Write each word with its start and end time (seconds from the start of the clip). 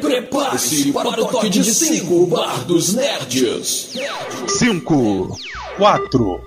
Prepare-se 0.00 0.92
para 0.92 1.08
o 1.08 1.14
toque 1.16 1.48
de 1.48 1.62
5 1.62 2.26
Bar 2.26 2.64
dos 2.64 2.94
Nerds. 2.94 3.94
5, 4.48 5.38
4, 5.76 6.40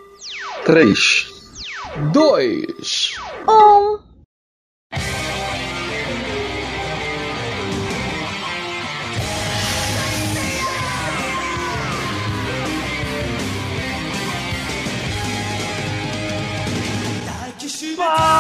3, 0.66 1.28
2, 2.12 3.14
1. 3.48 4.08
galera 17.98 18.37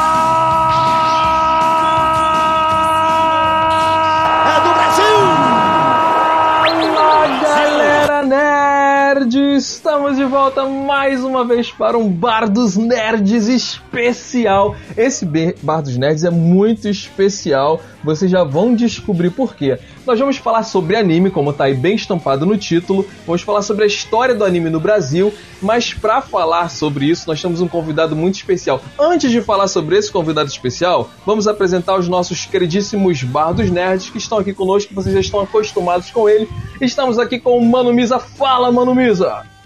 volta 10.47 10.65
mais 10.65 11.25
uma 11.25 11.43
vez 11.43 11.71
para 11.71 11.97
um 11.97 12.07
Bar 12.07 12.49
dos 12.49 12.77
Nerds 12.77 13.49
especial. 13.49 14.77
Esse 14.95 15.25
Bar 15.61 15.81
dos 15.81 15.97
Nerds 15.97 16.23
é 16.23 16.29
muito 16.29 16.87
especial, 16.87 17.81
vocês 18.01 18.31
já 18.31 18.45
vão 18.45 18.73
descobrir 18.73 19.29
por 19.29 19.57
quê. 19.57 19.77
Nós 20.05 20.17
vamos 20.17 20.37
falar 20.37 20.63
sobre 20.63 20.95
anime, 20.95 21.29
como 21.29 21.49
está 21.49 21.65
aí 21.65 21.73
bem 21.73 21.95
estampado 21.95 22.45
no 22.45 22.57
título, 22.57 23.05
vamos 23.25 23.41
falar 23.41 23.61
sobre 23.61 23.83
a 23.83 23.87
história 23.87 24.33
do 24.33 24.45
anime 24.45 24.69
no 24.69 24.79
Brasil, 24.79 25.33
mas 25.61 25.93
para 25.93 26.21
falar 26.21 26.69
sobre 26.69 27.07
isso, 27.07 27.27
nós 27.27 27.41
temos 27.41 27.59
um 27.59 27.67
convidado 27.67 28.15
muito 28.15 28.35
especial. 28.35 28.81
Antes 28.97 29.29
de 29.29 29.41
falar 29.41 29.67
sobre 29.67 29.97
esse 29.97 30.09
convidado 30.09 30.47
especial, 30.47 31.09
vamos 31.25 31.45
apresentar 31.45 31.99
os 31.99 32.07
nossos 32.07 32.45
queridíssimos 32.45 33.21
Bar 33.21 33.51
dos 33.51 33.69
Nerds 33.69 34.09
que 34.09 34.17
estão 34.17 34.37
aqui 34.37 34.53
conosco, 34.53 34.93
vocês 34.93 35.13
já 35.13 35.19
estão 35.19 35.41
acostumados 35.41 36.09
com 36.09 36.29
ele. 36.29 36.47
Estamos 36.79 37.19
aqui 37.19 37.37
com 37.37 37.57
o 37.57 37.65
Mano 37.65 37.91
Misa. 37.91 38.17
Fala, 38.17 38.71
Mano 38.71 38.95
Misa! 38.95 39.56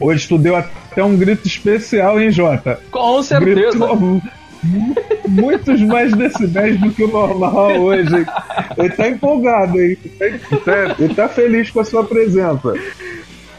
Hoje 0.00 0.26
tu 0.26 0.38
deu 0.38 0.56
até 0.56 1.04
um 1.04 1.16
grito 1.16 1.46
especial, 1.46 2.18
hein, 2.18 2.30
Jota? 2.30 2.80
Com 2.90 3.22
certeza! 3.22 3.70
Gritou 3.78 4.22
muitos 5.28 5.80
mais 5.82 6.12
decibéis 6.14 6.80
do 6.80 6.90
que 6.90 7.04
o 7.04 7.08
normal 7.08 7.78
hoje. 7.78 8.26
Ele 8.76 8.90
tá 8.90 9.08
empolgado, 9.08 9.78
hein? 9.80 9.96
Ele 10.98 11.14
tá 11.14 11.28
feliz 11.28 11.70
com 11.70 11.80
a 11.80 11.84
sua 11.84 12.04
presença. 12.04 12.74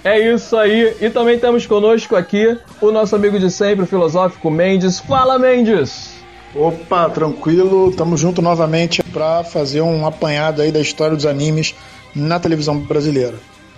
É 0.03 0.33
isso 0.33 0.57
aí. 0.57 0.95
E 0.99 1.09
também 1.09 1.37
temos 1.37 1.65
conosco 1.65 2.15
aqui 2.15 2.57
o 2.81 2.91
nosso 2.91 3.15
amigo 3.15 3.39
de 3.39 3.51
sempre, 3.51 3.83
o 3.83 3.87
filosófico 3.87 4.49
Mendes. 4.49 4.99
Fala, 4.99 5.37
Mendes! 5.37 6.15
Opa, 6.55 7.09
tranquilo. 7.09 7.91
Tamo 7.91 8.17
junto 8.17 8.41
novamente 8.41 9.01
para 9.03 9.43
fazer 9.43 9.81
um 9.81 10.05
apanhado 10.05 10.61
aí 10.61 10.71
da 10.71 10.79
história 10.79 11.15
dos 11.15 11.25
animes 11.25 11.75
na 12.15 12.39
televisão 12.39 12.77
brasileira. 12.77 13.35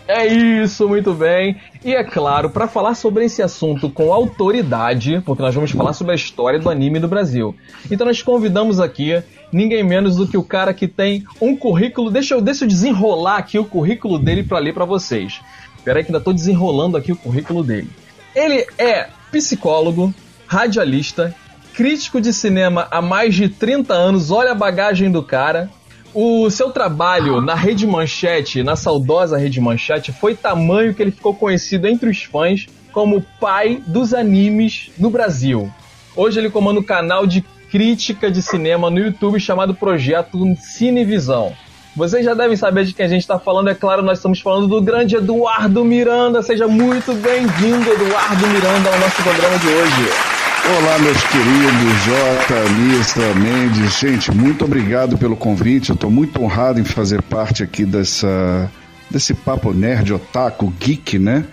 É 0.07 0.25
isso, 0.25 0.87
muito 0.87 1.13
bem. 1.13 1.55
E 1.83 1.95
é 1.95 2.03
claro, 2.03 2.49
para 2.49 2.67
falar 2.67 2.93
sobre 2.93 3.25
esse 3.25 3.41
assunto 3.41 3.89
com 3.89 4.11
autoridade, 4.11 5.21
porque 5.25 5.41
nós 5.41 5.55
vamos 5.55 5.71
falar 5.71 5.93
sobre 5.93 6.11
a 6.11 6.15
história 6.15 6.59
do 6.59 6.69
anime 6.69 6.99
no 6.99 7.07
Brasil. 7.07 7.55
Então 7.89 8.05
nós 8.05 8.21
convidamos 8.21 8.79
aqui 8.79 9.23
ninguém 9.51 9.83
menos 9.83 10.17
do 10.17 10.27
que 10.27 10.37
o 10.37 10.43
cara 10.43 10.73
que 10.73 10.87
tem 10.87 11.23
um 11.39 11.55
currículo. 11.55 12.11
Deixa 12.11 12.33
eu, 12.33 12.41
deixa 12.41 12.65
eu 12.65 12.67
desenrolar 12.67 13.37
aqui 13.37 13.57
o 13.57 13.65
currículo 13.65 14.19
dele 14.19 14.43
para 14.43 14.59
ler 14.59 14.73
para 14.73 14.83
vocês. 14.83 15.39
Espera 15.77 15.99
aí 15.99 16.03
que 16.03 16.11
ainda 16.11 16.23
tô 16.23 16.33
desenrolando 16.33 16.97
aqui 16.97 17.11
o 17.11 17.17
currículo 17.17 17.63
dele. 17.63 17.89
Ele 18.35 18.65
é 18.77 19.07
psicólogo, 19.31 20.13
radialista, 20.47 21.33
crítico 21.73 22.19
de 22.19 22.33
cinema 22.33 22.87
há 22.91 23.01
mais 23.01 23.35
de 23.35 23.47
30 23.47 23.93
anos. 23.93 24.31
Olha 24.31 24.51
a 24.51 24.55
bagagem 24.55 25.09
do 25.11 25.23
cara. 25.23 25.69
O 26.13 26.47
seu 26.51 26.69
trabalho 26.69 27.41
na 27.41 27.55
Rede 27.55 27.87
Manchete, 27.87 28.61
na 28.61 28.75
saudosa 28.75 29.35
Rede 29.35 29.59
Manchete, 29.59 30.11
foi 30.11 30.35
tamanho 30.35 30.93
que 30.93 31.01
ele 31.01 31.09
ficou 31.09 31.33
conhecido 31.33 31.87
entre 31.87 32.07
os 32.07 32.21
fãs 32.21 32.67
como 32.91 33.25
pai 33.39 33.81
dos 33.87 34.13
animes 34.13 34.91
no 34.99 35.09
Brasil. 35.09 35.71
Hoje 36.15 36.39
ele 36.39 36.51
comanda 36.51 36.79
o 36.79 36.83
canal 36.83 37.25
de 37.25 37.41
crítica 37.71 38.29
de 38.29 38.43
cinema 38.43 38.91
no 38.91 38.99
YouTube 38.99 39.39
chamado 39.39 39.73
Projeto 39.73 40.37
Cinevisão. 40.57 41.53
Vocês 41.95 42.23
já 42.23 42.35
devem 42.35 42.55
saber 42.55 42.85
de 42.85 42.93
quem 42.93 43.07
a 43.07 43.09
gente 43.09 43.21
está 43.21 43.39
falando, 43.39 43.71
é 43.71 43.75
claro, 43.75 44.03
nós 44.03 44.19
estamos 44.19 44.39
falando 44.39 44.67
do 44.67 44.79
grande 44.83 45.15
Eduardo 45.15 45.83
Miranda. 45.83 46.43
Seja 46.43 46.67
muito 46.67 47.11
bem-vindo, 47.15 47.89
Eduardo 47.91 48.47
Miranda, 48.47 48.91
ao 48.91 48.99
nosso 48.99 49.23
programa 49.23 49.57
de 49.57 49.67
hoje. 49.67 50.42
Olá, 50.65 50.97
meus 50.99 51.21
queridos, 51.23 52.03
Jota, 52.05 52.69
Mista, 52.79 53.33
Mendes. 53.35 53.99
Gente, 53.99 54.31
muito 54.31 54.63
obrigado 54.63 55.17
pelo 55.17 55.35
convite. 55.35 55.89
Eu 55.89 55.95
estou 55.95 56.09
muito 56.09 56.41
honrado 56.41 56.79
em 56.79 56.85
fazer 56.85 57.21
parte 57.21 57.61
aqui 57.61 57.83
dessa, 57.85 58.71
desse 59.11 59.33
papo 59.33 59.73
nerd, 59.73 60.13
otaku, 60.13 60.73
geek, 60.79 61.19
né? 61.19 61.43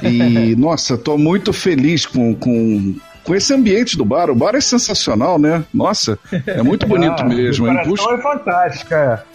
E, 0.00 0.54
nossa, 0.58 0.94
estou 0.94 1.18
muito 1.18 1.52
feliz 1.52 2.06
com, 2.06 2.36
com, 2.36 2.94
com 3.24 3.34
esse 3.34 3.52
ambiente 3.52 3.98
do 3.98 4.04
bar. 4.04 4.30
O 4.30 4.34
bar 4.34 4.54
é 4.54 4.60
sensacional, 4.60 5.40
né? 5.40 5.64
Nossa, 5.74 6.16
é 6.46 6.62
muito 6.62 6.86
bonito 6.86 7.22
ah, 7.22 7.24
mesmo. 7.24 7.66
A 7.66 7.82
decoração 7.82 8.14
é 8.14 8.22
fantástica. 8.22 9.26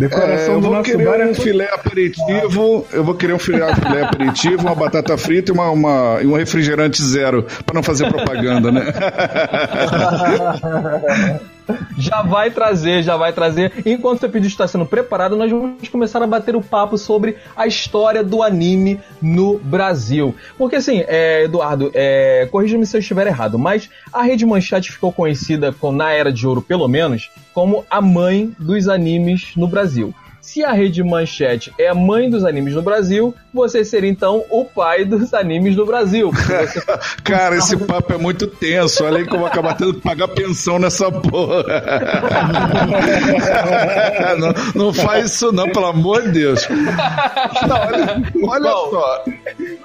Decoração 0.00 0.54
é, 0.54 0.56
eu 0.56 0.60
vou 0.62 0.82
querer 0.82 1.26
um 1.26 1.30
é... 1.30 1.34
filé 1.34 1.68
aperitivo, 1.70 2.86
eu 2.90 3.04
vou 3.04 3.14
querer 3.14 3.34
um 3.34 3.38
filé, 3.38 3.74
filé 3.74 4.02
aperitivo, 4.02 4.62
uma 4.62 4.74
batata 4.74 5.14
frita 5.18 5.52
e 5.52 5.54
uma, 5.54 5.70
uma, 5.70 6.18
e 6.22 6.26
um 6.26 6.32
refrigerante 6.32 7.02
zero, 7.02 7.44
para 7.66 7.74
não 7.74 7.82
fazer 7.82 8.08
propaganda, 8.08 8.72
né? 8.72 8.86
já 11.98 12.22
vai 12.22 12.50
trazer, 12.50 13.02
já 13.02 13.16
vai 13.16 13.32
trazer. 13.32 13.72
Enquanto 13.84 14.18
o 14.18 14.20
seu 14.20 14.30
pedido 14.30 14.50
está 14.50 14.66
sendo 14.66 14.86
preparado, 14.86 15.36
nós 15.36 15.50
vamos 15.50 15.88
começar 15.88 16.22
a 16.22 16.26
bater 16.26 16.56
o 16.56 16.62
papo 16.62 16.96
sobre 16.96 17.36
a 17.56 17.66
história 17.66 18.22
do 18.22 18.42
anime 18.42 19.00
no 19.20 19.58
Brasil. 19.58 20.34
Porque 20.56 20.76
assim, 20.76 21.04
é, 21.06 21.44
Eduardo, 21.44 21.90
é, 21.94 22.48
corrija-me 22.50 22.86
se 22.86 22.96
eu 22.96 23.00
estiver 23.00 23.26
errado, 23.26 23.58
mas 23.58 23.88
a 24.12 24.22
Rede 24.22 24.46
Manchete 24.46 24.92
ficou 24.92 25.12
conhecida, 25.12 25.74
na 25.92 26.12
Era 26.12 26.32
de 26.32 26.46
Ouro 26.46 26.62
pelo 26.62 26.86
menos, 26.86 27.30
como 27.52 27.84
a 27.90 28.00
mãe 28.00 28.54
dos 28.58 28.88
animes 28.88 29.52
no 29.56 29.66
Brasil. 29.66 30.14
Se 30.52 30.64
a 30.64 30.72
Rede 30.72 31.04
Manchete 31.04 31.72
é 31.78 31.86
a 31.86 31.94
mãe 31.94 32.28
dos 32.28 32.44
animes 32.44 32.74
no 32.74 32.82
Brasil, 32.82 33.32
você 33.54 33.84
seria 33.84 34.10
então 34.10 34.44
o 34.50 34.64
pai 34.64 35.04
dos 35.04 35.32
animes 35.32 35.76
no 35.76 35.86
Brasil. 35.86 36.32
Você... 36.32 36.82
Cara, 37.22 37.56
esse 37.56 37.76
papo 37.76 38.14
é 38.14 38.18
muito 38.18 38.48
tenso. 38.48 39.04
Olha 39.04 39.18
aí 39.18 39.24
vou 39.24 39.46
acabar 39.46 39.76
tendo 39.76 39.94
que 39.94 40.00
pagar 40.00 40.26
pensão 40.26 40.80
nessa 40.80 41.08
porra. 41.08 41.62
não, 44.40 44.86
não 44.86 44.92
faz 44.92 45.26
isso 45.26 45.52
não, 45.52 45.70
pelo 45.70 45.86
amor 45.86 46.22
de 46.22 46.32
Deus. 46.32 46.66
Não, 46.68 47.76
olha, 47.76 48.20
olha 48.42 48.70
só. 48.90 49.24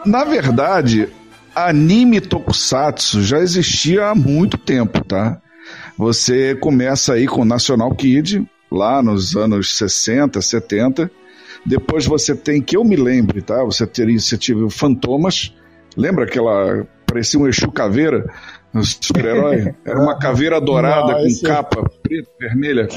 Na 0.03 0.23
verdade, 0.23 1.09
anime 1.53 2.19
tokusatsu 2.19 3.21
já 3.21 3.37
existia 3.37 4.07
há 4.07 4.15
muito 4.15 4.57
tempo, 4.57 5.05
tá? 5.05 5.37
Você 5.95 6.55
começa 6.55 7.13
aí 7.13 7.27
com 7.27 7.45
National 7.45 7.93
Kid, 7.93 8.43
lá 8.71 9.01
nos 9.01 9.35
anos 9.35 9.77
60, 9.77 10.41
70. 10.41 11.11
Depois 11.65 12.05
você 12.05 12.35
tem, 12.35 12.61
que 12.61 12.77
eu 12.77 12.83
me 12.83 12.95
lembre, 12.95 13.41
tá? 13.41 13.63
Você 13.63 13.87
teria, 13.87 14.19
você 14.19 14.37
tive 14.37 14.63
o 14.63 14.69
Fantomas. 14.69 15.55
Lembra 15.97 16.25
aquela. 16.25 16.85
parecia 17.07 17.39
um 17.39 17.47
Exu 17.47 17.71
Caveira? 17.71 18.31
Um 18.73 18.83
super-herói? 18.83 19.73
Era 19.85 19.99
uma 19.99 20.19
caveira 20.19 20.59
dourada 20.59 21.13
não, 21.13 21.19
com 21.19 21.25
esse... 21.25 21.41
capa 21.41 21.89
preta, 22.03 22.29
vermelha. 22.39 22.87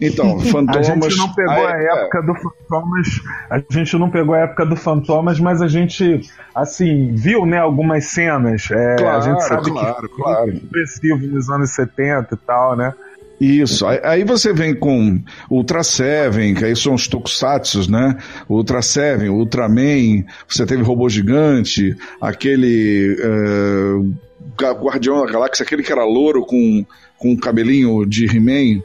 Então, 0.00 0.40
Fantomas. 0.40 0.88
A 0.88 1.10
gente 1.10 1.18
não 1.18 1.34
pegou 1.34 1.66
a 1.66 1.76
época 1.76 2.18
é. 2.18 2.22
do 2.22 2.34
Fantomas. 2.34 3.08
A 3.50 3.58
gente 3.70 3.98
não 3.98 4.10
pegou 4.10 4.34
a 4.34 4.38
época 4.38 4.66
do 4.66 4.76
Fantomas, 4.76 5.38
mas 5.38 5.60
a 5.60 5.68
gente, 5.68 6.22
assim, 6.54 7.14
viu, 7.14 7.44
né, 7.44 7.58
algumas 7.58 8.06
cenas. 8.06 8.70
É, 8.70 8.96
claro, 8.96 9.18
a 9.18 9.20
gente 9.20 9.44
sabe 9.44 9.70
claro, 9.70 10.08
que 10.08 10.16
claro. 10.16 10.50
expressivo 10.50 11.26
nos 11.26 11.50
anos 11.50 11.70
70 11.70 12.34
e 12.34 12.38
tal, 12.38 12.76
né? 12.76 12.94
Isso, 13.40 13.86
aí 13.86 14.22
você 14.22 14.52
vem 14.52 14.74
com 14.74 15.18
Ultra 15.50 15.82
Seven, 15.82 16.54
que 16.54 16.66
aí 16.66 16.76
são 16.76 16.92
os 16.92 17.08
tokusatsu, 17.08 17.90
né? 17.90 18.18
Ultra 18.46 18.82
Seven, 18.82 19.30
Ultraman, 19.30 20.24
você 20.46 20.66
teve 20.66 20.82
Robô 20.82 21.08
Gigante, 21.08 21.96
aquele 22.20 23.16
uh, 23.18 24.14
Guardião 24.58 25.24
da 25.24 25.32
Galáxia, 25.32 25.64
aquele 25.64 25.82
que 25.82 25.90
era 25.90 26.04
louro 26.04 26.44
com, 26.44 26.84
com 27.16 27.34
cabelinho 27.34 28.04
de 28.04 28.26
He-Man, 28.26 28.82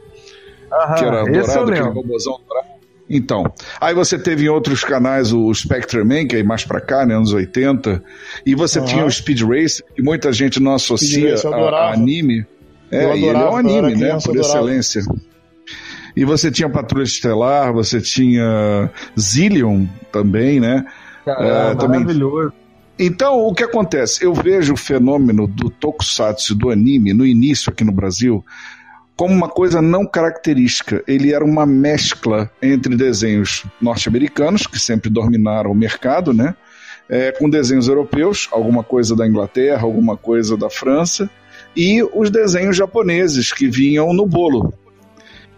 que 0.96 1.04
era 1.04 1.24
dourado, 1.24 1.72
aquele 1.72 1.88
robôzão 1.88 2.40
dourado. 2.48 2.76
Então, 3.08 3.44
aí 3.78 3.94
você 3.94 4.18
teve 4.18 4.46
em 4.46 4.48
outros 4.48 4.82
canais 4.82 5.34
o 5.34 5.52
Spectreman, 5.54 6.26
que 6.26 6.36
é 6.36 6.42
mais 6.42 6.64
pra 6.64 6.80
cá, 6.80 7.06
né, 7.06 7.14
anos 7.14 7.32
80, 7.32 8.02
e 8.44 8.54
você 8.54 8.80
uhum. 8.80 8.84
tinha 8.86 9.04
o 9.04 9.10
Speed 9.10 9.42
Race, 9.42 9.84
que 9.94 10.02
muita 10.02 10.32
gente 10.32 10.58
não 10.58 10.74
associa 10.74 11.34
a, 11.34 11.48
a 11.48 11.92
anime. 11.92 12.46
É, 12.90 13.04
adorava, 13.04 13.18
ele 13.18 13.38
é 13.38 13.50
um 13.50 13.56
anime, 13.56 13.96
né? 13.96 14.18
Por 14.24 14.36
excelência. 14.36 15.02
E 16.16 16.24
você 16.24 16.50
tinha 16.50 16.68
Patrulha 16.68 17.04
Estelar, 17.04 17.72
você 17.72 18.00
tinha 18.00 18.90
Zillion 19.18 19.86
também, 20.10 20.58
né? 20.58 20.86
Caramba, 21.24 21.72
é, 21.72 21.74
também... 21.74 22.00
maravilhoso. 22.00 22.52
Então, 22.98 23.40
o 23.40 23.54
que 23.54 23.62
acontece? 23.62 24.24
Eu 24.24 24.32
vejo 24.32 24.72
o 24.72 24.76
fenômeno 24.76 25.46
do 25.46 25.68
tokusatsu, 25.68 26.54
do 26.54 26.70
anime, 26.70 27.12
no 27.12 27.26
início 27.26 27.70
aqui 27.70 27.84
no 27.84 27.92
Brasil, 27.92 28.42
como 29.14 29.34
uma 29.34 29.48
coisa 29.48 29.82
não 29.82 30.06
característica. 30.06 31.04
Ele 31.06 31.32
era 31.32 31.44
uma 31.44 31.66
mescla 31.66 32.50
entre 32.62 32.96
desenhos 32.96 33.64
norte-americanos, 33.82 34.66
que 34.66 34.78
sempre 34.78 35.10
dominaram 35.10 35.70
o 35.70 35.74
mercado, 35.74 36.32
né? 36.32 36.54
É, 37.08 37.30
com 37.32 37.50
desenhos 37.50 37.86
europeus, 37.86 38.48
alguma 38.50 38.82
coisa 38.82 39.14
da 39.14 39.26
Inglaterra, 39.26 39.82
alguma 39.82 40.16
coisa 40.16 40.56
da 40.56 40.70
França, 40.70 41.28
e 41.76 42.02
os 42.02 42.30
desenhos 42.30 42.76
japoneses 42.76 43.52
que 43.52 43.68
vinham 43.68 44.12
no 44.12 44.24
bolo. 44.26 44.72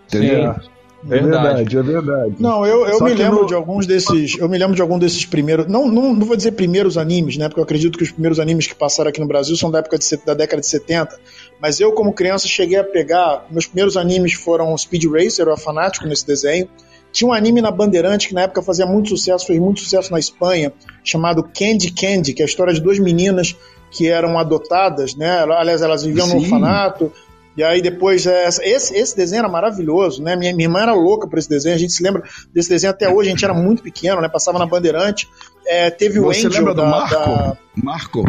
Entendeu? 0.06 0.54
Sim. 0.54 0.68
É 1.04 1.20
verdade, 1.20 1.78
é 1.78 1.82
verdade. 1.82 2.34
Não, 2.40 2.66
eu, 2.66 2.84
eu 2.84 2.98
Só 2.98 3.04
me 3.04 3.14
lembro 3.14 3.42
no- 3.42 3.46
de 3.46 3.54
alguns 3.54 3.86
desses. 3.86 4.36
Eu 4.36 4.48
me 4.48 4.58
lembro 4.58 4.74
de 4.74 4.82
algum 4.82 4.98
desses 4.98 5.24
primeiros. 5.24 5.66
Não, 5.68 5.86
não, 5.86 6.12
não 6.12 6.26
vou 6.26 6.36
dizer 6.36 6.52
primeiros 6.52 6.98
animes, 6.98 7.36
né? 7.36 7.46
Porque 7.48 7.60
eu 7.60 7.64
acredito 7.64 7.96
que 7.96 8.02
os 8.02 8.10
primeiros 8.10 8.40
animes 8.40 8.66
que 8.66 8.74
passaram 8.74 9.08
aqui 9.08 9.20
no 9.20 9.28
Brasil 9.28 9.54
são 9.56 9.70
da 9.70 9.78
época 9.78 9.96
de, 9.96 10.04
da 10.26 10.34
década 10.34 10.60
de 10.60 10.66
70. 10.66 11.16
Mas 11.62 11.78
eu, 11.78 11.92
como 11.92 12.12
criança, 12.12 12.48
cheguei 12.48 12.78
a 12.78 12.84
pegar. 12.84 13.46
Meus 13.48 13.66
primeiros 13.66 13.96
animes 13.96 14.32
foram 14.32 14.76
Speed 14.76 15.04
Racer, 15.04 15.44
eu 15.46 15.52
era 15.52 15.56
fanático 15.56 16.04
nesse 16.04 16.26
desenho. 16.26 16.68
Tinha 17.12 17.28
um 17.28 17.32
anime 17.32 17.62
na 17.62 17.70
Bandeirante 17.70 18.28
que 18.28 18.34
na 18.34 18.42
época 18.42 18.60
fazia 18.60 18.84
muito 18.84 19.08
sucesso, 19.10 19.46
fez 19.46 19.58
muito 19.60 19.80
sucesso 19.80 20.10
na 20.10 20.18
Espanha, 20.18 20.72
chamado 21.04 21.42
Candy 21.44 21.92
Candy, 21.92 22.34
que 22.34 22.42
é 22.42 22.44
a 22.44 22.48
história 22.48 22.74
de 22.74 22.80
duas 22.82 22.98
meninas 22.98 23.56
que 23.90 24.08
eram 24.08 24.38
adotadas, 24.38 25.14
né? 25.14 25.40
Aliás, 25.40 25.82
elas 25.82 26.02
viviam 26.04 26.26
no 26.26 26.32
Sim. 26.32 26.38
orfanato. 26.44 27.12
E 27.56 27.62
aí 27.64 27.82
depois, 27.82 28.24
é, 28.24 28.46
esse, 28.62 28.94
esse 28.96 29.16
desenho 29.16 29.40
era 29.40 29.48
maravilhoso, 29.48 30.22
né? 30.22 30.36
Minha, 30.36 30.54
minha 30.54 30.66
irmã 30.68 30.80
era 30.82 30.94
louca 30.94 31.26
por 31.26 31.38
esse 31.40 31.48
desenho, 31.48 31.74
a 31.74 31.78
gente 31.78 31.92
se 31.92 32.02
lembra 32.04 32.22
desse 32.54 32.68
desenho 32.68 32.92
até 32.92 33.08
hoje, 33.12 33.28
a 33.28 33.32
gente 33.32 33.44
era 33.44 33.52
muito 33.52 33.82
pequeno, 33.82 34.20
né? 34.20 34.28
Passava 34.28 34.60
na 34.60 34.66
Bandeirante. 34.66 35.28
É, 35.66 35.90
teve 35.90 36.20
Você 36.20 36.44
o 36.44 36.48
Angel 36.48 36.50
lembra 36.60 36.74
do 36.74 36.82
da, 36.82 36.86
Marco? 36.88 37.14
da- 37.14 37.56
Marco? 37.74 38.24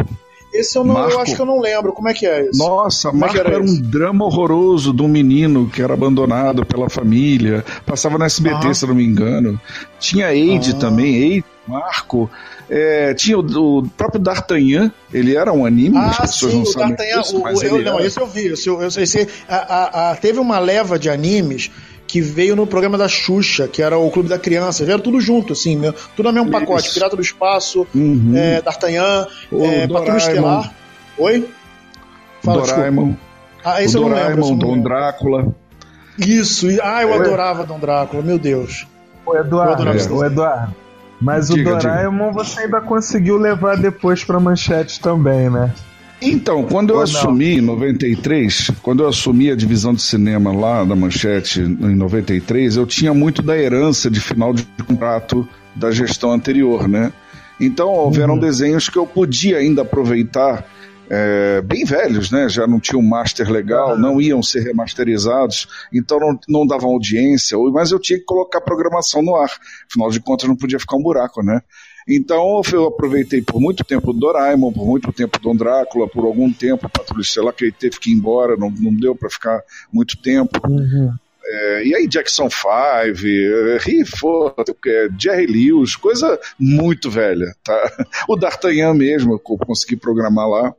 Esse 0.52 0.76
eu, 0.76 0.82
não, 0.82 0.96
eu 0.96 1.00
Marco? 1.04 1.18
acho 1.20 1.36
que 1.36 1.40
eu 1.40 1.46
não 1.46 1.60
lembro, 1.60 1.92
como 1.92 2.08
é 2.08 2.12
que 2.12 2.26
é 2.26 2.48
isso? 2.48 2.58
Nossa, 2.58 3.10
Como 3.10 3.22
é 3.24 3.28
Marco 3.28 3.38
era 3.38 3.50
era, 3.54 3.62
um 3.62 3.80
drama 3.80 4.24
horroroso 4.24 4.92
de 4.92 5.00
um 5.00 5.06
menino 5.06 5.68
que 5.70 5.80
era 5.80 5.94
abandonado 5.94 6.66
pela 6.66 6.90
família. 6.90 7.64
Passava 7.86 8.18
na 8.18 8.26
SBT, 8.26 8.66
Ah. 8.66 8.74
se 8.74 8.84
eu 8.84 8.88
não 8.88 8.96
me 8.96 9.04
engano. 9.04 9.60
Tinha 10.00 10.34
Eide 10.34 10.72
Ah. 10.72 10.78
também, 10.80 11.14
Eide, 11.14 11.44
Marco. 11.66 12.30
É, 12.68 13.14
tinha 13.14 13.38
o, 13.38 13.78
o 13.78 13.88
próprio 13.90 14.20
D'Artagnan, 14.20 14.90
ele 15.12 15.36
era 15.36 15.52
um 15.52 15.64
anime, 15.66 15.96
as 15.98 16.16
Ah, 16.18 16.22
pessoas 16.22 16.52
sim, 16.52 16.56
não 16.58 16.62
o 16.64 16.66
sabem 16.66 16.96
disso, 16.96 17.38
o- 17.38 17.42
mas 17.42 17.58
o- 17.60 17.64
eu, 17.64 17.82
não, 17.82 17.98
era. 17.98 18.06
esse 18.06 18.20
eu 18.20 18.26
vi. 18.26 18.46
Esse, 18.48 18.68
eu- 18.68 18.82
esse, 18.86 19.00
esse- 19.02 19.28
a- 19.48 19.56
a- 19.56 20.10
a- 20.10 20.16
teve 20.16 20.38
uma 20.38 20.58
leva 20.58 20.98
de 20.98 21.08
animes 21.10 21.70
que 22.06 22.20
veio 22.20 22.56
no 22.56 22.66
programa 22.66 22.98
da 22.98 23.06
Xuxa, 23.06 23.68
que 23.68 23.80
era 23.82 23.96
o 23.96 24.10
Clube 24.10 24.28
da 24.28 24.38
Criança. 24.38 24.84
Vieram 24.84 25.00
tudo 25.00 25.20
junto, 25.20 25.52
assim, 25.52 25.80
tudo 26.16 26.26
no 26.26 26.32
mesmo 26.32 26.48
Isso. 26.50 26.58
pacote. 26.60 26.92
Pirata 26.94 27.14
do 27.14 27.22
Espaço, 27.22 27.86
Uhum. 27.94 28.32
é, 28.36 28.60
D'Artagnan, 28.62 29.26
O 29.52 29.64
é, 29.64 29.86
Patrulha 29.86 29.88
Doraemon. 29.88 30.16
Estelar. 30.16 30.74
Oi? 31.18 31.48
Fala, 32.42 32.62
desculpa. 32.62 32.76
Doraemon, 32.80 33.14
Ah, 33.64 33.82
esse 33.82 33.96
o 33.96 33.98
eu 33.98 34.02
não 34.02 34.08
lembro. 34.08 34.22
eu 34.22 34.26
Doraemon, 34.36 34.50
não 34.50 34.58
Dom 34.58 34.72
lembro. 34.74 34.88
Drácula. 34.90 35.54
Isso, 36.18 36.66
ah, 36.82 37.02
eu 37.02 37.12
É. 37.12 37.16
adorava 37.16 37.64
Dom 37.64 37.78
Drácula, 37.78 38.22
meu 38.22 38.38
Deus. 38.38 38.86
Ô, 39.24 39.36
Eduardo, 39.36 39.72
adorava 39.74 40.14
ô, 40.14 40.24
Eduardo. 40.24 40.74
Mas 41.20 41.48
Diga, 41.48 41.70
o 41.70 41.78
Doraemon 41.78 42.32
você 42.32 42.60
ainda 42.60 42.80
conseguiu 42.80 43.36
levar 43.36 43.76
depois 43.76 44.24
pra 44.24 44.40
manchete 44.40 45.00
também, 45.00 45.50
né? 45.50 45.72
Então, 46.22 46.64
quando 46.64 46.90
eu 46.90 46.96
Ou 46.96 47.00
não? 47.00 47.04
assumi 47.04 47.58
em 47.58 47.60
93, 47.62 48.72
quando 48.82 49.02
eu 49.02 49.08
assumi 49.08 49.50
a 49.50 49.56
divisão 49.56 49.94
de 49.94 50.02
cinema 50.02 50.52
lá 50.52 50.84
da 50.84 50.94
Manchete 50.94 51.60
em 51.60 51.94
93, 51.96 52.76
eu 52.76 52.86
tinha 52.86 53.14
muito 53.14 53.40
da 53.40 53.56
herança 53.56 54.10
de 54.10 54.20
final 54.20 54.52
de 54.52 54.64
contrato 54.86 55.48
da 55.74 55.90
gestão 55.90 56.30
anterior, 56.32 56.86
né? 56.86 57.10
Então, 57.58 57.88
houveram 57.88 58.38
desenhos 58.38 58.88
que 58.88 58.98
eu 58.98 59.06
podia 59.06 59.58
ainda 59.58 59.82
aproveitar, 59.82 60.64
é, 61.10 61.60
bem 61.60 61.84
velhos, 61.84 62.30
né? 62.30 62.48
Já 62.48 62.66
não 62.68 62.78
tinham 62.78 63.02
master 63.02 63.50
legal, 63.50 63.98
não 63.98 64.20
iam 64.20 64.40
ser 64.42 64.60
remasterizados, 64.60 65.66
então 65.92 66.20
não, 66.20 66.38
não 66.48 66.66
davam 66.66 66.90
audiência, 66.90 67.58
mas 67.72 67.90
eu 67.90 67.98
tinha 67.98 68.18
que 68.18 68.24
colocar 68.24 68.60
programação 68.60 69.20
no 69.20 69.34
ar. 69.34 69.50
Afinal 69.88 70.10
de 70.10 70.20
contas, 70.20 70.48
não 70.48 70.56
podia 70.56 70.78
ficar 70.78 70.96
um 70.96 71.02
buraco, 71.02 71.42
né? 71.42 71.60
Então 72.08 72.62
eu 72.72 72.86
aproveitei 72.86 73.42
por 73.42 73.60
muito 73.60 73.84
tempo 73.84 74.10
o 74.10 74.14
Doraemon, 74.14 74.72
por 74.72 74.86
muito 74.86 75.12
tempo 75.12 75.36
o 75.38 75.42
Dom 75.42 75.56
Drácula, 75.56 76.08
por 76.08 76.24
algum 76.24 76.52
tempo 76.52 76.86
o 76.86 76.90
Patrulha 76.90 77.22
Estelar, 77.22 77.52
que 77.54 77.64
ele 77.64 77.72
teve 77.72 77.98
que 77.98 78.10
ir 78.10 78.14
embora, 78.14 78.56
não, 78.56 78.70
não 78.70 78.94
deu 78.94 79.14
para 79.14 79.28
ficar 79.28 79.60
muito 79.92 80.16
tempo. 80.22 80.60
É, 81.44 81.84
e 81.84 81.94
aí 81.94 82.06
Jackson 82.06 82.48
5, 82.48 82.68
é, 82.68 83.78
Riffo, 83.78 84.54
é, 84.86 85.08
Jerry 85.18 85.46
Lewis, 85.46 85.96
coisa 85.96 86.38
muito 86.58 87.10
velha, 87.10 87.52
tá? 87.64 87.92
O 88.28 88.36
D'Artagnan 88.36 88.94
mesmo, 88.94 89.32
eu 89.32 89.38
consegui 89.40 89.96
programar 89.96 90.48
lá. 90.48 90.74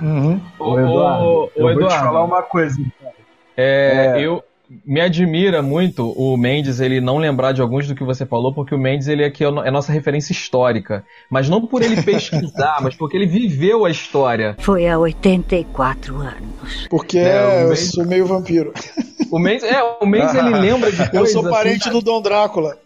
Uhum. 0.00 0.40
Ô, 0.58 0.78
Eduardo, 0.78 1.24
ô, 1.24 1.50
eu 1.56 1.62
vou 1.64 1.72
te 1.72 1.76
Eduardo. 1.84 2.04
falar 2.04 2.24
uma 2.24 2.42
coisa. 2.42 2.76
então. 2.80 3.12
É, 3.56 4.14
É. 4.16 4.20
eu 4.20 4.42
me 4.84 5.00
admira 5.00 5.60
muito 5.62 6.10
o 6.12 6.36
Mendes 6.36 6.80
ele 6.80 7.00
não 7.00 7.18
lembrar 7.18 7.52
de 7.52 7.60
alguns 7.60 7.86
do 7.86 7.94
que 7.94 8.02
você 8.02 8.24
falou, 8.24 8.52
porque 8.52 8.74
o 8.74 8.78
Mendes 8.78 9.06
ele 9.08 9.22
aqui 9.24 9.44
é 9.44 9.46
é 9.46 9.70
nossa 9.70 9.92
referência 9.92 10.32
histórica, 10.32 11.04
mas 11.30 11.48
não 11.48 11.64
por 11.66 11.82
ele 11.82 12.02
pesquisar, 12.02 12.78
mas 12.82 12.94
porque 12.96 13.16
ele 13.16 13.26
viveu 13.26 13.84
a 13.84 13.90
história. 13.90 14.56
Foi 14.58 14.88
há 14.88 14.98
84 14.98 16.16
anos. 16.16 16.86
Porque 16.88 17.18
É, 17.18 17.60
eu 17.62 17.64
meio- 17.66 17.76
sou 17.76 18.04
meio 18.06 18.26
vampiro. 18.26 18.72
O 19.30 19.38
Mendes, 19.38 19.64
é, 19.64 19.82
o 20.00 20.06
Mendes 20.06 20.34
ele 20.34 20.50
lembra 20.58 20.90
de 20.90 21.02
Eu 21.02 21.10
coisas 21.10 21.32
sou 21.32 21.48
parente 21.50 21.82
assim, 21.88 21.90
do 21.90 22.00
Dom 22.00 22.22
Drácula. 22.22 22.76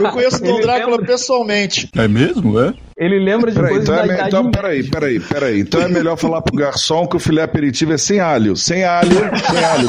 Eu 0.00 0.10
conheço 0.10 0.42
o 0.42 0.46
Dom 0.46 0.60
Drácula 0.60 0.92
lembra- 0.96 1.06
pessoalmente. 1.06 1.88
É 1.96 2.08
mesmo, 2.08 2.58
é? 2.60 2.74
ele 2.98 3.18
lembra 3.18 3.50
de 3.50 3.56
Peraí, 3.56 3.70
coisas 3.74 3.88
então, 3.88 3.96
da 3.96 4.02
é 4.02 4.06
me- 4.06 4.14
idade 4.14 4.28
então, 4.28 4.50
peraí, 4.50 4.82
peraí, 4.84 5.20
peraí. 5.20 5.60
Então 5.60 5.82
é 5.82 5.88
melhor 5.88 6.16
falar 6.16 6.40
pro 6.42 6.56
garçom 6.56 7.06
que 7.06 7.16
o 7.16 7.20
filé 7.20 7.42
aperitivo 7.42 7.92
é 7.92 7.98
sem 7.98 8.20
alho. 8.20 8.56
Sem 8.56 8.84
alho, 8.84 9.10
sem 9.12 9.64
alho. 9.64 9.88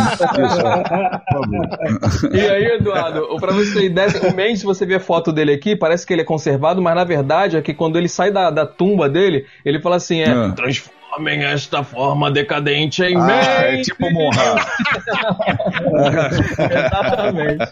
Isso. 2.06 2.27
E 2.36 2.39
aí, 2.42 2.65
Eduardo, 2.75 3.25
pra 3.39 3.54
você 3.54 3.74
ter 3.80 3.86
ideia, 3.86 4.09
o 4.30 4.36
Mendes, 4.36 4.59
se 4.59 4.65
você 4.65 4.86
ver 4.86 4.95
a 4.95 5.00
foto 5.00 5.31
dele 5.31 5.53
aqui, 5.53 5.74
parece 5.75 6.06
que 6.06 6.13
ele 6.13 6.21
é 6.21 6.25
conservado, 6.25 6.81
mas 6.81 6.95
na 6.95 7.03
verdade 7.06 7.56
é 7.57 7.62
que 7.62 7.74
quando 7.74 7.98
ele 7.98 8.10
sai 8.10 8.31
da, 8.31 8.50
da 8.50 8.65
tumba 8.65 9.07
dele, 9.07 9.45
ele 9.63 9.80
fala 9.81 9.95
assim: 9.95 10.21
é, 10.21 10.30
Ah. 10.30 10.51
transformem 10.56 11.44
esta 11.45 11.83
forma 11.83 12.30
decadente 12.30 13.01
em 13.03 13.15
Ah, 13.18 13.31
é 13.31 13.71
Mendes. 13.71 13.88
tipo 13.88 14.10
Monra. 14.12 14.65
Exatamente. 16.57 17.65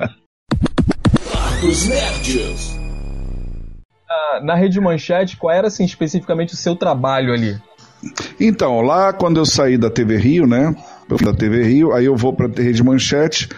Dos 1.65 1.87
Nerds. 1.87 2.77
Na- 4.07 4.41
Na 4.43 4.55
Rede 4.55 4.79
Manchete, 4.79 5.35
qual 5.35 5.51
era 5.51 5.65
assim 5.67 5.83
especificamente 5.83 6.53
o 6.53 6.57
seu 6.57 6.75
trabalho 6.75 7.33
ali? 7.33 7.59
Então, 8.39 8.81
lá 8.81 9.11
quando 9.11 9.37
eu 9.37 9.47
saí 9.47 9.75
da 9.75 9.89
TV 9.89 10.15
Rio, 10.17 10.45
né? 10.45 10.75
Eu 11.09 11.17
fui 11.17 11.25
da 11.25 11.33
TV 11.33 11.63
Rio, 11.63 11.91
aí 11.91 12.05
eu 12.05 12.15
vou 12.15 12.33
pra 12.33 12.47
Rede 12.47 12.83
Manchete. 12.83 13.49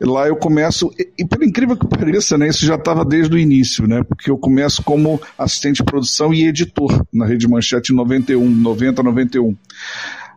Lá 0.00 0.26
eu 0.26 0.34
começo, 0.34 0.90
e, 0.98 1.08
e 1.22 1.24
por 1.24 1.40
incrível 1.40 1.76
que 1.76 1.86
pareça, 1.86 2.36
né, 2.36 2.48
isso 2.48 2.66
já 2.66 2.74
estava 2.74 3.04
desde 3.04 3.32
o 3.32 3.38
início, 3.38 3.86
né, 3.86 4.02
porque 4.02 4.28
eu 4.28 4.36
começo 4.36 4.82
como 4.82 5.20
assistente 5.38 5.76
de 5.76 5.84
produção 5.84 6.34
e 6.34 6.48
editor 6.48 7.00
na 7.14 7.24
Rede 7.26 7.46
Manchete 7.48 7.92
em 7.92 7.96
91, 7.96 8.44
90, 8.44 9.02
91. 9.04 9.56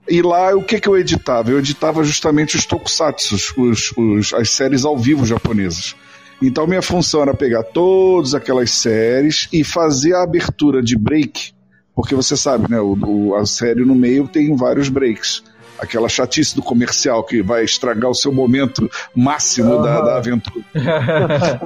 E 0.08 0.22
lá 0.22 0.56
o 0.56 0.62
que, 0.63 0.80
que 0.80 0.88
eu 0.88 0.96
editava? 0.96 1.50
Eu 1.50 1.58
editava 1.58 2.04
justamente 2.04 2.56
os 2.56 2.68
tokusatsu, 2.68 3.34
os, 3.58 3.92
os, 3.98 4.34
as 4.36 4.51
séries 4.51 4.86
ao 4.86 4.96
vivo 4.96 5.25
japonesas. 5.25 5.96
Então 6.41 6.65
minha 6.67 6.81
função 6.81 7.22
era 7.22 7.34
pegar 7.34 7.63
todas 7.63 8.34
aquelas 8.34 8.72
séries 8.72 9.48
e 9.51 9.63
fazer 9.63 10.13
a 10.13 10.24
abertura 10.24 10.81
de 10.81 10.98
break, 10.98 11.51
porque 11.93 12.15
você 12.15 12.38
sabe, 12.38 12.69
né, 12.72 12.79
o, 12.79 12.98
o- 13.05 13.36
a 13.36 13.46
série 13.46 13.84
no 13.86 13.96
meio 13.96 14.27
tem 14.27 14.55
vários 14.55 14.88
breaks. 14.89 15.43
Aquela 15.79 16.09
chatice 16.09 16.55
do 16.55 16.62
comercial 16.62 17.24
que 17.24 17.41
vai 17.41 17.63
estragar 17.63 18.09
o 18.09 18.15
seu 18.15 18.31
momento 18.31 18.89
máximo 19.15 19.81
da, 19.81 20.01
da 20.01 20.17
aventura. 20.17 20.63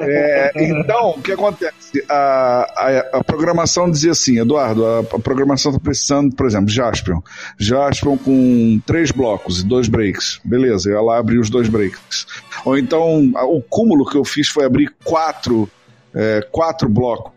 É, 0.01 0.51
então, 0.55 1.11
o 1.11 1.21
que 1.21 1.31
acontece? 1.31 2.03
A, 2.09 2.65
a, 2.75 3.19
a 3.19 3.23
programação 3.23 3.89
dizia 3.89 4.11
assim, 4.11 4.39
Eduardo, 4.39 4.85
a, 4.85 4.99
a 4.99 5.19
programação 5.19 5.71
está 5.71 5.83
precisando, 5.83 6.35
por 6.35 6.45
exemplo, 6.45 6.69
Jaspion. 6.69 7.21
Jaspion 7.57 8.17
com 8.17 8.81
três 8.85 9.11
blocos 9.11 9.61
e 9.61 9.65
dois 9.65 9.87
breaks. 9.87 10.39
Beleza, 10.43 10.99
lá 11.01 11.17
abrir 11.17 11.39
os 11.39 11.49
dois 11.49 11.67
breaks. 11.67 12.27
Ou 12.65 12.77
então, 12.77 13.31
o 13.47 13.61
cúmulo 13.61 14.05
que 14.05 14.17
eu 14.17 14.23
fiz 14.23 14.47
foi 14.47 14.65
abrir 14.65 14.93
quatro, 15.03 15.69
é, 16.13 16.47
quatro 16.51 16.87
blocos. 16.89 17.33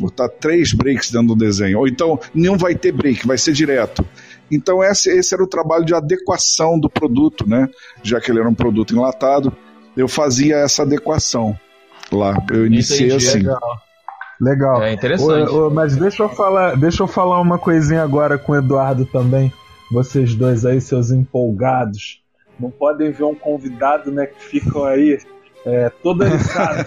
Botar 0.00 0.28
três 0.28 0.72
breaks 0.72 1.12
dentro 1.12 1.28
do 1.28 1.36
desenho. 1.36 1.78
Ou 1.78 1.86
então, 1.86 2.18
nenhum 2.34 2.56
vai 2.56 2.74
ter 2.74 2.90
break, 2.90 3.24
vai 3.24 3.38
ser 3.38 3.52
direto. 3.52 4.04
Então, 4.50 4.82
esse, 4.82 5.10
esse 5.10 5.34
era 5.34 5.42
o 5.42 5.46
trabalho 5.46 5.84
de 5.84 5.94
adequação 5.94 6.78
do 6.78 6.90
produto, 6.90 7.48
né? 7.48 7.68
Já 8.02 8.20
que 8.20 8.30
ele 8.30 8.40
era 8.40 8.48
um 8.48 8.54
produto 8.54 8.94
enlatado, 8.94 9.52
eu 9.96 10.08
fazia 10.08 10.56
essa 10.56 10.82
adequação 10.82 11.56
lá. 12.10 12.36
Eu 12.50 12.66
iniciei 12.66 13.08
Entendi, 13.08 13.26
assim. 13.26 13.38
Legal. 13.38 13.60
Legal. 14.40 14.82
É 14.82 14.92
interessante. 14.92 15.50
Ô, 15.50 15.66
ô, 15.66 15.70
mas 15.70 15.96
deixa 15.96 16.22
eu 16.22 16.28
falar, 16.28 16.76
deixa 16.76 17.02
eu 17.02 17.06
falar 17.06 17.40
uma 17.40 17.58
coisinha 17.58 18.02
agora 18.02 18.38
com 18.38 18.52
o 18.52 18.56
Eduardo 18.56 19.04
também. 19.04 19.52
Vocês 19.92 20.34
dois 20.34 20.64
aí, 20.64 20.80
seus 20.80 21.10
empolgados, 21.10 22.22
não 22.58 22.70
podem 22.70 23.10
ver 23.10 23.24
um 23.24 23.34
convidado, 23.34 24.12
né, 24.12 24.26
que 24.26 24.42
ficam 24.42 24.84
aí 24.84 25.18
é, 25.66 25.90
todo 26.02 26.24
eriçado. 26.24 26.84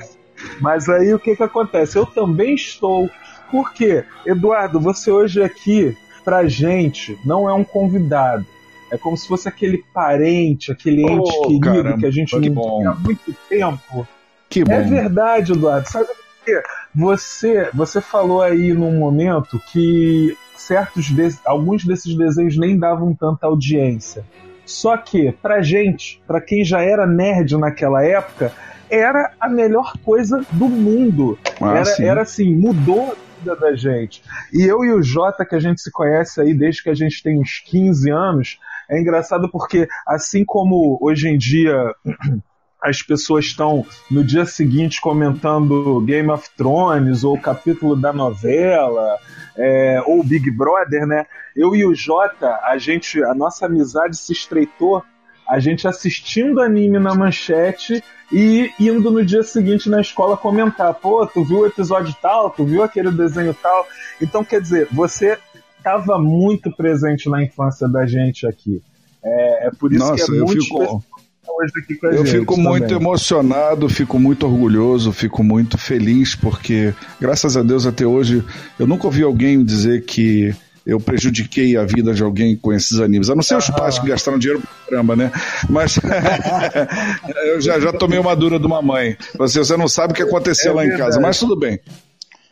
mas 0.60 0.88
aí 0.88 1.12
o 1.12 1.18
que 1.18 1.36
que 1.36 1.42
acontece? 1.42 1.98
Eu 1.98 2.06
também 2.06 2.54
estou. 2.54 3.10
Por 3.50 3.72
quê? 3.72 4.04
Eduardo, 4.24 4.80
você 4.80 5.10
hoje 5.10 5.42
aqui 5.42 5.96
pra 6.26 6.46
gente 6.48 7.16
não 7.24 7.48
é 7.48 7.54
um 7.54 7.62
convidado. 7.64 8.44
É 8.90 8.98
como 8.98 9.16
se 9.16 9.26
fosse 9.28 9.48
aquele 9.48 9.82
parente, 9.94 10.70
aquele 10.72 11.04
Oh, 11.04 11.08
ente 11.10 11.40
querido 11.42 11.60
caramba, 11.60 11.98
que 11.98 12.06
a 12.06 12.10
gente 12.10 12.36
não 12.38 12.50
bom. 12.54 12.78
tem 12.78 12.86
há 12.88 12.94
muito 12.94 13.34
tempo. 13.48 14.08
Que 14.50 14.64
bom. 14.64 14.72
É 14.72 14.82
verdade, 14.82 15.52
Eduardo. 15.52 15.88
Sabe 15.88 16.06
por 16.06 16.16
quê? 16.44 16.62
Você, 16.94 17.70
você 17.72 18.00
falou 18.00 18.42
aí 18.42 18.72
num 18.72 18.98
momento 18.98 19.60
que 19.72 20.36
certos 20.56 21.04
de- 21.06 21.38
alguns 21.44 21.84
desses 21.84 22.16
desenhos 22.16 22.56
nem 22.58 22.76
davam 22.78 23.14
tanta 23.14 23.46
audiência. 23.46 24.24
Só 24.64 24.96
que, 24.96 25.30
pra 25.40 25.62
gente, 25.62 26.20
pra 26.26 26.40
quem 26.40 26.64
já 26.64 26.80
era 26.82 27.06
nerd 27.06 27.56
naquela 27.56 28.04
época, 28.04 28.52
era 28.90 29.32
a 29.40 29.48
melhor 29.48 29.94
coisa 30.04 30.44
do 30.52 30.68
mundo. 30.68 31.38
Ah, 31.60 31.70
era, 31.74 31.84
sim. 31.84 32.04
era 32.04 32.22
assim, 32.22 32.52
mudou 32.54 33.16
vida 33.38 33.56
da 33.56 33.74
gente. 33.74 34.22
E 34.52 34.62
eu 34.62 34.84
e 34.84 34.92
o 34.92 35.02
Jota, 35.02 35.44
que 35.44 35.54
a 35.54 35.60
gente 35.60 35.80
se 35.80 35.90
conhece 35.90 36.40
aí 36.40 36.54
desde 36.54 36.82
que 36.82 36.90
a 36.90 36.94
gente 36.94 37.22
tem 37.22 37.40
uns 37.40 37.60
15 37.64 38.10
anos, 38.10 38.58
é 38.88 39.00
engraçado 39.00 39.48
porque, 39.50 39.88
assim 40.06 40.44
como 40.44 40.98
hoje 41.00 41.28
em 41.28 41.36
dia 41.36 41.94
as 42.82 43.02
pessoas 43.02 43.46
estão 43.46 43.84
no 44.10 44.22
dia 44.22 44.44
seguinte 44.44 45.00
comentando 45.00 46.00
Game 46.02 46.30
of 46.30 46.48
Thrones 46.56 47.24
ou 47.24 47.34
o 47.34 47.40
capítulo 47.40 47.96
da 47.96 48.12
novela 48.12 49.18
é, 49.56 50.00
ou 50.06 50.22
Big 50.22 50.50
Brother, 50.50 51.06
né? 51.06 51.26
Eu 51.54 51.74
e 51.74 51.84
o 51.84 51.94
Jota, 51.94 52.60
a 52.64 52.76
gente, 52.78 53.22
a 53.24 53.34
nossa 53.34 53.66
amizade 53.66 54.16
se 54.16 54.32
estreitou 54.32 55.02
a 55.48 55.58
gente 55.60 55.86
assistindo 55.86 56.60
anime 56.60 56.98
na 56.98 57.14
manchete 57.14 58.02
e 58.32 58.70
indo 58.80 59.10
no 59.10 59.24
dia 59.24 59.42
seguinte 59.42 59.88
na 59.88 60.00
escola 60.00 60.36
comentar, 60.36 60.92
pô, 60.94 61.24
tu 61.26 61.44
viu 61.44 61.60
o 61.60 61.66
episódio 61.66 62.14
tal, 62.20 62.50
tu 62.50 62.64
viu 62.64 62.82
aquele 62.82 63.10
desenho 63.10 63.54
tal. 63.54 63.86
Então, 64.20 64.42
quer 64.44 64.60
dizer, 64.60 64.88
você 64.90 65.38
estava 65.78 66.18
muito 66.18 66.74
presente 66.76 67.28
na 67.28 67.42
infância 67.44 67.88
da 67.88 68.04
gente 68.06 68.46
aqui. 68.46 68.82
É, 69.24 69.68
é 69.68 69.70
por 69.70 69.92
isso 69.92 70.04
Nossa, 70.04 70.24
que 70.26 70.32
é 70.32 70.40
eu 70.40 70.44
muito 70.46 70.62
fico- 70.64 71.04
hoje 71.48 71.72
aqui 71.82 71.94
com 71.94 72.06
a 72.06 72.10
Eu 72.10 72.26
gente 72.26 72.40
fico 72.40 72.56
muito 72.56 72.82
também. 72.88 72.96
emocionado, 73.00 73.88
fico 73.88 74.18
muito 74.18 74.44
orgulhoso, 74.46 75.12
fico 75.12 75.44
muito 75.44 75.78
feliz, 75.78 76.34
porque, 76.34 76.92
graças 77.20 77.56
a 77.56 77.62
Deus, 77.62 77.86
até 77.86 78.04
hoje, 78.04 78.44
eu 78.78 78.86
nunca 78.86 79.06
ouvi 79.06 79.22
alguém 79.22 79.64
dizer 79.64 80.04
que 80.04 80.52
eu 80.86 81.00
prejudiquei 81.00 81.76
a 81.76 81.84
vida 81.84 82.14
de 82.14 82.22
alguém 82.22 82.54
com 82.56 82.72
esses 82.72 83.00
animes. 83.00 83.28
A 83.28 83.34
não 83.34 83.42
ser 83.42 83.56
os 83.56 83.68
pais 83.70 83.98
que 83.98 84.06
gastaram 84.06 84.38
dinheiro 84.38 84.60
pra 84.62 84.90
caramba, 84.90 85.16
né? 85.16 85.32
Mas 85.68 85.98
eu 87.46 87.60
já, 87.60 87.80
já 87.80 87.92
tomei 87.92 88.18
uma 88.18 88.36
dura 88.36 88.58
de 88.58 88.66
uma 88.66 88.80
mãe. 88.80 89.16
Você, 89.36 89.58
você 89.58 89.76
não 89.76 89.88
sabe 89.88 90.12
o 90.12 90.16
que 90.16 90.22
aconteceu 90.22 90.72
É 90.72 90.74
lá 90.76 90.86
em 90.86 90.96
casa, 90.96 91.18
mas 91.20 91.38
tudo 91.38 91.56
bem. 91.56 91.80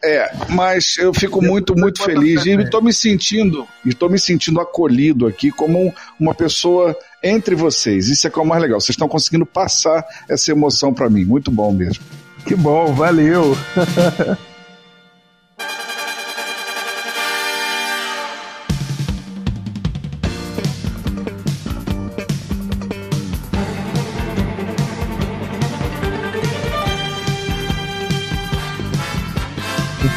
É, 0.07 0.31
mas 0.51 0.99
eu 0.99 1.15
fico 1.15 1.41
muito, 1.41 1.75
muito 1.75 2.03
feliz 2.03 2.45
e 2.45 2.51
estou 2.51 2.83
me 2.83 2.93
sentindo, 2.93 3.67
estou 3.87 4.11
me 4.11 4.19
sentindo 4.19 4.61
acolhido 4.61 5.27
aqui 5.27 5.51
como 5.51 5.79
um- 5.83 5.93
uma 6.21 6.35
pessoa 6.35 6.95
entre 7.23 7.55
vocês. 7.55 8.09
Isso 8.11 8.27
é 8.27 8.31
que 8.31 8.39
é 8.39 8.43
o 8.43 8.45
mais 8.45 8.61
legal. 8.61 8.79
Vocês 8.81 8.91
estão 8.91 9.09
conseguindo 9.09 9.47
passar 9.47 10.05
essa 10.29 10.51
emoção 10.51 10.93
para 10.93 11.09
mim. 11.09 11.25
Muito 11.25 11.51
bom 11.51 11.73
mesmo. 11.73 12.05
Que 12.45 12.55
bom, 12.55 12.93
valeu. 12.93 13.57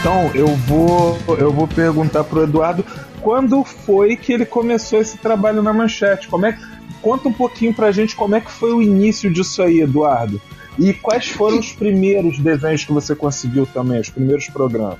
Então, 0.08 0.32
eu 0.34 0.48
vou 0.48 1.20
eu 1.38 1.52
vou 1.52 1.68
perguntar 1.68 2.24
pro 2.24 2.42
Eduardo 2.42 2.82
quando 3.20 3.62
foi 3.66 4.16
que 4.16 4.32
ele 4.32 4.46
começou 4.46 5.02
esse 5.02 5.18
trabalho 5.18 5.62
na 5.62 5.74
Manchete? 5.74 6.30
Como 6.30 6.46
é 6.46 6.54
que 6.54 6.62
conta 7.02 7.28
um 7.28 7.34
pouquinho 7.34 7.74
pra 7.74 7.92
gente 7.92 8.16
como 8.16 8.34
é 8.34 8.40
que 8.40 8.50
foi 8.50 8.72
o 8.72 8.82
início 8.82 9.30
disso 9.30 9.62
aí, 9.62 9.82
Eduardo? 9.82 10.42
E 10.80 10.94
quais 10.94 11.28
foram 11.28 11.60
os 11.60 11.74
primeiros 11.74 12.40
desenhos 12.40 12.86
que 12.86 12.94
você 12.94 13.14
conseguiu 13.14 13.66
também, 13.66 14.00
os 14.00 14.10
primeiros 14.10 14.48
programas? 14.48 15.00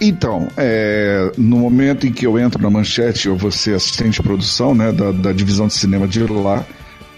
Então, 0.00 0.48
é, 0.56 1.30
no 1.38 1.58
momento 1.58 2.08
em 2.08 2.12
que 2.12 2.26
eu 2.26 2.36
entro 2.36 2.60
na 2.60 2.68
Manchete, 2.68 3.28
eu 3.28 3.36
vou 3.36 3.52
ser 3.52 3.76
assistente 3.76 4.14
de 4.14 4.22
produção 4.24 4.74
né, 4.74 4.90
da, 4.90 5.12
da 5.12 5.32
divisão 5.32 5.68
de 5.68 5.74
cinema 5.74 6.08
de 6.08 6.20
lá, 6.26 6.66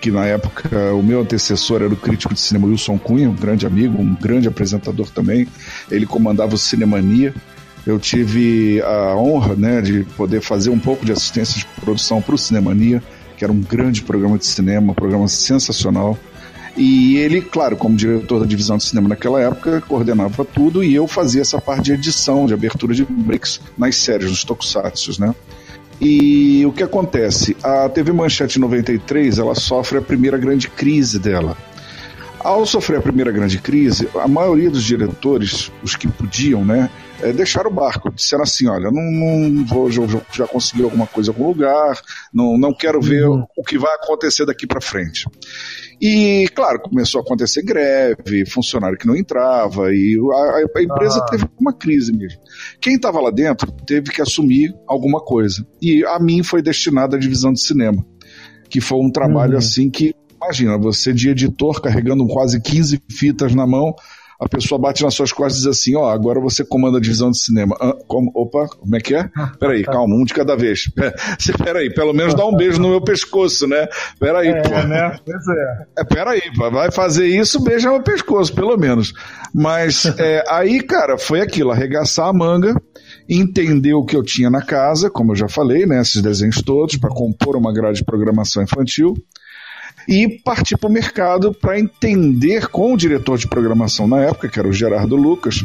que 0.04 0.10
na 0.10 0.26
época 0.26 0.92
o 0.92 1.02
meu 1.02 1.22
antecessor 1.22 1.80
era 1.80 1.90
o 1.90 1.96
crítico 1.96 2.34
de 2.34 2.40
cinema 2.40 2.66
Wilson 2.66 2.98
Cunha, 2.98 3.30
um 3.30 3.34
grande 3.34 3.66
amigo, 3.66 3.98
um 3.98 4.14
grande 4.14 4.46
apresentador 4.46 5.08
também. 5.08 5.48
Ele 5.90 6.04
comandava 6.04 6.54
o 6.54 6.58
Cinemania. 6.58 7.34
Eu 7.86 7.98
tive 7.98 8.82
a 8.82 9.16
honra 9.16 9.54
né, 9.56 9.80
de 9.80 10.04
poder 10.14 10.42
fazer 10.42 10.68
um 10.68 10.78
pouco 10.78 11.06
de 11.06 11.12
assistência 11.12 11.58
de 11.58 11.64
produção 11.80 12.20
para 12.20 12.34
o 12.34 12.38
Cinemania, 12.38 13.02
que 13.34 13.44
era 13.44 13.50
um 13.50 13.62
grande 13.62 14.02
programa 14.02 14.36
de 14.36 14.44
cinema, 14.44 14.92
um 14.92 14.94
programa 14.94 15.26
sensacional. 15.26 16.18
E 16.76 17.16
ele, 17.16 17.40
claro, 17.40 17.74
como 17.74 17.96
diretor 17.96 18.40
da 18.40 18.46
divisão 18.46 18.76
de 18.76 18.84
cinema 18.84 19.08
naquela 19.08 19.40
época, 19.40 19.80
coordenava 19.88 20.44
tudo 20.44 20.84
e 20.84 20.94
eu 20.94 21.08
fazia 21.08 21.40
essa 21.40 21.58
parte 21.58 21.84
de 21.84 21.92
edição, 21.92 22.44
de 22.44 22.52
abertura 22.52 22.92
de 22.92 23.06
breaks 23.06 23.58
nas 23.78 23.96
séries, 23.96 24.28
nos 24.28 24.44
tokusatsu, 24.44 25.18
né? 25.18 25.34
E 26.00 26.64
o 26.66 26.72
que 26.72 26.82
acontece? 26.82 27.56
A 27.62 27.88
TV 27.88 28.12
Manchete 28.12 28.58
93, 28.58 29.38
ela 29.38 29.54
sofre 29.54 29.98
a 29.98 30.02
primeira 30.02 30.36
grande 30.36 30.68
crise 30.68 31.18
dela. 31.18 31.56
Ao 32.40 32.66
sofrer 32.66 32.98
a 32.98 33.02
primeira 33.02 33.32
grande 33.32 33.58
crise, 33.58 34.06
a 34.14 34.28
maioria 34.28 34.70
dos 34.70 34.84
diretores, 34.84 35.72
os 35.82 35.96
que 35.96 36.06
podiam, 36.06 36.62
né, 36.62 36.90
eh, 37.22 37.32
deixaram 37.32 37.70
o 37.70 37.72
barco. 37.72 38.12
Disseram 38.12 38.42
assim: 38.42 38.68
olha, 38.68 38.90
não, 38.90 39.02
não 39.02 39.64
vou, 39.64 39.90
já, 39.90 40.02
já 40.30 40.46
consegui 40.46 40.82
alguma 40.82 41.06
coisa 41.06 41.30
em 41.30 41.34
algum 41.34 41.48
lugar, 41.48 41.98
não, 42.32 42.58
não 42.58 42.74
quero 42.74 43.00
ver 43.00 43.26
o 43.26 43.64
que 43.66 43.78
vai 43.78 43.94
acontecer 43.94 44.44
daqui 44.44 44.66
para 44.66 44.80
frente. 44.80 45.26
E, 46.00 46.48
claro, 46.54 46.80
começou 46.80 47.20
a 47.20 47.22
acontecer 47.24 47.62
greve, 47.62 48.44
funcionário 48.46 48.98
que 48.98 49.06
não 49.06 49.16
entrava, 49.16 49.92
e 49.92 50.16
a, 50.32 50.78
a 50.78 50.82
empresa 50.82 51.20
Ah. 51.22 51.26
teve 51.30 51.46
uma 51.60 51.72
crise 51.72 52.12
mesmo. 52.12 52.40
Quem 52.80 52.94
estava 52.96 53.20
lá 53.20 53.30
dentro 53.30 53.70
teve 53.86 54.10
que 54.10 54.20
assumir 54.20 54.74
alguma 54.86 55.20
coisa. 55.20 55.66
E 55.80 56.04
a 56.04 56.18
mim 56.18 56.42
foi 56.42 56.60
destinada 56.62 57.16
a 57.16 57.18
divisão 57.18 57.52
de 57.52 57.60
cinema, 57.60 58.04
que 58.68 58.80
foi 58.80 58.98
um 58.98 59.10
trabalho 59.10 59.52
Uhum. 59.52 59.58
assim 59.58 59.90
que, 59.90 60.14
imagina, 60.36 60.76
você 60.78 61.12
de 61.12 61.30
editor 61.30 61.80
carregando 61.80 62.26
quase 62.26 62.60
15 62.60 63.00
fitas 63.10 63.54
na 63.54 63.66
mão, 63.66 63.94
a 64.44 64.48
pessoa 64.48 64.78
bate 64.78 65.02
nas 65.02 65.14
suas 65.14 65.32
costas 65.32 65.56
e 65.62 65.68
diz 65.68 65.78
assim: 65.80 65.96
Ó, 65.96 66.08
agora 66.08 66.38
você 66.40 66.64
comanda 66.64 66.98
a 66.98 67.00
divisão 67.00 67.30
de 67.30 67.38
cinema. 67.38 67.74
Ah, 67.80 67.94
como, 68.06 68.30
opa, 68.34 68.66
como 68.78 68.94
é 68.94 69.00
que 69.00 69.14
é? 69.14 69.28
Peraí, 69.58 69.82
calma, 69.82 70.14
um 70.14 70.24
de 70.24 70.34
cada 70.34 70.54
vez. 70.56 70.90
Peraí, 71.64 71.92
pelo 71.92 72.12
menos 72.12 72.34
dá 72.34 72.44
um 72.46 72.54
beijo 72.56 72.80
no 72.80 72.90
meu 72.90 73.00
pescoço, 73.00 73.66
né? 73.66 73.86
Peraí, 74.18 74.48
É, 74.48 74.62
pô. 74.62 74.70
né? 74.86 75.16
Pois 75.24 75.48
é. 75.48 75.86
É, 75.98 76.04
peraí, 76.04 76.42
vai 76.56 76.90
fazer 76.90 77.26
isso, 77.26 77.62
beija 77.62 77.90
o 77.90 78.02
pescoço, 78.02 78.54
pelo 78.54 78.76
menos. 78.76 79.12
Mas 79.54 80.04
é, 80.18 80.44
aí, 80.50 80.80
cara, 80.82 81.16
foi 81.16 81.40
aquilo, 81.40 81.70
arregaçar 81.70 82.28
a 82.28 82.32
manga, 82.32 82.74
entender 83.28 83.94
o 83.94 84.04
que 84.04 84.16
eu 84.16 84.22
tinha 84.22 84.50
na 84.50 84.62
casa, 84.62 85.08
como 85.10 85.32
eu 85.32 85.36
já 85.36 85.48
falei, 85.48 85.86
né? 85.86 86.00
Esses 86.00 86.20
desenhos 86.20 86.60
todos, 86.62 86.96
para 86.96 87.10
compor 87.10 87.56
uma 87.56 87.72
grade 87.72 87.98
de 87.98 88.04
programação 88.04 88.62
infantil. 88.62 89.14
E 90.08 90.28
partir 90.44 90.76
para 90.76 90.88
o 90.88 90.92
mercado 90.92 91.52
para 91.54 91.78
entender 91.78 92.68
com 92.68 92.92
o 92.92 92.96
diretor 92.96 93.38
de 93.38 93.46
programação 93.48 94.06
na 94.06 94.22
época, 94.22 94.48
que 94.48 94.58
era 94.58 94.68
o 94.68 94.72
Gerardo 94.72 95.16
Lucas, 95.16 95.64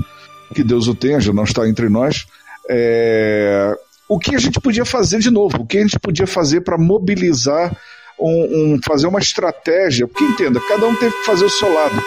que 0.55 0.63
Deus 0.63 0.87
o 0.87 0.95
tenha, 0.95 1.19
já 1.19 1.33
não 1.33 1.43
está 1.43 1.67
entre 1.67 1.89
nós, 1.89 2.25
é, 2.69 3.75
o 4.07 4.17
que 4.17 4.35
a 4.35 4.39
gente 4.39 4.59
podia 4.59 4.85
fazer 4.85 5.19
de 5.19 5.29
novo, 5.29 5.61
o 5.61 5.65
que 5.65 5.77
a 5.77 5.81
gente 5.81 5.99
podia 5.99 6.25
fazer 6.27 6.61
para 6.61 6.77
mobilizar 6.77 7.75
um, 8.19 8.73
um- 8.75 8.79
fazer 8.85 9.07
uma 9.07 9.19
estratégia, 9.19 10.07
porque 10.07 10.23
entenda, 10.23 10.59
cada 10.67 10.87
um 10.87 10.95
teve 10.95 11.11
que 11.15 11.25
fazer 11.25 11.45
o 11.45 11.49
seu 11.49 11.73
lado. 11.73 12.01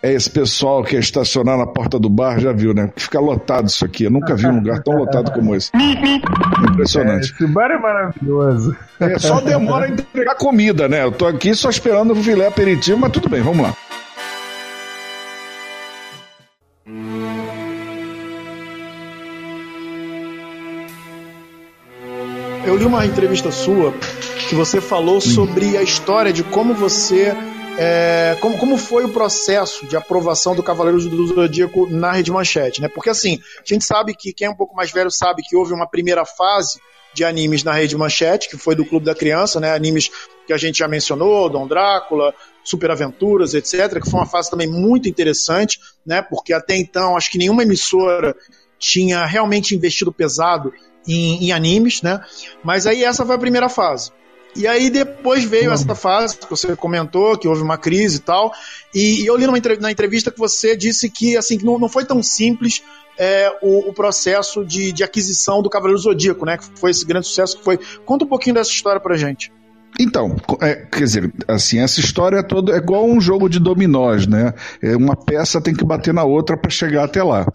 É 0.00 0.12
esse 0.12 0.30
pessoal 0.30 0.84
que 0.84 0.94
é 0.94 1.00
estacionar 1.00 1.58
na 1.58 1.66
porta 1.66 1.98
do 1.98 2.08
bar, 2.08 2.38
já 2.38 2.52
viu, 2.52 2.72
né? 2.72 2.88
Fica 2.94 3.18
lotado 3.18 3.66
isso 3.66 3.84
aqui. 3.84 4.04
Eu 4.04 4.12
nunca 4.12 4.36
vi 4.36 4.46
um 4.46 4.54
lugar 4.54 4.80
tão 4.80 4.94
lotado 4.94 5.32
como 5.32 5.56
esse. 5.56 5.72
Impressionante. 6.70 7.32
Esse 7.32 7.46
bar 7.48 7.72
é 7.72 7.78
maravilhoso. 7.78 8.76
É, 9.00 9.18
só 9.18 9.40
demora 9.42 9.86
a 9.86 9.88
entregar 9.90 10.36
comida, 10.36 10.86
né? 10.86 11.02
Eu 11.02 11.10
tô 11.10 11.26
aqui 11.26 11.52
só 11.52 11.68
esperando 11.68 12.12
o 12.12 12.16
filé 12.16 12.46
aperitivo, 12.46 12.96
mas 12.96 13.10
tudo 13.10 13.28
bem, 13.28 13.42
vamos 13.42 13.60
lá. 13.60 13.74
Eu 22.64 22.76
li 22.76 22.84
uma 22.84 23.04
entrevista 23.04 23.50
sua 23.50 23.92
que 24.48 24.54
você 24.54 24.80
falou 24.80 25.20
sobre 25.20 25.76
a 25.76 25.82
história 25.82 26.32
de 26.32 26.44
como 26.44 26.72
você. 26.72 27.34
É, 27.80 28.36
como, 28.40 28.58
como 28.58 28.76
foi 28.76 29.04
o 29.04 29.08
processo 29.08 29.86
de 29.86 29.96
aprovação 29.96 30.52
do 30.56 30.64
Cavaleiros 30.64 31.06
do 31.06 31.26
Zodíaco 31.28 31.88
na 31.88 32.10
Rede 32.10 32.32
Manchete, 32.32 32.82
né? 32.82 32.88
Porque 32.88 33.08
assim, 33.08 33.40
a 33.56 33.62
gente 33.64 33.84
sabe 33.84 34.16
que 34.16 34.32
quem 34.32 34.48
é 34.48 34.50
um 34.50 34.56
pouco 34.56 34.74
mais 34.74 34.90
velho 34.90 35.12
sabe 35.12 35.42
que 35.42 35.56
houve 35.56 35.72
uma 35.72 35.88
primeira 35.88 36.24
fase 36.24 36.80
de 37.14 37.24
animes 37.24 37.62
na 37.62 37.72
Rede 37.72 37.96
Manchete, 37.96 38.48
que 38.48 38.56
foi 38.58 38.74
do 38.74 38.84
Clube 38.84 39.06
da 39.06 39.14
Criança, 39.14 39.60
né? 39.60 39.72
Animes 39.72 40.10
que 40.44 40.52
a 40.52 40.56
gente 40.56 40.78
já 40.78 40.88
mencionou, 40.88 41.48
Dom 41.48 41.68
Drácula, 41.68 42.34
Super 42.64 42.90
Aventuras, 42.90 43.54
etc., 43.54 44.02
que 44.02 44.10
foi 44.10 44.18
uma 44.18 44.26
fase 44.26 44.50
também 44.50 44.66
muito 44.66 45.08
interessante, 45.08 45.78
né? 46.04 46.20
Porque 46.20 46.52
até 46.52 46.76
então 46.76 47.16
acho 47.16 47.30
que 47.30 47.38
nenhuma 47.38 47.62
emissora 47.62 48.34
tinha 48.76 49.24
realmente 49.24 49.76
investido 49.76 50.12
pesado 50.12 50.72
em, 51.06 51.44
em 51.44 51.52
animes, 51.52 52.02
né? 52.02 52.20
Mas 52.64 52.88
aí 52.88 53.04
essa 53.04 53.24
foi 53.24 53.36
a 53.36 53.38
primeira 53.38 53.68
fase. 53.68 54.10
E 54.56 54.66
aí 54.66 54.90
depois 54.90 55.44
veio 55.44 55.70
essa 55.70 55.94
fase 55.94 56.36
que 56.38 56.48
você 56.48 56.74
comentou, 56.74 57.36
que 57.38 57.46
houve 57.46 57.62
uma 57.62 57.78
crise 57.78 58.16
e 58.16 58.20
tal. 58.20 58.52
E, 58.94 59.22
e 59.22 59.26
eu 59.26 59.36
li 59.36 59.46
numa, 59.46 59.58
na 59.80 59.90
entrevista 59.90 60.30
que 60.30 60.38
você 60.38 60.76
disse 60.76 61.08
que 61.10 61.36
assim 61.36 61.58
que 61.58 61.64
não, 61.64 61.78
não 61.78 61.88
foi 61.88 62.04
tão 62.04 62.22
simples 62.22 62.82
é, 63.18 63.50
o, 63.60 63.90
o, 63.90 63.92
processo 63.92 64.64
de, 64.64 64.92
de, 64.92 65.02
aquisição 65.02 65.60
do 65.60 65.68
Cavaleiro 65.68 66.00
Zodíaco, 66.00 66.46
né? 66.46 66.56
Que 66.56 66.64
foi 66.78 66.92
esse 66.92 67.04
grande 67.04 67.26
sucesso 67.26 67.58
que 67.58 67.64
foi. 67.64 67.78
Conta 68.04 68.24
um 68.24 68.28
pouquinho 68.28 68.54
dessa 68.54 68.70
história 68.70 69.00
pra 69.00 69.16
gente. 69.16 69.52
Então, 69.98 70.36
é, 70.60 70.76
quer 70.76 71.04
dizer, 71.04 71.32
assim, 71.48 71.80
essa 71.80 71.98
história 71.98 72.42
toda 72.42 72.72
é 72.72 72.76
igual 72.76 73.04
um 73.04 73.20
jogo 73.20 73.48
de 73.48 73.58
dominós, 73.58 74.26
né? 74.26 74.54
É, 74.80 74.96
uma 74.96 75.16
peça 75.16 75.60
tem 75.60 75.74
que 75.74 75.84
bater 75.84 76.14
na 76.14 76.22
outra 76.22 76.56
para 76.56 76.70
chegar 76.70 77.04
até 77.04 77.22
lá. 77.22 77.46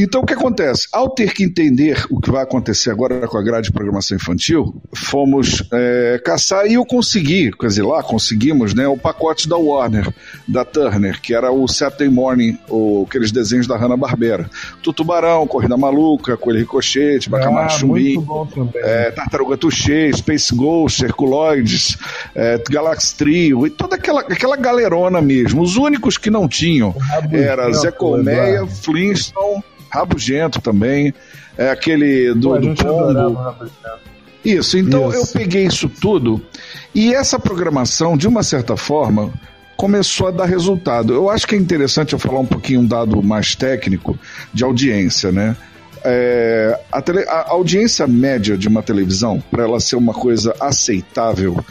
Então, 0.00 0.20
o 0.20 0.24
que 0.24 0.32
acontece? 0.32 0.86
Ao 0.92 1.10
ter 1.10 1.34
que 1.34 1.42
entender 1.42 2.06
o 2.08 2.20
que 2.20 2.30
vai 2.30 2.44
acontecer 2.44 2.88
agora 2.88 3.26
com 3.26 3.36
a 3.36 3.42
grade 3.42 3.66
de 3.66 3.72
programação 3.72 4.16
infantil, 4.16 4.80
fomos 4.94 5.64
é, 5.72 6.22
caçar 6.24 6.68
e 6.68 6.74
eu 6.74 6.86
consegui, 6.86 7.50
quer 7.50 7.66
dizer, 7.66 7.82
lá 7.82 8.00
conseguimos, 8.00 8.74
né, 8.74 8.86
o 8.86 8.96
pacote 8.96 9.48
da 9.48 9.56
Warner, 9.56 10.08
da 10.46 10.64
Turner, 10.64 11.20
que 11.20 11.34
era 11.34 11.50
o 11.50 11.66
Saturday 11.66 12.08
Morning, 12.08 12.56
ou 12.68 13.06
aqueles 13.06 13.32
desenhos 13.32 13.66
da 13.66 13.76
Hanna-Barbera. 13.76 14.48
Tutubarão, 14.84 15.44
Corrida 15.48 15.76
Maluca, 15.76 16.36
Coelho 16.36 16.60
Ricochete, 16.60 17.28
Bacamar 17.28 17.66
ah, 17.66 17.68
Chumbim, 17.68 18.24
é, 18.76 19.10
Tartaruga 19.10 19.56
Touché, 19.56 20.12
Space 20.12 20.54
Ghost, 20.54 21.04
Herculoides, 21.04 21.98
é, 22.36 22.62
Galaxy 22.70 23.16
Trio, 23.16 23.66
e 23.66 23.70
toda 23.70 23.96
aquela, 23.96 24.20
aquela 24.20 24.56
galerona 24.56 25.20
mesmo. 25.20 25.60
Os 25.60 25.76
únicos 25.76 26.16
que 26.16 26.30
não 26.30 26.46
tinham 26.46 26.94
era 27.32 27.72
Zé 27.72 27.90
Colmeia, 27.90 28.64
Flintstone, 28.64 29.64
Rabugento 29.90 30.60
também, 30.60 31.12
é 31.56 31.70
aquele 31.70 32.34
do, 32.34 32.50
Pô, 32.50 32.58
do 32.58 32.74
Pombo. 32.74 33.56
Isso, 34.44 34.78
então 34.78 35.08
isso. 35.08 35.18
eu 35.18 35.26
peguei 35.26 35.66
isso 35.66 35.88
tudo 35.88 36.40
e 36.94 37.14
essa 37.14 37.38
programação, 37.38 38.16
de 38.16 38.26
uma 38.26 38.42
certa 38.42 38.76
forma, 38.76 39.32
começou 39.76 40.28
a 40.28 40.30
dar 40.30 40.46
resultado. 40.46 41.12
Eu 41.12 41.30
acho 41.30 41.46
que 41.46 41.54
é 41.54 41.58
interessante 41.58 42.12
eu 42.12 42.18
falar 42.18 42.40
um 42.40 42.46
pouquinho 42.46 42.80
um 42.80 42.86
dado 42.86 43.22
mais 43.22 43.54
técnico 43.54 44.18
de 44.52 44.64
audiência, 44.64 45.30
né? 45.30 45.56
É, 46.04 46.80
a, 46.90 47.02
tele, 47.02 47.24
a, 47.28 47.50
audiência 47.50 48.06
média 48.06 48.56
de 48.56 48.68
uma 48.68 48.82
televisão, 48.82 49.42
para 49.50 49.64
ela 49.64 49.80
ser 49.80 49.96
uma 49.96 50.14
coisa 50.14 50.54
aceitável, 50.60 51.64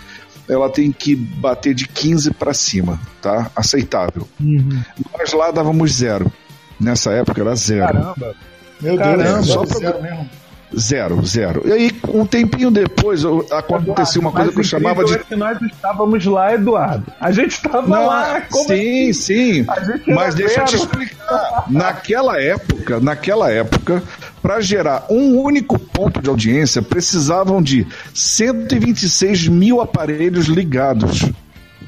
ela 0.47 0.69
tem 0.69 0.91
que 0.91 1.15
bater 1.15 1.73
de 1.73 1.87
15 1.87 2.31
para 2.31 2.53
cima, 2.53 2.99
tá? 3.21 3.51
Aceitável. 3.55 4.27
Uhum. 4.39 4.81
Nós 5.17 5.33
lá 5.33 5.51
dávamos 5.51 5.93
zero. 5.95 6.31
Nessa 6.79 7.11
época 7.11 7.41
era 7.41 7.55
zero. 7.55 7.93
Caramba! 7.93 8.35
Meu 8.81 8.97
Caramba, 8.97 9.23
Deus, 9.23 9.47
só 9.47 9.65
zero 9.65 10.01
mesmo. 10.01 10.29
Zero, 10.77 11.25
zero. 11.25 11.61
E 11.65 11.71
aí, 11.71 11.91
um 12.09 12.25
tempinho 12.25 12.69
depois, 12.69 13.23
aconteceu 13.51 14.21
uma 14.21 14.33
coisa 14.33 14.51
que 14.51 14.59
eu 14.59 14.63
chamava 14.63 15.05
de. 15.05 15.13
É 15.13 15.17
que 15.19 15.35
nós 15.35 15.57
estávamos 15.61 16.25
lá, 16.25 16.53
Eduardo. 16.53 17.05
A 17.21 17.31
gente 17.31 17.51
estava 17.51 17.99
lá. 17.99 18.41
Como 18.41 18.67
sim, 18.67 19.09
assim? 19.09 19.13
sim. 19.13 19.65
Mas 20.13 20.35
deixa 20.35 20.59
eu 20.59 20.65
te 20.65 20.75
explicar. 20.75 21.63
naquela 21.69 22.41
época, 22.41 22.99
naquela 22.99 23.49
época, 23.49 24.03
para 24.41 24.59
gerar 24.59 25.05
um 25.09 25.39
único 25.39 25.79
ponto 25.79 26.21
de 26.21 26.29
audiência, 26.29 26.81
precisavam 26.81 27.61
de 27.61 27.87
126 28.13 29.47
mil 29.47 29.79
aparelhos 29.79 30.47
ligados. 30.47 31.31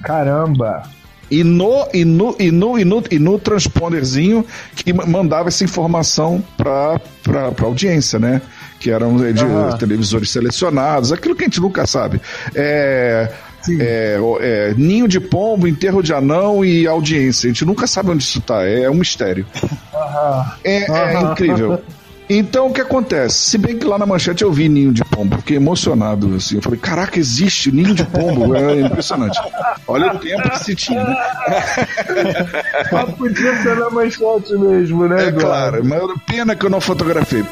Caramba! 0.03 0.83
E 1.29 1.43
no, 1.43 1.87
e 1.93 2.03
no, 2.03 2.35
e 2.39 2.51
no, 2.51 2.79
e 2.79 2.85
no, 2.85 3.03
e 3.11 3.19
no 3.19 3.39
transponderzinho 3.39 4.45
que 4.75 4.91
mandava 4.93 5.49
essa 5.49 5.63
informação 5.63 6.43
para 6.57 6.99
a 6.99 7.63
audiência, 7.63 8.19
né? 8.19 8.41
Que 8.79 8.91
eram 8.91 9.17
de, 9.17 9.43
uhum. 9.43 9.77
televisores 9.77 10.29
selecionados, 10.29 11.11
aquilo 11.11 11.35
que 11.35 11.43
a 11.43 11.47
gente 11.47 11.59
nunca 11.59 11.85
sabe. 11.85 12.21
É, 12.55 13.31
é, 13.79 14.17
é, 14.39 14.73
ninho 14.77 15.07
de 15.07 15.19
pombo, 15.19 15.67
enterro 15.67 16.01
de 16.01 16.13
anão 16.13 16.63
e 16.63 16.87
audiência. 16.87 17.47
A 17.47 17.53
gente 17.53 17.65
nunca 17.65 17.85
sabe 17.85 18.11
onde 18.11 18.23
isso 18.23 18.39
está, 18.39 18.65
é 18.65 18.89
um 18.89 18.95
mistério. 18.95 19.45
Uhum. 19.61 20.45
É, 20.63 21.13
é 21.13 21.21
incrível. 21.21 21.81
Então 22.29 22.67
o 22.67 22.73
que 22.73 22.79
acontece? 22.79 23.35
Se 23.35 23.57
bem 23.57 23.75
que 23.75 23.87
lá 23.87 23.97
na 23.97 24.05
manchete 24.05 24.43
eu 24.43 24.51
vi 24.51 24.69
ninho 24.69 24.93
de 24.93 25.03
pombo, 25.03 25.37
fiquei 25.37 25.57
emocionado. 25.57 26.35
Assim. 26.35 26.57
Eu 26.57 26.61
falei, 26.61 26.79
caraca, 26.79 27.17
existe 27.17 27.71
ninho 27.71 27.95
de 27.95 28.03
pombo. 28.05 28.55
É 28.55 28.81
impressionante. 28.81 29.39
Olha 29.87 30.13
o 30.13 30.19
tempo 30.19 30.47
que 30.51 30.59
se 30.63 30.75
tinha, 30.75 31.03
né? 31.03 31.17
Mas 32.91 33.15
podia 33.15 33.63
ser 33.63 33.77
na 33.77 33.89
manchete 33.89 34.53
mesmo, 34.53 35.07
né? 35.07 35.29
É 35.29 35.31
claro, 35.31 35.83
mas 35.83 36.01
pena 36.27 36.55
que 36.55 36.65
eu 36.65 36.69
não 36.69 36.79
fotografei. 36.79 37.43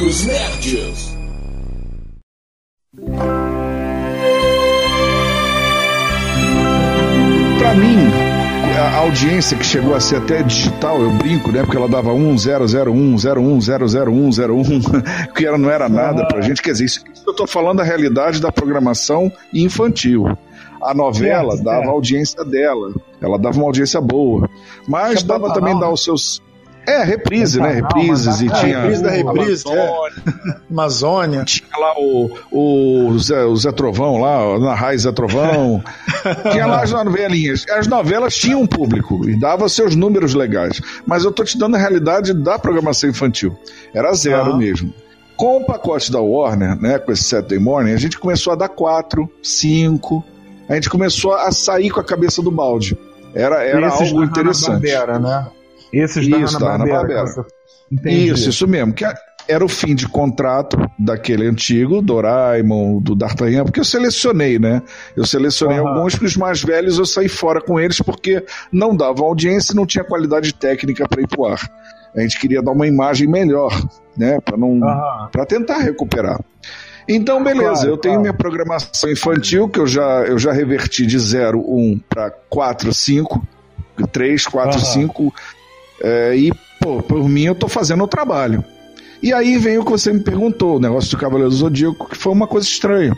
Os 0.00 0.24
Nerds. 0.24 1.13
Audiência 9.04 9.56
que 9.56 9.64
chegou 9.64 9.94
a 9.94 10.00
ser 10.00 10.16
até 10.16 10.42
digital, 10.42 11.00
eu 11.00 11.10
brinco, 11.10 11.52
né? 11.52 11.62
Porque 11.62 11.76
ela 11.76 11.88
dava 11.88 12.12
1, 12.12 12.38
0, 12.38 12.66
0, 12.66 12.92
1, 12.92 13.18
0, 13.18 13.40
1, 13.42 13.60
0, 13.60 13.88
0, 13.88 14.12
1, 14.12 14.32
0, 14.32 14.56
1, 14.56 14.64
que 15.36 15.46
ela 15.46 15.58
não 15.58 15.70
era 15.70 15.88
nada 15.88 16.26
pra 16.26 16.40
gente. 16.40 16.62
Quer 16.62 16.72
dizer, 16.72 16.86
isso, 16.86 17.04
isso 17.12 17.24
eu 17.26 17.34
tô 17.34 17.46
falando 17.46 17.78
da 17.78 17.84
realidade 17.84 18.40
da 18.40 18.50
programação 18.50 19.30
infantil. 19.52 20.26
A 20.82 20.94
novela 20.94 21.56
dava 21.56 21.86
a 21.86 21.90
audiência 21.90 22.44
dela, 22.44 22.92
ela 23.20 23.38
dava 23.38 23.56
uma 23.56 23.66
audiência 23.66 24.00
boa, 24.00 24.48
mas 24.88 25.22
dava 25.22 25.52
também 25.52 25.78
dar 25.78 25.90
os 25.90 26.02
seus 26.02 26.42
é, 26.86 27.02
reprise, 27.02 27.60
né? 27.60 27.72
Reprises 27.72 28.40
e 28.40 28.48
tinha. 28.48 28.80
Reprise 28.80 29.02
da 29.02 29.10
reprise, 29.10 29.64
Amazônia. 29.66 30.22
É. 30.26 30.56
Amazônia. 30.70 31.44
Tinha 31.44 31.78
lá 31.78 31.94
o, 31.98 32.30
o, 32.50 33.18
Zé, 33.18 33.44
o 33.44 33.56
Zé 33.56 33.72
Trovão 33.72 34.20
lá, 34.20 34.58
na 34.58 34.74
Raiz 34.74 35.02
Zé 35.02 35.12
Trovão. 35.12 35.82
tinha 36.52 36.66
lá 36.66 36.82
as 36.82 36.92
novelinhas. 36.92 37.64
As 37.70 37.86
novelas 37.86 38.36
tinham 38.36 38.60
um 38.60 38.66
público 38.66 39.28
e 39.28 39.38
dava 39.38 39.68
seus 39.68 39.96
números 39.96 40.34
legais. 40.34 40.80
Mas 41.06 41.24
eu 41.24 41.32
tô 41.32 41.44
te 41.44 41.58
dando 41.58 41.76
a 41.76 41.78
realidade 41.78 42.34
da 42.34 42.58
programação 42.58 43.08
infantil. 43.08 43.56
Era 43.94 44.12
zero 44.14 44.52
ah. 44.52 44.56
mesmo. 44.56 44.92
Com 45.36 45.58
o 45.58 45.64
pacote 45.64 46.12
da 46.12 46.20
Warner, 46.20 46.80
né, 46.80 46.98
com 46.98 47.10
esse 47.10 47.24
Saturday 47.24 47.58
Morning, 47.58 47.92
a 47.92 47.96
gente 47.96 48.18
começou 48.18 48.52
a 48.52 48.56
dar 48.56 48.68
quatro, 48.68 49.28
cinco. 49.42 50.24
A 50.68 50.74
gente 50.74 50.88
começou 50.88 51.34
a 51.34 51.50
sair 51.50 51.90
com 51.90 52.00
a 52.00 52.04
cabeça 52.04 52.40
do 52.40 52.50
balde. 52.50 52.96
Era, 53.34 53.64
era 53.64 53.88
algo 53.88 54.22
interessante. 54.22 54.74
Bandeira, 54.74 55.18
né? 55.18 55.46
Esses 56.02 56.26
isso, 56.26 56.58
da 56.58 56.72
Hanna-Barbera. 56.72 57.24
Isso, 58.04 58.50
isso 58.50 58.66
mesmo. 58.66 58.92
Que 58.92 59.04
era 59.46 59.64
o 59.64 59.68
fim 59.68 59.94
de 59.94 60.08
contrato 60.08 60.76
daquele 60.98 61.46
antigo, 61.46 62.00
Doraemon, 62.00 63.00
do 63.00 63.14
D'Artagnan, 63.14 63.64
porque 63.64 63.80
eu 63.80 63.84
selecionei, 63.84 64.58
né? 64.58 64.82
Eu 65.16 65.26
selecionei 65.26 65.78
uhum. 65.78 65.88
alguns 65.88 66.14
que 66.14 66.24
os 66.24 66.36
mais 66.36 66.62
velhos 66.62 66.98
eu 66.98 67.04
saí 67.04 67.28
fora 67.28 67.60
com 67.60 67.78
eles 67.78 68.00
porque 68.00 68.44
não 68.72 68.96
davam 68.96 69.26
audiência 69.26 69.72
e 69.72 69.76
não 69.76 69.86
tinha 69.86 70.04
qualidade 70.04 70.54
técnica 70.54 71.06
para 71.08 71.20
ir 71.20 71.28
pro 71.28 71.46
ar. 71.46 71.60
A 72.16 72.20
gente 72.20 72.38
queria 72.38 72.62
dar 72.62 72.72
uma 72.72 72.86
imagem 72.86 73.28
melhor, 73.28 73.72
né? 74.16 74.40
Para 74.40 74.56
não, 74.56 74.70
uhum. 74.70 75.28
para 75.30 75.44
tentar 75.44 75.78
recuperar. 75.78 76.40
Então, 77.06 77.42
beleza, 77.42 77.82
claro, 77.82 77.88
eu 77.90 77.96
tenho 77.98 78.14
claro. 78.14 78.20
minha 78.22 78.32
programação 78.32 79.10
infantil, 79.10 79.68
que 79.68 79.78
eu 79.78 79.86
já, 79.86 80.22
eu 80.22 80.38
já 80.38 80.52
reverti 80.52 81.04
de 81.04 81.18
0, 81.18 81.60
1 81.60 82.00
para 82.08 82.30
4, 82.30 82.94
5, 82.94 83.46
3, 84.10 84.46
4, 84.46 84.78
uhum. 84.78 84.84
5 84.84 85.34
é, 86.00 86.36
e, 86.36 86.52
pô, 86.80 87.02
por 87.02 87.28
mim 87.28 87.44
eu 87.44 87.54
tô 87.54 87.68
fazendo 87.68 88.04
o 88.04 88.08
trabalho. 88.08 88.64
E 89.22 89.32
aí 89.32 89.56
vem 89.56 89.78
o 89.78 89.84
que 89.84 89.90
você 89.90 90.12
me 90.12 90.20
perguntou, 90.20 90.76
o 90.76 90.80
negócio 90.80 91.10
do 91.10 91.16
Cavaleiro 91.16 91.48
do 91.48 91.56
Zodíaco, 91.56 92.10
que 92.10 92.16
foi 92.16 92.32
uma 92.32 92.46
coisa 92.46 92.66
estranha. 92.66 93.16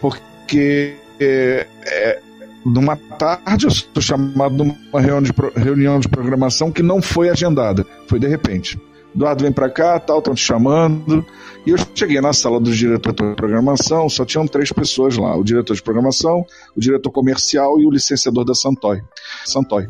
Porque 0.00 0.94
é, 1.18 1.66
é, 1.86 2.20
numa 2.64 2.96
tarde 2.96 3.66
eu 3.66 3.70
sou 3.70 4.00
chamado 4.00 4.54
numa 4.54 5.00
reunião 5.00 5.22
de, 5.22 5.32
reunião 5.56 5.98
de 5.98 6.08
programação 6.08 6.70
que 6.70 6.82
não 6.82 7.02
foi 7.02 7.28
agendada, 7.28 7.84
foi 8.06 8.18
de 8.18 8.28
repente. 8.28 8.80
Eduardo 9.14 9.44
vem 9.44 9.52
para 9.52 9.70
cá, 9.70 9.98
tal, 9.98 10.18
estão 10.18 10.34
te 10.34 10.42
chamando. 10.42 11.24
E 11.64 11.70
eu 11.70 11.76
cheguei 11.94 12.20
na 12.20 12.32
sala 12.32 12.60
do 12.60 12.70
diretor 12.70 13.12
de 13.12 13.34
programação, 13.34 14.08
só 14.08 14.24
tinham 14.24 14.46
três 14.46 14.72
pessoas 14.72 15.16
lá: 15.16 15.36
o 15.36 15.44
diretor 15.44 15.74
de 15.74 15.82
programação, 15.82 16.44
o 16.76 16.80
diretor 16.80 17.10
comercial 17.10 17.80
e 17.80 17.86
o 17.86 17.90
licenciador 17.90 18.44
da 18.44 18.54
Santoy. 18.54 19.02
Santoy 19.44 19.88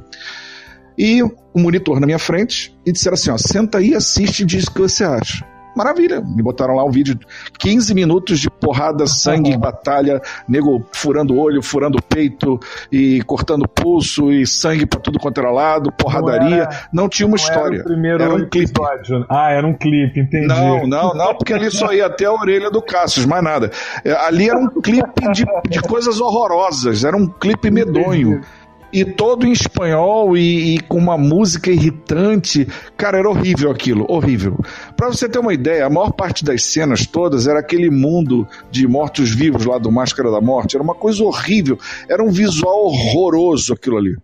e 0.97 1.23
o 1.23 1.35
um 1.55 1.63
monitor 1.63 2.01
na 2.01 2.07
minha 2.07 2.19
frente 2.19 2.77
e 2.85 2.93
disseram 2.93 3.15
assim: 3.15 3.31
ó, 3.31 3.39
senta 3.39 3.79
aí, 3.79 3.95
assiste 3.95 4.41
e 4.41 4.47
diz 4.47 4.65
o 4.65 4.73
que 4.73 4.81
você 4.81 5.05
acha. 5.05 5.45
Maravilha, 5.75 6.21
me 6.21 6.41
botaram 6.41 6.77
lá 6.77 6.85
um 6.85 6.91
vídeo, 6.91 7.19
15 7.59 7.95
minutos 7.95 8.39
de 8.39 8.49
porrada, 8.49 9.07
sangue, 9.07 9.57
batalha, 9.59 10.23
nego 10.49 10.87
furando 10.93 11.37
olho, 11.37 11.61
furando 11.63 12.01
peito 12.01 12.61
e 12.93 13.21
cortando 13.23 13.67
pulso 13.67 14.31
e 14.31 14.47
sangue 14.47 14.87
pra 14.87 15.01
tudo 15.01 15.19
quanto 15.19 15.41
era 15.41 15.51
lado, 15.51 15.91
porradaria. 15.91 16.49
Não, 16.49 16.57
era, 16.57 16.89
não 16.93 17.09
tinha 17.09 17.27
uma 17.27 17.37
não 17.37 17.43
história. 17.43 17.77
Era, 17.79 17.83
o 17.83 17.87
primeiro 17.87 18.23
era 18.23 18.35
um 18.35 18.49
clipe. 18.49 18.73
Ah, 19.29 19.51
era 19.51 19.67
um 19.67 19.75
clipe, 19.75 20.21
entendi. 20.21 20.47
Não, 20.47 20.87
não, 20.87 21.13
não, 21.13 21.35
porque 21.35 21.53
ali 21.53 21.71
só 21.71 21.93
ia 21.93 22.07
até 22.07 22.27
a 22.27 22.33
orelha 22.33 22.71
do 22.71 22.81
Cassius, 22.81 23.27
mais 23.27 23.43
nada. 23.43 23.71
É, 24.05 24.13
ali 24.13 24.49
era 24.49 24.59
um 24.59 24.69
clipe 24.69 25.33
de, 25.33 25.45
de 25.69 25.81
coisas 25.83 26.21
horrorosas, 26.21 27.03
era 27.03 27.17
um 27.17 27.27
clipe 27.27 27.69
medonho. 27.71 28.35
Entendi. 28.35 28.64
E 28.95 29.05
todo 29.05 29.45
em 29.45 29.51
espanhol 29.51 30.37
e, 30.37 30.77
e, 30.77 30.81
com 30.81 30.97
uma 30.97 31.19
música 31.19 31.69
irritante. 31.69 32.65
Cara, 32.97 33.19
era 33.19 33.29
horrível 33.29 33.73
aquilo, 33.73 34.07
horrível. 34.09 34.57
Para 34.97 35.09
você 35.09 35.29
ter 35.29 35.41
uma 35.41 35.53
ideia, 35.53 35.85
a 35.85 35.91
maior 35.91 36.13
parte 36.13 36.45
das 36.45 36.63
cenas 36.63 37.05
todas 37.05 37.49
era 37.49 37.59
aquele 37.59 37.91
mundo 37.91 38.47
de 38.71 38.87
mortos-vivos 38.87 39.65
lá 39.65 39.79
do 39.79 39.91
Máscara 39.91 40.31
da 40.31 40.41
Morte. 40.41 40.77
Era 40.77 40.85
uma 40.85 40.95
coisa 40.95 41.25
horrível, 41.25 41.77
era 42.09 42.23
um 42.23 42.31
visual 42.31 42.85
horroroso 42.85 43.73
aquilo 43.75 43.97
ali. 43.99 44.17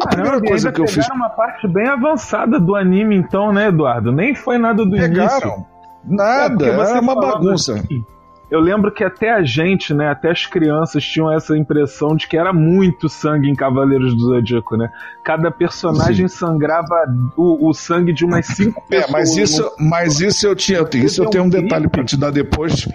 A 0.00 0.08
primeira 0.08 0.40
coisa 0.40 0.72
que 0.72 0.80
eu 0.80 0.88
fiz. 0.88 1.08
uma 1.10 1.28
parte 1.28 1.68
bem 1.68 1.88
avançada 1.88 2.58
do 2.58 2.74
anime, 2.74 3.14
então, 3.14 3.52
né, 3.52 3.68
Eduardo? 3.68 4.10
Nem 4.10 4.34
foi 4.34 4.58
nada 4.58 4.84
do 4.84 4.90
pegaram. 4.90 5.30
início. 5.30 5.66
Nada, 6.04 6.66
é, 6.66 6.70
era 6.70 7.00
uma 7.00 7.14
bagunça. 7.14 7.74
Assim, 7.74 8.04
eu 8.50 8.60
lembro 8.60 8.90
que 8.90 9.04
até 9.04 9.30
a 9.30 9.42
gente, 9.42 9.94
né, 9.94 10.10
até 10.10 10.30
as 10.30 10.44
crianças 10.44 11.04
tinham 11.04 11.32
essa 11.32 11.56
impressão 11.56 12.16
de 12.16 12.26
que 12.26 12.36
era 12.36 12.52
muito 12.52 13.08
sangue 13.08 13.48
em 13.48 13.54
Cavaleiros 13.54 14.14
do 14.14 14.26
Zodíaco, 14.26 14.76
né? 14.76 14.90
Cada 15.24 15.50
personagem 15.50 16.26
Sim. 16.26 16.36
sangrava 16.36 17.06
o, 17.36 17.68
o, 17.68 17.72
sangue 17.72 18.12
de 18.12 18.24
umas 18.24 18.46
cinco 18.46 18.82
pessoas. 18.88 18.90
É, 19.10 19.12
mas 19.12 19.36
isso, 19.36 19.72
mas 19.78 20.20
isso 20.20 20.46
eu 20.46 20.54
tinha, 20.54 20.84
isso 20.94 21.22
eu 21.22 21.30
tenho 21.30 21.44
um 21.44 21.48
detalhe 21.48 21.88
para 21.88 22.04
te 22.04 22.16
dar 22.16 22.30
depois. 22.30 22.88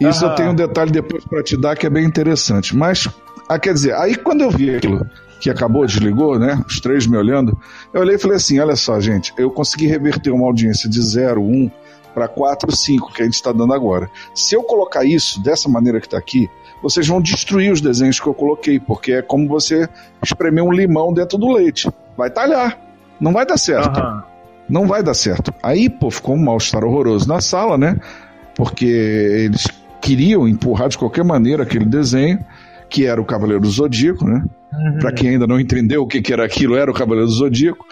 Isso 0.00 0.24
eu 0.24 0.34
tenho 0.34 0.50
um 0.52 0.54
detalhe 0.54 0.90
depois 0.90 1.24
para 1.24 1.42
te 1.42 1.56
dar 1.56 1.76
que 1.76 1.86
é 1.86 1.90
bem 1.90 2.04
interessante. 2.04 2.74
Mas, 2.74 3.08
ah, 3.48 3.58
quer 3.58 3.74
dizer, 3.74 3.94
aí 3.94 4.14
quando 4.14 4.40
eu 4.42 4.50
vi 4.50 4.74
aquilo 4.74 5.04
que 5.40 5.50
acabou, 5.50 5.84
desligou, 5.84 6.38
né? 6.38 6.62
Os 6.66 6.80
três 6.80 7.06
me 7.06 7.16
olhando, 7.16 7.58
eu 7.92 8.00
olhei 8.00 8.14
e 8.14 8.18
falei 8.18 8.36
assim: 8.36 8.58
olha 8.58 8.76
só, 8.76 9.00
gente, 9.00 9.32
eu 9.36 9.50
consegui 9.50 9.86
reverter 9.86 10.30
uma 10.30 10.46
audiência 10.46 10.88
de 10.88 11.00
0, 11.02 11.42
1. 11.42 11.44
Um, 11.44 11.70
para 12.14 12.28
4, 12.28 12.74
5 12.74 13.12
que 13.12 13.22
a 13.22 13.24
gente 13.24 13.34
está 13.34 13.52
dando 13.52 13.72
agora. 13.72 14.10
Se 14.34 14.54
eu 14.54 14.62
colocar 14.62 15.04
isso 15.04 15.42
dessa 15.42 15.68
maneira 15.68 16.00
que 16.00 16.06
está 16.06 16.18
aqui, 16.18 16.48
vocês 16.82 17.06
vão 17.06 17.20
destruir 17.20 17.72
os 17.72 17.80
desenhos 17.80 18.18
que 18.18 18.26
eu 18.26 18.34
coloquei, 18.34 18.80
porque 18.80 19.12
é 19.12 19.22
como 19.22 19.46
você 19.46 19.88
espremer 20.22 20.64
um 20.64 20.72
limão 20.72 21.12
dentro 21.12 21.36
do 21.36 21.52
leite. 21.52 21.88
Vai 22.16 22.30
talhar. 22.30 22.78
Não 23.20 23.32
vai 23.32 23.44
dar 23.44 23.58
certo. 23.58 24.00
Uhum. 24.00 24.22
Não 24.68 24.86
vai 24.86 25.02
dar 25.02 25.14
certo. 25.14 25.52
Aí, 25.62 25.90
pô, 25.90 26.10
ficou 26.10 26.34
um 26.34 26.42
mal-estar 26.42 26.84
horroroso 26.84 27.28
na 27.28 27.40
sala, 27.40 27.76
né? 27.76 27.98
Porque 28.54 28.86
eles 28.86 29.66
queriam 30.00 30.48
empurrar 30.48 30.88
de 30.88 30.96
qualquer 30.96 31.24
maneira 31.24 31.64
aquele 31.64 31.84
desenho, 31.84 32.38
que 32.88 33.04
era 33.04 33.20
o 33.20 33.24
Cavaleiro 33.24 33.60
do 33.60 33.70
Zodíaco, 33.70 34.24
né? 34.24 34.42
Uhum. 34.72 34.98
Para 35.00 35.12
quem 35.12 35.30
ainda 35.30 35.46
não 35.46 35.60
entendeu 35.60 36.02
o 36.02 36.06
que, 36.06 36.22
que 36.22 36.32
era 36.32 36.44
aquilo, 36.44 36.76
era 36.76 36.90
o 36.90 36.94
Cavaleiro 36.94 37.26
do 37.26 37.32
Zodíaco. 37.32 37.84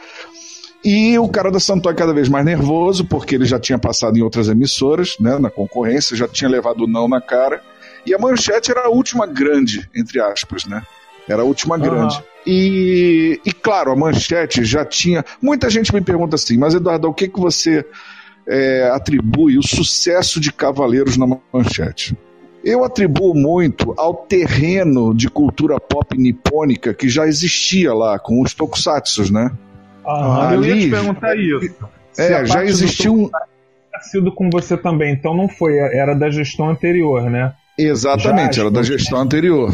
E 0.84 1.18
o 1.18 1.28
cara 1.28 1.50
da 1.50 1.58
Santoy 1.58 1.94
cada 1.94 2.14
vez 2.14 2.28
mais 2.28 2.44
nervoso, 2.44 3.04
porque 3.04 3.34
ele 3.34 3.44
já 3.44 3.58
tinha 3.58 3.78
passado 3.78 4.16
em 4.16 4.22
outras 4.22 4.48
emissoras, 4.48 5.16
né, 5.18 5.38
na 5.38 5.50
concorrência, 5.50 6.16
já 6.16 6.28
tinha 6.28 6.48
levado 6.48 6.84
o 6.84 6.86
não 6.86 7.08
na 7.08 7.20
cara. 7.20 7.60
E 8.06 8.14
a 8.14 8.18
manchete 8.18 8.70
era 8.70 8.86
a 8.86 8.88
última 8.88 9.26
grande, 9.26 9.88
entre 9.94 10.20
aspas, 10.20 10.64
né? 10.64 10.82
Era 11.28 11.42
a 11.42 11.44
última 11.44 11.76
uhum. 11.76 11.82
grande. 11.82 12.22
E, 12.46 13.40
e 13.44 13.52
claro, 13.52 13.92
a 13.92 13.96
manchete 13.96 14.64
já 14.64 14.84
tinha. 14.84 15.24
Muita 15.42 15.68
gente 15.68 15.92
me 15.92 16.00
pergunta 16.00 16.36
assim, 16.36 16.56
mas 16.56 16.74
Eduardo, 16.74 17.08
o 17.08 17.14
que, 17.14 17.28
que 17.28 17.38
você 17.38 17.84
é, 18.46 18.90
atribui 18.94 19.58
o 19.58 19.62
sucesso 19.62 20.40
de 20.40 20.52
Cavaleiros 20.52 21.18
na 21.18 21.26
manchete? 21.52 22.16
Eu 22.64 22.82
atribuo 22.84 23.34
muito 23.34 23.92
ao 23.96 24.14
terreno 24.14 25.14
de 25.14 25.28
cultura 25.28 25.78
pop 25.78 26.16
nipônica 26.16 26.94
que 26.94 27.08
já 27.08 27.26
existia 27.26 27.92
lá, 27.92 28.18
com 28.18 28.42
os 28.42 28.54
tokusatsu, 28.54 29.32
né? 29.32 29.52
Ah, 30.08 30.50
eu 30.54 30.64
ia 30.64 30.78
te 30.78 30.90
perguntar 30.90 31.36
isso. 31.36 31.74
É, 32.16 32.44
já 32.46 32.64
existiu 32.64 33.14
um. 33.14 33.30
sido 34.00 34.32
com 34.32 34.48
você 34.50 34.76
também, 34.76 35.12
então 35.12 35.36
não 35.36 35.48
foi, 35.48 35.76
era 35.76 36.14
da 36.14 36.30
gestão 36.30 36.70
anterior, 36.70 37.28
né? 37.30 37.52
Exatamente, 37.78 38.56
já, 38.56 38.62
era 38.62 38.70
da 38.70 38.82
gestão 38.82 39.20
anterior. 39.20 39.70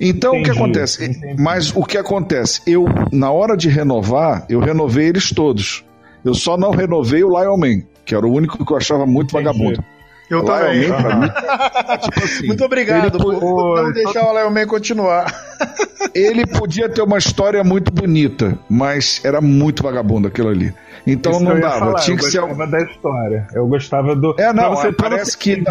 Então 0.00 0.34
entendi, 0.34 0.50
o 0.50 0.52
que 0.52 0.58
acontece? 0.58 1.04
Entendi. 1.04 1.40
Mas 1.40 1.74
o 1.74 1.84
que 1.84 1.98
acontece? 1.98 2.60
Eu, 2.66 2.86
na 3.12 3.30
hora 3.30 3.56
de 3.56 3.68
renovar, 3.68 4.46
eu 4.48 4.60
renovei 4.60 5.08
eles 5.08 5.30
todos. 5.30 5.84
Eu 6.24 6.34
só 6.34 6.56
não 6.56 6.70
renovei 6.70 7.22
o 7.22 7.28
Lion 7.28 7.56
Man, 7.56 7.82
que 8.04 8.14
era 8.14 8.26
o 8.26 8.32
único 8.32 8.64
que 8.64 8.72
eu 8.72 8.76
achava 8.76 9.06
muito 9.06 9.36
entendi. 9.36 9.44
vagabundo. 9.44 9.84
Eu 10.30 10.44
também. 10.44 10.90
Uhum. 10.90 11.20
Mim, 11.20 11.28
tipo 12.02 12.24
assim, 12.24 12.46
Muito 12.46 12.64
obrigado 12.64 13.18
por, 13.18 13.38
por, 13.38 13.82
não 13.82 13.92
deixar 13.92 14.24
o 14.24 14.32
Lion 14.32 14.50
Man 14.50 14.66
continuar. 14.66 15.26
Ele 16.14 16.46
podia 16.46 16.88
ter 16.88 17.02
uma 17.02 17.18
história 17.18 17.62
muito 17.62 17.92
bonita, 17.92 18.58
mas 18.68 19.22
era 19.24 19.40
muito 19.40 19.82
vagabundo 19.82 20.28
aquilo 20.28 20.48
ali. 20.48 20.74
Então 21.06 21.32
Isso 21.32 21.44
não 21.44 21.58
dava. 21.58 21.78
Falar, 21.78 22.00
tinha 22.00 22.16
que 22.16 22.24
eu 22.24 22.30
ser. 22.30 22.38
Eu 22.38 22.48
gostava 22.48 22.70
da 22.70 22.82
história. 22.82 23.46
Eu 23.54 23.66
gostava 23.66 24.16
do. 24.16 24.34
É, 24.38 24.52
não, 24.52 24.70
você, 24.70 24.92
parece 24.92 25.36
que. 25.36 25.62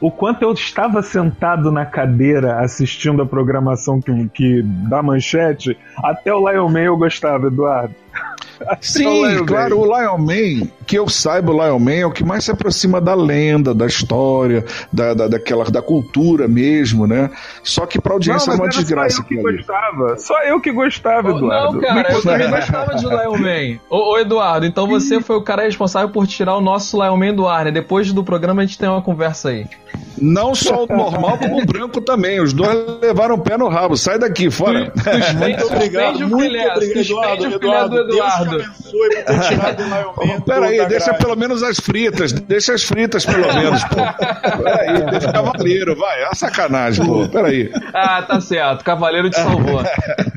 O 0.00 0.10
quanto 0.10 0.42
eu 0.42 0.52
estava 0.52 1.02
sentado 1.02 1.72
na 1.72 1.86
cadeira 1.86 2.60
assistindo 2.60 3.22
a 3.22 3.26
programação 3.26 4.00
que, 4.00 4.28
que 4.34 4.62
da 4.62 5.02
manchete, 5.02 5.78
até 5.96 6.34
o 6.34 6.50
Lion 6.50 6.68
Man 6.68 6.80
eu 6.80 6.96
gostava, 6.96 7.46
Eduardo. 7.46 7.94
Sim, 8.80 9.44
claro, 9.46 9.80
o 9.80 9.84
Lion 9.84 10.18
Man, 10.18 10.68
que 10.86 10.98
eu 10.98 11.08
saiba, 11.08 11.52
o 11.52 11.64
Lion 11.64 11.78
Man 11.78 11.92
é 11.92 12.06
o 12.06 12.10
que 12.10 12.24
mais 12.24 12.44
se 12.44 12.50
aproxima 12.50 13.00
da 13.00 13.14
lenda, 13.14 13.74
da 13.74 13.86
história, 13.86 14.64
da, 14.92 15.14
da, 15.14 15.28
daquela, 15.28 15.64
da 15.64 15.82
cultura 15.82 16.46
mesmo, 16.48 17.06
né? 17.06 17.30
Só 17.62 17.86
que 17.86 18.00
pra 18.00 18.14
audiência 18.14 18.52
não, 18.52 18.58
é 18.58 18.62
uma 18.62 18.68
desgraça. 18.68 19.16
Só 19.16 19.22
eu 19.22 19.26
que 19.26 19.42
gostava. 19.42 20.18
Só 20.18 20.42
eu 20.42 20.60
que 20.60 20.72
gostava, 20.72 21.30
Eduardo. 21.30 21.72
Não, 21.74 21.80
cara, 21.80 22.12
eu 22.12 22.22
também 22.22 22.50
gostava 22.50 22.94
de 22.94 23.06
Lion 23.06 23.38
Man. 23.38 23.80
Ô, 23.88 24.12
ô, 24.12 24.18
Eduardo, 24.18 24.66
então 24.66 24.86
você 24.86 25.20
foi 25.20 25.36
o 25.36 25.42
cara 25.42 25.62
responsável 25.62 26.08
por 26.10 26.26
tirar 26.26 26.56
o 26.56 26.60
nosso 26.60 27.02
Lion 27.02 27.16
Man 27.16 27.34
do 27.34 27.46
ar, 27.48 27.64
né? 27.64 27.70
Depois 27.70 28.12
do 28.12 28.24
programa 28.24 28.62
a 28.62 28.66
gente 28.66 28.78
tem 28.78 28.88
uma 28.88 29.02
conversa 29.02 29.50
aí. 29.50 29.66
Não 30.20 30.54
só 30.54 30.84
o 30.84 30.86
normal, 30.86 31.38
como 31.38 31.60
o 31.60 31.66
branco 31.66 32.00
também. 32.00 32.40
Os 32.40 32.52
dois 32.52 33.00
levaram 33.00 33.34
o 33.34 33.38
pé 33.38 33.58
no 33.58 33.68
rabo. 33.68 33.96
Sai 33.96 34.18
daqui, 34.18 34.50
fora. 34.50 34.92
muito 35.38 35.66
obrigado. 35.66 36.20
Muito 36.20 36.34
obrigado, 36.34 36.82
Eduardo. 36.82 37.46
Eduardo, 37.46 37.98
Eduardo. 37.98 38.06
Deus 38.06 38.43
abençoe 38.50 38.92
por 38.92 39.24
ter 39.24 39.40
tirado 39.40 39.82
o 39.82 39.86
Lion 40.24 40.40
Peraí, 40.40 40.86
deixa 40.86 41.14
pelo 41.14 41.36
menos 41.36 41.62
as 41.62 41.78
fritas. 41.78 42.32
Deixa 42.32 42.74
as 42.74 42.82
fritas, 42.82 43.24
pelo 43.24 43.52
menos, 43.52 43.82
pô. 43.84 43.96
Peraí, 44.62 45.10
deixa 45.10 45.32
cavaleiro, 45.32 45.96
vai. 45.96 46.22
É 46.22 46.34
sacanagem, 46.34 47.04
pô. 47.04 47.28
Peraí. 47.28 47.70
Ah, 47.92 48.22
tá 48.22 48.40
certo. 48.40 48.84
Cavaleiro 48.84 49.30
te 49.30 49.36
salvou. 49.36 49.82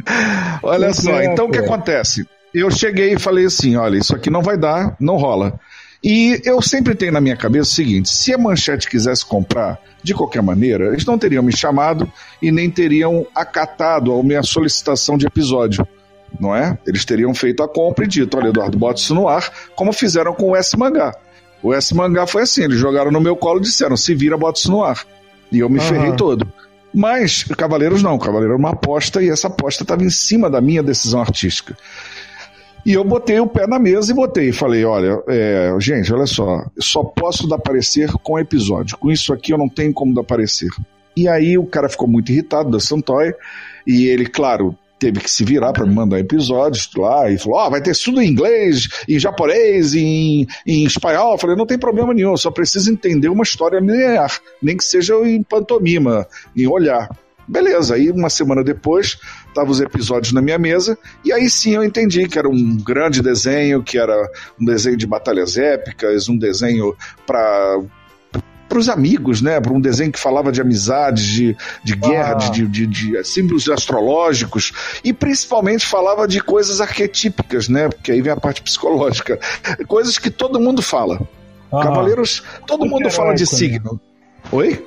olha 0.64 0.94
só, 0.94 1.22
então 1.22 1.46
o 1.46 1.52
que 1.52 1.60
acontece? 1.60 2.28
Eu 2.54 2.72
cheguei 2.72 3.14
e 3.14 3.20
falei 3.20 3.46
assim: 3.46 3.76
olha, 3.76 3.98
isso 3.98 4.16
aqui 4.16 4.30
não 4.30 4.42
vai 4.42 4.58
dar, 4.58 4.96
não 5.00 5.18
rola. 5.18 5.60
E 6.04 6.40
eu 6.46 6.62
sempre 6.62 6.96
tenho 6.96 7.12
na 7.12 7.22
minha 7.22 7.36
cabeça 7.36 7.72
o 7.72 7.74
seguinte: 7.74 8.10
se 8.10 8.34
a 8.34 8.38
Manchete 8.38 8.90
quisesse 8.90 9.26
comprar, 9.26 9.80
de 10.04 10.14
qualquer 10.14 10.42
maneira, 10.42 10.88
eles 10.88 11.06
não 11.06 11.18
teriam 11.18 11.44
me 11.44 11.56
chamado 11.56 12.12
e 12.42 12.52
nem 12.52 12.70
teriam 12.70 13.26
acatado 13.36 14.14
a 14.14 14.24
minha 14.24 14.44
solicitação 14.44 15.18
de 15.18 15.26
episódio. 15.26 15.88
Não 16.40 16.56
é? 16.56 16.78
Eles 16.86 17.06
teriam 17.06 17.34
feito 17.34 17.64
a 17.64 17.68
compra 17.68 18.06
e 18.06 18.08
dito: 18.08 18.38
olha, 18.38 18.50
Eduardo, 18.50 18.78
bota 18.78 19.00
isso 19.00 19.16
no 19.16 19.28
ar, 19.28 19.52
como 19.76 19.94
fizeram 19.94 20.34
com 20.34 20.52
o 20.52 20.56
S 20.56 20.78
Mangá. 20.78 21.14
O 21.64 21.74
S 21.74 21.94
Mangá 21.96 22.28
foi 22.28 22.44
assim: 22.44 22.64
eles 22.64 22.78
jogaram 22.78 23.12
no 23.12 23.22
meu 23.22 23.36
colo 23.36 23.60
e 23.60 23.64
disseram: 23.64 23.98
se 23.98 24.14
vira, 24.14 24.38
bota 24.38 24.60
isso 24.60 24.72
no 24.72 24.84
ar. 24.84 25.06
E 25.52 25.60
eu 25.60 25.70
me 25.70 25.80
uhum. 25.80 25.86
ferrei 25.86 26.16
todo. 26.16 26.48
Mas 26.94 27.44
Cavaleiros 27.44 28.02
não, 28.02 28.18
Cavaleiro 28.18 28.54
era 28.54 28.60
uma 28.60 28.72
aposta 28.72 29.22
e 29.22 29.30
essa 29.30 29.48
aposta 29.48 29.84
estava 29.84 30.04
em 30.04 30.10
cima 30.10 30.50
da 30.50 30.62
minha 30.62 30.82
decisão 30.82 31.20
artística. 31.20 31.78
E 32.86 32.94
eu 32.94 33.04
botei 33.04 33.40
o 33.40 33.48
pé 33.48 33.68
na 33.68 33.78
mesa 33.78 34.12
e 34.12 34.16
botei. 34.16 34.52
Falei: 34.52 34.86
olha, 34.86 35.22
é, 35.28 35.76
gente, 35.80 36.14
olha 36.14 36.26
só, 36.26 36.66
eu 36.76 36.82
só 36.82 37.04
posso 37.04 37.48
dar 37.48 37.60
parecer 37.60 38.12
com 38.24 38.40
episódio. 38.40 38.98
Com 38.98 39.12
isso 39.12 39.34
aqui 39.34 39.52
eu 39.54 39.58
não 39.58 39.68
tenho 39.68 39.94
como 39.94 40.14
dar 40.14 40.24
parecer. 40.24 40.70
E 41.16 41.28
aí 41.28 41.58
o 41.58 41.66
cara 41.66 41.90
ficou 41.90 42.08
muito 42.08 42.32
irritado 42.32 42.70
da 42.70 42.80
Santoy. 42.80 43.34
E 43.86 44.06
ele, 44.06 44.26
claro, 44.26 44.76
teve 45.00 45.20
que 45.20 45.30
se 45.30 45.44
virar 45.44 45.74
para 45.74 45.86
me 45.86 45.94
mandar 45.94 46.20
episódios 46.20 46.90
lá 46.96 47.30
e 47.30 47.38
falou: 47.38 47.60
Ó, 47.60 47.68
oh, 47.68 47.72
vai 47.72 47.82
ter 47.82 47.96
tudo 47.96 48.22
em 48.22 48.28
inglês, 48.28 48.88
em 49.08 49.20
japonês, 49.20 49.94
em, 49.94 50.48
em 50.66 50.86
espanhol. 50.86 51.34
Eu 51.34 51.38
falei: 51.38 51.56
não 51.56 51.66
tem 51.66 51.78
problema 51.78 52.14
nenhum, 52.14 52.36
só 52.36 52.52
preciso 52.52 52.92
entender 52.92 53.30
uma 53.30 53.44
história 53.44 53.80
linear, 53.80 54.40
nem 54.62 54.78
que 54.78 54.84
seja 54.84 55.16
em 55.16 55.42
pantomima, 55.44 56.28
em 56.56 56.68
olhar. 56.68 57.10
Beleza, 57.48 57.96
aí 57.96 58.12
uma 58.12 58.30
semana 58.30 58.62
depois, 58.62 59.18
estavam 59.48 59.72
os 59.72 59.80
episódios 59.80 60.34
na 60.34 60.42
minha 60.42 60.58
mesa, 60.58 60.98
e 61.24 61.32
aí 61.32 61.50
sim 61.50 61.76
eu 61.76 61.84
entendi 61.84 62.28
que 62.28 62.38
era 62.38 62.50
um 62.50 62.78
grande 62.78 63.22
desenho, 63.22 63.82
que 63.82 63.98
era 63.98 64.14
um 64.60 64.66
desenho 64.66 64.98
de 64.98 65.08
batalhas 65.08 65.58
épicas, 65.58 66.28
um 66.28 66.38
desenho 66.38 66.94
para 67.26 67.80
para 68.68 68.78
os 68.78 68.90
amigos, 68.90 69.42
né? 69.42 69.60
Para 69.60 69.74
um 69.74 69.82
desenho 69.82 70.12
que 70.12 70.20
falava 70.20 70.52
de 70.52 70.62
amizade, 70.62 71.34
de, 71.34 71.58
de 71.84 71.96
guerra, 71.96 72.34
ah. 72.34 72.50
de, 72.50 72.68
de, 72.68 72.88
de, 72.88 73.24
símbolos 73.24 73.70
astrológicos 73.70 74.72
e 75.04 75.14
principalmente 75.14 75.86
falava 75.86 76.28
de 76.28 76.42
coisas 76.42 76.82
arquetípicas, 76.82 77.70
né? 77.70 77.90
Porque 77.90 78.12
aí 78.12 78.22
vem 78.22 78.32
a 78.32 78.38
parte 78.38 78.62
psicológica, 78.62 79.40
coisas 79.88 80.18
que 80.18 80.30
todo 80.30 80.60
mundo 80.60 80.82
fala. 80.82 81.20
Ah. 81.72 81.84
Cavaleiros, 81.84 82.44
todo 82.66 82.82
Muito 82.82 82.92
mundo 82.94 83.12
fala 83.12 83.34
de 83.34 83.44
né? 83.44 83.48
signo. 83.48 83.94
Né? 83.94 84.00
Oi? 84.52 84.86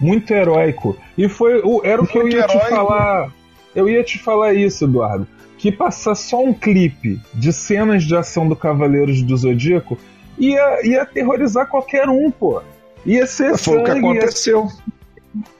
muito 0.00 0.32
heróico. 0.32 0.96
E 1.16 1.28
foi 1.28 1.60
era 1.84 2.02
o 2.02 2.06
que 2.06 2.18
eu 2.18 2.28
ia 2.28 2.38
heróico. 2.38 2.58
te 2.58 2.68
falar. 2.70 3.32
Eu 3.74 3.88
ia 3.88 4.02
te 4.02 4.18
falar 4.18 4.54
isso, 4.54 4.84
Eduardo. 4.84 5.26
Que 5.58 5.70
passar 5.70 6.14
só 6.14 6.42
um 6.42 6.54
clipe 6.54 7.20
de 7.34 7.52
cenas 7.52 8.04
de 8.04 8.16
ação 8.16 8.48
do 8.48 8.56
Cavaleiros 8.56 9.22
do 9.22 9.36
Zodíaco 9.36 9.98
ia, 10.38 10.86
ia 10.86 11.02
aterrorizar 11.02 11.66
qualquer 11.66 12.08
um, 12.08 12.30
pô. 12.30 12.62
Ia 13.06 13.26
ser 13.26 13.56
Foi 13.56 13.76
sangue, 13.78 13.80
o 13.80 13.84
que 13.84 13.90
aconteceu. 13.90 14.68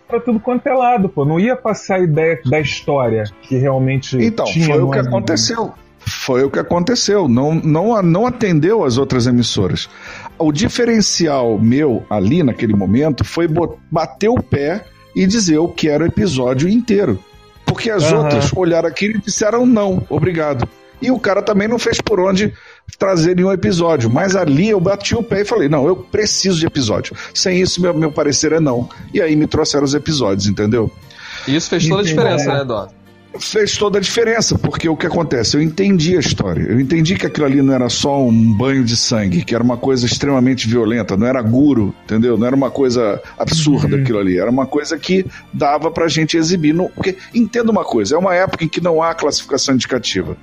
pra 0.07 0.20
tudo 0.20 0.40
quanto 0.40 0.66
é 0.66 0.72
lado, 0.74 1.09
pô. 1.09 1.24
Não 1.24 1.38
ia 1.38 1.57
passar 1.57 1.96
a 1.96 2.01
ideia 2.01 2.40
da 2.44 2.61
história 2.61 3.24
que 3.42 3.57
realmente 3.57 4.16
Então, 4.20 4.44
tinha 4.46 4.66
foi 4.66 4.81
o 4.83 4.90
que 4.90 4.98
anime. 4.98 5.09
aconteceu. 5.14 5.72
Foi 6.01 6.42
o 6.44 6.51
que 6.51 6.59
aconteceu. 6.59 7.29
Não, 7.29 7.55
não, 7.55 8.01
não 8.03 8.27
atendeu 8.27 8.85
as 8.85 8.96
outras 8.96 9.27
emissoras. 9.27 9.88
O 10.38 10.51
diferencial 10.53 11.59
meu 11.59 12.05
ali 12.09 12.42
naquele 12.42 12.74
momento 12.74 13.24
foi 13.24 13.46
bater 13.90 14.29
o 14.29 14.42
pé 14.42 14.85
e 15.14 15.27
dizer 15.27 15.57
eu 15.57 15.68
quero 15.68 16.05
o 16.05 16.07
episódio 16.07 16.68
inteiro. 16.68 17.18
Porque 17.66 17.90
as 17.90 18.05
Aham. 18.05 18.22
outras 18.22 18.51
olharam 18.57 18.88
aquilo 18.88 19.16
e 19.16 19.20
disseram 19.20 19.66
não, 19.66 20.03
obrigado. 20.09 20.66
E 21.03 21.11
o 21.11 21.18
cara 21.18 21.42
também 21.42 21.68
não 21.68 21.79
fez 21.79 22.01
por 22.01 22.18
onde 22.18 22.53
trazer 22.96 23.37
nenhum 23.37 23.53
episódio. 23.53 24.09
Mas 24.11 24.37
ali 24.37 24.68
eu 24.68 24.81
bati 24.81 25.14
o 25.14 25.22
pé 25.22 25.42
e 25.42 25.44
falei: 25.44 25.68
não, 25.68 25.87
eu 25.87 25.96
preciso 25.96 26.59
de 26.59 26.66
episódio. 26.66 27.16
Sem 27.35 27.61
isso, 27.61 27.81
meu, 27.81 27.92
meu 27.94 28.12
parecer 28.12 28.53
é 28.53 28.61
não. 28.61 28.88
E 29.12 29.20
aí 29.20 29.35
me 29.37 29.46
trouxeram 29.46 29.85
os 29.85 29.94
episódios, 29.94 30.46
entendeu? 30.46 30.90
E 31.46 31.57
isso 31.57 31.68
fez 31.68 31.88
toda 31.88 32.03
a 32.03 32.05
diferença, 32.05 32.51
é. 32.51 32.55
né, 32.55 32.61
Eduardo? 32.62 32.98
fez 33.38 33.77
toda 33.77 33.98
a 33.98 34.01
diferença, 34.01 34.59
porque 34.59 34.88
o 34.88 34.96
que 34.96 35.07
acontece? 35.07 35.57
Eu 35.57 35.62
entendi 35.62 36.16
a 36.16 36.20
história. 36.20 36.62
Eu 36.62 36.81
entendi 36.81 37.14
que 37.16 37.27
aquilo 37.27 37.46
ali 37.46 37.62
não 37.62 37.74
era 37.74 37.88
só 37.88 38.22
um 38.22 38.53
banho 38.53 38.85
de 38.85 38.96
sangue, 38.96 39.44
que 39.44 39.55
era 39.55 39.62
uma 39.62 39.77
coisa 39.77 40.07
extremamente 40.07 40.68
violenta, 40.68 41.16
não 41.16 41.27
era 41.27 41.40
guro, 41.42 41.94
entendeu? 42.05 42.37
Não 42.37 42.46
era 42.46 42.57
uma 42.57 42.70
coisa 42.70 43.20
absurda 43.38 43.96
Uhum. 43.96 44.03
aquilo 44.03 44.18
ali. 44.18 44.38
Era 44.38 44.51
uma 44.51 44.66
coisa 44.66 44.98
que 44.98 45.27
dava 45.53 45.90
pra 45.90 46.09
gente 46.09 46.37
exibir. 46.37 46.72
No... 46.72 46.88
Porque, 46.88 47.16
entenda 47.35 47.70
uma 47.70 47.85
coisa, 47.85 48.14
é 48.14 48.18
uma 48.18 48.35
época 48.35 48.64
em 48.64 48.68
que 48.68 48.81
não 48.81 49.03
há 49.03 49.14
classificação 49.14 49.74
indicativa. 49.74 50.37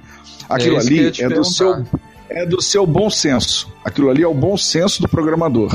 Aquilo 0.48 0.78
É 0.78 0.80
ali 0.80 1.12
é 1.20 1.30
do, 1.30 1.44
seu, 1.44 1.84
é 2.36 2.46
do 2.46 2.62
seu 2.62 2.86
bom 2.86 3.10
senso. 3.10 3.72
Aquilo 3.84 4.10
ali 4.10 4.22
é 4.22 4.28
o 4.28 4.34
bom 4.34 4.58
senso 4.58 5.02
do 5.02 5.08
programador. 5.08 5.72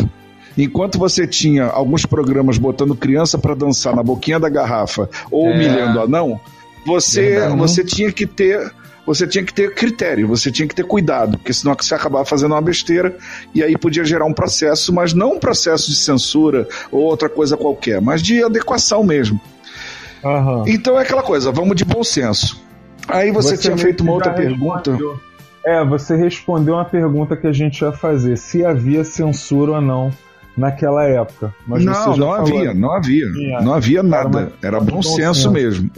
Enquanto 0.58 0.98
você 0.98 1.26
tinha 1.26 1.64
alguns 1.64 2.04
programas 2.04 2.58
botando 2.58 2.94
criança 2.94 3.38
pra 3.38 3.54
dançar 3.54 3.96
na 3.96 4.02
boquinha 4.02 4.38
da 4.38 4.48
garrafa 4.48 5.08
ou 5.30 5.48
É. 5.48 5.54
humilhando 5.54 6.00
anão, 6.00 6.38
você, 6.84 7.22
Verdade. 7.22 7.56
você 7.56 7.82
tinha 7.84 8.12
que 8.12 8.26
ter 8.26 8.70
você 9.06 9.26
tinha 9.26 9.42
que 9.42 9.52
ter 9.52 9.74
critério, 9.74 10.28
você 10.28 10.52
tinha 10.52 10.68
que 10.68 10.74
ter 10.74 10.84
cuidado, 10.84 11.36
porque 11.38 11.52
senão 11.52 11.74
você 11.76 11.94
acabava 11.94 12.24
fazendo 12.24 12.52
uma 12.52 12.60
besteira 12.60 13.16
e 13.52 13.60
aí 13.62 13.76
podia 13.76 14.04
gerar 14.04 14.24
um 14.26 14.32
processo, 14.32 14.92
mas 14.92 15.12
não 15.14 15.32
um 15.34 15.38
processo 15.38 15.90
de 15.90 15.96
censura 15.96 16.68
ou 16.92 17.00
outra 17.00 17.28
coisa 17.28 17.56
qualquer, 17.56 18.00
mas 18.00 18.22
de 18.22 18.44
adequação 18.44 19.02
mesmo. 19.02 19.40
Aham. 20.22 20.64
Então 20.68 20.98
é 20.98 21.02
aquela 21.02 21.22
coisa, 21.22 21.50
vamos 21.50 21.74
de 21.76 21.84
bom 21.84 22.04
senso. 22.04 22.60
Aí 23.08 23.32
você, 23.32 23.56
tinha 23.56 23.74
meio 23.74 23.84
feito 23.86 24.02
uma 24.02 24.12
outra 24.12 24.32
pergunta. 24.32 24.92
respondeu. 24.92 25.20
É, 25.64 25.84
você 25.84 26.16
respondeu 26.16 26.74
uma 26.74 26.84
pergunta 26.84 27.36
que 27.36 27.46
a 27.46 27.52
gente 27.52 27.80
ia 27.82 27.92
fazer: 27.92 28.36
se 28.38 28.64
havia 28.64 29.04
censura 29.04 29.72
ou 29.72 29.80
não 29.80 30.10
naquela 30.56 31.04
época. 31.04 31.54
Mas 31.66 31.84
não, 31.84 31.92
você 31.94 32.10
já 32.12 32.16
não 32.16 32.32
havia, 32.32 32.74
não 32.74 32.92
havia, 32.92 33.26
não 33.62 33.74
havia 33.74 33.98
Era 34.00 34.08
nada. 34.08 34.38
uma- 34.38 34.52
Era 34.62 34.80
bom 34.80 35.02
senso 35.02 35.16
senso. 35.34 35.50
mesmo. 35.52 35.90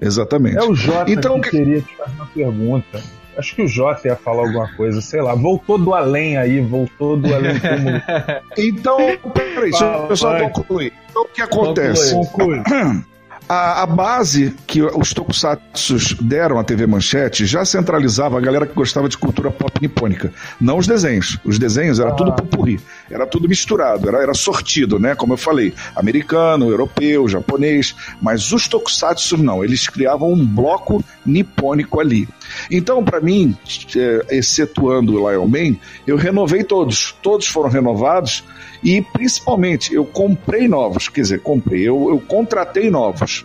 Exatamente. 0.00 0.56
É 0.58 0.62
o 0.62 0.74
Jota 0.74 1.10
Então, 1.10 1.40
que 1.40 1.50
que- 1.50 1.56
queria 1.58 1.80
te 1.80 1.96
fazer 1.96 2.12
uma 2.16 2.26
pergunta. 2.26 3.00
Acho 3.36 3.54
que 3.54 3.62
o 3.62 3.68
Jota 3.68 4.08
ia 4.08 4.16
falar 4.16 4.46
alguma 4.46 4.68
coisa, 4.76 5.00
sei 5.00 5.20
lá. 5.22 5.34
Voltou 5.34 5.78
do 5.78 5.94
além 5.94 6.36
aí, 6.36 6.60
voltou 6.60 7.16
do 7.16 7.32
além 7.34 7.58
túmulo. 7.58 8.02
Então, 8.58 8.96
peraí, 9.32 9.70
deixa 9.70 9.84
eu- 10.08 10.16
só 10.16 10.48
concluir. 10.50 10.92
Então, 11.10 11.22
o 11.22 11.28
que 11.28 11.40
acontece? 11.42 12.14
Conclui. 12.14 12.60
A, 13.48 13.82
a 13.82 13.86
base 13.86 14.54
que 14.66 14.82
os 14.82 15.14
tokusatsus 15.14 16.12
deram 16.20 16.58
à 16.58 16.64
TV 16.64 16.86
Manchete 16.86 17.46
já 17.46 17.64
centralizava 17.64 18.36
a 18.36 18.40
galera 18.42 18.66
que 18.66 18.74
gostava 18.74 19.08
de 19.08 19.16
cultura 19.16 19.50
pop 19.50 19.72
nipônica. 19.80 20.30
Não 20.60 20.76
os 20.76 20.86
desenhos. 20.86 21.38
Os 21.46 21.58
desenhos 21.58 21.98
era 21.98 22.12
tudo 22.12 22.34
pupurri. 22.34 22.78
Era 23.10 23.26
tudo 23.26 23.48
misturado, 23.48 24.06
era, 24.06 24.22
era 24.22 24.34
sortido, 24.34 24.98
né? 24.98 25.14
Como 25.14 25.32
eu 25.32 25.38
falei. 25.38 25.72
Americano, 25.96 26.68
europeu, 26.68 27.26
japonês. 27.26 27.96
Mas 28.20 28.52
os 28.52 28.68
tokusatsu 28.68 29.38
não. 29.38 29.64
Eles 29.64 29.88
criavam 29.88 30.30
um 30.30 30.46
bloco 30.46 31.02
nipônico 31.24 32.00
ali. 32.00 32.28
Então, 32.70 33.04
para 33.04 33.20
mim, 33.20 33.56
é, 33.96 34.36
excetuando 34.36 35.14
o 35.22 35.30
Lion 35.30 35.46
Man, 35.46 35.76
eu 36.06 36.16
renovei 36.16 36.62
todos. 36.64 37.12
Todos 37.22 37.46
foram 37.46 37.68
renovados 37.70 38.44
e, 38.82 39.02
principalmente, 39.02 39.92
eu 39.94 40.04
comprei 40.04 40.68
novos. 40.68 41.08
Quer 41.08 41.22
dizer, 41.22 41.40
comprei. 41.40 41.82
Eu, 41.88 42.08
eu 42.10 42.20
contratei 42.20 42.90
novos. 42.90 43.44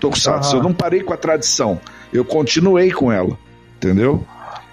Tokusatsu. 0.00 0.50
Aham. 0.50 0.58
Eu 0.58 0.62
não 0.62 0.74
parei 0.74 1.00
com 1.02 1.12
a 1.12 1.16
tradição. 1.16 1.80
Eu 2.12 2.24
continuei 2.24 2.90
com 2.90 3.10
ela. 3.10 3.36
Entendeu? 3.76 4.24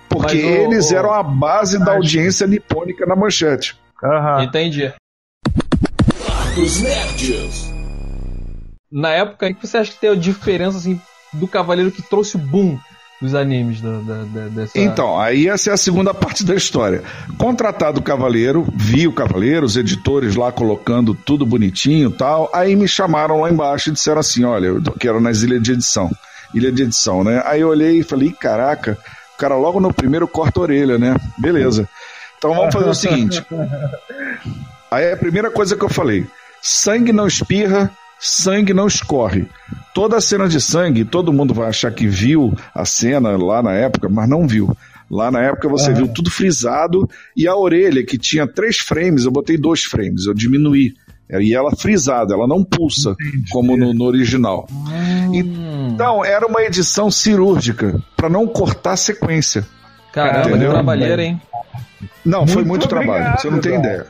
Porque 0.09 0.37
o- 0.43 0.49
eles 0.71 0.91
o- 0.91 0.95
eram 0.95 1.11
a 1.13 1.23
base 1.23 1.77
da 1.83 1.93
audiência 1.93 2.45
nipônica 2.47 3.05
na 3.05 3.15
manchete. 3.15 3.75
Aham. 4.03 4.43
Entendi. 4.43 4.91
Dos 6.55 6.81
Nerds. 6.81 7.71
Na 8.91 9.09
época, 9.09 9.47
o 9.49 9.55
que 9.55 9.65
você 9.67 9.77
acha 9.77 9.91
que 9.91 9.99
tem 9.99 10.11
a 10.11 10.15
diferença 10.15 10.77
assim, 10.77 11.01
do 11.33 11.47
Cavaleiro 11.47 11.91
que 11.91 12.01
trouxe 12.03 12.35
o 12.35 12.39
boom 12.39 12.77
dos 13.21 13.33
animes 13.35 13.79
da, 13.81 13.99
da- 13.99 14.23
da- 14.25 14.47
dessa. 14.49 14.77
Então, 14.77 15.19
aí 15.19 15.47
essa 15.47 15.69
é 15.69 15.73
a 15.73 15.77
segunda 15.77 16.13
parte 16.15 16.43
da 16.43 16.53
história. 16.55 17.03
Contratado 17.37 17.99
o 17.99 18.03
Cavaleiro, 18.03 18.65
vi 18.75 19.07
o 19.07 19.13
Cavaleiro, 19.13 19.65
os 19.65 19.77
editores 19.77 20.35
lá 20.35 20.51
colocando 20.51 21.13
tudo 21.13 21.45
bonitinho 21.45 22.09
e 22.09 22.13
tal. 22.13 22.49
Aí 22.53 22.75
me 22.75 22.87
chamaram 22.87 23.41
lá 23.41 23.49
embaixo 23.49 23.89
e 23.89 23.93
disseram 23.93 24.19
assim: 24.19 24.43
olha, 24.43 24.67
eu 24.67 24.81
quero 24.99 25.21
nas 25.21 25.41
ilhas 25.41 25.61
de 25.61 25.71
edição. 25.71 26.11
Ilha 26.53 26.71
de 26.71 26.83
edição, 26.83 27.23
né? 27.23 27.41
Aí 27.45 27.61
eu 27.61 27.69
olhei 27.69 27.99
e 27.99 28.03
falei: 28.03 28.31
caraca, 28.31 28.97
o 29.35 29.37
cara 29.37 29.55
logo 29.55 29.79
no 29.79 29.93
primeiro 29.93 30.27
corta 30.27 30.59
a 30.59 30.63
orelha, 30.63 30.97
né? 30.97 31.15
Beleza. 31.37 31.87
Então 32.37 32.53
vamos 32.53 32.73
fazer 32.73 32.89
o 32.89 32.93
seguinte. 32.93 33.43
Aí 34.91 35.11
a 35.11 35.17
primeira 35.17 35.49
coisa 35.49 35.75
que 35.75 35.83
eu 35.83 35.89
falei: 35.89 36.25
sangue 36.61 37.11
não 37.11 37.25
espirra, 37.25 37.89
sangue 38.23 38.73
não 38.73 38.87
escorre. 38.87 39.45
Toda 39.93 40.17
a 40.17 40.21
cena 40.21 40.47
de 40.47 40.59
sangue, 40.59 41.05
todo 41.05 41.31
mundo 41.33 41.53
vai 41.53 41.69
achar 41.69 41.91
que 41.91 42.07
viu 42.07 42.53
a 42.73 42.83
cena 42.85 43.37
lá 43.37 43.61
na 43.61 43.73
época, 43.73 44.09
mas 44.09 44.27
não 44.27 44.47
viu. 44.47 44.75
Lá 45.11 45.29
na 45.29 45.41
época 45.41 45.67
você 45.69 45.91
Aham. 45.91 45.95
viu 45.95 46.07
tudo 46.07 46.31
frisado 46.31 47.07
e 47.37 47.47
a 47.47 47.55
orelha, 47.55 48.03
que 48.03 48.17
tinha 48.17 48.47
três 48.47 48.77
frames, 48.77 49.25
eu 49.25 49.31
botei 49.31 49.57
dois 49.57 49.83
frames, 49.83 50.25
eu 50.25 50.33
diminuí. 50.33 50.93
E 51.29 51.53
ela 51.53 51.75
frisada, 51.75 52.33
ela 52.33 52.47
não 52.47 52.63
pulsa 52.63 53.15
como 53.51 53.75
no, 53.77 53.93
no 53.93 54.03
original. 54.05 54.67
Hum, 54.71 55.31
Então 55.93 56.23
era 56.23 56.45
uma 56.45 56.61
edição 56.63 57.09
cirúrgica 57.11 57.99
para 58.15 58.29
não 58.29 58.45
cortar 58.47 58.93
a 58.93 58.97
sequência. 58.97 59.65
caramba, 60.11 60.41
que 60.43 60.49
entendeu? 60.49 60.71
trabalheira, 60.71 61.23
hein? 61.23 61.41
Não, 62.25 62.45
foi 62.47 62.57
Muito 62.63 62.67
muito 62.69 62.87
trabalho, 62.87 63.11
obrigado, 63.21 63.41
você 63.41 63.49
não 63.49 63.59
tem 63.59 63.75
ideia. 63.79 64.05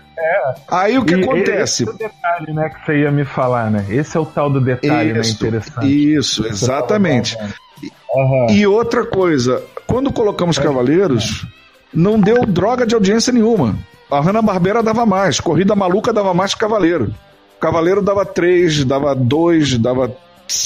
Aí 0.69 0.97
o 0.97 1.05
que 1.05 1.15
E 1.15 1.23
acontece? 1.23 1.83
Esse 1.83 1.89
é 1.89 1.93
o 1.93 1.97
detalhe, 1.97 2.53
né, 2.53 2.69
que 2.69 2.86
você 2.86 2.97
ia 2.99 3.12
me 3.12 3.25
falar, 3.25 3.69
né? 3.69 3.86
Esse 3.89 4.17
é 4.17 4.19
o 4.19 4.25
tal 4.25 4.49
do 4.49 4.62
detalhe, 4.62 5.13
né? 5.13 5.21
Isso, 5.21 5.36
Interessante. 5.36 6.13
isso, 6.13 6.47
exatamente. 6.47 7.38
Aham. 7.38 8.47
E 8.51 8.65
outra 8.65 9.05
coisa, 9.05 9.63
quando 9.88 10.12
colocamos 10.12 10.57
Cavaleiros, 10.57 11.45
não 11.93 12.19
deu 12.19 12.45
droga 12.45 12.86
de 12.86 12.95
audiência 12.95 13.33
nenhuma. 13.33 13.75
A 14.09 14.19
Hanna-Barbera 14.19 14.83
dava 14.83 15.05
mais, 15.05 15.39
Corrida 15.39 15.75
Maluca 15.75 16.13
dava 16.13 16.33
mais 16.33 16.53
que 16.53 16.59
Cavaleiro. 16.59 17.13
Cavaleiro 17.59 18.01
dava 18.01 18.25
três, 18.25 18.83
dava 18.83 19.15
dois, 19.15 19.77
dava 19.77 20.15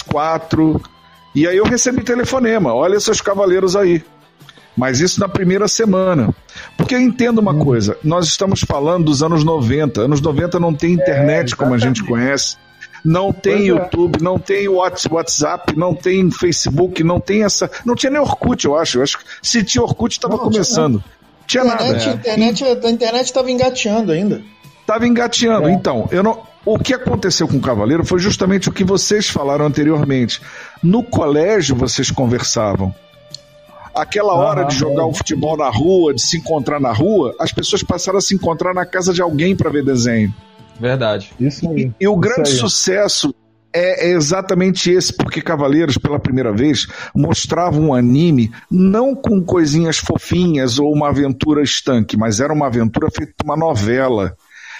quatro. 0.07 0.81
E 1.35 1.47
aí 1.47 1.55
eu 1.55 1.65
recebi 1.65 2.03
telefonema, 2.03 2.73
olha 2.73 2.99
seus 2.99 3.21
Cavaleiros 3.21 3.75
aí. 3.75 4.03
Mas 4.77 4.99
isso 4.99 5.19
na 5.19 5.27
primeira 5.27 5.67
semana. 5.67 6.33
Porque 6.77 6.93
eu 6.93 7.01
entendo 7.01 7.39
uma 7.39 7.53
coisa, 7.55 7.97
nós 8.03 8.27
estamos 8.27 8.61
falando 8.61 9.05
dos 9.05 9.23
anos 9.23 9.43
90. 9.43 10.01
Anos 10.01 10.21
90 10.21 10.59
não 10.59 10.73
tem 10.73 10.93
internet 10.93 11.55
como 11.55 11.73
a 11.73 11.77
gente 11.79 12.03
conhece. 12.03 12.55
Não 13.03 13.31
tem 13.31 13.53
é. 13.63 13.65
YouTube, 13.67 14.21
não 14.21 14.37
tem 14.37 14.67
Whats- 14.67 15.07
WhatsApp, 15.09 15.77
não 15.77 15.93
tem 15.95 16.29
Facebook, 16.29 17.03
não 17.03 17.19
tem 17.19 17.43
essa. 17.43 17.69
Não 17.85 17.95
tinha 17.95 18.11
nem 18.11 18.21
Orkut, 18.21 18.65
eu 18.65 18.75
acho. 18.77 18.99
Eu 18.99 19.03
acho 19.03 19.17
que 19.17 19.23
se 19.41 19.63
tinha 19.63 19.81
Orkut, 19.83 20.13
estava 20.13 20.33
Não, 20.35 20.41
tinha 20.41 20.51
começando. 20.51 21.03
Tinha 21.47 21.63
nada. 21.63 21.83
internet, 21.87 22.09
internet, 22.09 22.63
a 22.85 22.89
internet 22.91 23.25
estava 23.25 23.49
engateando 23.49 24.11
ainda. 24.11 24.41
Tava 24.85 25.07
engateando. 25.07 25.69
É. 25.69 25.71
Então, 25.71 26.07
eu 26.11 26.21
não. 26.21 26.41
O 26.65 26.77
que 26.77 26.93
aconteceu 26.93 27.47
com 27.47 27.55
o 27.57 27.61
Cavaleiro 27.61 28.05
foi 28.05 28.19
justamente 28.19 28.67
o 28.67 28.73
que 28.73 28.83
vocês 28.83 29.29
falaram 29.29 29.65
anteriormente. 29.65 30.41
No 30.83 31.01
colégio 31.01 31.75
vocês 31.75 32.11
conversavam. 32.11 32.93
Aquela 33.97 34.33
hora 34.33 34.63
de 34.63 34.75
jogar 34.75 35.05
o 35.05 35.13
futebol 35.13 35.57
na 35.57 35.69
rua, 35.69 36.13
de 36.13 36.21
se 36.21 36.37
encontrar 36.37 36.79
na 36.79 36.91
rua, 36.91 37.35
as 37.39 37.51
pessoas 37.51 37.83
passaram 37.83 38.17
a 38.17 38.21
se 38.21 38.35
encontrar 38.35 38.73
na 38.73 38.85
casa 38.85 39.13
de 39.13 39.21
alguém 39.21 39.55
para 39.55 39.69
ver 39.69 39.83
desenho. 39.83 40.33
Verdade. 40.79 41.31
Isso 41.39 41.69
aí. 41.69 41.91
E 41.99 42.07
o 42.07 42.11
Isso 42.11 42.19
grande 42.19 42.51
aí. 42.51 42.57
sucesso 42.57 43.33
é, 43.73 44.07
é 44.07 44.11
exatamente 44.11 44.89
esse, 44.91 45.13
porque 45.13 45.41
Cavaleiros, 45.41 45.97
pela 45.97 46.19
primeira 46.19 46.51
vez, 46.51 46.87
mostrava 47.15 47.79
um 47.79 47.93
anime 47.93 48.51
não 48.71 49.15
com 49.15 49.43
coisinhas 49.43 49.97
fofinhas 49.97 50.79
ou 50.79 50.91
uma 50.93 51.09
aventura 51.09 51.61
estanque, 51.61 52.17
mas 52.17 52.39
era 52.39 52.53
uma 52.53 52.67
aventura 52.67 53.09
feita 53.11 53.33
por 53.37 53.45
uma 53.45 53.57
novela. 53.57 54.35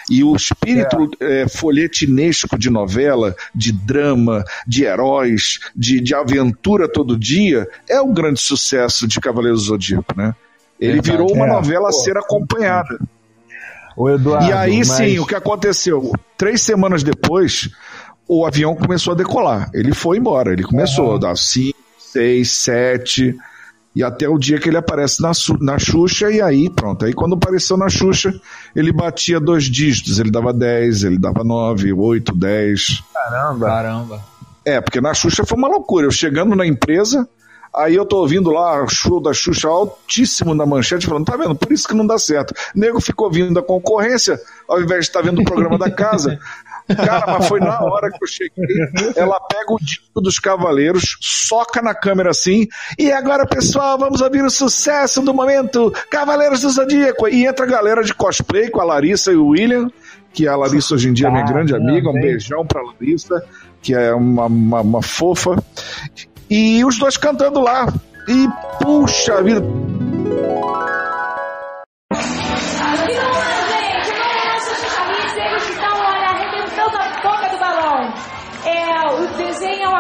E 0.10 0.24
o 0.24 0.36
espírito 0.36 1.10
é, 1.20 1.48
folhetinesco 1.50 2.58
de 2.58 2.70
novela, 2.70 3.36
de 3.54 3.72
drama, 3.72 4.44
de 4.66 4.84
heróis, 4.86 5.60
de, 5.76 6.00
de 6.00 6.16
aventura 6.16 6.88
todo 6.92 7.18
dia, 7.18 7.68
é 7.90 8.00
o 8.00 8.14
grande 8.14 8.40
sucesso 8.40 9.08
de 9.08 9.20
Cavaleiros 9.20 9.64
do 9.64 9.68
Zodíaco, 9.68 10.14
né? 10.16 10.34
Ele 10.80 11.02
virou 11.02 11.32
uma 11.34 11.46
É. 11.46 11.50
novela 11.50 11.90
a 11.90 11.92
ser 11.92 12.18
acompanhada. 12.18 13.00
O 13.98 14.10
Eduardo, 14.10 14.48
E 14.48 14.54
aí 14.54 14.78
mas- 14.78 14.88
sim, 14.92 15.20
o 15.20 15.26
que 15.26 15.34
aconteceu? 15.36 16.12
Três 16.38 16.62
semanas 16.62 17.02
depois, 17.04 17.70
o 18.28 18.46
avião 18.46 18.76
começou 18.76 19.14
a 19.14 19.16
decolar. 19.16 19.70
Ele 19.74 19.94
foi 19.94 20.18
embora, 20.20 20.54
ele 20.54 20.64
começou 20.64 21.16
a 21.16 21.18
dar 21.18 21.36
5, 21.36 21.78
6, 21.98 22.52
7 22.52 23.36
e 23.98 24.04
até 24.04 24.30
o 24.30 24.38
dia 24.38 24.60
que 24.60 24.70
ele 24.70 24.78
aparece 24.78 25.20
na, 25.24 25.32
na 25.60 25.80
Xuxa, 25.80 26.30
e 26.30 26.40
aí 26.40 26.70
pronto. 26.70 27.04
Aí 27.04 27.14
quando 27.14 27.34
apareceu 27.34 27.76
na 27.76 27.90
Xuxa, 27.90 28.32
ele 28.76 28.92
batia 28.92 29.40
dois 29.40 29.64
dígitos, 29.64 30.20
ele 30.20 30.30
dava 30.30 30.54
10, 30.54 31.04
ele 31.04 31.18
dava 31.18 31.44
9, 31.44 31.94
8, 31.94 32.36
10. 32.36 33.04
Caramba! 33.12 33.66
Caramba. 33.66 34.22
É, 34.64 34.80
porque 34.80 35.02
na 35.02 35.16
Xuxa 35.16 35.44
foi 35.44 35.58
uma 35.58 35.68
loucura. 35.68 36.06
Eu 36.06 36.12
chegando 36.12 36.56
na 36.56 36.64
empresa, 36.64 37.28
aí 37.76 37.96
eu 37.96 38.06
tô 38.06 38.18
ouvindo 38.18 38.52
lá 38.52 38.84
o 38.84 38.88
show 38.88 39.20
da 39.20 39.34
Xuxa 39.34 39.68
altíssimo 39.68 40.54
na 40.54 40.64
manchete, 40.64 41.08
falando, 41.08 41.26
tá 41.26 41.36
vendo? 41.36 41.56
Por 41.56 41.74
isso 41.74 41.88
que 41.88 41.96
não 41.96 42.06
dá 42.06 42.20
certo. 42.20 42.54
O 42.76 42.80
nego 42.80 43.02
ficou 43.02 43.32
vindo 43.32 43.58
a 43.58 43.64
concorrência, 43.64 44.40
ao 44.70 44.80
invés 44.80 45.06
de 45.06 45.10
estar 45.10 45.22
tá 45.22 45.26
vendo 45.26 45.42
o 45.42 45.44
programa 45.44 45.76
da 45.76 45.90
casa. 45.90 46.38
Cara, 46.96 47.38
mas 47.38 47.48
foi 47.48 47.60
na 47.60 47.82
hora 47.82 48.10
que 48.10 48.24
eu 48.24 48.28
cheguei. 48.28 48.66
Ela 49.16 49.40
pega 49.42 49.74
o 49.74 49.78
disco 49.78 50.22
dos 50.22 50.40
Cavaleiros, 50.40 51.18
soca 51.22 51.82
na 51.82 51.94
câmera 51.94 52.32
assim, 52.32 52.68
e 52.98 53.12
agora, 53.12 53.46
pessoal, 53.46 53.98
vamos 53.98 54.22
ouvir 54.22 54.44
o 54.44 54.50
sucesso 54.50 55.22
do 55.22 55.34
momento, 55.34 55.92
Cavaleiros 56.10 56.62
do 56.62 56.70
Zodíaco. 56.70 57.28
E 57.28 57.46
entra 57.46 57.66
a 57.66 57.70
galera 57.70 58.04
de 58.04 58.14
cosplay 58.14 58.70
com 58.70 58.82
a 58.82 58.86
Larissa 58.86 59.32
e 59.32 59.36
o 59.36 59.48
William, 59.48 59.90
que 60.34 60.48
a 60.48 60.56
Larissa 60.56 60.96
hoje 60.96 61.10
em 61.10 61.14
dia 61.14 61.28
é 61.28 61.32
minha 61.32 61.46
grande 61.46 61.76
amiga. 61.76 62.10
Um 62.10 62.14
beijão 62.14 62.66
pra 62.66 62.82
Larissa, 62.82 63.44
que 63.82 63.94
é 63.94 64.14
uma, 64.14 64.46
uma, 64.46 64.82
uma 64.82 65.02
fofa. 65.02 65.62
E 66.50 66.84
os 66.86 66.98
dois 66.98 67.18
cantando 67.18 67.60
lá. 67.60 67.92
E 68.28 68.48
puxa 68.84 69.42
vida. 69.42 69.62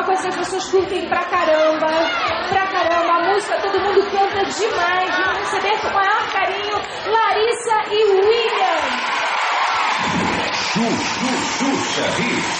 Coisa 0.07 0.21
que 0.21 0.27
as 0.29 0.35
pessoas 0.37 0.69
curtem 0.69 1.09
pra 1.09 1.23
caramba, 1.25 1.87
pra 2.49 2.67
caramba. 2.67 3.13
A 3.13 3.33
música 3.33 3.59
todo 3.61 3.79
mundo 3.79 4.01
canta 4.11 4.45
demais. 4.45 5.17
Vamos 5.17 5.37
receber 5.39 5.81
com 5.81 5.87
o 5.87 5.93
maior 5.93 6.31
carinho 6.31 6.75
Larissa 7.07 7.83
e 7.91 8.05
William. 8.05 9.17
Chu, 10.53 10.85
chu, 10.89 12.56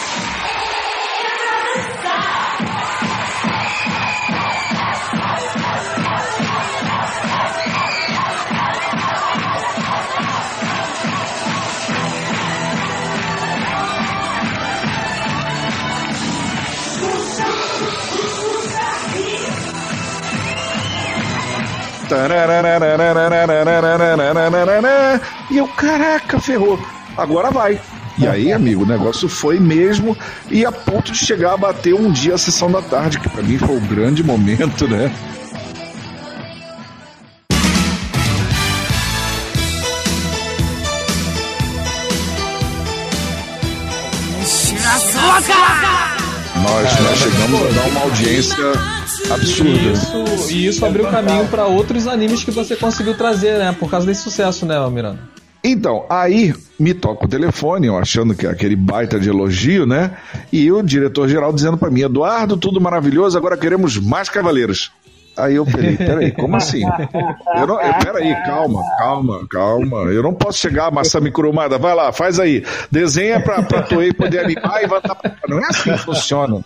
E 25.51 25.57
eu, 25.57 25.67
caraca, 25.67 26.39
ferrou. 26.39 26.79
Agora 27.17 27.51
vai. 27.51 27.79
E 28.17 28.27
aí, 28.27 28.51
amigo, 28.51 28.83
o 28.83 28.85
negócio 28.85 29.29
foi 29.29 29.59
mesmo 29.59 30.17
e 30.49 30.65
a 30.65 30.71
ponto 30.71 31.11
de 31.11 31.17
chegar 31.19 31.53
a 31.53 31.57
bater 31.57 31.93
um 31.93 32.11
dia 32.11 32.33
a 32.33 32.37
sessão 32.37 32.71
da 32.71 32.81
tarde, 32.81 33.19
que 33.19 33.29
para 33.29 33.43
mim 33.43 33.59
foi 33.59 33.75
o 33.75 33.79
um 33.79 33.87
grande 33.87 34.23
momento, 34.23 34.87
né? 34.87 35.11
Nós, 46.63 46.99
nós 46.99 47.17
chegamos 47.19 47.61
a 47.61 47.81
dar 47.81 47.87
uma 47.89 48.01
audiência 48.01 48.97
absurdo. 49.31 49.69
E 49.69 49.91
isso, 49.91 50.51
e 50.51 50.67
isso 50.67 50.85
abriu 50.85 51.05
caminho 51.07 51.47
para 51.47 51.65
outros 51.65 52.07
animes 52.07 52.43
que 52.43 52.51
você 52.51 52.75
conseguiu 52.75 53.15
trazer, 53.15 53.57
né? 53.57 53.75
Por 53.77 53.89
causa 53.89 54.05
desse 54.05 54.21
sucesso, 54.21 54.65
né, 54.65 54.75
Miranda? 54.89 55.19
Então, 55.63 56.05
aí 56.09 56.53
me 56.79 56.93
toca 56.93 57.25
o 57.25 57.27
telefone, 57.27 57.87
eu 57.87 57.97
achando 57.97 58.33
que 58.35 58.45
é 58.45 58.49
aquele 58.49 58.75
baita 58.75 59.19
de 59.19 59.29
elogio, 59.29 59.85
né? 59.85 60.11
E 60.51 60.71
o 60.71 60.81
diretor-geral 60.81 61.51
dizendo 61.51 61.77
para 61.77 61.89
mim: 61.89 62.01
Eduardo, 62.01 62.55
tudo 62.55 62.79
maravilhoso, 62.79 63.37
agora 63.37 63.57
queremos 63.57 63.97
mais 63.97 64.29
cavaleiros. 64.29 64.91
Aí 65.37 65.55
eu 65.55 65.65
falei, 65.65 65.95
peraí, 65.95 66.31
como 66.31 66.55
assim? 66.55 66.81
Eu 66.83 67.67
não, 67.67 67.79
eu, 67.79 67.93
peraí, 67.99 68.33
calma, 68.43 68.81
calma, 68.97 69.47
calma. 69.47 69.97
Eu 70.11 70.23
não 70.23 70.33
posso 70.33 70.57
chegar, 70.57 70.91
Massami 70.91 71.29
Kurumada, 71.29 71.77
vai 71.77 71.93
lá, 71.93 72.11
faz 72.11 72.39
aí. 72.39 72.65
Desenha 72.89 73.39
pra, 73.39 73.61
pra 73.61 73.83
Toei 73.83 74.11
poder 74.11 74.39
animar 74.39 74.83
e 74.83 74.87
vai 74.87 74.99
dar. 74.99 75.15
Não 75.47 75.59
é 75.59 75.65
assim 75.67 75.91
que 75.91 75.97
funciona. 75.99 76.65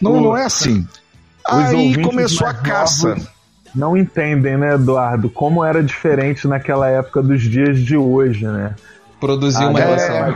Não, 0.00 0.20
não 0.20 0.36
é 0.36 0.44
assim. 0.44 0.86
Aí 1.48 2.02
começou 2.02 2.46
a 2.46 2.54
caça. 2.54 3.16
Não 3.74 3.96
entendem, 3.96 4.56
né, 4.56 4.74
Eduardo, 4.74 5.28
como 5.28 5.62
era 5.62 5.82
diferente 5.82 6.48
naquela 6.48 6.88
época 6.88 7.22
dos 7.22 7.42
dias 7.42 7.78
de 7.78 7.96
hoje, 7.96 8.46
né? 8.46 8.74
Produzir 9.20 9.64
uma 9.64 9.80
é, 9.80 10.34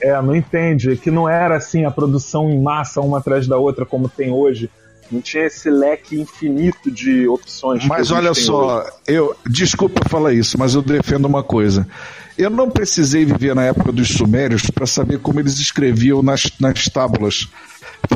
é, 0.00 0.22
não 0.22 0.34
entende. 0.34 0.96
Que 0.96 1.10
não 1.10 1.28
era 1.28 1.56
assim 1.56 1.84
a 1.84 1.90
produção 1.90 2.48
em 2.48 2.60
massa, 2.60 3.00
uma 3.00 3.18
atrás 3.18 3.46
da 3.46 3.58
outra, 3.58 3.84
como 3.84 4.08
tem 4.08 4.30
hoje. 4.30 4.70
Não 5.10 5.20
tinha 5.20 5.44
esse 5.44 5.70
leque 5.70 6.20
infinito 6.20 6.90
de 6.90 7.26
opções. 7.28 7.84
Mas 7.86 8.10
olha 8.10 8.34
só, 8.34 8.80
hoje. 8.80 8.90
eu 9.06 9.36
desculpa 9.46 10.06
falar 10.08 10.34
isso, 10.34 10.58
mas 10.58 10.74
eu 10.74 10.82
defendo 10.82 11.24
uma 11.24 11.42
coisa. 11.42 11.86
Eu 12.36 12.50
não 12.50 12.70
precisei 12.70 13.24
viver 13.24 13.54
na 13.54 13.64
época 13.64 13.90
dos 13.90 14.08
sumérios 14.08 14.70
para 14.70 14.86
saber 14.86 15.18
como 15.18 15.40
eles 15.40 15.58
escreviam 15.58 16.22
nas, 16.22 16.50
nas 16.60 16.84
tábuas. 16.84 17.48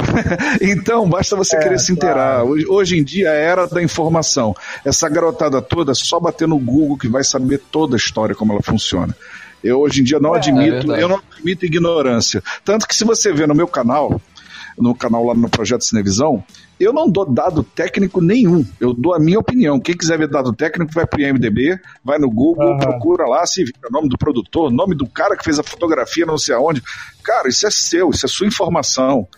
então, 0.60 1.08
basta 1.08 1.36
você 1.36 1.56
é, 1.56 1.60
querer 1.60 1.78
se 1.78 1.92
inteirar. 1.92 2.40
Claro. 2.40 2.48
Hoje, 2.48 2.66
hoje, 2.66 2.98
em 2.98 3.04
dia 3.04 3.30
é 3.30 3.42
era 3.42 3.66
da 3.66 3.82
informação. 3.82 4.54
Essa 4.84 5.08
garotada 5.08 5.60
toda, 5.60 5.94
só 5.94 6.18
bater 6.18 6.48
no 6.48 6.58
Google 6.58 6.96
que 6.96 7.08
vai 7.08 7.24
saber 7.24 7.58
toda 7.58 7.96
a 7.96 7.98
história, 7.98 8.34
como 8.34 8.52
ela 8.52 8.62
funciona. 8.62 9.14
Eu 9.62 9.80
hoje 9.80 10.00
em 10.00 10.04
dia 10.04 10.18
não 10.18 10.34
é, 10.34 10.38
admito, 10.38 10.92
é 10.92 11.02
eu 11.02 11.08
não 11.08 11.20
admito 11.30 11.64
ignorância. 11.64 12.42
Tanto 12.64 12.86
que 12.86 12.94
se 12.94 13.04
você 13.04 13.32
vê 13.32 13.46
no 13.46 13.54
meu 13.54 13.68
canal, 13.68 14.20
no 14.76 14.94
canal 14.94 15.24
lá 15.24 15.34
no 15.34 15.48
Projeto 15.48 15.84
Cinevisão, 15.84 16.42
eu 16.80 16.92
não 16.92 17.08
dou 17.08 17.24
dado 17.24 17.62
técnico 17.62 18.20
nenhum. 18.20 18.66
Eu 18.80 18.92
dou 18.92 19.14
a 19.14 19.20
minha 19.20 19.38
opinião. 19.38 19.78
Quem 19.78 19.96
quiser 19.96 20.18
ver 20.18 20.28
dado 20.28 20.52
técnico, 20.52 20.92
vai 20.92 21.06
pro 21.06 21.20
IMDB, 21.20 21.78
vai 22.04 22.18
no 22.18 22.28
Google, 22.28 22.72
uhum. 22.72 22.78
procura 22.78 23.26
lá 23.26 23.46
se 23.46 23.62
o 23.62 23.92
nome 23.92 24.08
do 24.08 24.18
produtor, 24.18 24.70
nome 24.72 24.96
do 24.96 25.06
cara 25.06 25.36
que 25.36 25.44
fez 25.44 25.58
a 25.58 25.62
fotografia, 25.62 26.26
não 26.26 26.38
sei 26.38 26.54
aonde. 26.54 26.82
Cara, 27.22 27.48
isso 27.48 27.66
é 27.66 27.70
seu, 27.70 28.10
isso 28.10 28.26
é 28.26 28.28
sua 28.28 28.46
informação. 28.46 29.28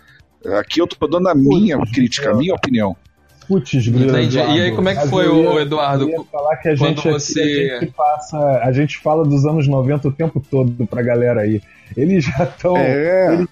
Aqui 0.58 0.80
eu 0.80 0.86
tô 0.86 1.06
dando 1.06 1.28
a 1.28 1.34
minha 1.34 1.78
Putz, 1.78 1.92
crítica, 1.92 2.30
a 2.30 2.34
minha 2.34 2.54
opinião. 2.54 2.96
Putz, 3.46 3.74
Entendi. 3.74 4.38
E 4.38 4.40
aí, 4.40 4.72
como 4.72 4.88
é 4.88 4.94
que 4.94 5.08
foi, 5.08 5.28
o 5.28 5.60
Eduardo? 5.60 6.04
Eu 6.04 6.10
ia 6.10 6.24
falar 6.30 6.56
que 6.56 6.68
a 6.68 6.74
gente, 6.74 7.08
você... 7.08 7.72
a 7.76 7.80
gente 7.80 7.92
passa, 7.92 8.38
a 8.62 8.72
gente 8.72 8.98
fala 8.98 9.24
dos 9.24 9.44
anos 9.44 9.68
90 9.68 10.08
o 10.08 10.12
tempo 10.12 10.42
todo 10.50 10.86
pra 10.86 11.02
galera 11.02 11.42
aí. 11.42 11.60
Eles 11.96 12.24
já 12.24 12.44
estão. 12.44 12.76
É. 12.76 13.34
Eles 13.34 13.48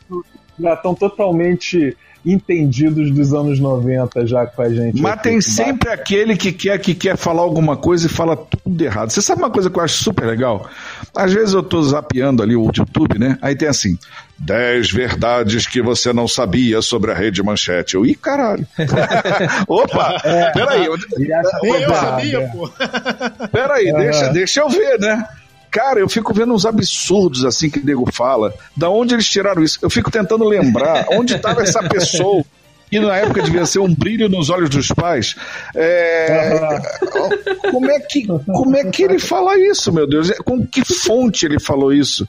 já 0.58 0.74
estão 0.74 0.94
totalmente 0.94 1.96
entendidos 2.24 3.10
dos 3.10 3.34
anos 3.34 3.58
90 3.58 4.26
já 4.26 4.46
com 4.46 4.62
a 4.62 4.68
gente. 4.68 5.00
Mas 5.00 5.14
aqui, 5.14 5.22
tem 5.24 5.40
sempre 5.40 5.88
bate. 5.90 6.00
aquele 6.00 6.36
que 6.36 6.52
quer 6.52 6.78
que 6.78 6.94
quer 6.94 7.16
falar 7.16 7.42
alguma 7.42 7.76
coisa 7.76 8.06
e 8.06 8.08
fala 8.08 8.36
tudo 8.36 8.82
errado. 8.82 9.10
Você 9.10 9.20
sabe 9.20 9.42
uma 9.42 9.50
coisa 9.50 9.68
que 9.68 9.78
eu 9.78 9.82
acho 9.82 10.02
super 10.02 10.26
legal? 10.26 10.68
Às 11.14 11.32
vezes 11.32 11.52
eu 11.52 11.62
tô 11.62 11.82
zapeando 11.82 12.42
ali 12.42 12.56
o 12.56 12.70
YouTube, 12.74 13.18
né? 13.18 13.38
Aí 13.42 13.54
tem 13.54 13.68
assim, 13.68 13.98
10 14.38 14.90
verdades 14.90 15.66
que 15.66 15.82
você 15.82 16.12
não 16.12 16.26
sabia 16.26 16.80
sobre 16.80 17.10
a 17.10 17.14
rede 17.14 17.42
manchete. 17.42 17.94
Eu, 17.94 18.06
ih, 18.06 18.14
caralho. 18.14 18.66
Opa, 19.68 20.20
é, 20.24 20.50
peraí. 20.52 20.86
Eu, 20.86 20.96
eu 20.96 21.94
sabia, 21.94 22.50
pô. 22.50 22.70
Peraí, 23.52 23.88
é. 23.88 23.92
deixa, 23.92 24.28
deixa 24.28 24.60
eu 24.60 24.68
ver, 24.70 24.98
né? 24.98 25.22
Cara, 25.70 26.00
eu 26.00 26.08
fico 26.08 26.34
vendo 26.34 26.52
uns 26.52 26.66
absurdos 26.66 27.44
assim 27.44 27.70
que 27.70 27.78
o 27.78 27.84
nego 27.84 28.10
fala. 28.12 28.52
Da 28.76 28.88
onde 28.90 29.14
eles 29.14 29.28
tiraram 29.28 29.62
isso? 29.62 29.78
Eu 29.80 29.90
fico 29.90 30.10
tentando 30.10 30.44
lembrar 30.44 31.06
onde 31.10 31.34
estava 31.34 31.62
essa 31.62 31.82
pessoa 31.82 32.44
e 32.92 33.00
na 33.00 33.16
época 33.16 33.40
devia 33.42 33.64
ser 33.64 33.78
um 33.78 33.94
brilho 33.94 34.28
nos 34.28 34.50
olhos 34.50 34.68
dos 34.68 34.88
pais. 34.88 35.34
É, 35.74 36.78
como, 37.70 37.90
é 37.90 37.98
que, 38.00 38.26
como 38.26 38.76
é 38.76 38.84
que 38.84 39.02
ele 39.02 39.18
fala 39.18 39.58
isso, 39.58 39.90
meu 39.90 40.06
Deus? 40.06 40.30
Com 40.44 40.66
que 40.66 40.84
fonte 40.84 41.46
ele 41.46 41.58
falou 41.58 41.90
isso? 41.90 42.28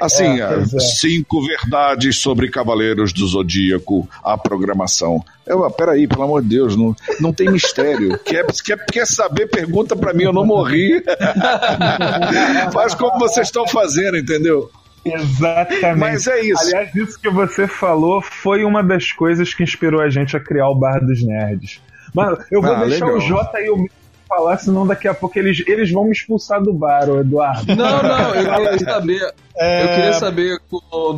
Assim, 0.00 0.40
é, 0.40 0.42
é. 0.42 0.80
cinco 0.80 1.40
verdades 1.46 2.16
sobre 2.16 2.50
Cavaleiros 2.50 3.12
do 3.12 3.24
Zodíaco, 3.28 4.08
a 4.24 4.36
programação. 4.36 5.24
Eu, 5.46 5.70
peraí, 5.70 6.08
pelo 6.08 6.24
amor 6.24 6.42
de 6.42 6.48
Deus, 6.48 6.76
não, 6.76 6.96
não 7.20 7.32
tem 7.32 7.48
mistério. 7.48 8.18
Quer, 8.24 8.44
quer, 8.64 8.84
quer 8.86 9.06
saber? 9.06 9.46
Pergunta 9.46 9.94
para 9.94 10.12
mim, 10.12 10.24
eu 10.24 10.32
não 10.32 10.44
morri. 10.44 11.00
Faz 12.72 12.94
como 12.96 13.20
vocês 13.20 13.46
estão 13.46 13.68
fazendo, 13.68 14.18
entendeu? 14.18 14.68
Exatamente. 15.04 15.98
Mas 15.98 16.26
é 16.26 16.40
isso. 16.40 16.62
Aliás, 16.62 16.94
isso 16.94 17.20
que 17.20 17.30
você 17.30 17.66
falou 17.66 18.20
foi 18.22 18.64
uma 18.64 18.82
das 18.82 19.12
coisas 19.12 19.52
que 19.52 19.62
inspirou 19.62 20.00
a 20.00 20.08
gente 20.08 20.36
a 20.36 20.40
criar 20.40 20.68
o 20.68 20.74
Bar 20.74 21.00
dos 21.04 21.22
Nerds. 21.22 21.80
Mas 22.14 22.38
eu 22.50 22.60
vou 22.60 22.72
ah, 22.72 22.84
deixar 22.84 23.06
legal. 23.06 23.18
o 23.18 23.20
Jota 23.20 23.60
e 23.60 23.70
o 23.70 23.86
falar, 24.32 24.56
senão 24.58 24.86
daqui 24.86 25.06
a 25.06 25.12
pouco 25.12 25.38
eles, 25.38 25.62
eles 25.66 25.90
vão 25.90 26.04
me 26.04 26.12
expulsar 26.12 26.62
do 26.62 26.72
bar, 26.72 27.08
o 27.10 27.20
Eduardo. 27.20 27.76
Não, 27.76 28.02
não, 28.02 28.34
eu 28.34 28.54
queria 28.56 28.78
saber. 28.78 29.34
É, 29.54 29.84
Eu 29.84 29.88
queria 29.88 30.12
saber 30.14 30.58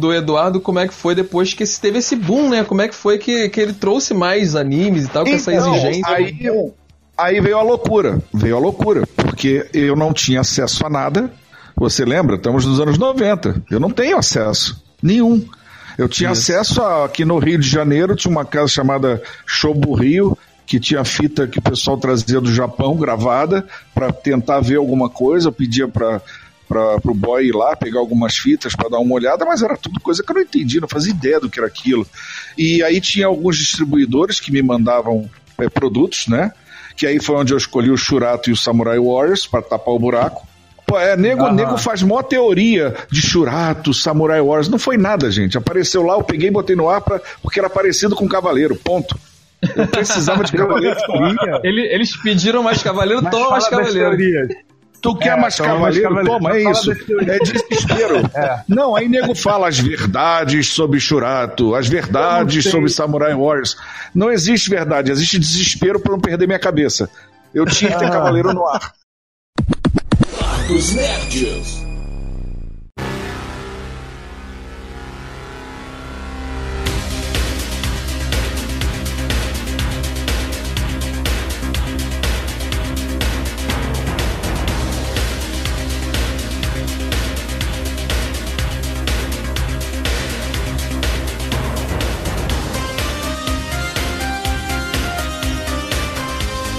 do 0.01 0.13
Eduardo 0.13 0.61
como 0.61 0.81
é 0.81 0.89
que 0.89 0.95
foi 0.95 1.15
depois 1.15 1.55
que 1.55 1.65
teve 1.81 1.99
esse 1.99 2.17
boom, 2.17 2.49
né? 2.51 2.65
Como 2.65 2.83
é 2.83 2.89
que 2.89 2.95
foi 2.95 3.19
que, 3.19 3.49
que 3.49 3.61
ele 3.61 3.73
trouxe 3.73 4.13
mais 4.13 4.57
animes 4.57 5.05
e 5.05 5.09
tal, 5.09 5.25
com 5.25 5.31
essa 5.31 5.53
Então, 5.53 5.75
exigência. 5.75 6.13
Aí, 6.13 6.37
aí 7.17 7.41
veio 7.41 7.59
a 7.59 7.63
loucura. 7.63 8.19
Veio 8.33 8.57
a 8.57 8.59
loucura. 8.59 9.07
Porque 9.15 9.69
eu 9.73 9.95
não 9.95 10.13
tinha 10.13 10.41
acesso 10.41 10.85
a 10.85 10.91
nada. 10.91 11.31
Você 11.77 12.05
lembra? 12.05 12.37
Estamos 12.37 12.65
nos 12.65 12.81
anos 12.81 12.99
90. 12.99 13.65
Eu 13.71 13.81
não 13.81 13.91
tenho 13.91 14.17
acesso. 14.17 14.83
Nenhum. 15.03 15.45
Eu 15.97 16.09
tinha 16.09 16.31
acesso 16.31 16.83
a, 16.83 17.05
aqui 17.05 17.25
no 17.25 17.39
Rio 17.39 17.59
de 17.59 17.69
Janeiro, 17.69 18.17
tinha 18.17 18.31
uma 18.31 18.45
casa 18.45 18.69
chamada 18.69 19.23
Shobu 19.47 19.95
Rio, 19.95 20.37
que 20.67 20.81
tinha 20.81 21.05
fita 21.05 21.47
que 21.47 21.59
o 21.59 21.63
pessoal 21.63 21.97
trazia 21.97 22.41
do 22.41 22.53
Japão 22.53 22.97
gravada 22.97 23.67
para 23.95 24.13
tentar 24.13 24.61
ver 24.61 24.77
alguma 24.77 25.09
coisa. 25.09 25.49
Eu 25.49 25.53
pedia 25.53 25.87
para 25.87 26.21
para 26.67 26.99
o 27.05 27.15
boy 27.15 27.47
ir 27.47 27.55
lá 27.55 27.77
pegar 27.77 28.01
algumas 28.01 28.37
fitas 28.37 28.75
para 28.75 28.89
dar 28.89 28.99
uma 28.99 29.15
olhada, 29.15 29.45
mas 29.45 29.63
era 29.63 29.77
tudo 29.77 30.01
coisa 30.01 30.23
que 30.23 30.31
eu 30.31 30.35
não 30.35 30.43
entendi, 30.43 30.81
não 30.81 30.89
fazia 30.89 31.13
ideia 31.13 31.39
do 31.39 31.51
que 31.51 31.61
era 31.61 31.69
aquilo. 31.69 32.07
E 32.57 32.83
aí 32.83 33.03
tinha 33.03 33.27
alguns 33.27 33.59
distribuidores 33.59 34.41
que 34.41 34.51
me 34.51 34.63
mandavam 34.63 35.29
é, 35.59 35.69
produtos, 35.69 36.27
né? 36.27 36.53
Que 36.97 37.07
aí 37.07 37.21
foi 37.21 37.37
onde 37.37 37.53
eu 37.53 37.59
escolhi 37.59 37.91
o 37.91 37.97
Shurato 37.97 38.49
e 38.49 38.53
o 38.53 38.57
Samurai 38.57 38.99
Warriors 38.99 39.47
para 39.47 39.63
tapar 39.63 39.95
o 39.95 39.99
buraco. 39.99 40.47
Pô, 40.87 40.99
é, 40.99 41.17
nego, 41.17 41.49
nego 41.51 41.77
faz 41.79 42.03
mó 42.03 42.23
teoria 42.23 42.95
de 43.11 43.21
Shurato, 43.23 43.95
Samurai 43.95 44.41
Warriors. 44.41 44.69
Não 44.69 44.79
foi 44.79 44.97
nada, 44.97 45.31
gente. 45.31 45.57
Apareceu 45.57 46.03
lá, 46.03 46.15
eu 46.15 46.23
peguei 46.23 46.49
e 46.49 46.53
botei 46.53 46.77
no 46.77 46.89
ar 46.89 47.01
pra, 47.01 47.21
porque 47.43 47.59
era 47.59 47.71
parecido 47.71 48.15
com 48.15 48.29
Cavaleiro, 48.29 48.77
ponto. 48.77 49.19
Eu 49.75 49.87
precisava 49.87 50.45
de 50.45 50.53
Cavaleiro. 50.57 50.97
Ele- 51.63 51.87
eles 51.93 52.15
pediram 52.17 52.63
mais 52.63 52.83
cavaleiro, 52.83 53.23
Mas 53.23 53.31
toma 53.33 53.51
mais 53.51 53.69
cavaleiro. 53.69 54.49
Tu 55.01 55.15
quer 55.17 55.37
É, 55.37 55.41
mais 55.41 55.57
toma 55.57 55.79
mais 55.79 55.99
cavaleiro? 55.99 56.33
cavaleiro. 56.39 56.39
Toma, 56.39 56.57
é 56.57 56.71
isso. 56.71 56.93
É 57.31 57.39
desespero. 57.39 58.31
Não, 58.69 58.97
aí 58.97 59.07
nego 59.09 59.35
fala 59.35 59.69
as 59.69 59.79
verdades 59.79 60.69
sobre 60.69 60.99
Shurato, 61.01 61.75
as 61.75 61.87
verdades 61.89 62.65
sobre 62.71 62.89
Samurai 62.91 63.35
Warriors. 63.35 63.77
Não 64.15 64.31
existe 64.31 64.71
verdade, 64.71 65.11
existe 65.11 65.39
desespero 65.39 65.99
para 66.01 66.13
não 66.13 66.21
perder 66.21 66.47
minha 66.47 66.59
cabeça. 66.59 67.09
Eu 67.55 67.67
tinha 67.67 67.91
que 67.93 67.99
ter 67.99 68.11
cavaleiro 68.11 68.53
no 68.55 68.67
ar. 68.67 68.93
Dos 70.67 70.95
Nerds. 70.95 71.85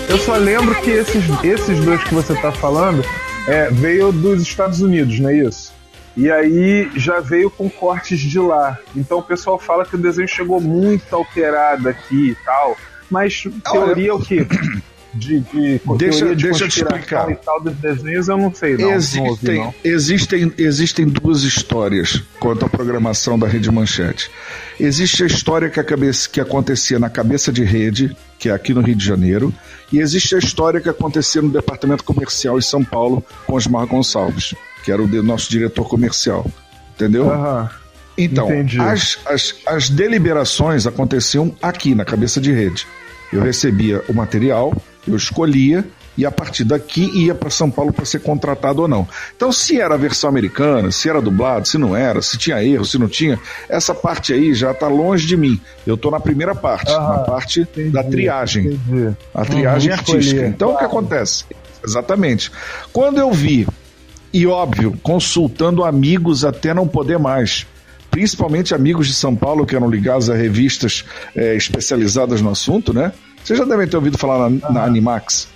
Eu 0.09 0.17
só 0.17 0.37
lembro 0.37 0.73
que 0.81 0.89
esses, 0.89 1.23
esses 1.43 1.79
dois 1.85 2.03
que 2.03 2.15
você 2.15 2.33
tá 2.35 2.51
falando 2.51 3.05
é, 3.47 3.69
veio 3.69 4.11
dos 4.11 4.41
Estados 4.41 4.81
Unidos, 4.81 5.19
não 5.19 5.29
é 5.29 5.37
isso? 5.37 5.73
E 6.17 6.31
aí 6.31 6.89
já 6.95 7.19
veio 7.19 7.49
com 7.49 7.69
cortes 7.69 8.19
de 8.19 8.39
lá. 8.39 8.77
Então 8.95 9.19
o 9.19 9.23
pessoal 9.23 9.59
fala 9.59 9.85
que 9.85 9.95
o 9.95 9.97
desenho 9.97 10.27
chegou 10.27 10.61
muito 10.61 11.13
alterado 11.13 11.89
aqui 11.89 12.29
e 12.29 12.35
tal. 12.45 12.77
Mas 13.11 13.43
teoria 13.71 14.09
é 14.09 14.13
o 14.13 14.19
quê? 14.19 14.45
De, 15.17 15.39
de 15.39 15.79
Deixa- 15.97 16.35
de 16.35 16.43
deixa 16.43 16.65
eu 16.65 16.67
te 16.67 16.81
explicar. 16.83 17.31
e 17.31 17.35
tal 17.35 17.61
dos 17.61 17.73
desenhos, 17.75 18.27
eu 18.27 18.37
não 18.37 18.53
sei, 18.53 18.73
não. 18.73 18.79
não 18.79 18.85
ouvi, 18.87 18.97
existem, 18.97 19.59
não. 19.59 19.73
existem, 19.81 20.53
existem 20.57 21.05
duas 21.07 21.43
histórias 21.43 22.21
quanto 22.37 22.65
à 22.65 22.69
programação 22.69 23.39
da 23.39 23.47
Rede 23.47 23.71
Manchete. 23.71 24.29
Existe 24.77 25.23
a 25.23 25.25
história 25.25 25.69
que, 25.69 25.79
a 25.79 25.85
cabeça, 25.85 26.27
que 26.27 26.41
acontecia 26.41 26.99
na 26.99 27.09
cabeça 27.09 27.49
de 27.49 27.63
rede, 27.63 28.13
que 28.37 28.49
é 28.49 28.51
aqui 28.51 28.73
no 28.73 28.81
Rio 28.81 28.93
de 28.95 29.05
Janeiro, 29.05 29.53
e 29.91 29.99
existe 29.99 30.35
a 30.35 30.39
história 30.39 30.81
que 30.81 30.89
acontecia 30.89 31.41
no 31.41 31.49
departamento 31.49 32.03
comercial 32.03 32.57
em 32.57 32.61
São 32.61 32.83
Paulo 32.83 33.23
com 33.45 33.53
Osmar 33.53 33.85
Gonçalves, 33.87 34.53
que 34.83 34.91
era 34.91 35.01
o 35.01 35.07
nosso 35.23 35.49
diretor 35.49 35.87
comercial. 35.87 36.45
Entendeu? 36.95 37.29
Aham. 37.29 37.69
Então, 38.17 38.47
Entendi. 38.47 38.79
as, 38.79 39.19
as, 39.25 39.55
as 39.65 39.89
deliberações 39.89 40.87
aconteciam 40.87 41.53
aqui, 41.61 41.93
na 41.93 42.05
cabeça 42.05 42.39
de 42.39 42.51
rede. 42.51 42.87
Eu 43.31 43.41
recebia 43.41 44.01
o 44.07 44.13
material, 44.13 44.73
eu 45.05 45.15
escolhia 45.15 45.85
e 46.17 46.25
a 46.25 46.31
partir 46.31 46.63
daqui 46.63 47.09
ia 47.13 47.35
para 47.35 47.49
São 47.49 47.69
Paulo 47.69 47.91
para 47.93 48.05
ser 48.05 48.19
contratado 48.21 48.81
ou 48.83 48.87
não. 48.87 49.07
Então, 49.35 49.51
se 49.51 49.79
era 49.79 49.95
a 49.95 49.97
versão 49.97 50.29
americana, 50.29 50.91
se 50.91 51.09
era 51.09 51.21
dublado, 51.21 51.67
se 51.67 51.77
não 51.77 51.95
era, 51.95 52.21
se 52.21 52.37
tinha 52.37 52.63
erro, 52.63 52.85
se 52.85 52.97
não 52.97 53.07
tinha, 53.07 53.39
essa 53.69 53.93
parte 53.93 54.33
aí 54.33 54.53
já 54.53 54.71
está 54.71 54.87
longe 54.87 55.25
de 55.27 55.35
mim. 55.37 55.59
Eu 55.85 55.95
estou 55.95 56.11
na 56.11 56.19
primeira 56.19 56.55
parte, 56.55 56.91
Aham, 56.91 57.09
na 57.09 57.17
parte 57.19 57.61
entendi, 57.61 57.89
da 57.89 58.03
triagem 58.03 58.65
entendi. 58.67 59.15
a 59.33 59.45
triagem 59.45 59.89
Uhum, 59.91 59.97
artística. 59.97 60.19
escolher, 60.19 60.47
Então 60.49 60.69
o 60.69 60.71
que 60.73 60.79
claro. 60.79 60.93
acontece? 60.97 61.45
Exatamente. 61.85 62.51
Quando 62.91 63.19
eu 63.19 63.31
vi, 63.31 63.67
e 64.33 64.47
óbvio, 64.47 64.97
consultando 65.03 65.83
amigos 65.83 66.43
até 66.43 66.73
não 66.73 66.87
poder 66.87 67.19
mais, 67.19 67.65
principalmente 68.09 68.73
amigos 68.73 69.07
de 69.07 69.13
São 69.13 69.35
Paulo 69.35 69.65
que 69.65 69.75
eram 69.75 69.89
ligados 69.89 70.29
a 70.29 70.35
revistas 70.35 71.03
eh, 71.35 71.55
especializadas 71.55 72.41
no 72.41 72.49
assunto, 72.49 72.93
né? 72.93 73.11
Vocês 73.43 73.59
já 73.59 73.65
devem 73.65 73.87
ter 73.87 73.95
ouvido 73.97 74.17
falar 74.17 74.49
na, 74.49 74.71
na 74.71 74.83
Animax. 74.83 75.47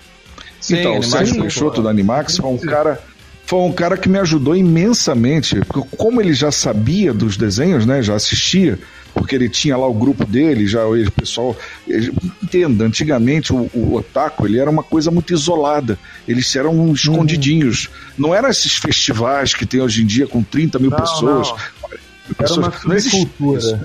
Sim, 0.70 0.80
então, 0.80 0.98
o 1.00 1.04
Sérgio 1.04 1.42
Peixoto 1.42 1.82
da 1.82 1.90
Animax 1.90 2.38
foi 2.38 2.50
um 2.50 2.58
cara 2.58 3.00
foi 3.46 3.60
um 3.62 3.72
cara 3.72 3.98
que 3.98 4.08
me 4.08 4.20
ajudou 4.20 4.56
imensamente, 4.56 5.60
porque 5.68 5.96
como 5.98 6.22
ele 6.22 6.34
já 6.34 6.52
sabia 6.52 7.12
dos 7.12 7.36
desenhos, 7.36 7.84
né, 7.84 8.00
já 8.04 8.14
assistia, 8.14 8.78
porque 9.12 9.34
ele 9.34 9.50
tinha 9.50 9.76
lá 9.76 9.88
o 9.88 9.94
grupo 9.94 10.24
dele, 10.24 10.68
já 10.68 10.86
o 10.86 11.12
pessoal, 11.12 11.58
ele- 11.88 12.14
entenda, 12.44 12.86
antigamente 12.86 13.52
o, 13.52 13.68
o 13.74 13.96
otaku, 13.96 14.46
ele 14.46 14.60
era 14.60 14.70
uma 14.70 14.84
coisa 14.84 15.10
muito 15.10 15.34
isolada, 15.34 15.98
eles 16.28 16.56
eram 16.56 16.92
escondidinhos, 16.94 17.90
não 18.16 18.36
eram 18.36 18.50
esses 18.50 18.76
festivais 18.76 19.56
que 19.56 19.66
tem 19.66 19.82
hoje 19.82 20.04
em 20.04 20.06
dia 20.06 20.28
com 20.28 20.44
30 20.44 20.78
mil 20.78 20.92
Não, 20.92 20.98
pessoas. 21.00 21.50
não. 21.50 21.58
Era 21.58 22.00
pessoas- 22.38 22.84
uma 22.86 22.96
existia 22.96 23.20
subcultura. 23.22 23.60
isso. 23.60 23.80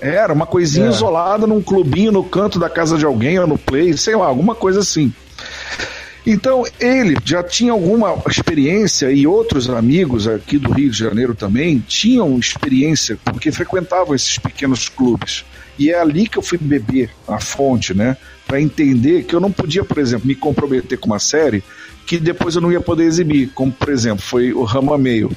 Era 0.00 0.32
uma 0.32 0.46
coisinha 0.46 0.86
É. 0.86 0.90
isolada 0.90 1.44
num 1.44 1.60
clubinho 1.60 2.12
no 2.12 2.22
canto 2.22 2.56
da 2.56 2.70
casa 2.70 2.96
de 2.96 3.04
alguém 3.04 3.36
ou 3.40 3.48
no 3.48 3.58
play, 3.58 3.96
sei 3.96 4.14
lá, 4.14 4.26
alguma 4.26 4.54
coisa 4.54 4.78
assim. 4.78 5.12
Então, 6.30 6.64
ele 6.78 7.16
já 7.24 7.42
tinha 7.42 7.72
alguma 7.72 8.22
experiência 8.28 9.10
e 9.10 9.26
outros 9.26 9.70
amigos 9.70 10.28
aqui 10.28 10.58
do 10.58 10.70
Rio 10.72 10.90
de 10.90 10.98
Janeiro 10.98 11.34
também 11.34 11.82
tinham 11.88 12.38
experiência 12.38 13.16
porque 13.24 13.50
frequentavam 13.50 14.14
esses 14.14 14.38
pequenos 14.38 14.88
clubes. 14.90 15.44
E 15.78 15.90
é 15.90 15.98
ali 15.98 16.28
que 16.28 16.36
eu 16.36 16.42
fui 16.42 16.58
beber 16.58 17.08
a 17.26 17.40
fonte, 17.40 17.94
né? 17.94 18.16
Para 18.46 18.60
entender 18.60 19.22
que 19.24 19.34
eu 19.34 19.40
não 19.40 19.50
podia, 19.50 19.82
por 19.84 19.96
exemplo, 19.98 20.26
me 20.26 20.34
comprometer 20.34 20.98
com 20.98 21.06
uma 21.06 21.18
série 21.18 21.62
que 22.06 22.18
depois 22.18 22.54
eu 22.56 22.60
não 22.60 22.70
ia 22.72 22.80
poder 22.80 23.04
exibir, 23.04 23.50
como 23.54 23.70
por 23.72 23.88
exemplo 23.90 24.22
foi 24.22 24.52
o 24.52 24.64
Rama 24.64 24.98
Meio. 24.98 25.30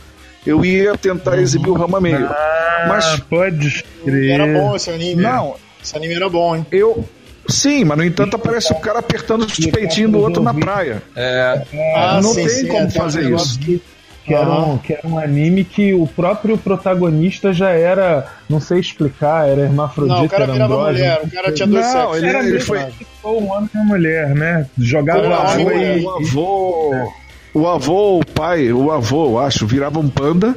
Eu 0.46 0.66
ia 0.66 0.98
tentar 0.98 1.40
exibir 1.40 1.70
o 1.70 1.74
Rama 1.74 2.02
Meio, 2.02 2.26
Ah, 2.26 2.86
mas 2.90 3.20
pode 3.20 3.84
crer. 4.04 4.32
Era 4.32 4.46
bom 4.48 4.76
esse 4.76 4.90
anime. 4.90 5.22
não, 5.22 5.56
Esse 5.82 5.96
anime 5.96 6.14
era 6.16 6.28
bom, 6.30 6.56
hein? 6.56 6.66
eu 6.72 7.08
sim, 7.52 7.84
mas 7.84 7.98
no 7.98 8.04
entanto 8.04 8.36
aparece 8.36 8.72
o 8.72 8.76
cara 8.76 9.00
apertando 9.00 9.44
os 9.46 9.54
peitinhos 9.68 10.12
do 10.12 10.20
outro 10.20 10.42
na 10.42 10.54
praia. 10.54 11.02
É, 11.16 11.62
Ah, 11.96 12.20
não 12.22 12.30
sim, 12.34 12.42
tem 12.46 12.50
sim, 12.50 12.68
como 12.68 12.82
é, 12.82 12.86
um 12.86 12.90
fazer 12.92 13.32
isso. 13.34 13.60
Que, 13.60 13.82
que 14.24 14.34
era 14.36 14.50
um, 14.52 14.78
que 14.78 14.94
era 14.94 15.08
um 15.08 15.18
anime 15.18 15.64
que 15.64 15.94
o 15.94 16.06
próprio 16.08 16.58
protagonista 16.58 17.52
já 17.52 17.72
era, 17.72 18.28
não 18.50 18.60
sei 18.62 18.80
explicar, 18.80 19.50
era 19.50 19.62
hermafrodita, 19.62 20.16
Não, 20.20 20.26
o 20.26 20.30
cara 20.30 20.44
era 20.44 20.54
virava 20.54 20.74
andrógeno. 20.76 20.98
mulher, 21.00 21.22
o 21.24 21.32
cara 21.32 21.52
tinha 21.52 21.68
dois 21.68 21.86
Não, 21.86 21.92
sexos. 21.94 22.18
ele- 22.18 22.28
Era 22.28 22.40
ele 22.48 22.60
foi- 22.60 22.80
um 23.26 23.52
homem 23.52 23.70
e 23.74 23.78
uma 23.78 23.86
mulher, 23.86 24.30
né? 24.36 24.66
Jogava 24.78 25.28
O 25.28 25.34
água 25.34 25.74
e 25.74 26.06
avô, 26.06 26.10
o 26.10 26.10
avô, 26.20 27.12
o 27.54 27.68
avô, 27.68 28.20
o 28.20 28.26
pai, 28.26 28.72
o 28.72 28.92
avô, 28.92 29.26
eu 29.26 29.40
acho, 29.40 29.66
virava 29.66 30.00
um 30.00 30.08
panda 30.08 30.56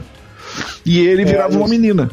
e 0.84 1.00
ele 1.06 1.24
virava 1.24 1.54
uma 1.56 1.60
isso. 1.64 1.70
menina. 1.70 2.10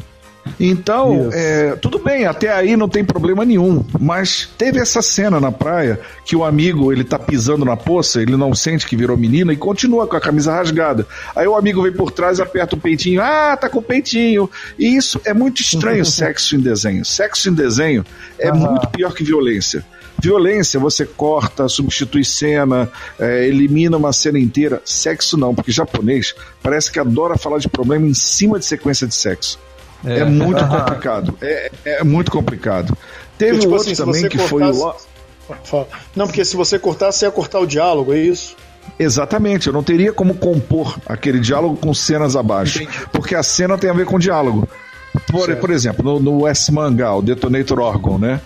Então, 0.58 1.30
é, 1.32 1.76
tudo 1.76 1.98
bem, 1.98 2.24
até 2.24 2.52
aí 2.52 2.76
não 2.76 2.88
tem 2.88 3.04
problema 3.04 3.44
nenhum. 3.44 3.84
Mas 3.98 4.48
teve 4.58 4.80
essa 4.80 5.00
cena 5.00 5.40
na 5.40 5.52
praia 5.52 6.00
que 6.24 6.34
o 6.34 6.44
amigo 6.44 6.92
ele 6.92 7.04
tá 7.04 7.18
pisando 7.18 7.64
na 7.64 7.76
poça, 7.76 8.20
ele 8.20 8.36
não 8.36 8.54
sente 8.54 8.86
que 8.86 8.96
virou 8.96 9.16
menina 9.16 9.52
e 9.52 9.56
continua 9.56 10.06
com 10.06 10.16
a 10.16 10.20
camisa 10.20 10.52
rasgada. 10.52 11.06
Aí 11.34 11.46
o 11.46 11.56
amigo 11.56 11.82
vem 11.82 11.92
por 11.92 12.10
trás, 12.10 12.40
aperta 12.40 12.76
o 12.76 12.80
peitinho, 12.80 13.20
ah, 13.22 13.56
tá 13.56 13.68
com 13.68 13.78
o 13.78 13.82
peitinho. 13.82 14.50
E 14.78 14.96
isso 14.96 15.20
é 15.24 15.32
muito 15.32 15.60
estranho, 15.60 16.04
sexo 16.06 16.56
em 16.56 16.60
desenho. 16.60 17.04
Sexo 17.04 17.48
em 17.48 17.54
desenho 17.54 18.04
é 18.38 18.52
muito 18.52 18.88
pior 18.88 19.14
que 19.14 19.24
violência. 19.24 19.84
Violência, 20.20 20.78
você 20.78 21.04
corta, 21.04 21.68
substitui 21.68 22.24
cena, 22.24 22.88
é, 23.18 23.46
elimina 23.46 23.96
uma 23.96 24.12
cena 24.12 24.38
inteira. 24.38 24.80
Sexo 24.84 25.36
não, 25.36 25.54
porque 25.54 25.72
japonês 25.72 26.34
parece 26.62 26.92
que 26.92 27.00
adora 27.00 27.36
falar 27.36 27.58
de 27.58 27.68
problema 27.68 28.06
em 28.06 28.14
cima 28.14 28.58
de 28.58 28.64
sequência 28.64 29.06
de 29.06 29.14
sexo. 29.14 29.58
É, 30.04 30.24
muito 30.24 30.58
Aham. 30.58 30.78
complicado. 30.78 31.38
É, 31.40 31.70
é 31.84 32.04
muito 32.04 32.30
complicado. 32.30 32.96
Teve 33.38 33.52
Porque, 33.52 33.60
tipo 33.62 33.74
outro 33.74 33.92
assim, 33.92 34.02
também 34.02 34.22
você 34.22 34.28
que 34.28 34.38
foi 34.38 34.62
o. 34.62 34.72
cortasse-. 34.72 35.86
Não, 36.16 36.26
porque 36.26 36.44
se 36.44 36.56
você 36.56 36.78
cortar, 36.78 37.12
você 37.12 37.26
ia 37.26 37.30
cortar 37.30 37.60
o 37.60 37.66
diálogo, 37.66 38.12
é 38.12 38.18
isso? 38.18 38.56
Exatamente, 38.98 39.66
eu 39.68 39.72
não 39.72 39.82
teria 39.82 40.12
como 40.12 40.34
compor 40.34 40.98
aquele 41.06 41.38
diálogo 41.38 41.76
com 41.76 41.94
cenas 41.94 42.36
abaixo. 42.36 42.86
Porque 43.12 43.34
a 43.34 43.42
cena 43.42 43.78
tem 43.78 43.90
a 43.90 43.92
ver 43.92 44.06
com 44.06 44.18
diálogo. 44.18 44.68
Por, 45.30 45.54
por 45.56 45.70
exemplo, 45.70 46.04
no, 46.04 46.20
no 46.20 46.46
S-Manga, 46.46 47.12
o 47.12 47.22
Detonator 47.22 47.78
Orgon, 47.78 48.18
né? 48.18 48.40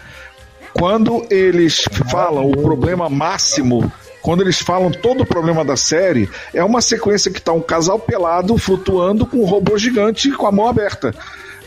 Quando 0.72 1.24
eles 1.30 1.84
falam 2.10 2.50
o 2.50 2.56
problema 2.56 3.08
máximo, 3.08 3.90
quando 4.20 4.42
eles 4.42 4.58
falam 4.58 4.90
todo 4.90 5.22
o 5.22 5.26
problema 5.26 5.64
da 5.64 5.76
série, 5.76 6.28
é 6.52 6.62
uma 6.62 6.80
sequência 6.80 7.30
que 7.30 7.40
tá 7.40 7.52
um 7.52 7.60
casal 7.60 7.98
pelado 7.98 8.58
flutuando 8.58 9.24
com 9.24 9.38
um 9.38 9.46
robô 9.46 9.78
gigante 9.78 10.30
com 10.32 10.46
a 10.46 10.52
mão 10.52 10.68
aberta. 10.68 11.14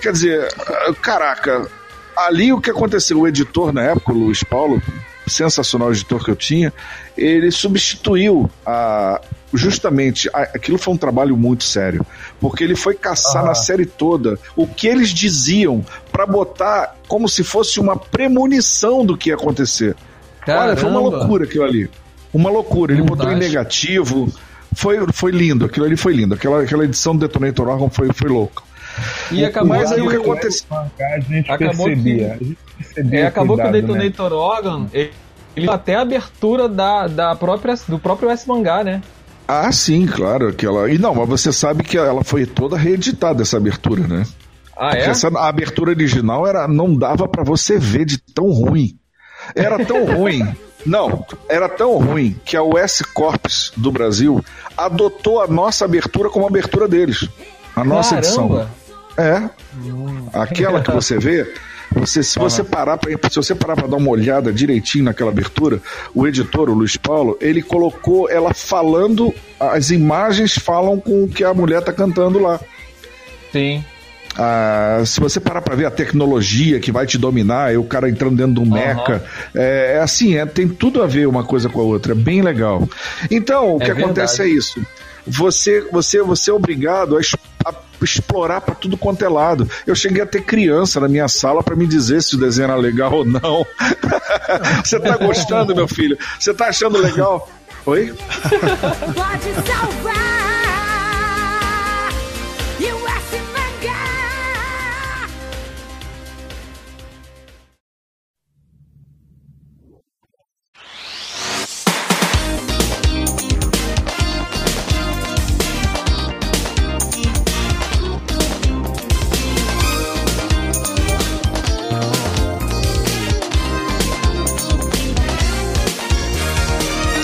Quer 0.02 0.14
dizer, 0.14 0.48
caraca, 1.02 1.68
ali 2.16 2.54
o 2.54 2.62
que 2.62 2.70
aconteceu, 2.70 3.20
o 3.20 3.28
editor 3.28 3.74
na 3.74 3.84
época, 3.84 4.12
o 4.12 4.16
Luiz 4.16 4.44
Paulo, 4.44 4.82
sensacional 5.28 5.92
editor 5.92 6.24
que 6.24 6.32
eu 6.32 6.36
tinha, 6.36 6.74
ele 7.18 7.52
substituiu 7.52 8.50
a, 8.66 9.22
justamente 9.54 10.30
aquilo 10.34 10.78
foi 10.78 10.94
um 10.94 10.98
trabalho 10.98 11.36
muito 11.36 11.64
sério, 11.64 12.06
porque 12.40 12.64
ele 12.64 12.76
foi 12.76 12.94
caçar 12.96 13.44
na 13.44 13.56
série 13.56 13.86
toda 13.86 14.38
o 14.56 14.68
que 14.68 14.88
eles 14.88 15.10
diziam 15.10 15.84
para 16.12 16.26
botar 16.26 16.96
como 17.08 17.28
se 17.28 17.44
fosse 17.44 17.80
uma 17.80 17.96
premonição 17.96 19.06
do 19.06 19.18
que 19.18 19.30
ia 19.30 19.36
acontecer. 19.36 19.96
Olha, 20.48 20.76
foi 20.76 20.90
uma 20.90 21.00
Caramba. 21.00 21.18
loucura 21.18 21.44
aquilo 21.46 21.64
ali. 21.64 21.90
Uma 22.34 22.50
loucura. 22.50 22.94
Ele 22.94 23.02
botou 23.02 23.32
em 23.32 23.36
negativo. 23.36 24.32
Foi, 24.74 24.98
foi 25.14 25.32
lindo, 25.32 25.66
aquilo 25.66 25.86
ali 25.86 25.98
foi 25.98 26.14
lindo. 26.14 26.36
Aquela, 26.36 26.62
aquela 26.62 26.86
edição 26.86 27.16
do 27.16 27.28
Detonator 27.28 27.68
Orgon 27.68 27.90
foi, 27.90 28.12
foi 28.14 28.30
louca. 28.30 28.64
E 29.32 29.46
acabou 29.46 29.78
Mas 29.78 29.92
aí 29.92 30.02
que 30.02 30.08
o 30.08 30.10
que 30.10 30.16
aconteceu? 30.16 30.68
A 30.72 31.20
gente 31.20 31.52
Acabou 31.52 31.86
percebia. 31.86 32.34
A 32.34 32.44
gente 32.44 32.58
percebia 32.78 33.20
É, 33.20 33.26
acabou 33.26 33.56
que 33.58 33.64
o 33.64 33.70
cuidado, 33.70 33.94
né? 33.94 34.00
Detonator 34.00 34.34
Organ, 34.34 34.88
ele, 34.94 35.12
ele 35.56 35.70
até 35.70 35.96
a 35.96 36.02
abertura 36.02 36.68
da, 36.68 37.08
da 37.08 37.36
própria, 37.36 37.76
do 37.88 38.00
próprio 38.00 38.30
S-Mangá, 38.30 38.84
né? 38.84 39.02
Ah, 39.48 39.72
sim, 39.72 40.06
claro. 40.06 40.50
Aquela... 40.50 40.92
E 40.92 40.98
não, 40.98 41.16
mas 41.16 41.28
você 41.28 41.52
sabe 41.52 41.84
que 41.84 41.98
ela 41.98 42.24
foi 42.24 42.46
toda 42.46 42.78
reeditada, 42.78 43.42
essa 43.42 43.58
abertura, 43.58 44.08
né? 44.08 44.24
Ah, 44.78 44.92
Porque 44.92 45.04
é? 45.04 45.10
essa, 45.10 45.28
a 45.28 45.48
abertura 45.48 45.92
original 45.92 46.48
era, 46.48 46.68
não 46.68 46.96
dava 46.96 47.28
pra 47.28 47.44
você 47.44 47.78
ver 47.78 48.06
de 48.06 48.18
tão 48.18 48.50
ruim. 48.50 48.98
Era 49.56 49.84
tão 49.84 50.06
ruim. 50.06 50.42
Não, 50.86 51.26
era 51.50 51.68
tão 51.68 51.98
ruim 51.98 52.40
que 52.46 52.56
a 52.56 52.64
US 52.64 53.02
Corps 53.14 53.74
do 53.76 53.92
Brasil 53.92 54.44
adotou 54.78 55.42
a 55.42 55.48
nossa 55.48 55.84
abertura 55.84 56.30
como 56.30 56.48
abertura 56.48 56.88
deles. 56.88 57.28
A 57.76 57.84
nossa 57.84 58.18
edição. 58.18 58.66
É. 59.20 59.50
Aquela 60.34 60.82
que 60.82 60.92
você 60.92 61.18
vê, 61.18 61.52
você, 61.92 62.24
se 62.24 62.38
você 62.38 62.64
parar 62.64 62.98
pra, 62.98 63.12
se 63.30 63.36
você 63.36 63.56
parar 63.56 63.76
para 63.76 63.88
dar 63.88 63.98
uma 63.98 64.10
olhada 64.10 64.54
direitinho 64.54 65.06
naquela 65.06 65.32
abertura, 65.32 65.82
o 66.14 66.28
editor, 66.28 66.70
o 66.70 66.74
Luiz 66.74 66.96
Paulo, 66.96 67.38
ele 67.42 67.62
colocou 67.62 68.30
ela 68.30 68.54
falando, 68.54 69.34
as 69.60 69.90
imagens 69.90 70.54
falam 70.54 71.00
com 71.00 71.24
o 71.24 71.28
que 71.28 71.44
a 71.44 71.54
mulher 71.54 71.82
tá 71.82 71.92
cantando 71.92 72.40
lá. 72.40 72.60
Sim. 73.52 73.84
Ah, 74.38 75.02
se 75.06 75.20
você 75.20 75.40
parar 75.40 75.62
para 75.62 75.76
ver 75.76 75.86
a 75.86 75.92
tecnologia 75.92 76.80
que 76.80 76.92
vai 76.92 77.06
te 77.06 77.18
dominar, 77.18 77.74
é 77.74 77.78
o 77.78 77.84
cara 77.84 78.10
entrando 78.10 78.38
dentro 78.38 78.54
de 78.54 78.60
um 78.60 78.72
meca, 78.72 79.24
é, 79.56 79.96
é 79.96 80.00
assim, 80.00 80.38
é, 80.38 80.46
tem 80.46 80.68
tudo 80.68 81.02
a 81.02 81.08
ver 81.08 81.28
uma 81.28 81.44
coisa 81.44 81.68
com 81.68 81.82
a 81.82 81.84
outra, 81.84 82.14
é 82.14 82.16
bem 82.16 82.42
legal. 82.42 82.88
Então, 83.30 83.76
o 83.76 83.82
É 83.82 83.86
que 83.86 83.92
acontece 83.92 84.36
é 84.42 84.46
verdade. 84.46 84.58
isso. 84.58 84.86
Você, 85.26 85.82
você, 85.92 86.22
você 86.22 86.52
é 86.52 86.54
obrigado 86.54 87.18
a, 87.18 87.22
a 87.70 87.74
explorar 88.06 88.62
para 88.62 88.76
tudo 88.76 88.98
quanto 88.98 89.24
é 89.24 89.30
lado. 89.30 89.70
Eu 89.86 89.96
cheguei 89.96 90.22
a 90.22 90.26
ter 90.26 90.42
criança 90.42 91.00
na 91.00 91.08
minha 91.08 91.28
sala 91.28 91.64
para 91.64 91.76
me 91.76 91.88
dizer 91.88 92.22
se 92.22 92.36
o 92.36 92.40
desenho 92.40 92.66
era 92.66 92.76
legal 92.76 93.14
ou 93.14 93.26
não. 93.26 93.66
você 94.84 95.00
tá 95.00 95.18
gostando, 95.18 95.76
meu 95.76 95.88
filho? 95.88 96.18
Você 96.40 96.54
tá 96.54 96.68
achando 96.68 96.98
legal? 96.98 97.50
Oi? 97.86 98.14
Pode 99.16 99.68
salvar. 99.68 100.59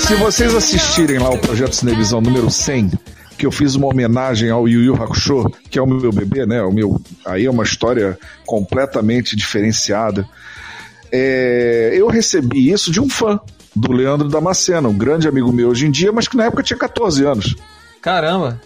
Se 0.07 0.13
vocês 0.13 0.53
assistirem 0.53 1.17
lá 1.17 1.31
o 1.31 1.39
Projeto 1.39 1.73
Cinevisão 1.73 2.21
número 2.21 2.51
100, 2.51 2.91
que 3.39 3.45
eu 3.45 3.51
fiz 3.51 3.73
uma 3.73 3.87
homenagem 3.87 4.51
ao 4.51 4.67
Yu 4.67 4.83
Yu 4.83 4.93
Hakusho, 4.93 5.49
que 5.67 5.79
é 5.79 5.81
o 5.81 5.87
meu 5.87 6.11
bebê, 6.11 6.45
né? 6.45 6.61
O 6.61 6.71
meu, 6.71 7.01
aí 7.25 7.45
é 7.45 7.49
uma 7.49 7.63
história 7.63 8.15
completamente 8.45 9.35
diferenciada. 9.35 10.23
É, 11.11 11.91
eu 11.95 12.05
recebi 12.05 12.71
isso 12.71 12.91
de 12.91 13.01
um 13.01 13.09
fã, 13.09 13.39
do 13.75 13.91
Leandro 13.91 14.29
Damasceno, 14.29 14.89
um 14.89 14.97
grande 14.97 15.27
amigo 15.27 15.51
meu 15.51 15.69
hoje 15.69 15.87
em 15.87 15.91
dia, 15.91 16.11
mas 16.11 16.27
que 16.27 16.37
na 16.37 16.45
época 16.45 16.61
tinha 16.61 16.77
14 16.77 17.25
anos. 17.25 17.55
Caramba! 17.99 18.61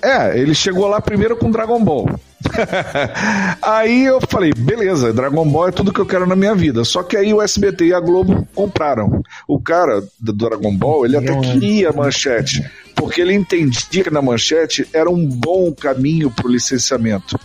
É, 0.00 0.38
ele 0.38 0.54
chegou 0.54 0.86
lá 0.88 1.02
primeiro 1.02 1.36
com 1.36 1.50
Dragon 1.50 1.84
Ball. 1.84 2.18
aí 3.62 4.04
eu 4.04 4.20
falei, 4.28 4.52
beleza, 4.52 5.12
Dragon 5.12 5.48
Ball 5.48 5.68
é 5.68 5.72
tudo 5.72 5.92
que 5.92 6.00
eu 6.00 6.06
quero 6.06 6.26
na 6.26 6.36
minha 6.36 6.54
vida. 6.54 6.84
Só 6.84 7.02
que 7.02 7.16
aí 7.16 7.32
o 7.32 7.42
SBT 7.42 7.86
e 7.86 7.94
a 7.94 8.00
Globo 8.00 8.46
compraram. 8.54 9.22
O 9.46 9.60
cara 9.60 10.02
do 10.18 10.32
Dragon 10.32 10.76
Ball, 10.76 11.04
ele 11.04 11.16
até 11.16 11.38
queria 11.40 11.90
a 11.90 11.92
manchete, 11.92 12.64
porque 12.94 13.20
ele 13.20 13.34
entendia 13.34 14.04
que 14.04 14.10
na 14.10 14.22
manchete 14.22 14.86
era 14.92 15.10
um 15.10 15.26
bom 15.26 15.72
caminho 15.72 16.30
para 16.30 16.46
o 16.46 16.50
licenciamento. 16.50 17.38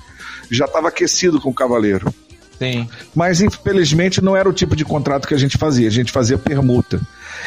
Já 0.49 0.65
estava 0.65 0.87
aquecido 0.87 1.41
com 1.41 1.49
o 1.49 1.53
Cavaleiro. 1.53 2.13
Sim. 2.57 2.87
Mas 3.13 3.41
infelizmente 3.41 4.23
não 4.23 4.35
era 4.35 4.49
o 4.49 4.53
tipo 4.53 4.75
de 4.75 4.83
contrato 4.83 5.27
que 5.27 5.33
a 5.33 5.37
gente 5.37 5.57
fazia, 5.57 5.87
a 5.87 5.91
gente 5.91 6.11
fazia 6.11 6.37
permuta. 6.37 6.99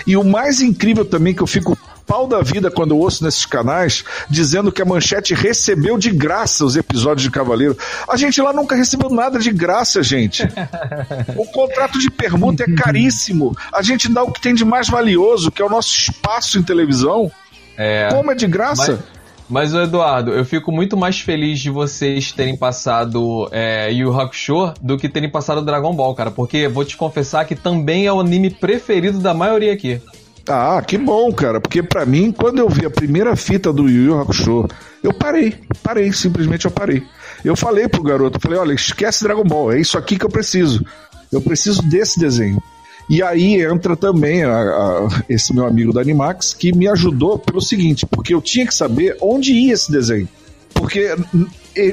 E 0.07 0.17
o 0.17 0.25
mais 0.25 0.61
incrível 0.61 1.05
também 1.05 1.35
que 1.35 1.43
eu 1.43 1.47
fico 1.47 1.77
pau 2.11 2.27
da 2.27 2.43
vida 2.43 2.73
quando 2.73 2.91
eu 2.91 2.99
ouço 2.99 3.23
nesses 3.23 3.47
canais 3.47 4.03
dizendo 4.29 4.73
que 4.73 4.83
a 4.83 4.85
Manchete 4.85 5.33
recebeu 5.33 5.97
de 5.97 6.11
graça 6.11 6.65
os 6.65 6.75
episódios 6.75 7.23
de 7.23 7.31
Cavaleiro. 7.31 7.79
A 8.09 8.17
gente 8.17 8.43
lá 8.43 8.53
nunca 8.53 8.75
recebeu 8.75 9.09
nada 9.09 9.39
de 9.39 9.53
graça, 9.53 10.03
gente. 10.03 10.43
O 11.37 11.47
contrato 11.47 12.01
de 12.01 12.11
permuta 12.11 12.65
é 12.65 12.67
caríssimo. 12.75 13.57
A 13.73 13.81
gente 13.81 14.09
dá 14.09 14.25
o 14.25 14.33
que 14.33 14.41
tem 14.41 14.53
de 14.53 14.65
mais 14.65 14.89
valioso, 14.89 15.53
que 15.53 15.63
é 15.63 15.65
o 15.65 15.69
nosso 15.69 15.97
espaço 15.97 16.59
em 16.59 16.65
televisão. 16.65 17.31
É. 17.77 18.09
Como 18.11 18.33
é 18.33 18.35
de 18.35 18.49
graça? 18.49 19.05
Mas, 19.49 19.73
ô 19.73 19.81
Eduardo, 19.81 20.33
eu 20.33 20.45
fico 20.45 20.73
muito 20.73 20.97
mais 20.97 21.21
feliz 21.21 21.61
de 21.61 21.71
vocês 21.71 22.33
terem 22.33 22.57
passado 22.57 23.49
é, 23.53 23.93
Yu 23.93 24.19
Hakusho 24.19 24.75
do 24.81 24.97
que 24.97 25.09
terem 25.09 25.31
passado 25.31 25.63
Dragon 25.63 25.95
Ball, 25.95 26.13
cara. 26.17 26.33
Porque 26.33 26.67
vou 26.67 26.85
te 26.85 26.97
confessar 26.97 27.45
que 27.45 27.55
também 27.55 28.07
é 28.07 28.13
o 28.13 28.19
anime 28.19 28.51
preferido 28.51 29.21
da 29.21 29.33
maioria 29.33 29.73
aqui. 29.73 30.01
Ah, 30.53 30.83
que 30.83 30.99
bom, 30.99 31.33
cara. 31.33 31.61
Porque 31.61 31.83
pra 31.83 32.05
mim, 32.05 32.33
quando 32.33 32.59
eu 32.59 32.69
vi 32.69 32.85
a 32.85 32.91
primeira 32.91 33.37
fita 33.37 33.73
do 33.73 33.89
Yu 33.89 34.05
Yu 34.07 34.19
Hakusho, 34.21 34.67
eu 35.03 35.13
parei. 35.13 35.55
Parei, 35.83 36.13
simplesmente 36.13 36.65
eu 36.65 36.71
parei. 36.71 37.03
Eu 37.45 37.55
falei 37.57 37.89
pro 37.89 38.03
garoto, 38.03 38.41
falei, 38.41 38.59
olha, 38.59 38.73
esquece 38.73 39.23
Dragon 39.25 39.45
Ball, 39.45 39.73
é 39.73 39.81
isso 39.81 39.97
aqui 39.97 40.19
que 40.19 40.25
eu 40.25 40.29
preciso. 40.31 40.85
Eu 41.33 41.41
preciso 41.41 41.83
desse 41.83 42.19
desenho. 42.19 42.61
E 43.09 43.23
aí 43.23 43.61
entra 43.63 43.97
também 43.97 44.43
a- 44.45 44.53
a- 44.53 45.23
esse 45.29 45.55
meu 45.55 45.65
amigo 45.67 45.93
da 45.93 46.01
Animax, 46.01 46.53
que 46.55 46.73
me 46.73 46.87
ajudou 46.89 47.39
pelo 47.39 47.61
seguinte, 47.61 48.05
porque 48.07 48.33
eu 48.35 48.41
tinha 48.41 48.67
que 48.67 48.75
saber 48.75 49.17
onde 49.21 49.53
ia 49.53 49.73
esse 49.73 49.91
desenho. 49.91 50.29
Porque 50.75 51.15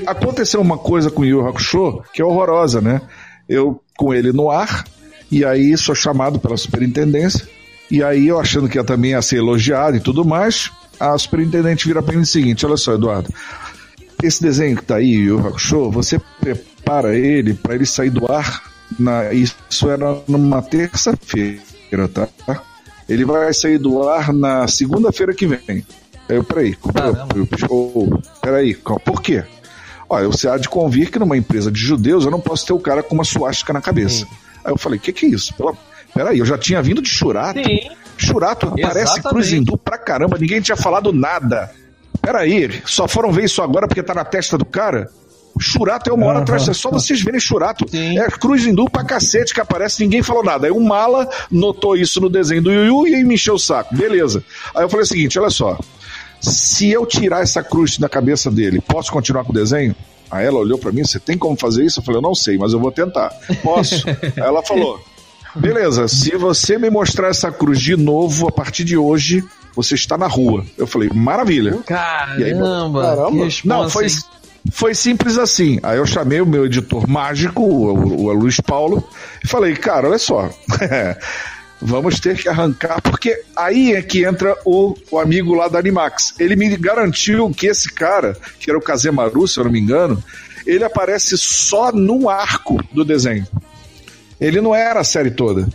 aconteceu 0.06 0.62
uma 0.62 0.78
coisa 0.78 1.10
com 1.10 1.22
o 1.22 1.26
Yu 1.26 1.46
Hakusho 1.48 2.02
que 2.14 2.22
é 2.22 2.26
horrorosa, 2.26 2.82
né? 2.82 3.02
Eu 3.48 3.82
com 3.98 4.14
ele 4.14 4.32
no 4.32 4.52
ar, 4.52 4.84
e 5.32 5.44
aí 5.46 5.76
sou 5.78 5.96
chamado 5.96 6.40
pela 6.40 6.58
superintendência, 6.58 7.48
e 7.90 8.04
aí 8.04 8.28
eu 8.28 8.40
achando 8.40 8.68
que 8.68 8.78
ia 8.78 8.84
também 8.84 9.12
ia 9.12 9.22
ser 9.22 9.38
elogiado 9.38 9.98
e 9.98 10.00
tudo 10.00 10.26
mais, 10.26 10.72
a 11.00 11.18
superintendente 11.18 11.88
vira 11.88 12.02
para 12.02 12.16
mim 12.16 12.22
o 12.22 12.26
seguinte, 12.26 12.66
olha 12.66 12.78
só, 12.78 12.94
Eduardo, 12.94 13.30
esse 14.24 14.42
desenho 14.42 14.76
que 14.76 14.84
tá 14.84 14.96
aí, 14.96 15.12
Yu 15.14 15.40
Hakusho, 15.40 15.92
você 15.92 16.20
prepara 16.40 17.16
ele 17.16 17.54
para 17.54 17.76
ele 17.76 17.86
sair 17.86 18.10
do 18.10 18.32
ar, 18.32 18.64
na, 19.00 19.32
isso 19.34 19.90
era 19.90 20.18
numa 20.28 20.62
terça-feira, 20.62 22.08
tá? 22.14 22.28
Ele 23.08 23.24
vai 23.24 23.54
sair 23.54 23.78
do 23.78 24.08
ar 24.08 24.34
na 24.34 24.68
segunda-feira 24.68 25.34
que 25.34 25.46
vem. 25.48 25.86
Aí 26.30 26.36
eu, 26.36 26.44
peraí, 26.44 26.76
Caramba. 26.76 27.28
eu, 27.36 27.48
eu, 27.48 27.68
oh, 27.70 28.20
peraí, 28.42 28.76
por 28.76 29.22
quê? 29.22 29.44
Olha, 30.10 30.28
você 30.28 30.48
há 30.48 30.58
de 30.58 30.68
convir 30.68 31.12
que 31.12 31.20
numa 31.20 31.38
empresa 31.38 31.72
de 31.72 31.80
judeus 31.80 32.26
eu 32.26 32.32
não 32.32 32.40
posso 32.40 32.66
ter 32.66 32.74
o 32.74 32.80
cara 32.80 33.04
com 33.04 33.14
uma 33.16 33.24
suástica 33.24 33.72
na 33.72 33.82
cabeça. 33.82 34.26
Aí 34.64 34.72
eu 34.72 34.78
falei, 34.78 34.98
o 34.98 35.02
que, 35.02 35.14
que 35.14 35.26
é 35.26 35.30
isso? 35.30 35.54
Pela- 35.54 35.78
Peraí, 36.18 36.40
eu 36.40 36.46
já 36.46 36.58
tinha 36.58 36.82
vindo 36.82 37.02
de 37.02 37.10
Churato. 37.10 37.64
Sim. 37.64 37.90
Churato 38.18 38.68
aparece 38.68 39.14
Exatamente. 39.14 39.30
Cruz 39.30 39.54
Hindu 39.54 39.78
pra 39.78 39.98
caramba, 39.98 40.38
ninguém 40.40 40.60
tinha 40.60 40.76
falado 40.76 41.14
nada. 41.14 41.72
Peraí, 42.20 42.82
só 42.86 43.08
foram 43.08 43.32
ver 43.32 43.46
isso 43.46 43.62
agora 43.62 43.88
porque 43.88 44.02
tá 44.02 44.14
na 44.14 44.26
testa 44.26 44.58
do 44.58 44.66
cara? 44.66 45.10
Churato 45.60 46.10
é 46.10 46.14
uma 46.14 46.26
hora 46.26 46.40
atrás, 46.40 46.68
é 46.68 46.74
só 46.74 46.90
vocês 46.90 47.22
verem 47.22 47.40
Churato. 47.40 47.86
É 47.94 48.30
cruz 48.32 48.66
hindu 48.66 48.90
pra 48.90 49.04
cacete 49.04 49.54
que 49.54 49.62
aparece, 49.62 50.04
ninguém 50.04 50.24
falou 50.24 50.44
nada. 50.44 50.68
Aí 50.68 50.72
o 50.72 50.80
Mala 50.80 51.30
notou 51.52 51.96
isso 51.96 52.20
no 52.20 52.30
desenho 52.30 52.62
do 52.62 52.72
Yuyu 52.72 53.08
e 53.08 53.16
aí 53.16 53.24
me 53.24 53.36
encheu 53.36 53.56
o 53.56 53.60
saco. 53.60 53.96
Beleza. 53.96 54.44
Aí 54.76 54.84
eu 54.84 54.90
falei 54.90 55.04
o 55.04 55.08
seguinte: 55.08 55.38
olha 55.40 55.50
só. 55.50 55.78
Se 56.40 56.92
eu 56.92 57.06
tirar 57.06 57.42
essa 57.42 57.64
cruz 57.64 57.98
da 57.98 58.08
cabeça 58.08 58.52
dele, 58.52 58.80
posso 58.80 59.12
continuar 59.12 59.44
com 59.44 59.52
o 59.52 59.56
desenho? 59.56 59.96
Aí 60.30 60.46
ela 60.46 60.60
olhou 60.60 60.78
para 60.78 60.92
mim, 60.92 61.04
você 61.04 61.20
tem 61.20 61.38
como 61.38 61.58
fazer 61.58 61.86
isso? 61.86 62.00
Eu 62.00 62.04
falei, 62.04 62.20
eu 62.20 62.22
não 62.22 62.36
sei, 62.36 62.58
mas 62.58 62.74
eu 62.74 62.80
vou 62.80 62.92
tentar. 62.92 63.30
Posso? 63.64 64.04
Aí 64.08 64.34
ela 64.36 64.62
falou, 64.62 65.04
beleza, 65.58 66.08
se 66.08 66.36
você 66.36 66.78
me 66.78 66.90
mostrar 66.90 67.30
essa 67.30 67.52
cruz 67.52 67.80
de 67.80 67.96
novo, 67.96 68.48
a 68.48 68.52
partir 68.52 68.84
de 68.84 68.98
hoje, 68.98 69.44
você 69.76 69.96
está 69.96 70.18
na 70.18 70.28
rua. 70.28 70.66
Eu 70.78 70.88
falei, 70.88 71.10
maravilha. 71.14 71.78
Caramba, 71.86 72.44
aí, 72.44 72.54
caramba. 73.16 73.48
Não, 73.66 73.90
foi, 73.90 74.08
foi 74.72 74.96
simples 74.96 75.38
assim. 75.38 75.80
Aí 75.84 75.98
eu 75.98 76.06
chamei 76.06 76.42
o 76.42 76.46
meu 76.46 76.66
editor 76.66 77.08
mágico, 77.08 77.62
o, 77.62 78.26
o 78.26 78.34
Luiz 78.34 78.60
Paulo, 78.60 79.08
e 79.44 79.48
falei, 79.48 79.76
cara, 79.76 80.08
olha 80.08 80.18
só. 80.18 80.50
vamos 81.82 82.20
ter 82.20 82.38
que 82.38 82.50
arrancar, 82.50 83.02
porque 83.02 83.40
aí 83.56 83.94
é 83.94 84.02
que 84.02 84.26
entra 84.26 84.58
o, 84.66 84.96
o 85.12 85.20
amigo 85.20 85.54
lá 85.54 85.68
da 85.68 85.80
Animax. 85.80 86.34
Ele 86.40 86.56
me 86.56 86.76
garantiu 86.76 87.50
que 87.52 87.68
esse 87.68 87.92
cara, 87.92 88.36
que 88.60 88.70
era 88.70 88.78
o 88.78 88.82
Kazemaru, 88.82 89.48
se 89.48 89.60
eu 89.60 89.66
não 89.66 89.72
me 89.72 89.80
engano, 89.80 90.24
ele 90.66 90.84
aparece 90.84 91.38
só 91.38 91.92
no 91.92 92.30
arco 92.30 92.82
do 92.92 93.06
desenho. 93.06 93.48
Ele 94.40 94.62
não 94.62 94.74
era 94.74 95.00
a 95.00 95.04
série 95.04 95.32
toda. 95.32 95.68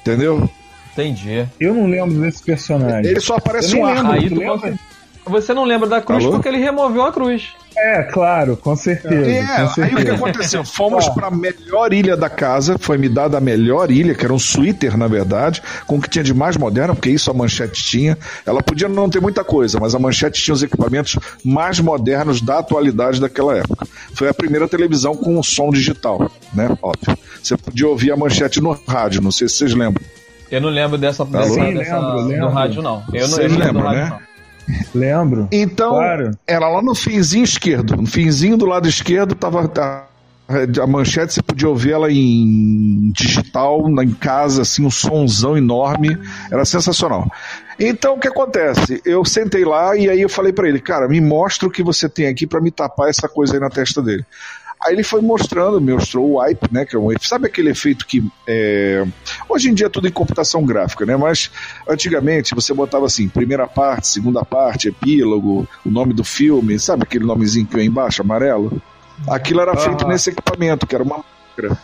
Entendeu? 0.00 0.48
Entendi. 0.92 1.46
Eu 1.58 1.74
não 1.74 1.86
lembro 1.86 2.20
desse 2.20 2.42
personagem. 2.42 3.10
Ele 3.10 3.20
só 3.20 3.36
aparece 3.36 3.74
no 3.76 3.86
arco. 3.86 4.10
Aí 4.12 4.28
Você 5.24 5.54
não 5.54 5.64
lembra 5.64 5.88
da 5.88 6.02
cruz 6.02 6.22
Alô? 6.24 6.34
porque 6.34 6.48
ele 6.48 6.58
removeu 6.58 7.02
a 7.02 7.12
cruz. 7.12 7.54
É, 7.76 8.02
claro, 8.02 8.56
com 8.56 8.76
certeza. 8.76 9.30
É, 9.30 9.62
com 9.62 9.68
certeza. 9.68 9.84
aí 9.84 9.94
o 9.94 10.06
que 10.06 10.10
aconteceu? 10.10 10.64
Fomos 10.64 11.08
para 11.08 11.28
a 11.28 11.30
melhor 11.30 11.92
ilha 11.92 12.16
da 12.16 12.28
casa, 12.28 12.76
foi 12.78 12.98
me 12.98 13.08
dada 13.08 13.38
a 13.38 13.40
melhor 13.40 13.90
ilha, 13.90 14.14
que 14.14 14.24
era 14.24 14.32
um 14.32 14.38
suíter, 14.38 14.96
na 14.96 15.06
verdade, 15.06 15.62
com 15.86 15.96
o 15.96 16.00
que 16.00 16.08
tinha 16.08 16.24
de 16.24 16.34
mais 16.34 16.56
moderno, 16.56 16.94
porque 16.94 17.10
isso 17.10 17.30
a 17.30 17.34
manchete 17.34 17.82
tinha. 17.82 18.16
Ela 18.46 18.62
podia 18.62 18.88
não 18.88 19.08
ter 19.08 19.20
muita 19.20 19.44
coisa, 19.44 19.78
mas 19.80 19.94
a 19.94 19.98
manchete 19.98 20.42
tinha 20.42 20.54
os 20.54 20.62
equipamentos 20.62 21.18
mais 21.44 21.80
modernos 21.80 22.40
da 22.40 22.58
atualidade 22.58 23.20
daquela 23.20 23.56
época. 23.56 23.86
Foi 24.14 24.28
a 24.28 24.34
primeira 24.34 24.68
televisão 24.68 25.14
com 25.16 25.42
som 25.42 25.70
digital, 25.70 26.30
né? 26.54 26.76
Óbvio. 26.82 27.16
Você 27.42 27.56
podia 27.56 27.88
ouvir 27.88 28.12
a 28.12 28.16
manchete 28.16 28.60
no 28.60 28.72
rádio, 28.86 29.20
não 29.20 29.32
sei 29.32 29.48
se 29.48 29.56
vocês 29.56 29.74
lembram. 29.74 30.02
Eu 30.50 30.60
não 30.60 30.68
lembro 30.68 30.98
dessa, 30.98 31.24
dessa, 31.24 31.48
Sim, 31.48 31.74
dessa 31.74 31.98
lembro, 31.98 32.26
lembro. 32.26 32.48
do 32.48 32.52
rádio, 32.52 32.82
não. 32.82 33.02
Eu 33.12 33.22
não 33.22 33.28
Vocês 33.28 33.56
lembram, 33.56 33.80
rádio, 33.80 34.00
né? 34.00 34.10
Não. 34.10 34.31
Lembro. 34.94 35.48
Então, 35.50 35.90
claro. 35.90 36.30
era 36.46 36.68
lá 36.68 36.82
no 36.82 36.94
finzinho 36.94 37.44
esquerdo. 37.44 37.96
No 37.96 38.06
finzinho 38.06 38.56
do 38.56 38.66
lado 38.66 38.88
esquerdo 38.88 39.34
tava 39.34 39.70
a, 39.78 40.04
a 40.82 40.86
manchete, 40.86 41.34
você 41.34 41.42
podia 41.42 41.68
ouvir 41.68 41.92
ela 41.92 42.10
em 42.10 43.12
digital, 43.12 43.88
em 44.02 44.12
casa, 44.12 44.62
assim, 44.62 44.84
um 44.84 44.90
sonzão 44.90 45.56
enorme. 45.56 46.16
Era 46.50 46.64
sensacional. 46.64 47.30
Então, 47.78 48.14
o 48.14 48.20
que 48.20 48.28
acontece? 48.28 49.00
Eu 49.04 49.24
sentei 49.24 49.64
lá 49.64 49.96
e 49.96 50.08
aí 50.08 50.20
eu 50.20 50.28
falei 50.28 50.52
para 50.52 50.68
ele, 50.68 50.80
cara, 50.80 51.08
me 51.08 51.20
mostra 51.20 51.68
o 51.68 51.70
que 51.70 51.82
você 51.82 52.08
tem 52.08 52.26
aqui 52.26 52.46
para 52.46 52.60
me 52.60 52.70
tapar 52.70 53.08
essa 53.08 53.28
coisa 53.28 53.54
aí 53.54 53.60
na 53.60 53.70
testa 53.70 54.02
dele. 54.02 54.24
Aí 54.84 54.94
ele 54.94 55.04
foi 55.04 55.20
mostrando, 55.20 55.80
mostrou 55.80 56.28
o 56.28 56.40
wipe, 56.40 56.72
né? 56.72 56.84
Que 56.84 56.96
é 56.96 56.98
um, 56.98 57.08
sabe 57.20 57.46
aquele 57.46 57.70
efeito 57.70 58.04
que 58.04 58.24
é, 58.46 59.04
hoje 59.48 59.70
em 59.70 59.74
dia 59.74 59.86
é 59.86 59.88
tudo 59.88 60.08
em 60.08 60.12
computação 60.12 60.64
gráfica, 60.64 61.06
né? 61.06 61.16
Mas 61.16 61.50
antigamente 61.88 62.54
você 62.54 62.74
botava 62.74 63.06
assim, 63.06 63.28
primeira 63.28 63.66
parte, 63.66 64.08
segunda 64.08 64.44
parte, 64.44 64.88
epílogo, 64.88 65.68
o 65.86 65.90
nome 65.90 66.12
do 66.12 66.24
filme, 66.24 66.78
sabe 66.80 67.04
aquele 67.04 67.24
nomezinho 67.24 67.66
que 67.66 67.76
vem 67.76 67.86
embaixo, 67.86 68.22
amarelo? 68.22 68.82
Aquilo 69.28 69.60
era 69.60 69.76
feito 69.76 70.06
nesse 70.06 70.30
equipamento, 70.30 70.86
que 70.86 70.94
era 70.94 71.04
uma 71.04 71.18
máquina. 71.18 71.78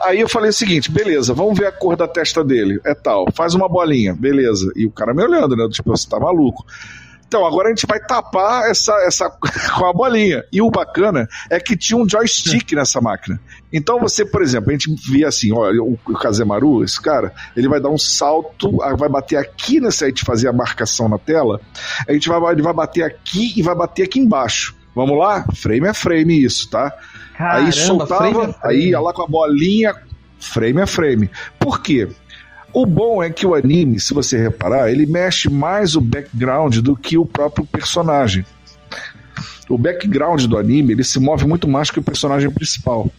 Aí 0.00 0.20
eu 0.20 0.28
falei 0.28 0.50
o 0.50 0.52
seguinte, 0.52 0.90
beleza, 0.90 1.34
vamos 1.34 1.58
ver 1.58 1.66
a 1.66 1.72
cor 1.72 1.94
da 1.94 2.08
testa 2.08 2.42
dele. 2.42 2.80
É 2.84 2.94
tal, 2.94 3.26
faz 3.34 3.54
uma 3.54 3.68
bolinha, 3.68 4.14
beleza. 4.14 4.72
E 4.74 4.86
o 4.86 4.90
cara 4.90 5.12
me 5.12 5.22
olhando, 5.22 5.54
né? 5.56 5.68
Tipo, 5.68 5.90
você 5.90 6.08
tá 6.08 6.18
maluco. 6.18 6.64
Então, 7.30 7.46
agora 7.46 7.68
a 7.68 7.70
gente 7.70 7.86
vai 7.86 8.00
tapar 8.00 8.68
essa, 8.68 8.92
essa 9.06 9.30
com 9.78 9.86
a 9.86 9.92
bolinha. 9.92 10.44
E 10.52 10.60
o 10.60 10.68
bacana 10.68 11.28
é 11.48 11.60
que 11.60 11.76
tinha 11.76 11.96
um 11.96 12.08
joystick 12.08 12.72
nessa 12.72 13.00
máquina. 13.00 13.40
Então 13.72 14.00
você, 14.00 14.24
por 14.24 14.42
exemplo, 14.42 14.70
a 14.70 14.72
gente 14.72 14.92
via 15.08 15.28
assim, 15.28 15.52
olha, 15.52 15.80
o, 15.80 15.96
Kazemaru, 16.20 16.82
esse 16.82 17.00
cara, 17.00 17.32
ele 17.56 17.68
vai 17.68 17.80
dar 17.80 17.88
um 17.88 17.96
salto, 17.96 18.78
vai 18.98 19.08
bater 19.08 19.36
aqui 19.36 19.78
nessa, 19.78 20.06
a 20.06 20.08
gente 20.08 20.24
fazer 20.24 20.48
a 20.48 20.52
marcação 20.52 21.08
na 21.08 21.18
tela, 21.18 21.60
a 22.08 22.12
gente 22.12 22.28
vai, 22.28 22.52
ele 22.52 22.62
vai 22.62 22.72
bater 22.72 23.04
aqui 23.04 23.52
e 23.56 23.62
vai 23.62 23.76
bater 23.76 24.02
aqui 24.02 24.18
embaixo. 24.18 24.74
Vamos 24.92 25.16
lá? 25.16 25.44
Frame 25.54 25.86
a 25.86 25.94
frame 25.94 26.42
isso, 26.42 26.68
tá? 26.68 26.92
Caramba, 27.38 27.66
aí 27.68 27.72
soltava, 27.72 28.16
frame 28.16 28.38
a 28.38 28.52
frame. 28.54 28.56
aí 28.64 28.88
ia 28.88 29.00
lá 29.00 29.12
com 29.12 29.22
a 29.22 29.28
bolinha, 29.28 29.94
frame 30.40 30.80
a 30.80 30.86
frame. 30.88 31.30
Por 31.60 31.80
quê? 31.80 32.08
O 32.72 32.86
bom 32.86 33.22
é 33.22 33.30
que 33.30 33.46
o 33.46 33.54
anime, 33.54 33.98
se 33.98 34.14
você 34.14 34.38
reparar, 34.38 34.90
ele 34.90 35.04
mexe 35.04 35.50
mais 35.50 35.96
o 35.96 36.00
background 36.00 36.78
do 36.78 36.96
que 36.96 37.18
o 37.18 37.26
próprio 37.26 37.66
personagem. 37.66 38.44
O 39.68 39.76
background 39.76 40.44
do 40.44 40.56
anime, 40.56 40.92
ele 40.92 41.04
se 41.04 41.18
move 41.18 41.46
muito 41.46 41.66
mais 41.66 41.90
que 41.90 41.98
o 41.98 42.02
personagem 42.02 42.50
principal. 42.50 43.10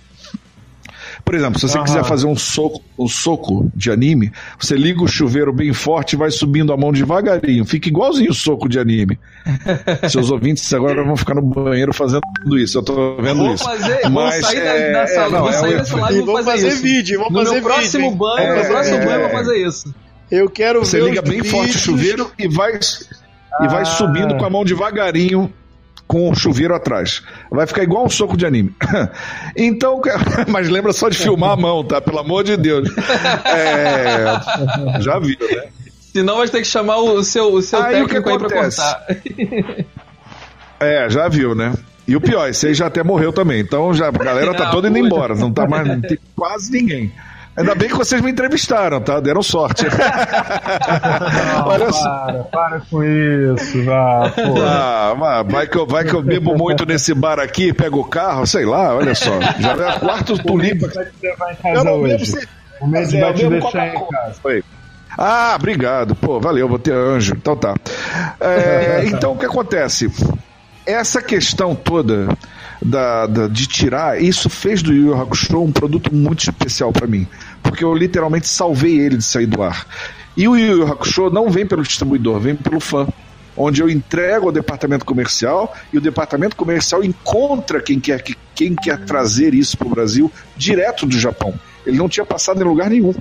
Por 1.24 1.36
exemplo, 1.36 1.60
se 1.60 1.68
você 1.68 1.78
Aham. 1.78 1.86
quiser 1.86 2.04
fazer 2.04 2.28
um 2.28 2.36
soco, 2.36 2.82
um 2.98 3.08
soco 3.08 3.72
de 3.76 3.90
anime, 3.92 4.32
você 4.60 4.76
liga 4.76 5.02
o 5.04 5.08
chuveiro 5.08 5.54
bem 5.54 5.72
forte 5.74 6.14
e 6.14 6.16
vai 6.18 6.30
subindo 6.32 6.74
a 6.74 6.78
mão 6.78 6.92
devagarinho. 6.92 7.64
Fica 7.66 7.88
igualzinho 7.88 8.32
o 8.32 8.34
soco 8.34 8.68
de 8.68 8.80
anime. 8.80 9.18
Seus 10.10 10.30
ouvintes 10.32 10.74
agora 10.74 11.04
vão 11.04 11.16
ficar 11.16 11.36
no 11.36 11.42
banheiro 11.42 11.94
fazendo 11.94 12.22
isso. 12.58 12.78
Eu 12.78 12.84
tô 12.84 13.16
vendo 13.22 13.38
Vou 13.44 13.54
isso. 13.54 13.64
fazer, 13.64 14.02
vou 14.04 14.12
Mas, 14.12 14.46
sair 14.46 14.60
da, 14.60 14.66
é, 14.76 14.92
da 14.94 15.08
sala, 15.08 15.28
é, 15.28 15.32
não, 15.32 15.40
vou 15.42 15.50
é 15.50 15.54
sair 15.54 15.74
um 15.74 15.78
dessa 15.78 15.98
live 15.98 16.14
e 16.14 16.18
vou 16.22 16.26
vamos 16.34 16.46
fazer, 16.46 16.62
fazer 16.62 16.74
isso. 16.74 16.84
vídeo, 16.84 17.20
vamos 17.20 17.34
no 17.34 17.40
fazer 17.40 17.52
meu 17.56 17.64
próximo 17.64 18.04
vídeo, 18.06 18.18
banho, 18.18 18.36
no 18.48 18.54
É, 18.54 18.56
meu 18.62 18.66
próximo 18.72 18.96
é, 18.98 19.06
banho 19.06 19.12
eu 19.12 19.16
é. 19.16 19.22
vou 19.22 19.30
fazer 19.32 19.68
isso. 19.68 19.96
Eu 20.30 20.50
quero 20.50 20.80
Você 20.86 21.00
ver 21.00 21.10
liga 21.10 21.22
os 21.24 21.30
bem 21.30 21.44
forte 21.44 21.56
o 21.56 21.64
vídeos. 21.66 21.82
chuveiro 21.82 22.32
e 22.40 22.48
vai, 22.48 22.74
e 22.74 23.68
vai 23.68 23.82
Ah. 23.82 23.86
subindo 23.86 24.36
com 24.38 24.46
a 24.46 24.50
mão 24.50 24.64
devagarinho 24.64 25.52
com 26.12 26.30
o 26.30 26.36
chuveiro 26.36 26.76
atrás. 26.76 27.24
Vai 27.50 27.66
ficar 27.66 27.84
igual 27.84 28.04
um 28.04 28.10
soco 28.10 28.36
de 28.36 28.46
anime. 28.46 28.76
Então, 29.56 30.02
mas 30.48 30.70
lembra 30.70 30.92
só 30.92 31.08
de 31.08 31.18
filmar 31.18 31.52
a 31.52 31.56
mão, 31.56 31.84
tá? 31.84 32.02
Pelo 32.02 32.20
amor 32.20 32.44
de 32.44 32.58
Deus. 32.58 32.90
É, 33.46 35.02
já 35.02 35.20
viu, 35.20 35.38
né? 35.40 35.68
Senão 36.14 36.38
vai 36.38 36.48
ter 36.48 36.60
que 36.60 36.68
chamar 36.68 36.98
o 36.98 37.24
seu, 37.24 37.54
o 37.54 37.62
seu 37.62 37.82
Aí 37.82 38.02
o 38.02 38.08
que 38.08 38.16
técnico 38.16 38.30
aí 38.30 38.38
pra 38.38 38.62
cortar. 38.62 39.06
É, 40.80 41.08
já 41.12 41.28
viu, 41.28 41.54
né? 41.54 41.76
E 42.08 42.16
o 42.16 42.22
pior, 42.22 42.50
esse 42.50 42.66
aí 42.66 42.74
já 42.74 42.88
até 42.88 43.04
morreu 43.04 43.32
também. 43.32 43.60
Então 43.60 43.94
já, 43.94 44.08
a 44.08 44.12
galera 44.12 44.52
tá 44.56 44.72
toda 44.72 44.88
indo 44.88 44.98
embora. 44.98 45.36
Não 45.36 45.54
tá 45.54 45.68
mais. 45.68 45.88
Não 45.88 46.02
tem 46.02 46.18
quase 46.36 46.72
ninguém. 46.72 47.12
Ainda 47.56 47.76
bem 47.76 47.90
que 47.90 47.96
vocês 47.96 48.22
me 48.22 48.32
entrevistaram, 48.32 49.02
tá? 49.02 49.20
Deram 49.20 49.44
sorte. 49.44 49.86
Olha 51.66 51.92
só. 51.92 52.04
Para, 52.04 52.44
para 52.46 52.82
com 52.90 53.04
isso, 53.04 53.84
vá, 53.84 54.32
pô. 54.34 54.62
Ah, 54.66 55.44
vai 55.44 55.68
que, 55.68 55.78
eu, 55.78 55.86
vai 55.86 56.06
que 56.06 56.14
eu 56.14 56.22
bebo 56.22 56.56
muito 56.58 56.86
nesse 56.86 57.14
bar 57.14 57.40
aqui, 57.40 57.74
pego 57.74 58.00
o 58.00 58.06
carro, 58.06 58.48
sei 58.48 58.66
lá, 58.66 58.96
olha 58.96 59.14
só. 59.14 59.40
Já 59.60 59.72
é 59.74 60.44
tulipa. 60.44 60.88
te 60.88 61.12
levar 61.22 61.52
em 61.52 61.76
Eu 61.76 61.84
não 61.84 62.02
bebo 62.04 62.24
O 62.80 62.96
É, 62.96 63.20
vai 63.20 63.34
te 63.34 63.44
bebo 63.44 63.50
deixar 63.50 63.88
em 63.88 64.08
casa. 64.10 64.36
Foi. 64.42 64.64
Ah, 65.18 65.54
obrigado. 65.56 66.16
Pô, 66.16 66.40
valeu, 66.40 66.70
vou 66.70 66.80
ter 66.80 66.94
anjo. 66.94 67.34
Então 67.36 67.56
tá. 67.56 67.76
É, 68.40 69.04
então 69.12 69.34
o 69.34 69.38
que 69.38 69.46
acontece? 69.46 70.10
Essa 70.86 71.22
questão 71.22 71.76
toda 71.76 72.30
da, 72.82 73.28
da- 73.28 73.48
de 73.48 73.68
tirar, 73.68 74.22
isso 74.22 74.50
fez 74.50 74.82
do 74.82 74.94
Yu 74.94 75.08
Yu 75.08 75.22
Hakusho 75.22 75.62
um 75.62 75.72
produto 75.72 76.14
muito 76.14 76.40
especial 76.40 76.92
pra 76.92 77.06
mim. 77.08 77.28
Porque 77.62 77.84
eu 77.84 77.94
literalmente 77.94 78.48
salvei 78.48 79.00
ele 79.00 79.18
de 79.18 79.24
sair 79.24 79.46
do 79.46 79.62
ar. 79.62 79.86
E 80.36 80.48
o 80.48 80.56
Yu 80.58 80.78
Yu 80.78 80.88
Hakusho 80.88 81.30
não 81.30 81.50
vem 81.50 81.66
pelo 81.66 81.84
distribuidor, 81.84 82.40
vem 82.40 82.56
pelo 82.56 82.80
fã. 82.80 83.08
Onde 83.56 83.82
eu 83.82 83.90
entrego 83.90 84.46
ao 84.48 84.52
departamento 84.52 85.06
comercial 85.06 85.76
e 85.92 85.98
o 85.98 86.02
departamento 86.02 86.56
comercial 86.56 87.04
encontra 87.04 87.82
quem 87.82 88.00
quer, 88.00 88.22
que, 88.24 88.36
quem 88.56 88.74
quer 88.74 88.98
trazer 89.06 89.54
isso 89.54 89.78
para 89.78 89.88
o 89.88 89.90
Brasil 89.92 90.32
direto 90.56 91.06
do 91.06 91.20
Japão. 91.20 91.54
Ele 91.86 91.98
não 91.98 92.08
tinha 92.08 92.26
passado 92.26 92.62
em 92.62 92.64
lugar 92.64 92.90
nenhum. 92.90 93.14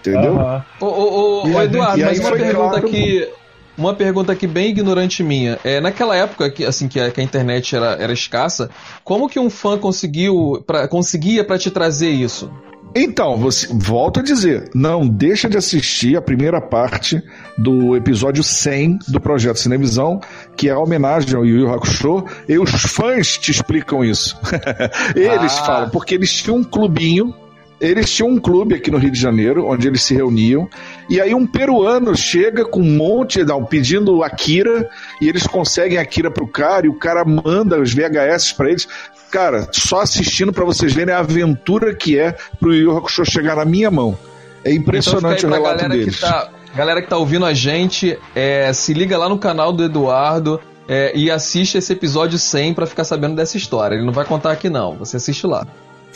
Entendeu? 0.00 0.38
Aham. 0.38 0.64
Ô, 0.80 0.86
ô, 0.86 0.90
ô, 0.90 1.52
ô, 1.52 1.58
aí- 1.58 1.66
Eduardo, 1.66 1.94
aí 1.94 2.04
mas 2.04 2.18
uma 2.18 2.28
foi 2.30 2.38
pergunta 2.38 2.68
claro- 2.68 2.86
aqui. 2.88 3.28
Uma 3.76 3.94
pergunta 3.94 4.32
aqui 4.32 4.46
bem 4.46 4.70
ignorante 4.70 5.22
minha. 5.22 5.58
É, 5.62 5.80
naquela 5.80 6.16
época 6.16 6.50
que, 6.50 6.64
assim, 6.64 6.88
que 6.88 6.98
a, 6.98 7.10
que 7.10 7.20
a 7.20 7.24
internet 7.24 7.76
era, 7.76 7.92
era 8.00 8.12
escassa, 8.12 8.70
como 9.04 9.28
que 9.28 9.38
um 9.38 9.50
fã 9.50 9.76
conseguiu 9.78 10.62
pra, 10.66 10.88
conseguia 10.88 11.44
para 11.44 11.58
te 11.58 11.70
trazer 11.70 12.08
isso? 12.10 12.50
Então, 12.98 13.36
você 13.36 13.66
volta 13.70 14.20
a 14.20 14.22
dizer, 14.22 14.70
não 14.74 15.06
deixa 15.06 15.50
de 15.50 15.58
assistir 15.58 16.16
a 16.16 16.22
primeira 16.22 16.62
parte 16.62 17.22
do 17.58 17.94
episódio 17.94 18.42
100 18.42 19.00
do 19.08 19.20
projeto 19.20 19.58
Cinevisão, 19.58 20.18
que 20.56 20.70
é 20.70 20.72
a 20.72 20.78
homenagem 20.78 21.34
ao 21.36 21.44
Yu 21.44 21.58
Yu 21.58 21.70
Hakusho, 21.74 22.24
e 22.48 22.58
os 22.58 22.70
fãs 22.70 23.36
te 23.36 23.50
explicam 23.50 24.02
isso. 24.02 24.38
eles 25.14 25.58
Ah. 25.58 25.64
falam, 25.66 25.90
porque 25.90 26.14
eles 26.14 26.32
tinham 26.32 26.56
um 26.56 26.64
clubinho, 26.64 27.34
eles 27.80 28.10
tinham 28.10 28.30
um 28.30 28.38
clube 28.38 28.74
aqui 28.74 28.90
no 28.90 28.98
Rio 28.98 29.10
de 29.10 29.20
Janeiro, 29.20 29.66
onde 29.66 29.86
eles 29.86 30.02
se 30.02 30.14
reuniam, 30.14 30.68
e 31.08 31.20
aí 31.20 31.34
um 31.34 31.46
peruano 31.46 32.16
chega 32.16 32.64
com 32.64 32.80
um 32.80 32.96
monte, 32.96 33.44
não, 33.44 33.64
pedindo 33.64 34.22
Akira, 34.22 34.88
e 35.20 35.28
eles 35.28 35.46
conseguem 35.46 35.98
Akira 35.98 36.30
pro 36.30 36.46
cara, 36.46 36.86
e 36.86 36.88
o 36.88 36.94
cara 36.94 37.24
manda 37.24 37.80
os 37.80 37.92
VHS 37.92 38.52
pra 38.52 38.70
eles. 38.70 38.88
cara, 39.30 39.68
só 39.72 40.00
assistindo 40.00 40.52
para 40.52 40.64
vocês 40.64 40.92
verem 40.92 41.14
a 41.14 41.18
aventura 41.18 41.94
que 41.94 42.18
é 42.18 42.34
pro 42.58 42.74
Yu 42.74 42.96
Hakusho 42.96 43.24
chegar 43.24 43.56
na 43.56 43.64
minha 43.64 43.90
mão. 43.90 44.16
É 44.64 44.72
impressionante 44.72 45.44
então, 45.44 45.50
o 45.50 45.62
relato 45.62 45.88
deles. 45.88 46.14
Que 46.16 46.20
tá, 46.20 46.50
galera 46.74 47.02
que 47.02 47.08
tá 47.08 47.16
ouvindo 47.16 47.44
a 47.44 47.52
gente, 47.52 48.18
é, 48.34 48.72
se 48.72 48.94
liga 48.94 49.16
lá 49.18 49.28
no 49.28 49.38
canal 49.38 49.72
do 49.72 49.84
Eduardo 49.84 50.60
é, 50.88 51.12
e 51.14 51.30
assiste 51.30 51.76
esse 51.76 51.92
episódio 51.92 52.38
100 52.38 52.74
para 52.74 52.86
ficar 52.86 53.04
sabendo 53.04 53.36
dessa 53.36 53.56
história. 53.56 53.96
Ele 53.96 54.04
não 54.04 54.12
vai 54.12 54.24
contar 54.24 54.52
aqui 54.52 54.70
não, 54.70 54.96
você 54.96 55.18
assiste 55.18 55.46
lá. 55.46 55.66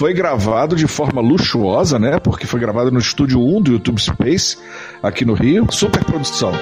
Foi 0.01 0.14
gravado 0.14 0.76
de 0.76 0.86
forma 0.86 1.20
luxuosa, 1.20 1.98
né? 1.98 2.18
Porque 2.18 2.46
foi 2.46 2.59
gravado 2.59 2.90
no 2.90 2.98
estúdio 2.98 3.38
1 3.38 3.61
do 3.61 3.72
YouTube 3.72 4.01
Space, 4.01 4.57
aqui 5.03 5.26
no 5.26 5.34
Rio. 5.34 5.70
Super 5.70 6.03
produção. 6.03 6.53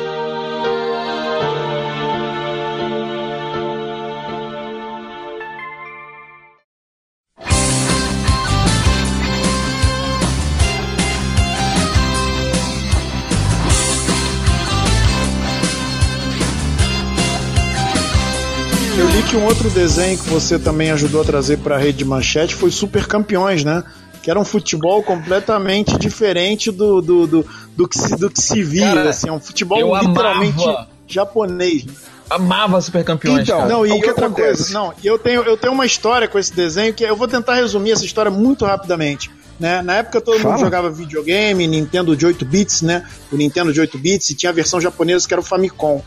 Que 19.29 19.37
um 19.37 19.45
outro 19.45 19.69
desenho 19.71 20.17
que 20.19 20.29
você 20.29 20.59
também 20.59 20.91
ajudou 20.91 21.21
a 21.21 21.25
trazer 21.25 21.59
para 21.59 21.77
a 21.77 21.79
rede 21.79 21.99
de 21.99 22.05
manchete 22.05 22.55
foi 22.55 22.71
Super 22.71 23.07
Campeões, 23.07 23.63
né? 23.63 23.85
Que 24.23 24.31
era 24.31 24.41
um 24.41 24.45
futebol 24.45 25.03
completamente 25.03 25.99
diferente 25.99 26.71
do, 26.71 27.01
do, 27.03 27.27
do, 27.27 27.47
do, 27.77 27.89
que, 27.89 27.99
se, 27.99 28.17
do 28.17 28.31
que 28.31 28.41
se 28.41 28.63
via. 28.63 28.87
Cara, 28.95 29.11
assim, 29.11 29.29
é 29.29 29.33
um 29.33 29.41
futebol 29.41 29.97
literalmente 29.99 30.63
amava. 30.63 30.89
japonês. 31.07 31.85
Amava 32.31 32.81
Super 32.81 33.05
Campeões, 33.05 33.43
Então, 33.43 33.59
cara. 33.59 33.71
Não, 33.71 33.87
e 33.87 33.91
o 33.93 34.01
que 34.01 34.09
outra 34.09 34.27
acontece? 34.27 34.57
coisa, 34.65 34.73
não, 34.75 34.93
e 35.03 35.07
eu 35.07 35.19
tenho, 35.19 35.43
eu 35.43 35.57
tenho 35.57 35.73
uma 35.73 35.87
história 35.87 36.27
com 36.29 36.39
esse 36.39 36.55
desenho 36.55 36.93
que 36.93 37.05
eu 37.05 37.17
vou 37.17 37.29
tentar 37.29 37.55
resumir 37.55 37.93
essa 37.93 38.05
história 38.05 38.31
muito 38.31 38.65
rapidamente. 38.65 39.31
Né? 39.59 39.83
Na 39.83 39.97
época 39.97 40.21
todo 40.21 40.39
Fala. 40.39 40.55
mundo 40.55 40.65
jogava 40.65 40.91
videogame, 40.91 41.67
Nintendo 41.67 42.15
de 42.17 42.25
8 42.25 42.45
bits, 42.45 42.83
né? 42.83 43.05
O 43.33 43.37
Nintendo 43.37 43.73
de 43.73 43.81
8 43.81 43.99
bits 43.99 44.31
e 44.31 44.35
tinha 44.35 44.51
a 44.51 44.53
versão 44.55 44.81
japonesa 44.81 45.27
que 45.27 45.35
era 45.35 45.41
o 45.41 45.45
Famicom. 45.45 46.01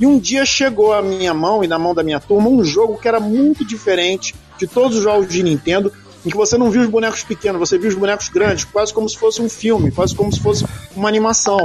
E 0.00 0.06
um 0.06 0.18
dia 0.18 0.44
chegou 0.44 0.92
à 0.92 1.02
minha 1.02 1.34
mão 1.34 1.64
e 1.64 1.66
na 1.66 1.78
mão 1.78 1.94
da 1.94 2.02
minha 2.02 2.20
turma 2.20 2.48
um 2.48 2.62
jogo 2.62 2.98
que 2.98 3.08
era 3.08 3.18
muito 3.18 3.64
diferente 3.64 4.34
de 4.58 4.66
todos 4.66 4.96
os 4.96 5.02
jogos 5.02 5.28
de 5.28 5.42
Nintendo, 5.42 5.92
em 6.24 6.30
que 6.30 6.36
você 6.36 6.58
não 6.58 6.70
viu 6.70 6.82
os 6.82 6.88
bonecos 6.88 7.22
pequenos, 7.22 7.58
você 7.58 7.78
viu 7.78 7.88
os 7.88 7.94
bonecos 7.94 8.28
grandes, 8.28 8.64
quase 8.64 8.92
como 8.92 9.08
se 9.08 9.16
fosse 9.16 9.40
um 9.40 9.48
filme, 9.48 9.90
quase 9.90 10.14
como 10.14 10.32
se 10.32 10.40
fosse 10.40 10.64
uma 10.94 11.08
animação. 11.08 11.58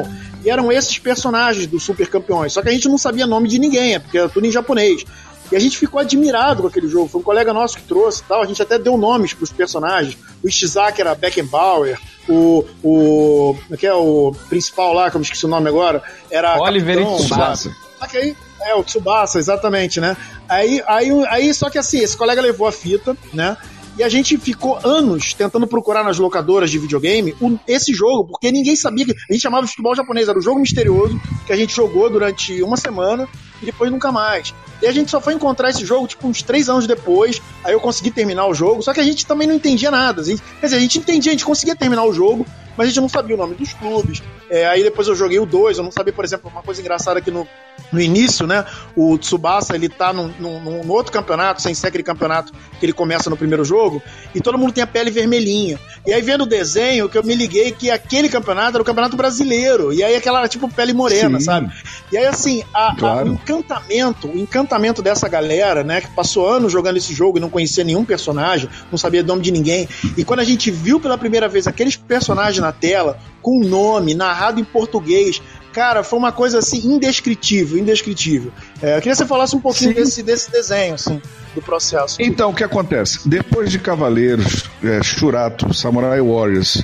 E 0.43 0.49
eram 0.49 0.71
esses 0.71 0.97
personagens 0.99 1.67
dos 1.67 1.84
Super 1.84 2.07
Campeões. 2.09 2.53
Só 2.53 2.61
que 2.61 2.69
a 2.69 2.71
gente 2.71 2.88
não 2.88 2.97
sabia 2.97 3.25
nome 3.25 3.47
de 3.47 3.59
ninguém, 3.59 3.95
é 3.95 3.99
porque 3.99 4.17
era 4.17 4.29
tudo 4.29 4.45
em 4.45 4.51
japonês. 4.51 5.05
E 5.51 5.55
a 5.55 5.59
gente 5.59 5.77
ficou 5.77 5.99
admirado 5.99 6.63
com 6.63 6.67
aquele 6.67 6.88
jogo. 6.88 7.07
Foi 7.07 7.21
um 7.21 7.23
colega 7.23 7.53
nosso 7.53 7.77
que 7.77 7.84
trouxe 7.84 8.21
e 8.21 8.25
tal. 8.25 8.41
A 8.41 8.45
gente 8.45 8.61
até 8.61 8.79
deu 8.79 8.97
nomes 8.97 9.34
para 9.34 9.43
os 9.43 9.51
personagens. 9.51 10.17
O 10.43 10.47
Ishizaki 10.47 11.01
era 11.01 11.13
Beckenbauer. 11.13 11.99
O, 12.27 12.65
o. 12.81 13.55
Como 13.61 13.73
é 13.73 13.77
que 13.77 13.86
é 13.86 13.93
o 13.93 14.34
principal 14.49 14.93
lá, 14.93 15.11
que 15.11 15.15
eu 15.15 15.19
me 15.19 15.25
esqueci 15.25 15.45
o 15.45 15.49
nome 15.49 15.69
agora? 15.69 16.01
Era. 16.31 16.59
Oliver 16.59 16.97
Capitão, 16.97 17.17
Tsubasa. 17.17 17.75
Que 18.14 18.18
aí, 18.18 18.36
é, 18.61 18.76
o 18.76 18.84
Tsubasa, 18.84 19.39
exatamente, 19.39 19.99
né? 19.99 20.16
Aí, 20.47 20.82
aí, 20.88 21.09
aí, 21.30 21.53
só 21.53 21.70
que 21.70 21.80
assim, 21.80 21.97
esse 21.99 22.16
colega 22.16 22.41
levou 22.41 22.68
a 22.68 22.72
fita, 22.72 23.18
né? 23.34 23.57
E 23.97 24.03
a 24.03 24.09
gente 24.09 24.38
ficou 24.39 24.80
anos 24.84 25.34
tentando 25.34 25.68
procurar 25.68 26.03
nas 26.03 26.18
locadoras 26.18 26.72
de 26.72 26.80
videogame 26.80 27.36
esse 27.68 27.93
jogo, 27.93 28.26
porque 28.26 28.51
ninguém 28.51 28.76
sabia 28.76 29.05
que. 29.05 29.11
A 29.11 29.34
gente 29.34 29.41
chamava 29.41 29.66
de 29.66 29.70
futebol 29.70 29.95
japonês, 29.95 30.28
era 30.28 30.38
um 30.38 30.41
jogo 30.41 30.59
misterioso 30.59 31.20
que 31.45 31.53
a 31.53 31.55
gente 31.55 31.76
jogou 31.76 32.09
durante 32.09 32.61
uma 32.64 32.76
semana 32.76 33.28
e 33.61 33.66
depois 33.68 33.91
nunca 33.91 34.11
mais. 34.11 34.53
E 34.82 34.88
a 34.88 34.91
gente 34.91 35.11
só 35.11 35.22
foi 35.22 35.34
encontrar 35.36 35.70
esse 35.70 35.86
jogo, 35.86 36.07
tipo, 36.07 36.28
uns 36.28 36.41
três 36.41 36.70
anos 36.70 36.88
depois. 36.88 37.39
Aí 37.64 37.74
eu 37.74 37.80
consegui 37.80 38.09
terminar 38.09 38.47
o 38.47 38.53
jogo, 38.53 38.82
só 38.82 38.93
que 38.93 38.99
a 38.99 39.03
gente 39.03 39.28
também 39.28 39.47
não 39.47 39.55
entendia 39.55 39.91
nada. 39.91 40.22
A 40.22 40.26
gente- 40.26 40.41
quer 40.59 40.66
dizer, 40.66 40.78
a 40.78 40.80
gente 40.80 40.97
entendia, 40.97 41.32
a 41.32 41.34
gente 41.34 41.45
conseguia 41.45 41.76
terminar 41.76 42.03
o 42.03 42.14
jogo, 42.14 42.47
mas 42.78 42.88
a 42.88 42.89
gente 42.89 43.01
não 43.01 43.09
sabia 43.09 43.36
o 43.36 43.39
nome 43.39 43.55
dos 43.55 43.74
clubes. 43.74 44.21
É, 44.49 44.65
aí 44.67 44.84
depois 44.84 45.07
eu 45.07 45.15
joguei 45.15 45.39
o 45.39 45.45
2, 45.45 45.78
eu 45.78 45.84
não 45.84 45.91
sabia, 45.91 46.13
por 46.13 46.24
exemplo, 46.26 46.49
uma 46.51 46.61
coisa 46.61 46.80
engraçada 46.82 47.19
aqui 47.19 47.32
no, 47.32 47.47
no 47.91 47.99
início, 48.01 48.45
né? 48.45 48.65
O 48.95 49.17
Tsubasa, 49.17 49.74
ele 49.76 49.89
tá 49.89 50.13
num, 50.13 50.32
num- 50.39 50.59
num 50.59 50.91
outro 50.91 51.11
campeonato, 51.11 51.61
sem 51.61 51.74
ser 51.74 51.88
aquele 51.88 52.03
campeonato 52.03 52.53
que 52.80 52.86
ele 52.86 52.93
começa 52.93 53.30
no 53.30 53.38
primeiro 53.38 53.63
jogo, 53.65 54.01
e 54.36 54.41
todo 54.41 54.57
mundo 54.57 54.71
tem 54.74 54.84
a 54.84 54.88
pele 54.88 55.09
vermelhinha. 55.09 55.80
E 56.05 56.13
aí 56.13 56.21
vendo 56.21 56.41
o 56.43 56.45
desenho, 56.45 57.07
que 57.09 57.17
eu 57.17 57.24
me 57.24 57.34
liguei 57.36 57.71
que 57.71 57.89
aquele 57.89 58.30
campeonato 58.30 58.78
era 58.78 58.82
o 58.82 58.86
campeonato 58.86 59.15
brasileiro. 59.17 59.91
E 59.93 60.03
aí 60.03 60.15
aquela, 60.15 60.47
tipo, 60.47 60.67
pele 60.71 60.93
morena, 60.93 61.39
Sim. 61.39 61.45
sabe? 61.45 61.71
E 62.11 62.17
aí, 62.17 62.26
assim, 62.26 62.63
a- 62.74 62.89
a- 62.91 62.95
Claro. 62.95 63.30
o 63.32 63.34
encantamento, 63.34 64.28
o 64.28 64.38
encantamento 64.38 65.01
dessa 65.01 65.28
galera, 65.28 65.84
né, 65.84 66.01
que 66.01 66.07
passou 66.15 66.47
anos 66.47 66.71
jogando 66.71 66.97
esse 66.97 67.13
jogo 67.13 67.38
e 67.38 67.41
não 67.41 67.49
conhecia 67.49 67.84
nenhum 67.84 68.03
personagem, 68.05 68.69
não 68.91 68.97
sabia 68.97 69.21
o 69.21 69.26
nome 69.26 69.41
de 69.41 69.51
ninguém. 69.51 69.88
E 70.17 70.24
quando 70.24 70.41
a 70.41 70.43
gente 70.43 70.69
viu 70.69 70.99
pela 70.99 71.17
primeira 71.17 71.47
vez 71.47 71.65
aqueles 71.65 71.95
personagens 71.95 72.62
na 72.64 72.72
tela, 72.72 73.20
com 73.41 73.59
nome, 73.59 74.14
narrado 74.14 74.59
em 74.59 74.64
português, 74.64 75.41
cara, 75.74 76.03
foi 76.03 76.18
uma 76.18 76.32
coisa 76.32 76.59
assim 76.59 76.78
indescritível, 76.88 77.78
indescritível. 77.78 78.51
É, 78.82 78.95
eu 78.95 79.01
queria 79.01 79.11
que 79.11 79.16
você 79.16 79.26
falasse 79.26 79.55
um 79.55 79.59
pouquinho 79.59 79.91
Sim. 79.91 79.95
desse, 79.95 80.24
desse 80.24 80.51
desenho, 80.51 80.95
assim, 80.95 81.22
do 81.53 81.61
processo. 81.61 82.22
Então, 82.22 82.51
o 82.51 82.53
que 82.53 82.64
acontece? 82.64 83.28
Depois 83.28 83.70
de 83.70 83.80
Cavaleiros, 83.80 84.64
é, 84.84 85.03
Shurato, 85.03 85.74
Samurai 85.74 86.22
Warriors, 86.22 86.82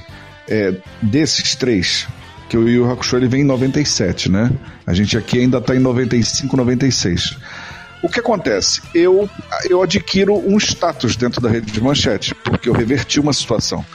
é, 0.48 0.74
desses 1.02 1.56
três, 1.56 2.08
que 2.50 2.58
o 2.58 2.68
Yu 2.68 2.92
Hakusho 2.92 3.16
ele 3.16 3.28
vem 3.28 3.42
em 3.42 3.46
97, 3.46 4.30
né? 4.30 4.52
A 4.86 4.94
gente 4.94 5.18
aqui 5.18 5.40
ainda 5.40 5.62
tá 5.62 5.76
em 5.76 5.80
95, 5.80 6.58
96. 6.58 7.38
O 8.02 8.10
que 8.10 8.20
acontece? 8.20 8.82
Eu, 8.96 9.30
eu 9.70 9.84
adquiro 9.84 10.36
um 10.36 10.58
status 10.58 11.16
dentro 11.16 11.42
da 11.42 11.50
rede 11.50 11.72
de 11.72 11.82
manchete, 11.82 12.34
porque 12.34 12.70
eu 12.70 12.74
reverti 12.74 13.20
uma 13.20 13.34
situação. 13.34 13.86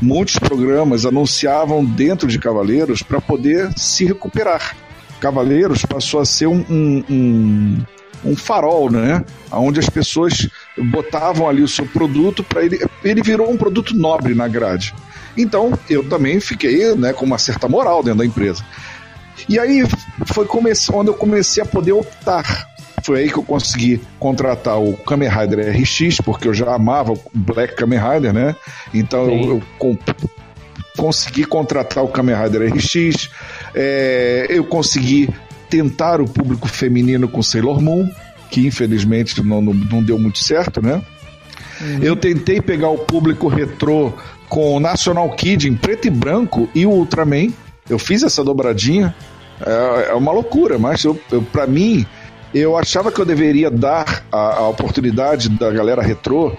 Muitos 0.00 0.38
programas 0.38 1.04
anunciavam 1.04 1.84
dentro 1.84 2.26
de 2.26 2.38
Cavaleiros 2.38 3.02
para 3.02 3.20
poder 3.20 3.70
se 3.76 4.04
recuperar. 4.04 4.74
Cavaleiros 5.20 5.84
passou 5.84 6.20
a 6.20 6.24
ser 6.24 6.46
um, 6.46 6.64
um, 6.70 7.04
um, 7.10 7.78
um 8.24 8.36
farol, 8.36 8.90
né? 8.90 9.22
Onde 9.52 9.78
as 9.78 9.90
pessoas 9.90 10.48
botavam 10.78 11.48
ali 11.48 11.62
o 11.62 11.68
seu 11.68 11.86
produto 11.86 12.42
para 12.42 12.64
ele. 12.64 12.78
Ele 13.04 13.22
virou 13.22 13.50
um 13.50 13.58
produto 13.58 13.94
nobre 13.94 14.34
na 14.34 14.48
grade. 14.48 14.94
Então 15.36 15.78
eu 15.88 16.08
também 16.08 16.40
fiquei 16.40 16.94
né, 16.94 17.12
com 17.12 17.26
uma 17.26 17.38
certa 17.38 17.68
moral 17.68 18.02
dentro 18.02 18.20
da 18.20 18.26
empresa. 18.26 18.64
E 19.48 19.58
aí 19.58 19.84
foi 20.26 20.46
onde 20.92 21.10
eu 21.10 21.14
comecei 21.14 21.62
a 21.62 21.66
poder 21.66 21.92
optar. 21.92 22.69
Foi 23.02 23.20
aí 23.20 23.30
que 23.30 23.38
eu 23.38 23.42
consegui 23.42 24.00
contratar 24.18 24.78
o 24.80 24.94
Kamen 24.96 25.28
Rider 25.28 25.70
RX, 25.76 26.18
porque 26.24 26.48
eu 26.48 26.54
já 26.54 26.74
amava 26.74 27.12
o 27.12 27.20
Black 27.32 27.74
Kamen 27.76 27.98
Rider, 27.98 28.32
né? 28.32 28.54
Então 28.92 29.22
eu, 29.24 29.42
Sim. 29.42 29.48
eu 29.48 29.62
comp- 29.78 30.30
consegui 30.96 31.44
contratar 31.44 32.04
o 32.04 32.08
Kamen 32.08 32.36
Rider 32.36 32.72
RX, 32.72 33.30
é, 33.74 34.46
eu 34.50 34.64
consegui 34.64 35.28
tentar 35.68 36.20
o 36.20 36.26
público 36.28 36.68
feminino 36.68 37.28
com 37.28 37.42
Sailor 37.42 37.80
Moon, 37.80 38.08
que 38.50 38.66
infelizmente 38.66 39.40
não, 39.42 39.60
não, 39.62 39.72
não 39.72 40.02
deu 40.02 40.18
muito 40.18 40.38
certo, 40.38 40.82
né? 40.82 41.00
Eu 42.02 42.14
tentei 42.14 42.60
pegar 42.60 42.90
o 42.90 42.98
público 42.98 43.48
retrô 43.48 44.12
com 44.50 44.76
o 44.76 44.80
National 44.80 45.30
Kid 45.30 45.66
em 45.68 45.74
preto 45.74 46.08
e 46.08 46.10
branco 46.10 46.68
e 46.74 46.84
o 46.84 46.90
Ultraman. 46.90 47.48
Eu 47.88 47.98
fiz 47.98 48.22
essa 48.22 48.44
dobradinha. 48.44 49.14
É, 49.64 50.10
é 50.10 50.14
uma 50.14 50.30
loucura, 50.32 50.78
mas 50.78 51.02
eu, 51.04 51.18
eu, 51.32 51.40
para 51.40 51.66
mim, 51.66 52.04
eu 52.54 52.76
achava 52.76 53.12
que 53.12 53.20
eu 53.20 53.24
deveria 53.24 53.70
dar 53.70 54.24
a, 54.30 54.56
a 54.56 54.68
oportunidade 54.68 55.48
da 55.48 55.70
galera 55.70 56.02
retrô, 56.02 56.56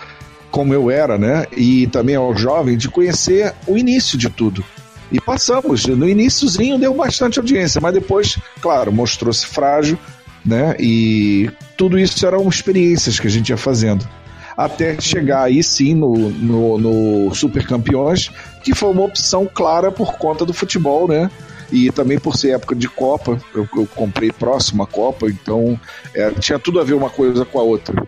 como 0.49 0.73
eu 0.73 0.89
era, 0.89 1.17
né? 1.17 1.45
E 1.55 1.87
também 1.87 2.15
ao 2.15 2.35
jovem, 2.35 2.77
de 2.77 2.89
conhecer 2.89 3.53
o 3.67 3.77
início 3.77 4.17
de 4.17 4.29
tudo. 4.29 4.63
E 5.11 5.19
passamos. 5.19 5.85
No 5.85 6.07
iníciozinho 6.07 6.77
deu 6.77 6.93
bastante 6.93 7.39
audiência, 7.39 7.81
mas 7.81 7.93
depois, 7.93 8.37
claro, 8.61 8.91
mostrou-se 8.91 9.45
frágil, 9.45 9.97
né? 10.45 10.75
E 10.79 11.49
tudo 11.77 11.99
isso 11.99 12.25
eram 12.25 12.47
experiências 12.47 13.19
que 13.19 13.27
a 13.27 13.29
gente 13.29 13.49
ia 13.49 13.57
fazendo. 13.57 14.07
Até 14.55 14.99
chegar 14.99 15.43
aí 15.43 15.63
sim 15.63 15.93
no, 15.95 16.13
no, 16.29 16.77
no 16.77 17.35
Super 17.35 17.65
Campeões, 17.65 18.31
que 18.63 18.75
foi 18.75 18.89
uma 18.89 19.03
opção 19.03 19.49
clara 19.51 19.91
por 19.91 20.13
conta 20.17 20.45
do 20.45 20.53
futebol, 20.53 21.07
né? 21.07 21.29
E 21.71 21.89
também 21.91 22.19
por 22.19 22.35
ser 22.35 22.51
época 22.55 22.75
de 22.75 22.87
Copa, 22.87 23.39
eu, 23.55 23.67
eu 23.75 23.87
comprei 23.95 24.31
próximo 24.31 24.83
à 24.83 24.87
Copa, 24.87 25.27
então 25.29 25.79
é, 26.13 26.29
tinha 26.31 26.59
tudo 26.59 26.79
a 26.79 26.83
ver 26.83 26.93
uma 26.93 27.09
coisa 27.09 27.45
com 27.45 27.59
a 27.59 27.63
outra. 27.63 28.03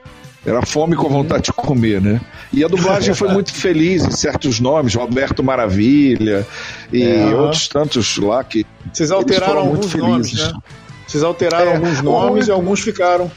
Era 0.46 0.62
fome 0.66 0.94
com 0.96 1.08
a 1.08 1.10
vontade 1.10 1.44
de 1.44 1.54
comer, 1.54 2.02
né? 2.02 2.20
E 2.52 2.66
a 2.66 2.68
dublagem 2.68 3.14
foi 3.16 3.30
muito 3.30 3.54
feliz 3.54 4.04
em 4.04 4.12
certos 4.12 4.60
nomes, 4.60 4.94
Roberto 4.94 5.42
Maravilha 5.42 6.46
e 6.92 7.02
É. 7.04 7.34
outros 7.34 7.68
tantos 7.70 8.18
lá 8.18 8.44
que 8.44 8.66
Vocês 8.92 9.10
alteraram 9.10 9.54
foram 9.54 9.66
muito 9.68 9.84
alguns 9.86 9.96
nomes, 9.96 10.34
né? 10.34 10.54
Vocês 11.08 11.24
alteraram 11.24 11.72
É, 11.72 11.76
alguns 11.76 12.02
nomes 12.02 12.48
e 12.48 12.52
alguns 12.52 12.82
ficaram. 12.82 13.32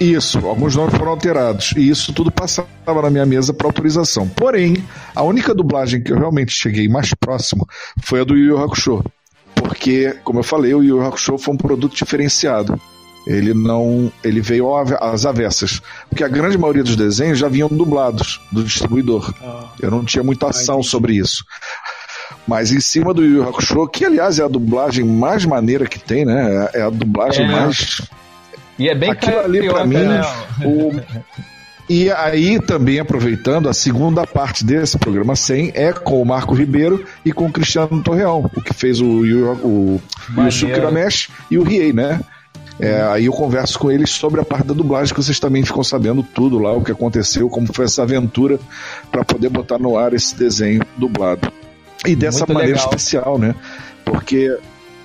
Isso, 0.00 0.38
alguns 0.46 0.74
nomes 0.74 0.94
foram 0.96 1.12
alterados. 1.12 1.72
E 1.76 1.88
isso 1.88 2.12
tudo 2.12 2.30
passava 2.30 2.68
na 3.02 3.10
minha 3.10 3.24
mesa 3.26 3.54
para 3.54 3.66
autorização. 3.66 4.28
Porém, 4.28 4.84
a 5.14 5.22
única 5.22 5.54
dublagem 5.54 6.02
que 6.02 6.12
eu 6.12 6.18
realmente 6.18 6.52
cheguei 6.52 6.88
mais 6.88 7.12
próximo 7.14 7.66
foi 8.02 8.20
a 8.20 8.24
do 8.24 8.36
Yu 8.36 8.56
Yu 8.56 8.58
Hakusho. 8.62 9.02
Porque, 9.64 10.14
como 10.22 10.40
eu 10.40 10.44
falei, 10.44 10.74
o 10.74 10.82
Yu 10.82 10.98
Yu 10.98 11.06
Hakusho 11.06 11.38
foi 11.38 11.54
um 11.54 11.56
produto 11.56 11.96
diferenciado. 11.96 12.78
Ele 13.26 13.54
não. 13.54 14.12
Ele 14.22 14.42
veio 14.42 14.68
às 14.76 15.24
avessas. 15.24 15.80
Porque 16.10 16.22
a 16.22 16.28
grande 16.28 16.58
maioria 16.58 16.84
dos 16.84 16.94
desenhos 16.94 17.38
já 17.38 17.48
vinham 17.48 17.68
dublados 17.68 18.42
do 18.52 18.62
distribuidor. 18.62 19.32
Ah. 19.42 19.70
Eu 19.80 19.90
não 19.90 20.04
tinha 20.04 20.22
muita 20.22 20.48
ação 20.48 20.82
sobre 20.82 21.14
isso. 21.14 21.42
Mas 22.46 22.72
em 22.72 22.80
cima 22.80 23.14
do 23.14 23.24
Yu 23.24 23.36
Yu 23.38 23.48
Hakusho, 23.48 23.88
que 23.88 24.04
aliás 24.04 24.38
é 24.38 24.44
a 24.44 24.48
dublagem 24.48 25.02
mais 25.02 25.46
maneira 25.46 25.86
que 25.86 25.98
tem, 25.98 26.26
né? 26.26 26.68
É 26.74 26.82
a 26.82 26.90
dublagem 26.90 27.46
é. 27.46 27.50
mais. 27.50 28.02
E 28.78 28.90
é 28.90 28.94
bem 28.94 29.10
Aquilo 29.10 29.38
ali 29.38 29.66
pra 29.66 29.86
mim. 29.86 29.96
Né? 29.96 30.20
O... 30.62 30.90
E 31.88 32.10
aí, 32.10 32.58
também 32.58 32.98
aproveitando, 32.98 33.68
a 33.68 33.74
segunda 33.74 34.26
parte 34.26 34.64
desse 34.64 34.98
programa 34.98 35.36
100 35.36 35.72
é 35.74 35.92
com 35.92 36.20
o 36.20 36.24
Marco 36.24 36.54
Ribeiro 36.54 37.04
e 37.24 37.32
com 37.32 37.46
o 37.46 37.52
Cristiano 37.52 38.02
Torreão, 38.02 38.50
o 38.56 38.62
que 38.62 38.72
fez 38.72 39.00
o, 39.00 39.06
o, 39.06 40.02
o 40.36 40.42
Yusuke 40.42 40.80
Ramesh 40.80 41.28
e 41.50 41.58
o 41.58 41.62
Riei, 41.62 41.92
né? 41.92 42.20
É, 42.80 43.02
aí 43.02 43.26
eu 43.26 43.32
converso 43.32 43.78
com 43.78 43.90
eles 43.90 44.10
sobre 44.10 44.40
a 44.40 44.44
parte 44.44 44.66
da 44.66 44.74
dublagem, 44.74 45.14
que 45.14 45.22
vocês 45.22 45.38
também 45.38 45.62
ficam 45.64 45.84
sabendo 45.84 46.22
tudo 46.22 46.58
lá, 46.58 46.72
o 46.72 46.82
que 46.82 46.90
aconteceu, 46.90 47.48
como 47.48 47.72
foi 47.72 47.84
essa 47.84 48.02
aventura 48.02 48.58
para 49.12 49.24
poder 49.24 49.48
botar 49.48 49.78
no 49.78 49.96
ar 49.96 50.12
esse 50.12 50.34
desenho 50.34 50.82
dublado. 50.96 51.52
E 52.04 52.16
dessa 52.16 52.40
Muito 52.40 52.54
maneira 52.54 52.76
legal. 52.76 52.88
especial, 52.88 53.38
né? 53.38 53.54
Porque 54.04 54.56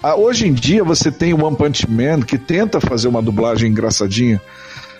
ah, 0.01 0.15
hoje 0.15 0.47
em 0.47 0.53
dia 0.53 0.83
você 0.83 1.11
tem 1.11 1.33
o 1.33 1.45
One 1.45 1.55
Punch 1.55 1.89
Man 1.89 2.21
que 2.21 2.37
tenta 2.37 2.81
fazer 2.81 3.07
uma 3.07 3.21
dublagem 3.21 3.69
engraçadinha, 3.69 4.41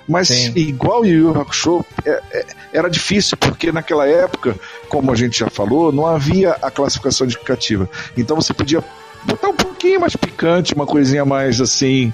mas 0.10 0.30
Sim. 0.30 0.52
igual 0.56 1.02
o 1.02 1.06
Yu 1.06 1.30
Yu 1.30 1.40
Hakusho, 1.40 1.86
é, 2.04 2.22
é, 2.32 2.46
era 2.74 2.90
difícil, 2.90 3.38
porque 3.38 3.72
naquela 3.72 4.08
época, 4.08 4.56
como 4.90 5.12
a 5.12 5.16
gente 5.16 5.38
já 5.38 5.50
falou, 5.50 5.92
não 5.92 6.08
havia 6.08 6.54
a 6.64 6.72
classificação 6.72 7.28
indicativa. 7.28 7.88
Então 8.18 8.36
você 8.36 8.52
podia 8.52 8.84
botar 9.24 9.50
um 9.50 9.56
pouquinho 9.56 10.02
mais 10.02 10.16
picante, 10.16 10.74
uma 10.74 10.88
coisinha 10.88 11.24
mais 11.24 11.62
assim. 11.62 12.12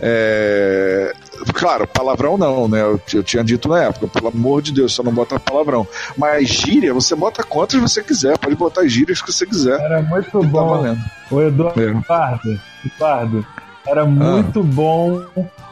É... 0.00 1.14
Claro, 1.54 1.86
palavrão 1.86 2.36
não, 2.36 2.66
né? 2.66 2.80
Eu, 2.80 3.00
eu, 3.14 3.22
tinha 3.22 3.44
dito 3.44 3.68
na 3.68 3.84
época, 3.84 4.08
pelo 4.08 4.28
amor 4.28 4.60
de 4.60 4.72
Deus, 4.72 4.92
só 4.92 5.02
não 5.02 5.12
bota 5.12 5.38
palavrão. 5.38 5.86
Mas 6.16 6.48
gíria, 6.48 6.92
você 6.92 7.14
bota 7.14 7.44
quantas 7.44 7.80
você 7.80 8.02
quiser, 8.02 8.36
pode 8.38 8.56
botar 8.56 8.86
gírias 8.88 9.22
que 9.22 9.32
você 9.32 9.46
quiser. 9.46 9.78
Era 9.80 10.02
muito 10.02 10.30
tá 10.30 10.38
bom. 10.40 10.82
Tá 10.82 10.96
o 11.30 11.40
Eduardo 11.40 11.80
é. 11.80 12.02
Pardo, 12.06 12.60
Pardo, 12.98 13.46
era 13.86 14.04
muito 14.04 14.60
ah. 14.60 14.64
bom 14.64 15.22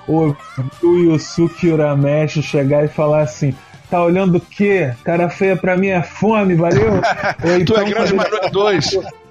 o, 0.06 0.34
o 0.82 0.96
Yusuke 0.96 1.68
Urameshi 1.68 2.42
chegar 2.42 2.84
e 2.84 2.88
falar 2.88 3.22
assim: 3.22 3.54
tá 3.90 4.02
olhando 4.02 4.36
o 4.38 4.40
quê? 4.40 4.92
Cara 5.04 5.28
feia 5.28 5.56
pra 5.56 5.76
mim 5.76 5.88
é 5.88 6.02
fome, 6.02 6.54
valeu? 6.54 6.94
Então, 7.60 7.76
tu 7.76 7.80
é 7.80 7.84
grande 7.84 8.14
Mario 8.14 8.50
2. 8.50 8.98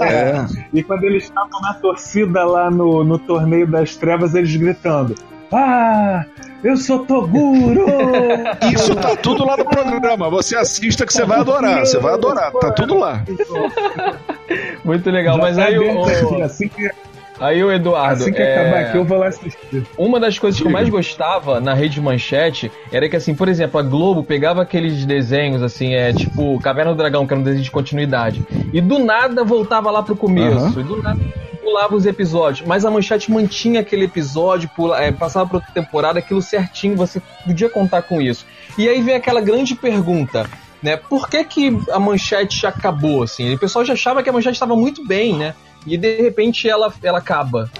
É. 0.00 0.06
é. 0.06 0.46
E 0.70 0.82
quando 0.82 1.04
eles 1.04 1.24
estavam 1.24 1.58
na 1.62 1.72
torcida 1.72 2.44
lá 2.44 2.70
no, 2.70 3.02
no 3.02 3.18
torneio 3.18 3.66
das 3.66 3.96
trevas, 3.96 4.34
eles 4.34 4.54
gritando: 4.54 5.14
Ah, 5.50 6.26
eu 6.62 6.76
sou 6.76 7.06
Toguro! 7.06 7.86
Isso 8.70 8.94
tá 8.94 9.16
tudo 9.16 9.46
lá 9.46 9.56
no 9.56 9.64
programa. 9.64 10.28
Você 10.28 10.54
assista 10.54 11.06
que 11.06 11.12
você 11.14 11.24
vai 11.24 11.40
adorar. 11.40 11.86
Você 11.86 11.98
vai 11.98 12.12
adorar. 12.12 12.52
Tá 12.52 12.70
tudo 12.72 12.98
lá. 12.98 13.24
Muito 14.84 15.10
legal. 15.10 15.36
Já 15.36 15.42
Mas 15.42 15.56
tá 15.56 15.64
aí 15.64 15.78
o. 15.78 16.42
Assim 16.42 16.68
que 16.68 16.90
Aí 17.38 17.62
o 17.62 17.72
Eduardo. 17.72 18.22
Assim 18.22 18.32
que 18.32 18.40
é... 18.40 18.60
acabar 18.60 18.80
aqui, 18.80 18.96
eu 18.96 19.04
vou 19.04 19.18
lá 19.18 19.28
assistir. 19.28 19.86
Uma 19.98 20.20
das 20.20 20.38
coisas 20.38 20.60
que 20.60 20.66
eu 20.66 20.70
mais 20.70 20.88
gostava 20.88 21.60
na 21.60 21.74
rede 21.74 22.00
manchete 22.00 22.70
era 22.92 23.08
que, 23.08 23.16
assim, 23.16 23.34
por 23.34 23.48
exemplo, 23.48 23.78
a 23.80 23.82
Globo 23.82 24.22
pegava 24.22 24.62
aqueles 24.62 25.04
desenhos, 25.04 25.62
assim, 25.62 25.94
é 25.94 26.12
tipo 26.12 26.58
Caverna 26.60 26.92
do 26.92 26.96
Dragão, 26.96 27.26
que 27.26 27.32
era 27.32 27.40
um 27.40 27.44
desenho 27.44 27.64
de 27.64 27.70
continuidade. 27.70 28.44
E 28.72 28.80
do 28.80 28.98
nada 28.98 29.44
voltava 29.44 29.90
lá 29.90 30.02
pro 30.02 30.16
começo. 30.16 30.78
Uhum. 30.78 30.80
E 30.80 30.84
do 30.84 31.02
nada 31.02 31.20
pulava 31.64 31.96
os 31.96 32.06
episódios. 32.06 32.66
Mas 32.66 32.84
a 32.84 32.90
manchete 32.90 33.32
mantinha 33.32 33.80
aquele 33.80 34.04
episódio, 34.04 34.70
pula, 34.76 35.02
é, 35.02 35.10
passava 35.10 35.48
pra 35.48 35.56
outra 35.56 35.72
temporada, 35.72 36.18
aquilo 36.18 36.40
certinho, 36.40 36.96
você 36.96 37.20
podia 37.44 37.68
contar 37.68 38.02
com 38.02 38.20
isso. 38.20 38.46
E 38.78 38.88
aí 38.88 39.02
vem 39.02 39.16
aquela 39.16 39.40
grande 39.40 39.74
pergunta. 39.74 40.48
Né? 40.80 40.98
Por 40.98 41.28
que, 41.28 41.42
que 41.44 41.78
a 41.90 41.98
manchete 41.98 42.66
acabou 42.66 43.22
assim? 43.22 43.54
O 43.54 43.58
pessoal 43.58 43.84
já 43.84 43.94
achava 43.94 44.22
que 44.22 44.28
a 44.28 44.32
manchete 44.32 44.56
estava 44.56 44.76
muito 44.76 45.04
bem, 45.06 45.34
né? 45.34 45.54
E 45.86 45.96
de 45.96 46.22
repente 46.22 46.68
ela, 46.68 46.92
ela 47.02 47.18
acaba. 47.18 47.70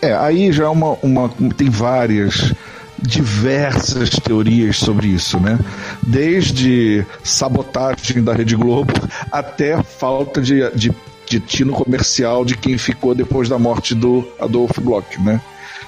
É, 0.00 0.12
aí 0.14 0.52
já 0.52 0.64
é 0.64 0.68
uma, 0.68 0.98
uma. 1.02 1.30
Tem 1.56 1.70
várias 1.70 2.52
diversas 3.00 4.10
teorias 4.10 4.76
sobre 4.76 5.08
isso, 5.08 5.38
né? 5.38 5.58
Desde 6.02 7.04
sabotagem 7.22 8.22
da 8.22 8.32
Rede 8.32 8.56
Globo 8.56 8.92
até 9.30 9.82
falta 9.82 10.40
de, 10.40 10.68
de, 10.70 10.92
de 11.26 11.40
tino 11.40 11.72
comercial 11.72 12.44
de 12.44 12.56
quem 12.56 12.78
ficou 12.78 13.14
depois 13.14 13.48
da 13.48 13.58
morte 13.58 13.94
do 13.94 14.26
Adolfo 14.38 14.80
Bloch, 14.80 15.20
né? 15.20 15.40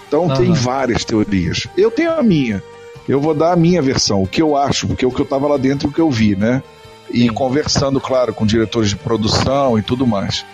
Então 0.07 0.27
uhum. 0.27 0.35
tem 0.35 0.53
várias 0.53 1.05
teorias. 1.05 1.67
Eu 1.77 1.91
tenho 1.91 2.13
a 2.13 2.23
minha. 2.23 2.63
Eu 3.09 3.21
vou 3.21 3.35
dar 3.35 3.53
a 3.53 3.57
minha 3.57 3.81
versão, 3.81 4.23
o 4.23 4.27
que 4.27 4.43
eu 4.43 4.57
acho, 4.57 4.87
porque 4.87 5.05
é 5.05 5.09
o 5.09 5.13
que 5.13 5.21
eu 5.21 5.25
estava 5.25 5.47
lá 5.47 5.57
dentro, 5.57 5.89
o 5.89 5.93
que 5.93 6.01
eu 6.01 6.11
vi, 6.11 6.35
né? 6.35 6.63
E 7.09 7.23
Sim. 7.23 7.29
conversando, 7.29 8.01
claro, 8.01 8.35
com 8.35 8.45
diretores 8.45 8.91
de 8.91 8.97
produção 8.97 9.79
e 9.79 9.83
tudo 9.83 10.07
mais. 10.07 10.45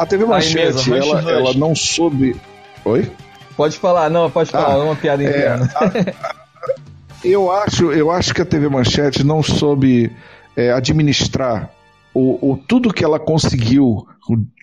A 0.00 0.06
TV 0.06 0.24
Manchete, 0.24 0.88
mesmo, 0.88 1.14
ela, 1.14 1.30
ela 1.30 1.54
não 1.54 1.74
soube. 1.74 2.34
Oi? 2.86 3.10
Pode 3.54 3.76
falar, 3.76 4.08
não, 4.08 4.30
pode 4.30 4.50
falar, 4.50 4.72
ah, 4.72 4.84
uma 4.84 4.96
piada 4.96 5.22
é, 5.22 5.28
interna. 5.28 5.70
É, 5.74 6.10
a, 6.10 6.34
eu, 7.22 7.52
acho, 7.52 7.92
eu 7.92 8.10
acho 8.10 8.32
que 8.32 8.40
a 8.40 8.46
TV 8.46 8.68
Manchete 8.70 9.22
não 9.22 9.42
soube 9.42 10.10
é, 10.56 10.72
administrar 10.72 11.70
o, 12.14 12.52
o, 12.52 12.56
tudo 12.56 12.94
que 12.94 13.04
ela 13.04 13.18
conseguiu 13.20 14.06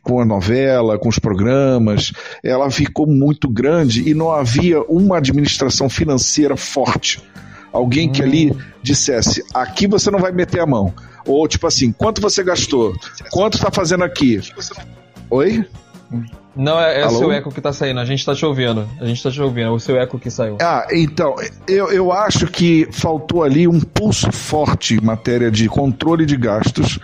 com 0.01 0.19
a 0.19 0.25
novela, 0.25 0.97
com 0.97 1.07
os 1.07 1.19
programas, 1.19 2.11
ela 2.43 2.71
ficou 2.71 3.05
muito 3.05 3.47
grande 3.47 4.09
e 4.09 4.13
não 4.13 4.31
havia 4.31 4.81
uma 4.83 5.17
administração 5.17 5.87
financeira 5.87 6.57
forte. 6.57 7.21
Alguém 7.71 8.09
que 8.11 8.23
ali 8.23 8.51
hum. 8.51 8.57
dissesse: 8.81 9.43
aqui 9.53 9.85
você 9.85 10.09
não 10.09 10.19
vai 10.19 10.31
meter 10.31 10.61
a 10.61 10.65
mão. 10.65 10.93
Ou 11.27 11.47
tipo 11.47 11.67
assim, 11.67 11.91
quanto 11.91 12.21
você 12.21 12.43
gastou? 12.43 12.95
Quanto 13.29 13.55
está 13.55 13.69
fazendo 13.69 14.03
aqui? 14.03 14.39
Oi? 15.29 15.65
Não, 16.55 16.79
é, 16.79 17.01
é 17.01 17.05
o 17.05 17.11
seu 17.11 17.31
eco 17.31 17.51
que 17.51 17.61
tá 17.61 17.71
saindo. 17.71 17.99
A 17.99 18.05
gente 18.05 18.25
tá 18.25 18.33
te 18.33 18.45
ouvindo. 18.45 18.87
A 18.99 19.05
gente 19.05 19.21
tá 19.21 19.29
te 19.29 19.41
ouvindo. 19.41 19.67
É 19.67 19.69
o 19.69 19.79
seu 19.79 19.97
eco 19.97 20.17
que 20.17 20.31
saiu. 20.31 20.57
Ah, 20.61 20.87
então, 20.91 21.35
eu, 21.67 21.91
eu 21.91 22.11
acho 22.11 22.47
que 22.47 22.87
faltou 22.91 23.43
ali 23.43 23.67
um 23.67 23.79
pulso 23.79 24.31
forte 24.31 24.95
em 24.95 25.01
matéria 25.01 25.51
de 25.51 25.67
controle 25.69 26.25
de 26.25 26.35
gastos. 26.35 26.97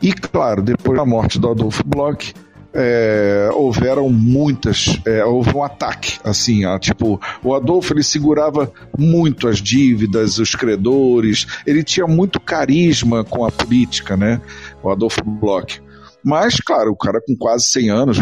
E, 0.00 0.12
claro, 0.12 0.62
depois 0.62 0.96
da 0.96 1.04
morte 1.04 1.38
do 1.38 1.50
Adolfo 1.50 1.82
Bloch, 1.84 2.32
é, 2.72 3.48
houveram 3.54 4.10
muitas, 4.10 5.00
é, 5.06 5.24
houve 5.24 5.54
um 5.56 5.62
ataque, 5.62 6.18
assim, 6.22 6.66
ó, 6.66 6.78
tipo, 6.78 7.18
o 7.42 7.54
Adolfo 7.54 7.94
ele 7.94 8.02
segurava 8.02 8.70
muito 8.98 9.48
as 9.48 9.58
dívidas, 9.62 10.38
os 10.38 10.54
credores, 10.54 11.46
ele 11.66 11.82
tinha 11.82 12.06
muito 12.06 12.38
carisma 12.38 13.24
com 13.24 13.46
a 13.46 13.50
política, 13.50 14.14
né, 14.14 14.42
o 14.82 14.90
Adolfo 14.90 15.24
Bloch. 15.24 15.80
Mas, 16.24 16.60
claro, 16.60 16.90
o 16.90 16.96
cara 16.96 17.20
com 17.20 17.36
quase 17.36 17.66
100 17.66 17.90
anos 17.90 18.18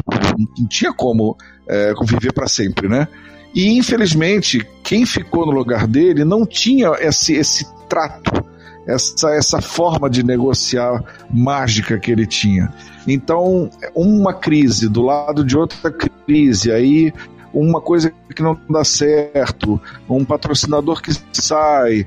não 0.58 0.68
tinha 0.68 0.92
como 0.92 1.36
é, 1.68 1.92
viver 2.06 2.32
para 2.32 2.46
sempre, 2.46 2.88
né? 2.88 3.08
E, 3.54 3.78
infelizmente, 3.78 4.66
quem 4.82 5.06
ficou 5.06 5.46
no 5.46 5.52
lugar 5.52 5.86
dele 5.86 6.24
não 6.24 6.44
tinha 6.44 6.90
esse, 7.00 7.34
esse 7.34 7.66
trato, 7.88 8.44
essa, 8.86 9.30
essa 9.30 9.62
forma 9.62 10.10
de 10.10 10.24
negociar 10.24 11.02
mágica 11.30 11.98
que 11.98 12.10
ele 12.10 12.26
tinha. 12.26 12.72
Então, 13.06 13.70
uma 13.94 14.34
crise 14.34 14.88
do 14.88 15.02
lado 15.02 15.44
de 15.44 15.56
outra 15.56 15.90
crise, 15.90 16.72
aí 16.72 17.12
uma 17.52 17.80
coisa 17.80 18.12
que 18.34 18.42
não 18.42 18.58
dá 18.68 18.84
certo, 18.84 19.80
um 20.08 20.24
patrocinador 20.24 21.00
que 21.00 21.12
sai, 21.32 22.06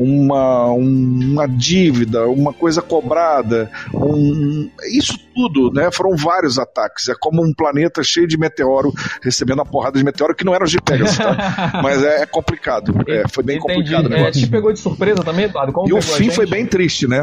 uma, 0.00 0.66
uma 0.72 1.46
dívida, 1.46 2.26
uma 2.26 2.54
coisa 2.54 2.80
cobrada, 2.80 3.70
um, 3.92 4.70
isso 4.90 5.18
tudo, 5.34 5.70
né? 5.72 5.90
Foram 5.92 6.16
vários 6.16 6.58
ataques. 6.58 7.08
É 7.08 7.14
como 7.20 7.44
um 7.44 7.52
planeta 7.52 8.02
cheio 8.02 8.26
de 8.26 8.38
meteoro 8.38 8.92
recebendo 9.22 9.60
a 9.60 9.64
porrada 9.64 9.98
de 9.98 10.04
meteoro 10.04 10.34
que 10.34 10.44
não 10.44 10.54
eram 10.54 10.64
de 10.64 10.80
Pegasus, 10.80 11.18
tá? 11.18 11.80
Mas 11.84 12.02
é, 12.02 12.22
é 12.22 12.26
complicado. 12.26 12.94
É, 13.06 13.24
foi 13.28 13.44
bem 13.44 13.58
Entendi. 13.58 13.92
complicado. 13.92 14.14
É, 14.14 14.30
te 14.30 14.46
pegou 14.46 14.72
de 14.72 14.78
surpresa 14.78 15.22
também, 15.22 15.44
Eduardo? 15.44 15.72
Como 15.72 15.88
e 15.88 15.92
o 15.92 16.00
fim 16.00 16.30
foi 16.30 16.46
bem 16.46 16.64
triste, 16.64 17.06
né? 17.06 17.22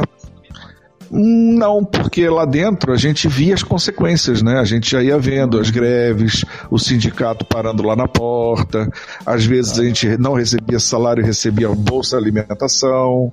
Não, 1.10 1.84
porque 1.84 2.28
lá 2.30 2.46
dentro 2.46 2.92
a 2.92 2.98
gente 2.98 3.28
via 3.28 3.54
as 3.54 3.64
consequências, 3.64 4.42
né? 4.42 4.60
A 4.60 4.66
gente 4.66 4.92
já 4.92 5.02
ia 5.02 5.18
vendo 5.18 5.60
as 5.60 5.70
greves, 5.70 6.44
o 6.70 6.78
sindicato 6.78 7.46
parando 7.46 7.84
lá 7.84 7.96
na 7.96 8.08
porta, 8.08 8.90
às 9.26 9.46
vezes 9.46 9.80
a 9.80 9.84
gente 9.84 10.18
não 10.18 10.34
recebia 10.34 10.80
salário, 10.80 11.26
recebia 11.26 11.70
bolsa 11.70 12.18
alimentação. 12.18 13.32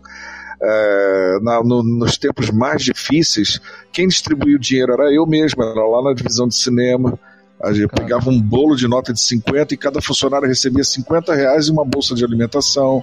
É, 0.62 1.38
na, 1.42 1.62
no, 1.62 1.82
nos 1.82 2.16
tempos 2.16 2.50
mais 2.50 2.82
difíceis, 2.82 3.60
quem 3.92 4.08
distribuía 4.08 4.56
o 4.56 4.60
dinheiro 4.60 4.92
era 4.92 5.12
eu 5.12 5.26
mesmo, 5.26 5.62
era 5.62 5.84
lá 5.84 6.02
na 6.02 6.14
divisão 6.14 6.48
de 6.48 6.54
cinema. 6.54 7.18
A 7.62 7.72
gente 7.72 7.88
pegava 7.88 8.30
um 8.30 8.40
bolo 8.40 8.76
de 8.76 8.86
nota 8.88 9.12
de 9.12 9.20
50 9.20 9.74
e 9.74 9.76
cada 9.76 10.00
funcionário 10.00 10.46
recebia 10.46 10.84
50 10.84 11.34
reais 11.34 11.66
e 11.66 11.70
uma 11.70 11.84
bolsa 11.84 12.14
de 12.14 12.24
alimentação. 12.24 13.02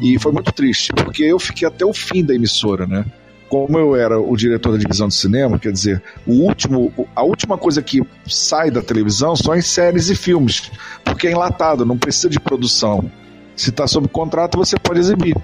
E 0.00 0.18
foi 0.18 0.32
muito 0.32 0.52
triste, 0.52 0.92
porque 0.92 1.24
eu 1.24 1.38
fiquei 1.38 1.66
até 1.66 1.84
o 1.84 1.92
fim 1.92 2.24
da 2.24 2.34
emissora, 2.34 2.86
né? 2.86 3.04
Como 3.48 3.78
eu 3.78 3.94
era 3.94 4.18
o 4.18 4.36
diretor 4.36 4.72
da 4.72 4.78
divisão 4.78 5.08
de 5.08 5.14
cinema, 5.14 5.58
quer 5.58 5.72
dizer, 5.72 6.02
o 6.26 6.32
último, 6.32 6.92
a 7.14 7.22
última 7.22 7.56
coisa 7.56 7.82
que 7.82 8.02
sai 8.26 8.70
da 8.70 8.82
televisão 8.82 9.36
são 9.36 9.52
as 9.52 9.66
séries 9.66 10.08
e 10.10 10.16
filmes, 10.16 10.70
porque 11.04 11.28
é 11.28 11.32
enlatado, 11.32 11.84
não 11.84 11.98
precisa 11.98 12.28
de 12.28 12.40
produção. 12.40 13.10
Se 13.54 13.70
está 13.70 13.86
sob 13.86 14.08
contrato, 14.08 14.58
você 14.58 14.76
pode 14.78 15.00
exibir. 15.00 15.36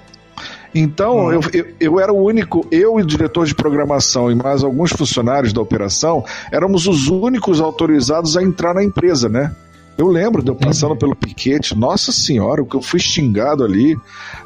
Então, 0.75 1.31
eu, 1.31 1.41
eu, 1.53 1.67
eu, 1.79 1.99
era 1.99 2.11
o 2.11 2.23
único, 2.23 2.65
eu 2.71 2.99
e 2.99 3.03
o 3.03 3.05
diretor 3.05 3.45
de 3.45 3.53
programação 3.53 4.31
e 4.31 4.35
mais 4.35 4.63
alguns 4.63 4.91
funcionários 4.91 5.53
da 5.53 5.61
operação, 5.61 6.25
éramos 6.51 6.87
os 6.87 7.07
únicos 7.07 7.61
autorizados 7.61 8.35
a 8.35 8.41
entrar 8.41 8.73
na 8.73 8.83
empresa, 8.83 9.29
né? 9.29 9.55
Eu 9.97 10.07
lembro 10.07 10.41
de 10.41 10.49
eu 10.49 10.55
passando 10.55 10.95
pelo 10.95 11.15
piquete, 11.15 11.77
nossa 11.77 12.11
senhora, 12.11 12.61
o 12.63 12.65
que 12.65 12.75
eu 12.75 12.81
fui 12.81 12.99
xingado 12.99 13.63
ali, 13.63 13.95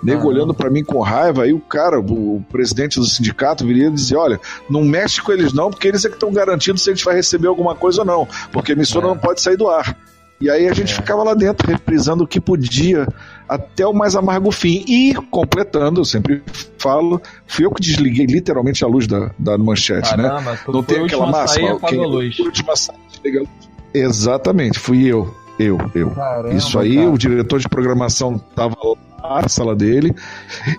nego 0.04 0.24
ah. 0.24 0.28
olhando 0.28 0.54
para 0.54 0.70
mim 0.70 0.84
com 0.84 1.00
raiva, 1.02 1.44
aí 1.44 1.54
o 1.54 1.60
cara, 1.60 2.00
o, 2.00 2.44
presidente 2.50 3.00
do 3.00 3.06
sindicato, 3.06 3.66
viria 3.66 3.90
dizer: 3.90 4.18
olha, 4.18 4.40
não 4.70 4.84
mexe 4.84 5.22
com 5.22 5.32
eles 5.32 5.54
não, 5.54 5.70
porque 5.70 5.88
eles 5.88 6.04
é 6.04 6.10
que 6.10 6.16
estão 6.16 6.34
garantidos 6.34 6.82
se 6.82 6.90
a 6.90 6.94
gente 6.94 7.06
vai 7.06 7.16
receber 7.16 7.48
alguma 7.48 7.76
coisa 7.76 8.02
ou 8.02 8.06
não, 8.06 8.28
porque 8.52 8.72
a 8.72 8.76
emissora 8.76 9.06
é. 9.06 9.10
não 9.10 9.18
pode 9.18 9.42
sair 9.42 9.58
do 9.58 9.70
ar. 9.70 9.96
E 10.40 10.52
aí 10.52 10.68
a 10.68 10.74
gente 10.74 10.94
é. 10.94 10.96
ficava 10.96 11.24
lá 11.24 11.34
dentro, 11.34 11.68
reprisando 11.68 12.24
o 12.24 12.28
que 12.28 12.40
podia, 12.40 13.08
até 13.50 13.88
o 13.88 13.94
mais 13.94 14.16
amargo 14.16 14.52
fim. 14.52 14.84
E, 14.88 15.16
completando, 15.32 16.02
eu 16.02 16.06
sempre 16.06 16.44
falo, 16.78 17.20
fui 17.48 17.66
eu 17.66 17.72
que 17.72 17.82
desliguei 17.82 18.26
literalmente 18.28 18.84
a 18.84 18.88
luz 18.88 19.08
da, 19.08 19.32
da 19.40 19.58
manchete, 19.58 20.16
né? 20.16 20.24
Caramba, 20.24 20.52
né? 20.52 20.60
Não 20.68 20.84
tem 20.84 21.04
aquela 21.04 21.26
máxima. 21.26 21.80
Quem, 21.80 22.04
a 22.04 22.08
luz. 22.08 22.38
Última 22.38 22.76
sair, 22.76 22.98
a 23.26 23.40
luz. 23.40 23.67
Exatamente, 23.94 24.80
fui 24.80 25.06
eu. 25.06 25.34
Eu, 25.60 25.78
eu. 25.96 26.12
Caramba, 26.12 26.54
Isso 26.54 26.78
aí, 26.78 26.96
cara. 26.98 27.10
o 27.10 27.18
diretor 27.18 27.60
de 27.60 27.68
programação 27.68 28.36
estava 28.36 28.76
lá 29.24 29.42
na 29.42 29.50
sala 29.50 29.76
dele, 29.76 30.14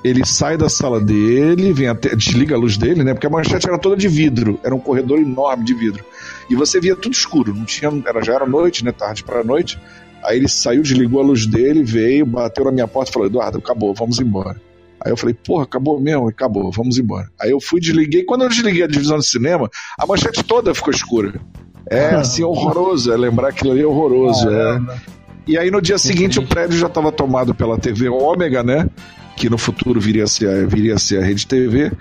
ele 0.05 0.25
sai 0.25 0.57
da 0.57 0.69
sala 0.69 1.01
dele, 1.01 1.73
vem 1.73 1.89
até, 1.89 2.15
desliga 2.15 2.55
a 2.55 2.59
luz 2.59 2.77
dele, 2.77 3.03
né? 3.03 3.13
Porque 3.13 3.27
a 3.27 3.31
manchete 3.31 3.69
era 3.69 3.77
toda 3.77 3.97
de 3.97 4.07
vidro, 4.07 4.59
era 4.63 4.75
um 4.75 4.79
corredor 4.79 5.19
enorme 5.19 5.65
de 5.65 5.75
vidro. 5.75 6.05
E 6.49 6.55
você 6.55 6.81
via 6.81 6.95
tudo 6.95 7.13
escuro, 7.13 7.53
não 7.53 7.65
tinha, 7.65 7.91
era, 8.07 8.23
já 8.23 8.35
era 8.35 8.47
noite, 8.47 8.85
né? 8.85 8.93
Tarde 8.93 9.25
para 9.25 9.43
noite. 9.43 9.81
Aí 10.23 10.37
ele 10.37 10.49
saiu, 10.49 10.83
desligou 10.83 11.21
a 11.21 11.25
luz 11.25 11.47
dele, 11.47 11.83
veio, 11.83 12.25
bateu 12.25 12.65
na 12.65 12.73
minha 12.73 12.89
porta 12.89 13.11
e 13.11 13.13
falou: 13.13 13.27
Eduardo, 13.27 13.59
acabou, 13.59 13.93
vamos 13.95 14.19
embora. 14.21 14.61
Aí 15.01 15.13
eu 15.13 15.17
falei, 15.17 15.35
porra, 15.35 15.63
acabou 15.63 16.01
mesmo? 16.01 16.29
Acabou, 16.29 16.73
vamos 16.73 16.99
embora. 16.99 17.29
Aí 17.41 17.51
eu 17.51 17.61
fui, 17.61 17.81
desliguei. 17.81 18.25
Quando 18.25 18.43
eu 18.43 18.49
desliguei 18.49 18.83
a 18.83 18.89
divisão 18.89 19.19
de 19.19 19.27
cinema, 19.27 19.71
a 19.97 20.07
manchete 20.07 20.43
toda 20.43 20.75
ficou 20.75 20.93
escura. 20.93 21.41
É 21.91 22.15
assim, 22.17 22.43
horroroso. 22.43 23.13
É 23.13 23.17
lembrar 23.17 23.49
aquilo 23.49 23.73
ali 23.73 23.83
é 23.83 23.87
horroroso. 23.87 24.49
É. 24.51 24.81
E 25.47 25.57
aí 25.57 25.71
no 25.71 25.81
dia 25.81 25.99
seguinte 25.99 26.39
o 26.39 26.47
prédio 26.47 26.79
já 26.79 26.87
estava 26.87 27.11
tomado 27.11 27.55
pela 27.55 27.79
TV 27.79 28.09
Ômega, 28.09 28.63
né? 28.63 28.89
Que 29.37 29.49
no 29.49 29.57
futuro 29.57 30.01
viria 30.01 30.25
a 30.25 30.27
ser, 30.27 30.67
viria 30.67 30.95
a, 30.95 30.99
ser 30.99 31.23
a 31.23 31.25
Rede 31.25 31.47
TV. 31.47 31.93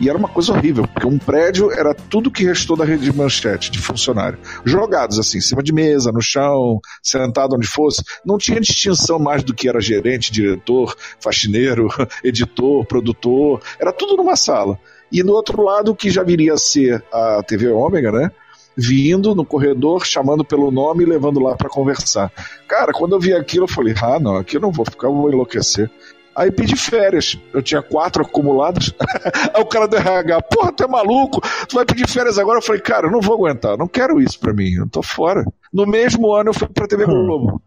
E 0.00 0.08
era 0.08 0.18
uma 0.18 0.28
coisa 0.28 0.52
horrível, 0.52 0.88
porque 0.88 1.06
um 1.06 1.18
prédio 1.18 1.70
era 1.70 1.94
tudo 1.94 2.30
que 2.30 2.44
restou 2.44 2.76
da 2.76 2.84
rede 2.84 3.04
de 3.04 3.16
manchete, 3.16 3.70
de 3.70 3.78
funcionário. 3.78 4.38
Jogados 4.64 5.20
assim, 5.20 5.38
em 5.38 5.40
cima 5.40 5.62
de 5.62 5.72
mesa, 5.72 6.10
no 6.10 6.20
chão, 6.20 6.80
sentado 7.00 7.54
onde 7.54 7.66
fosse. 7.66 8.02
Não 8.24 8.36
tinha 8.36 8.60
distinção 8.60 9.20
mais 9.20 9.44
do 9.44 9.54
que 9.54 9.68
era 9.68 9.80
gerente, 9.80 10.32
diretor, 10.32 10.96
faxineiro, 11.20 11.88
editor, 12.24 12.84
produtor. 12.86 13.62
Era 13.78 13.92
tudo 13.92 14.16
numa 14.16 14.34
sala. 14.34 14.78
E 15.12 15.22
no 15.22 15.32
outro 15.32 15.62
lado, 15.62 15.92
o 15.92 15.96
que 15.96 16.10
já 16.10 16.24
viria 16.24 16.54
a 16.54 16.58
ser 16.58 17.04
a 17.12 17.42
TV 17.46 17.68
Ômega, 17.68 18.10
né? 18.10 18.32
Vindo 18.76 19.34
no 19.34 19.44
corredor, 19.44 20.04
chamando 20.04 20.44
pelo 20.44 20.70
nome 20.70 21.02
e 21.02 21.06
levando 21.06 21.40
lá 21.40 21.56
para 21.56 21.68
conversar. 21.68 22.30
Cara, 22.68 22.92
quando 22.92 23.14
eu 23.14 23.20
vi 23.20 23.32
aquilo, 23.32 23.64
eu 23.64 23.68
falei: 23.68 23.94
ah, 24.02 24.18
não, 24.18 24.36
aqui 24.36 24.56
eu 24.56 24.60
não 24.60 24.72
vou 24.72 24.84
ficar, 24.84 25.08
eu 25.08 25.14
vou 25.14 25.30
enlouquecer. 25.30 25.90
Aí 26.36 26.50
pedi 26.50 26.74
férias. 26.74 27.38
Eu 27.52 27.62
tinha 27.62 27.80
quatro 27.80 28.22
acumulados. 28.22 28.92
Aí 29.54 29.62
o 29.62 29.66
cara 29.66 29.86
do 29.86 29.96
RH, 29.96 30.42
porra, 30.42 30.72
tu 30.72 30.82
é 30.82 30.88
maluco? 30.88 31.40
Tu 31.68 31.76
vai 31.76 31.84
pedir 31.84 32.08
férias 32.08 32.38
agora? 32.38 32.58
Eu 32.58 32.62
falei, 32.62 32.80
cara, 32.80 33.06
eu 33.06 33.12
não 33.12 33.20
vou 33.20 33.36
aguentar, 33.36 33.78
não 33.78 33.86
quero 33.86 34.20
isso 34.20 34.38
pra 34.40 34.52
mim, 34.52 34.72
eu 34.72 34.88
tô 34.88 35.02
fora. 35.02 35.44
No 35.72 35.86
mesmo 35.86 36.32
ano 36.34 36.50
eu 36.50 36.54
fui 36.54 36.68
pra 36.68 36.88
TV 36.88 37.04
Globo. 37.04 37.62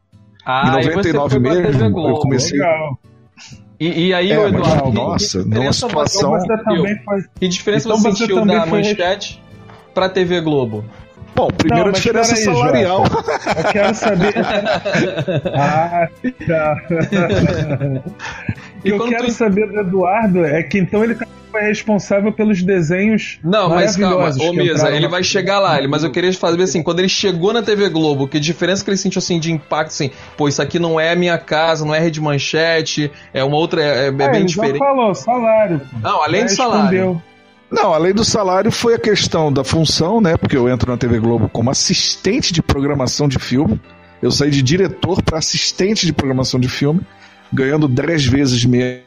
Ah, 0.46 0.80
em 0.82 0.86
99 0.86 1.40
mesmo, 1.40 2.10
eu 2.10 2.16
comecei. 2.16 2.60
Legal. 2.60 3.00
E, 3.80 4.08
e, 4.08 4.14
aí, 4.14 4.32
é, 4.32 4.48
Eduardo, 4.48 4.92
nossa, 4.92 5.44
numa 5.46 5.72
situação. 5.72 6.34
Foi... 7.06 7.24
Que 7.40 7.48
diferença 7.48 7.88
então 7.88 8.00
você 8.00 8.12
sentiu 8.16 8.44
da 8.44 8.66
manchete 8.66 9.40
pra 9.98 10.08
TV 10.08 10.40
Globo? 10.42 10.86
Bom, 11.34 11.48
primeiro 11.48 11.86
não, 11.86 11.90
a 11.90 11.96
diferença 11.96 12.36
aí, 12.36 12.44
salarial. 12.44 13.04
eu 13.04 13.72
quero 13.72 13.96
saber. 13.96 14.34
ah, 15.56 16.08
tá. 16.46 16.76
o 18.78 18.82
que 18.84 18.90
eu 18.90 19.08
quero 19.08 19.26
tu... 19.26 19.32
saber 19.32 19.68
do 19.72 19.80
Eduardo 19.80 20.46
é 20.46 20.62
que 20.62 20.78
então 20.78 21.04
ele 21.04 21.16
foi 21.52 21.62
responsável 21.62 22.32
pelos 22.32 22.62
desenhos. 22.62 23.40
Não, 23.44 23.70
mas 23.70 23.98
calma, 23.98 24.30
ô 24.40 24.54
Misa, 24.54 24.92
ele 24.92 25.08
vai 25.08 25.24
chegar 25.24 25.60
lá, 25.60 25.80
ele, 25.80 25.88
mas 25.88 26.04
eu 26.04 26.12
queria 26.12 26.32
fazer 26.34 26.62
assim, 26.62 26.84
quando 26.84 27.00
ele 27.00 27.10
chegou 27.10 27.52
na 27.52 27.64
TV 27.64 27.90
Globo, 27.90 28.28
que 28.28 28.40
diferença 28.40 28.84
que 28.84 28.92
ele 28.92 28.98
sentiu 28.98 29.18
assim 29.18 29.40
de 29.40 29.52
impacto, 29.52 29.90
assim, 29.90 30.12
pô, 30.36 30.48
isso 30.48 30.62
aqui 30.62 30.78
não 30.78 31.00
é 31.00 31.12
a 31.12 31.16
minha 31.16 31.40
casa, 31.40 31.84
não 31.84 31.96
é 31.96 32.00
rede 32.00 32.22
manchete, 32.22 33.12
é 33.34 33.44
uma 33.44 33.58
outra, 33.58 33.82
é, 33.82 34.06
é, 34.06 34.08
é 34.08 34.12
bem 34.12 34.46
diferente. 34.46 34.78
falou, 34.78 35.16
salário. 35.16 35.82
Não, 36.04 36.22
além 36.22 36.46
do 36.46 36.52
salário. 36.52 37.22
Não, 37.70 37.94
além 37.94 38.14
do 38.14 38.24
salário 38.24 38.72
foi 38.72 38.94
a 38.94 39.00
questão 39.00 39.52
da 39.52 39.64
função, 39.64 40.22
né? 40.22 40.38
Porque 40.38 40.56
eu 40.56 40.70
entro 40.70 40.90
na 40.90 40.98
TV 40.98 41.20
Globo 41.20 41.50
como 41.50 41.70
assistente 41.70 42.54
de 42.54 42.62
programação 42.62 43.28
de 43.28 43.38
filme. 43.38 43.80
Eu 44.22 44.32
saí 44.32 44.50
de 44.50 44.62
diretor 44.62 45.22
para 45.22 45.38
assistente 45.38 46.06
de 46.06 46.14
programação 46.14 46.60
de 46.60 46.70
filme, 46.70 47.02
ganhando 47.52 47.88
10 47.88 48.26
vezes 48.26 48.66
menos. 48.66 49.04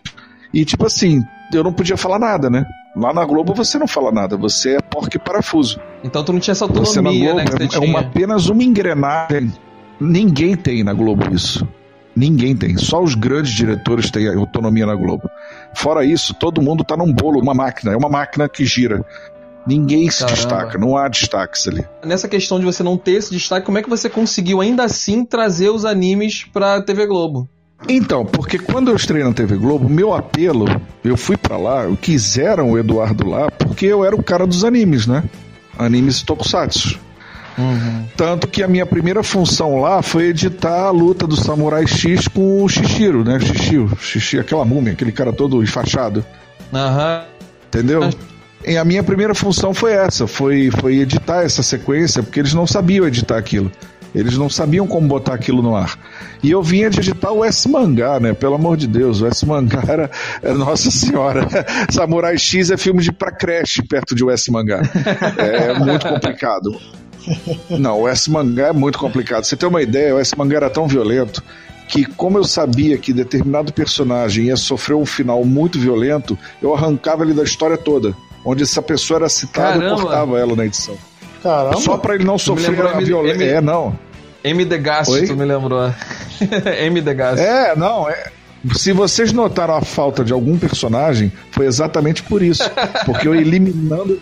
E 0.52 0.64
tipo 0.64 0.86
assim, 0.86 1.22
eu 1.52 1.64
não 1.64 1.72
podia 1.72 1.96
falar 1.96 2.18
nada, 2.18 2.50
né? 2.50 2.64
Lá 2.94 3.12
na 3.12 3.24
Globo 3.24 3.54
você 3.54 3.78
não 3.78 3.86
fala 3.88 4.12
nada, 4.12 4.36
você 4.36 4.76
é 4.76 4.80
porco 4.80 5.16
e 5.16 5.18
parafuso. 5.18 5.80
Então 6.04 6.22
tu 6.22 6.32
não 6.32 6.40
tinha 6.40 6.52
essa 6.52 6.64
autonomia, 6.64 6.92
você 6.92 7.00
na 7.00 7.10
Globo 7.10 7.36
né? 7.36 7.68
é, 7.72 7.76
é 7.76 7.78
uma, 7.78 8.00
apenas 8.00 8.48
uma 8.48 8.62
engrenagem. 8.62 9.52
Ninguém 10.00 10.56
tem 10.56 10.82
na 10.82 10.92
Globo 10.92 11.34
isso. 11.34 11.66
Ninguém 12.14 12.56
tem. 12.56 12.76
Só 12.76 13.02
os 13.02 13.14
grandes 13.14 13.52
diretores 13.52 14.10
têm 14.10 14.28
autonomia 14.28 14.86
na 14.86 14.94
Globo. 14.94 15.30
Fora 15.74 16.04
isso, 16.04 16.34
todo 16.34 16.60
mundo 16.60 16.82
está 16.82 16.96
num 16.96 17.12
bolo, 17.12 17.40
uma 17.40 17.54
máquina. 17.54 17.92
É 17.92 17.96
uma 17.96 18.08
máquina 18.08 18.48
que 18.48 18.64
gira. 18.64 19.04
Ninguém 19.66 20.10
se 20.10 20.20
Caramba. 20.20 20.36
destaca, 20.36 20.78
não 20.78 20.96
há 20.96 21.06
destaques 21.08 21.68
ali. 21.68 21.84
Nessa 22.04 22.26
questão 22.28 22.58
de 22.58 22.64
você 22.64 22.82
não 22.82 22.96
ter 22.96 23.12
esse 23.12 23.30
destaque, 23.30 23.66
como 23.66 23.78
é 23.78 23.82
que 23.82 23.90
você 23.90 24.08
conseguiu 24.08 24.60
ainda 24.60 24.84
assim 24.84 25.24
trazer 25.24 25.70
os 25.70 25.84
animes 25.84 26.44
pra 26.44 26.80
TV 26.82 27.06
Globo? 27.06 27.48
Então, 27.88 28.26
porque 28.26 28.58
quando 28.58 28.88
eu 28.88 28.96
estreiei 28.96 29.26
na 29.26 29.32
TV 29.32 29.56
Globo, 29.56 29.88
meu 29.88 30.12
apelo, 30.12 30.66
eu 31.04 31.16
fui 31.16 31.36
para 31.36 31.56
lá, 31.56 31.84
quiseram 32.00 32.72
o 32.72 32.78
Eduardo 32.78 33.28
lá, 33.28 33.50
porque 33.50 33.86
eu 33.86 34.04
era 34.04 34.14
o 34.14 34.22
cara 34.22 34.46
dos 34.46 34.64
animes, 34.64 35.06
né? 35.06 35.24
Animes 35.78 36.22
tokusatsu. 36.22 36.98
Uhum. 37.60 38.04
Tanto 38.16 38.48
que 38.48 38.62
a 38.62 38.68
minha 38.68 38.86
primeira 38.86 39.22
função 39.22 39.80
lá 39.80 40.02
foi 40.02 40.28
editar 40.28 40.86
a 40.86 40.90
luta 40.90 41.26
do 41.26 41.36
Samurai 41.36 41.86
X 41.86 42.26
com 42.28 42.62
o 42.62 42.68
Shishiro, 42.68 43.24
né? 43.24 43.38
Shishiro, 43.38 43.96
Shishiro 44.00 44.42
aquela 44.42 44.64
múmia, 44.64 44.92
aquele 44.92 45.12
cara 45.12 45.32
todo 45.32 45.62
enfaixado. 45.62 46.24
Aham. 46.72 47.18
Uhum. 47.18 47.40
Entendeu? 47.68 48.10
E 48.66 48.76
a 48.76 48.84
minha 48.84 49.02
primeira 49.02 49.34
função 49.34 49.72
foi 49.72 49.92
essa, 49.92 50.26
foi, 50.26 50.70
foi 50.70 50.98
editar 50.98 51.42
essa 51.42 51.62
sequência, 51.62 52.22
porque 52.22 52.40
eles 52.40 52.52
não 52.52 52.66
sabiam 52.66 53.06
editar 53.06 53.38
aquilo. 53.38 53.70
Eles 54.14 54.36
não 54.36 54.50
sabiam 54.50 54.86
como 54.86 55.06
botar 55.06 55.34
aquilo 55.34 55.62
no 55.62 55.74
ar. 55.76 55.96
E 56.42 56.50
eu 56.50 56.62
vinha 56.62 56.90
de 56.90 56.98
editar 56.98 57.30
o 57.30 57.44
S-Mangá, 57.44 58.18
né? 58.18 58.32
Pelo 58.32 58.56
amor 58.56 58.76
de 58.76 58.86
Deus, 58.86 59.20
o 59.20 59.26
S-Mangá 59.26 59.82
era, 59.86 60.10
era, 60.42 60.54
Nossa 60.54 60.90
Senhora. 60.90 61.46
Samurai 61.90 62.36
X 62.36 62.70
é 62.70 62.76
filme 62.76 63.02
de 63.02 63.12
pra 63.12 63.30
creche 63.30 63.82
perto 63.82 64.14
de 64.14 64.24
o 64.24 64.30
S-Mangá. 64.30 64.82
É 65.38 65.78
muito 65.78 66.08
complicado. 66.08 66.76
Não, 67.70 68.02
o 68.02 68.08
S-Mangá 68.08 68.68
é 68.68 68.72
muito 68.72 68.98
complicado. 68.98 69.44
Você 69.44 69.56
tem 69.56 69.68
uma 69.68 69.82
ideia, 69.82 70.14
o 70.14 70.18
S-Mangá 70.18 70.56
era 70.56 70.70
tão 70.70 70.86
violento 70.86 71.42
que, 71.88 72.04
como 72.04 72.38
eu 72.38 72.44
sabia 72.44 72.96
que 72.96 73.12
determinado 73.12 73.72
personagem 73.72 74.46
ia 74.46 74.56
sofrer 74.56 74.94
um 74.94 75.04
final 75.04 75.44
muito 75.44 75.78
violento, 75.78 76.38
eu 76.62 76.74
arrancava 76.74 77.24
ele 77.24 77.34
da 77.34 77.42
história 77.42 77.76
toda. 77.76 78.14
Onde 78.44 78.62
essa 78.62 78.80
pessoa 78.80 79.18
era 79.18 79.28
citada, 79.28 79.84
eu 79.84 79.96
cortava 79.96 80.38
ela 80.38 80.56
na 80.56 80.64
edição. 80.64 80.96
Caramba. 81.42 81.80
Só 81.80 81.98
para 81.98 82.14
ele 82.14 82.24
não 82.24 82.38
sofrer 82.38 82.80
a 82.80 82.98
violência. 83.00 83.44
É, 83.44 83.60
não. 83.60 83.98
M. 84.42 84.64
Degaste, 84.64 85.26
tu 85.26 85.36
me 85.36 85.44
lembrou. 85.44 85.92
M. 86.80 87.00
Degaste. 87.00 87.44
É, 87.44 87.76
não, 87.76 88.08
é. 88.08 88.30
Se 88.74 88.92
vocês 88.92 89.32
notaram 89.32 89.74
a 89.74 89.82
falta 89.82 90.24
de 90.24 90.32
algum 90.32 90.58
personagem, 90.58 91.32
foi 91.50 91.66
exatamente 91.66 92.22
por 92.22 92.42
isso. 92.42 92.62
Porque 93.04 93.26
eu 93.26 93.34
eliminando 93.34 94.20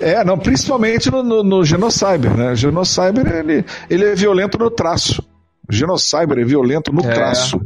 é, 0.00 0.24
não, 0.24 0.38
principalmente 0.38 1.10
no, 1.10 1.22
no, 1.22 1.42
no 1.42 1.64
Genocyber, 1.64 2.36
né? 2.36 2.54
Genocyber, 2.54 3.26
ele, 3.26 3.64
ele 3.88 4.04
é 4.04 4.14
violento 4.14 4.58
no 4.58 4.70
traço. 4.70 5.22
Genocyber 5.68 6.38
é 6.38 6.44
violento 6.44 6.92
no 6.92 7.04
é. 7.04 7.14
traço. 7.14 7.60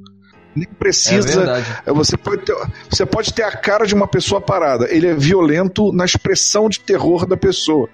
Nem 0.55 0.69
precisa. 0.69 1.65
É 1.85 1.93
você, 1.93 2.17
pode 2.17 2.43
ter, 2.43 2.55
você 2.89 3.05
pode 3.05 3.33
ter 3.33 3.43
a 3.43 3.51
cara 3.51 3.87
de 3.87 3.95
uma 3.95 4.07
pessoa 4.07 4.41
parada. 4.41 4.87
Ele 4.89 5.09
é 5.09 5.15
violento 5.15 5.93
na 5.93 6.05
expressão 6.05 6.69
de 6.69 6.79
terror 6.79 7.27
da 7.27 7.37
pessoa. 7.37 7.89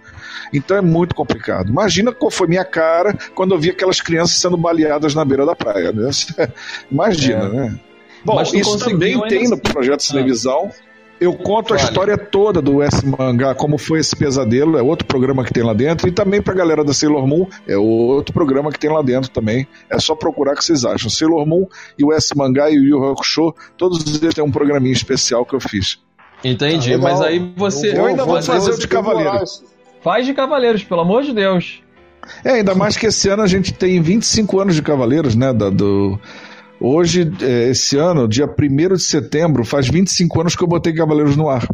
Então 0.53 0.77
é 0.77 0.83
muito 0.83 1.15
complicado. 1.15 1.71
Imagina 1.71 2.13
qual 2.13 2.31
foi 2.31 2.49
minha 2.49 2.65
cara 2.65 3.17
quando 3.35 3.55
eu 3.55 3.59
vi 3.59 3.71
aquelas 3.71 4.01
crianças 4.01 4.37
sendo 4.37 4.59
baleadas 4.59 5.15
na 5.15 5.25
beira 5.25 5.47
da 5.47 5.57
praia. 5.57 5.91
Né? 5.91 6.11
Imagina, 6.91 7.45
é. 7.45 7.49
né? 7.49 7.81
Bom, 8.23 8.43
isso 8.43 8.79
também 8.79 9.19
tem 9.29 9.49
no 9.49 9.59
projeto 9.59 10.01
de 10.01 10.09
televisão. 10.09 10.71
Eu 11.21 11.35
conto 11.35 11.75
a 11.75 11.77
história 11.77 12.17
toda 12.17 12.63
do 12.63 12.83
S 12.83 13.05
Mangá, 13.07 13.55
como 13.55 13.77
foi 13.77 14.01
esse 14.01 14.17
pesadelo, 14.17 14.79
é 14.79 14.83
outro 14.83 15.07
programa 15.07 15.45
que 15.45 15.53
tem 15.53 15.63
lá 15.63 15.75
dentro, 15.75 16.09
e 16.09 16.13
também 16.13 16.41
pra 16.41 16.55
galera 16.55 16.83
da 16.83 16.95
Sailor 16.95 17.27
Moon, 17.27 17.47
é 17.69 17.77
outro 17.77 18.33
programa 18.33 18.73
que 18.73 18.79
tem 18.79 18.91
lá 18.91 19.03
dentro 19.03 19.31
também. 19.31 19.67
É 19.91 19.99
só 19.99 20.15
procurar 20.15 20.53
o 20.55 20.57
que 20.57 20.65
vocês 20.65 20.83
acham. 20.85 21.11
Sailor 21.11 21.47
Moon 21.47 21.67
e 21.99 22.05
o 22.05 22.13
S 22.13 22.35
Mangá 22.35 22.71
e 22.71 22.79
o 22.79 22.83
Yu 22.85 23.05
Hakusho, 23.11 23.55
todos 23.77 24.21
eles 24.23 24.35
têm 24.35 24.43
um 24.43 24.51
programinha 24.51 24.95
especial 24.95 25.45
que 25.45 25.55
eu 25.55 25.61
fiz. 25.61 25.99
Entendi, 26.43 26.95
Ah, 26.95 26.99
mas 26.99 27.21
aí 27.21 27.53
você. 27.55 27.95
Eu 27.95 28.07
ainda 28.07 28.25
vou 28.25 28.41
fazer 28.43 28.71
o 28.71 28.75
de 28.75 28.79
tem 28.81 28.89
que 28.89 28.95
Cavaleiro. 28.97 29.31
morar 29.31 29.45
isso. 29.45 29.63
Faz 30.03 30.25
de 30.25 30.33
Cavaleiros, 30.33 30.83
pelo 30.83 31.03
amor 31.03 31.23
de 31.23 31.35
Deus. 31.35 31.83
É, 32.43 32.53
ainda 32.53 32.75
mais 32.75 32.97
que 32.97 33.07
esse 33.07 33.29
ano 33.29 33.43
a 33.43 33.47
gente 33.47 33.75
tem 33.75 34.01
25 34.01 34.59
anos 34.61 34.75
de 34.75 34.81
Cavaleiros, 34.83 35.35
né? 35.35 35.53
da- 35.53 35.69
do... 35.69 36.19
Hoje, 36.81 37.31
é, 37.43 37.69
esse 37.69 37.97
ano, 37.99 38.27
dia 38.27 38.47
1 38.47 38.95
de 38.97 39.03
setembro, 39.03 39.65
faz 39.65 39.87
25 39.89 40.41
anos 40.41 40.57
que 40.57 40.63
eu 40.65 40.69
botei 40.69 40.95
Cavaleiros 40.95 41.37
no 41.37 41.49
ar. 41.49 41.67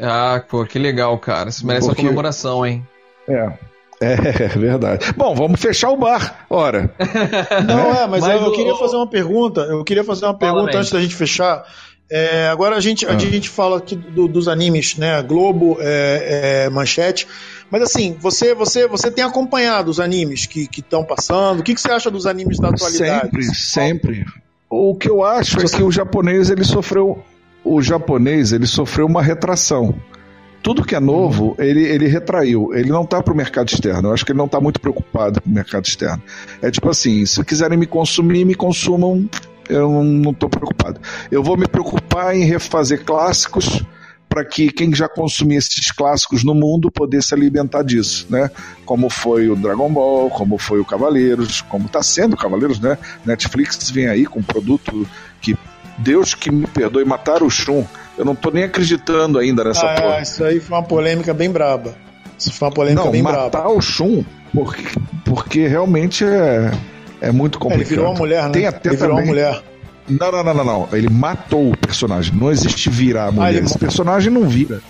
Ah, 0.00 0.42
pô, 0.48 0.64
que 0.64 0.78
legal, 0.78 1.16
cara. 1.18 1.48
Isso 1.48 1.66
merece 1.66 1.86
Porque- 1.86 2.02
uma 2.02 2.08
comemoração, 2.08 2.66
hein? 2.66 2.86
É. 3.28 3.52
É, 4.00 4.12
é 4.44 4.48
verdade. 4.48 5.12
Bom, 5.16 5.34
vamos 5.34 5.60
fechar 5.60 5.90
o 5.90 5.96
bar. 5.96 6.44
Ora. 6.50 6.92
Não, 7.66 7.94
é, 7.94 8.06
mas, 8.06 8.20
Mas 8.20 8.40
eu, 8.40 8.46
eu 8.46 8.52
queria 8.52 8.74
fazer 8.76 8.96
uma 8.96 9.08
pergunta. 9.08 9.60
Eu 9.62 9.82
queria 9.84 10.04
fazer 10.04 10.24
uma 10.24 10.34
pergunta 10.38 10.78
antes 10.78 10.90
da 10.92 11.00
gente 11.00 11.14
fechar. 11.14 11.64
É, 12.10 12.48
agora 12.48 12.74
a 12.76 12.80
gente, 12.80 13.04
a 13.06 13.10
Ah. 13.12 13.18
gente 13.18 13.48
fala 13.50 13.76
aqui 13.78 13.94
do- 13.94 14.28
dos 14.28 14.48
animes, 14.48 14.96
né? 14.96 15.20
Globo, 15.22 15.76
é, 15.80 16.64
é, 16.66 16.70
Manchete. 16.70 17.26
Mas 17.70 17.82
assim, 17.82 18.16
você, 18.18 18.54
você, 18.54 18.86
você 18.88 19.10
tem 19.10 19.22
acompanhado 19.24 19.90
os 19.90 20.00
animes 20.00 20.46
que 20.46 20.68
estão 20.78 21.04
passando? 21.04 21.60
O 21.60 21.62
que, 21.62 21.74
que 21.74 21.80
você 21.80 21.90
acha 21.90 22.10
dos 22.10 22.24
animes 22.24 22.58
da 22.58 22.68
atualidade? 22.70 23.24
Sempre, 23.24 23.44
sempre. 23.54 24.24
O 24.70 24.94
que 24.94 25.08
eu 25.08 25.24
acho 25.24 25.60
é 25.60 25.64
que 25.64 25.82
o 25.82 25.90
japonês 25.90 26.50
ele 26.50 26.62
sofreu, 26.62 27.22
o 27.64 27.80
japonês 27.80 28.52
ele 28.52 28.66
sofreu 28.66 29.06
uma 29.06 29.22
retração. 29.22 29.94
Tudo 30.62 30.84
que 30.84 30.94
é 30.94 31.00
novo, 31.00 31.54
ele, 31.58 31.84
ele 31.84 32.06
retraiu. 32.06 32.74
Ele 32.74 32.90
não 32.90 33.06
tá 33.06 33.22
pro 33.22 33.34
mercado 33.34 33.68
externo. 33.68 34.08
Eu 34.08 34.12
acho 34.12 34.26
que 34.26 34.32
ele 34.32 34.38
não 34.38 34.48
tá 34.48 34.60
muito 34.60 34.80
preocupado 34.80 35.40
com 35.40 35.48
o 35.48 35.52
mercado 35.52 35.86
externo. 35.86 36.22
É 36.60 36.70
tipo 36.70 36.90
assim, 36.90 37.24
se 37.24 37.42
quiserem 37.44 37.78
me 37.78 37.86
consumir, 37.86 38.44
me 38.44 38.54
consumam. 38.54 39.28
Eu 39.68 40.02
não, 40.02 40.34
tô 40.34 40.48
preocupado. 40.48 41.00
Eu 41.30 41.42
vou 41.42 41.56
me 41.56 41.66
preocupar 41.66 42.36
em 42.36 42.44
refazer 42.44 43.04
clássicos 43.04 43.82
para 44.28 44.44
que 44.44 44.70
quem 44.70 44.94
já 44.94 45.08
consumia 45.08 45.58
esses 45.58 45.90
clássicos 45.90 46.44
no 46.44 46.54
mundo 46.54 46.90
pudesse 46.90 47.28
se 47.28 47.34
alimentar 47.34 47.82
disso, 47.82 48.26
né? 48.28 48.50
Como 48.84 49.08
foi 49.08 49.48
o 49.48 49.56
Dragon 49.56 49.90
Ball, 49.90 50.28
como 50.30 50.58
foi 50.58 50.78
o 50.80 50.84
Cavaleiros, 50.84 51.62
como 51.62 51.86
está 51.86 52.02
sendo 52.02 52.34
o 52.34 52.36
Cavaleiros, 52.36 52.78
né? 52.78 52.98
Netflix 53.24 53.90
vem 53.90 54.06
aí 54.08 54.26
com 54.26 54.40
um 54.40 54.42
produto 54.42 55.06
que 55.40 55.56
Deus 55.98 56.34
que 56.34 56.50
me 56.50 56.66
perdoe 56.66 57.04
matar 57.04 57.42
o 57.42 57.50
Shun. 57.50 57.84
Eu 58.16 58.24
não 58.24 58.34
tô 58.34 58.50
nem 58.50 58.64
acreditando 58.64 59.38
ainda 59.38 59.64
nessa 59.64 59.86
Ah, 59.86 60.00
porra. 60.00 60.14
é, 60.18 60.22
isso 60.22 60.44
aí 60.44 60.60
foi 60.60 60.76
uma 60.76 60.84
polêmica 60.84 61.32
bem 61.34 61.50
braba. 61.50 61.94
Isso 62.38 62.52
foi 62.52 62.68
uma 62.68 62.74
polêmica 62.74 63.04
Não, 63.04 63.10
bem 63.10 63.22
matar 63.22 63.48
braba. 63.50 63.70
o 63.70 63.80
Shun, 63.80 64.24
porque, 64.52 64.82
porque 65.24 65.66
realmente 65.66 66.24
é, 66.24 66.70
é 67.20 67.32
muito 67.32 67.58
É, 67.58 67.60
complicado. 67.60 67.80
ele 67.80 67.88
virou 67.90 68.06
uma 68.10 68.14
mulher, 68.18 68.44
né? 68.44 68.50
Tem 68.50 68.66
até 68.66 68.90
ele 68.90 68.96
virou 68.96 69.12
uma 69.16 69.22
também- 69.22 69.34
mulher. 69.34 69.62
Não, 70.08 70.32
não, 70.32 70.42
não, 70.44 70.54
não, 70.54 70.64
não. 70.64 70.88
Ele 70.92 71.08
matou 71.08 71.70
o 71.72 71.76
personagem. 71.76 72.34
Não 72.34 72.50
existe 72.50 72.88
virar 72.90 73.26
a 73.26 73.32
mulher. 73.32 73.54
ele 73.56 73.66
Esse 73.66 73.78
personagem 73.78 74.32
não 74.32 74.48
vira. 74.48 74.80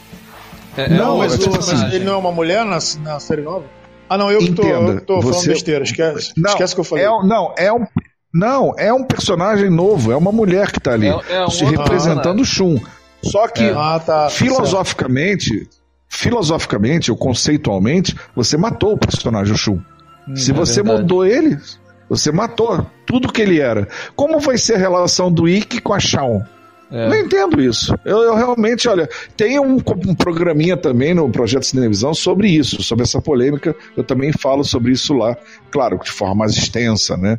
É, 0.76 0.88
Não, 0.88 0.96
Não, 0.96 1.18
mas, 1.18 1.32
é 1.32 1.34
o- 1.36 1.38
tipo 1.38 1.56
mas 1.56 1.68
assim- 1.70 1.94
ele 1.96 2.04
não 2.04 2.12
é 2.12 2.16
uma 2.16 2.30
mulher 2.32 2.64
na, 2.64 2.78
na 3.02 3.18
série 3.20 3.42
nova? 3.42 3.64
Ah, 4.08 4.16
não, 4.16 4.30
eu 4.30 4.38
que 4.38 4.52
tô, 4.52 4.62
Entenda, 4.62 4.92
eu 4.92 4.96
que 5.00 5.06
tô 5.06 5.20
falando 5.20 5.34
você- 5.34 5.48
besteira. 5.48 5.84
Esquece, 5.84 6.32
Não, 6.36 6.50
esquece 6.50 6.72
o 6.72 6.76
que 6.76 6.80
eu 6.80 6.84
falei. 6.84 7.04
É, 7.04 7.10
um- 7.10 7.26
não, 7.26 7.54
é 7.58 7.72
um. 7.72 7.84
Não, 8.32 8.72
é 8.78 8.92
um 8.92 9.02
personagem 9.04 9.70
novo, 9.70 10.12
é 10.12 10.16
uma 10.16 10.30
mulher 10.30 10.70
que 10.70 10.78
tá 10.78 10.92
ali, 10.92 11.08
É- 11.08 11.20
é 11.30 11.44
um 11.44 11.50
se 11.50 11.64
representando 11.64 12.40
o 12.40 12.44
Shun. 12.44 12.76
Só 13.22 13.48
que, 13.48 13.68
Ah, 13.70 14.00
tá. 14.04 14.30
filosoficamente, 14.30 15.68
filosoficamente 16.08 17.10
ou 17.10 17.16
conceitualmente, 17.16 18.14
você 18.36 18.56
matou 18.56 18.92
o 18.92 18.98
personagem 18.98 19.54
o 19.54 19.56
Shun. 19.58 19.80
se 20.34 20.50
é 20.50 20.54
você 20.54 20.82
verdade. 20.82 21.00
mudou 21.02 21.24
ele, 21.26 21.58
você 22.09 22.32
matou 22.32 22.86
tudo 23.06 23.32
que 23.32 23.42
ele 23.42 23.61
era. 23.61 23.88
Como 24.16 24.40
vai 24.40 24.59
ser 24.59 24.74
a 24.74 24.78
relação 24.78 25.30
do 25.30 25.48
Ikki 25.48 25.80
com 25.80 25.94
a 25.94 26.00
Shawn? 26.00 26.42
É. 26.90 27.09
Não 27.09 27.16
entendo 27.16 27.61
isso. 27.61 27.94
Eu, 28.04 28.22
eu 28.22 28.34
realmente, 28.34 28.88
olha, 28.88 29.09
tem 29.36 29.61
um, 29.61 29.76
um 29.76 30.14
programinha 30.14 30.76
também 30.76 31.12
no 31.12 31.28
Projeto 31.28 31.64
Cinevisão 31.64 32.14
sobre 32.14 32.48
isso, 32.48 32.82
sobre 32.82 33.04
essa 33.04 33.20
polêmica. 33.20 33.76
Eu 33.96 34.02
também 34.02 34.32
falo 34.32 34.64
sobre 34.64 34.92
isso 34.92 35.12
lá, 35.12 35.36
claro, 35.70 35.98
de 36.02 36.11
forma 36.11 36.36
mais 36.36 36.56
extensa, 36.56 37.16
né? 37.16 37.38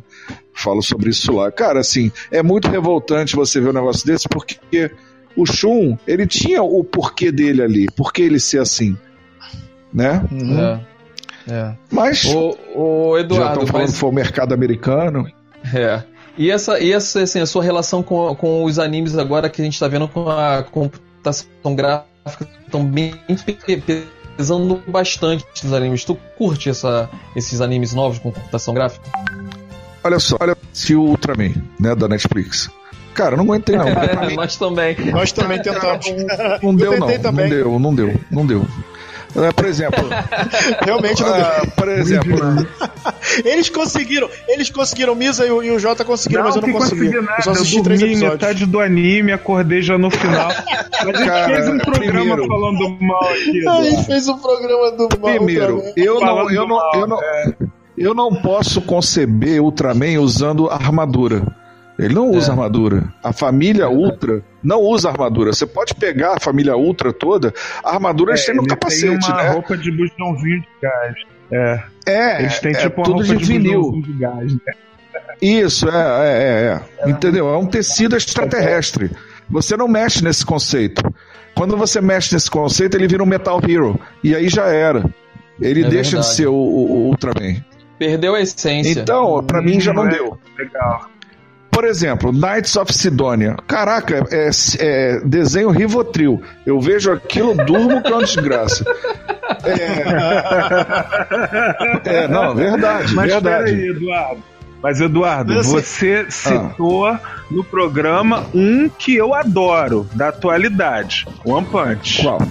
Falo 0.54 0.82
sobre 0.82 1.10
isso 1.10 1.32
lá. 1.32 1.50
Cara, 1.50 1.80
assim, 1.80 2.12
é 2.30 2.42
muito 2.42 2.68
revoltante 2.68 3.34
você 3.34 3.60
ver 3.60 3.70
um 3.70 3.74
negócio 3.74 4.06
desse, 4.06 4.28
porque 4.28 4.90
o 5.36 5.44
Shun, 5.44 5.96
ele 6.06 6.26
tinha 6.26 6.62
o 6.62 6.84
porquê 6.84 7.32
dele 7.32 7.62
ali, 7.62 7.86
por 7.96 8.12
que 8.12 8.22
ele 8.22 8.38
ser 8.38 8.60
assim, 8.60 8.96
né? 9.92 10.24
Uhum. 10.30 10.60
É. 10.60 10.89
É. 11.48 11.72
Mas 11.90 12.24
ô, 12.26 13.14
já 13.14 13.20
Eduardo, 13.20 13.52
estão 13.52 13.66
falando 13.66 13.82
mas- 13.86 13.92
que 13.92 13.98
foi 13.98 14.08
o 14.08 14.12
mercado 14.12 14.52
americano. 14.54 15.26
É. 15.74 16.02
E 16.38 16.50
essa, 16.50 16.78
e 16.80 16.92
essa 16.92 17.20
assim, 17.22 17.40
a 17.40 17.46
sua 17.46 17.62
relação 17.62 18.02
com, 18.02 18.34
com 18.34 18.64
os 18.64 18.78
animes 18.78 19.16
agora 19.18 19.48
que 19.50 19.60
a 19.60 19.64
gente 19.64 19.78
tá 19.78 19.88
vendo 19.88 20.06
com 20.08 20.28
a 20.30 20.62
computação 20.62 21.74
gráfica 21.74 22.46
estão 22.64 22.84
bem 22.84 23.14
pe- 23.44 24.04
pesando 24.36 24.82
bastante 24.86 25.44
nos 25.64 25.72
animes. 25.72 26.04
Tu 26.04 26.14
curte 26.38 26.70
essa, 26.70 27.10
esses 27.36 27.60
animes 27.60 27.92
novos 27.92 28.18
com 28.18 28.30
computação 28.32 28.72
gráfica? 28.72 29.04
Olha 30.02 30.18
só, 30.18 30.36
olha 30.40 30.56
se 30.72 30.94
o 30.94 31.02
Ultraman, 31.02 31.52
né, 31.78 31.94
da 31.94 32.08
Netflix. 32.08 32.70
Cara, 33.12 33.34
eu 33.34 33.36
não 33.38 33.44
aguentei 33.44 33.76
não. 33.76 33.84
Mim, 33.86 33.92
Nós 34.36 34.56
também. 34.56 34.96
Nós 35.12 35.32
também 35.32 35.60
tentamos. 35.62 36.06
Não 36.62 36.74
deu, 36.74 36.92
não. 36.98 37.06
tentei 37.08 37.16
Não 37.18 37.22
também. 37.22 37.50
deu, 37.50 37.78
não 37.78 37.94
deu, 37.94 38.20
não 38.30 38.46
deu. 38.46 38.66
É, 39.36 39.52
por 39.52 39.64
exemplo, 39.64 40.04
Realmente 40.84 41.22
não 41.22 41.32
ah, 41.34 41.62
por 41.76 41.88
exemplo, 41.88 42.36
Eles 43.44 43.68
conseguiram, 43.70 44.28
eles 44.48 44.70
conseguiram, 44.70 45.14
Misa 45.14 45.46
e 45.46 45.50
o, 45.50 45.62
e 45.62 45.70
o 45.70 45.78
Jota 45.78 46.04
conseguiram, 46.04 46.42
mas 46.44 46.56
eu 46.56 46.62
não 46.62 46.72
consegui. 46.72 47.06
consegui 47.06 47.24
nada. 47.26 47.36
Eu 47.38 47.42
só 47.44 47.50
Eu 47.50 47.54
assisti 47.54 47.82
três 47.82 48.00
dormi 48.00 48.14
episódios. 48.14 48.40
metade 48.40 48.66
do 48.66 48.80
anime, 48.80 49.32
acordei 49.32 49.82
já 49.82 49.96
no 49.96 50.10
final. 50.10 50.48
Mas 51.02 51.14
a 51.14 51.18
gente 51.18 51.26
Cara, 51.28 51.54
fez 51.54 51.68
um 51.68 51.78
programa 51.78 52.10
primeiro- 52.36 52.46
falando 52.46 52.98
mal 53.00 53.24
aqui. 53.30 53.68
A 53.68 53.82
gente 53.84 54.04
fez 54.06 54.28
um 54.28 54.38
programa 54.38 54.90
do 54.92 55.08
mal 55.20 55.34
primeiro, 55.34 55.82
eu 55.96 56.20
não, 56.20 56.50
eu 56.50 56.66
não, 56.66 56.76
mal, 56.76 56.94
eu 56.94 57.06
não, 57.06 57.18
eu 57.96 58.14
não 58.14 58.34
posso 58.42 58.82
conceber 58.82 59.62
Ultraman 59.62 60.20
usando 60.20 60.68
armadura. 60.68 61.46
Ele 61.98 62.14
não 62.14 62.30
usa 62.30 62.48
É. 62.48 62.50
armadura. 62.50 63.12
A 63.22 63.32
família 63.32 63.88
Ultra 63.88 64.42
não 64.62 64.80
usa 64.80 65.08
armadura. 65.08 65.52
Você 65.52 65.66
pode 65.66 65.94
pegar 65.94 66.34
a 66.36 66.40
família 66.40 66.76
Ultra 66.76 67.12
toda, 67.12 67.52
a 67.84 67.94
armadura 67.94 68.32
eles 68.32 68.44
têm 68.44 68.54
no 68.54 68.62
Ele 68.62 68.68
capacete, 68.68 69.26
tem 69.26 69.34
uma 69.34 69.42
né? 69.42 69.48
roupa 69.50 69.76
de 69.76 69.90
bujãozinho 69.90 70.60
de 70.60 70.68
gás. 70.82 71.14
É, 71.52 71.82
É, 72.06 72.40
eles 72.42 72.58
têm 72.60 72.72
é 72.72 72.78
tipo 72.78 72.96
uma 73.00 73.04
tudo 73.04 73.18
roupa 73.22 73.34
de 73.36 73.36
de, 73.38 73.44
vinil. 73.52 73.92
de 74.02 74.12
gás. 74.14 74.52
Né? 74.54 74.60
Isso, 75.42 75.88
é, 75.88 75.92
é, 75.94 76.42
é, 77.04 77.06
é. 77.06 77.10
Entendeu? 77.10 77.48
É 77.48 77.56
um 77.56 77.66
tecido 77.66 78.16
extraterrestre. 78.16 79.10
Você 79.48 79.76
não 79.76 79.88
mexe 79.88 80.22
nesse 80.22 80.44
conceito. 80.44 81.02
Quando 81.54 81.76
você 81.76 82.00
mexe 82.00 82.32
nesse 82.34 82.50
conceito, 82.50 82.96
ele 82.96 83.08
vira 83.08 83.22
um 83.22 83.26
Metal 83.26 83.60
Hero. 83.66 83.98
E 84.22 84.34
aí 84.34 84.48
já 84.48 84.66
era. 84.66 85.04
Ele 85.60 85.84
É 85.84 85.88
deixa 85.88 86.12
verdade. 86.12 86.28
de 86.30 86.34
ser 86.36 86.46
o, 86.46 86.54
o- 86.54 86.92
o 86.92 87.06
Ultraman. 87.08 87.56
Perdeu 87.98 88.34
a 88.34 88.40
essência. 88.40 89.00
Então, 89.00 89.42
pra 89.44 89.60
mim 89.60 89.80
já 89.80 89.92
não 89.92 90.06
é? 90.06 90.10
deu. 90.10 90.38
Legal. 90.56 91.09
Por 91.80 91.88
exemplo, 91.88 92.30
Knights 92.30 92.76
of 92.76 92.92
Sidonia. 92.92 93.56
Caraca, 93.66 94.22
é, 94.30 94.50
é 94.80 95.20
desenho 95.24 95.70
Rivotril. 95.70 96.42
Eu 96.66 96.78
vejo 96.78 97.10
aquilo, 97.10 97.54
durmo 97.54 98.02
com 98.02 98.10
uma 98.10 98.22
desgraça. 98.22 98.84
É, 102.04 102.24
é 102.24 102.28
não, 102.28 102.54
verdade, 102.54 103.14
Mas 103.14 103.32
verdade. 103.32 103.64
peraí, 103.64 103.88
Eduardo. 103.88 104.42
Mas, 104.82 105.00
Eduardo, 105.00 105.54
Mas, 105.54 105.74
assim, 105.74 105.80
você 105.80 106.26
citou 106.28 107.18
no 107.50 107.64
programa 107.64 108.44
um 108.54 108.90
que 108.90 109.16
eu 109.16 109.32
adoro, 109.34 110.06
da 110.12 110.28
atualidade. 110.28 111.26
One 111.46 111.66
Punch. 111.66 112.20
Qual? 112.20 112.42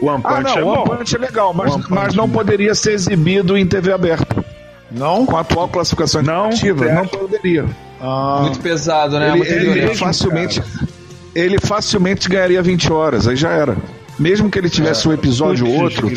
One 0.00 0.22
Ah, 0.24 0.36
Punch 0.36 0.44
não, 0.44 0.58
é 0.58 0.64
o 0.64 0.68
One 0.68 0.76
bom. 0.78 0.96
Punch 0.96 1.14
é 1.14 1.18
legal, 1.18 1.52
mas, 1.52 1.72
Punch 1.74 1.86
mas 1.90 2.14
não 2.14 2.26
poderia 2.26 2.74
ser 2.74 2.92
exibido 2.92 3.54
em 3.54 3.66
TV 3.66 3.92
aberta. 3.92 4.42
Não? 4.90 5.26
Com 5.26 5.36
a 5.36 5.40
atual 5.40 5.68
classificação 5.68 6.22
Não, 6.22 6.48
não 6.48 7.06
poderia. 7.06 7.66
Ah, 8.00 8.38
Muito 8.42 8.60
pesado, 8.60 9.18
né? 9.18 9.28
ele, 9.28 9.36
Muito 9.38 9.50
ele 9.52 9.72
violento. 9.72 9.98
facilmente, 9.98 10.62
ele 11.34 11.58
facilmente 11.58 12.28
ganharia 12.28 12.62
20 12.62 12.92
horas, 12.92 13.26
aí 13.26 13.36
já 13.36 13.50
era. 13.50 13.76
Mesmo 14.18 14.50
que 14.50 14.58
ele 14.58 14.68
tivesse 14.70 15.08
um 15.08 15.12
episódio 15.12 15.66
ou 15.66 15.82
outro. 15.82 16.08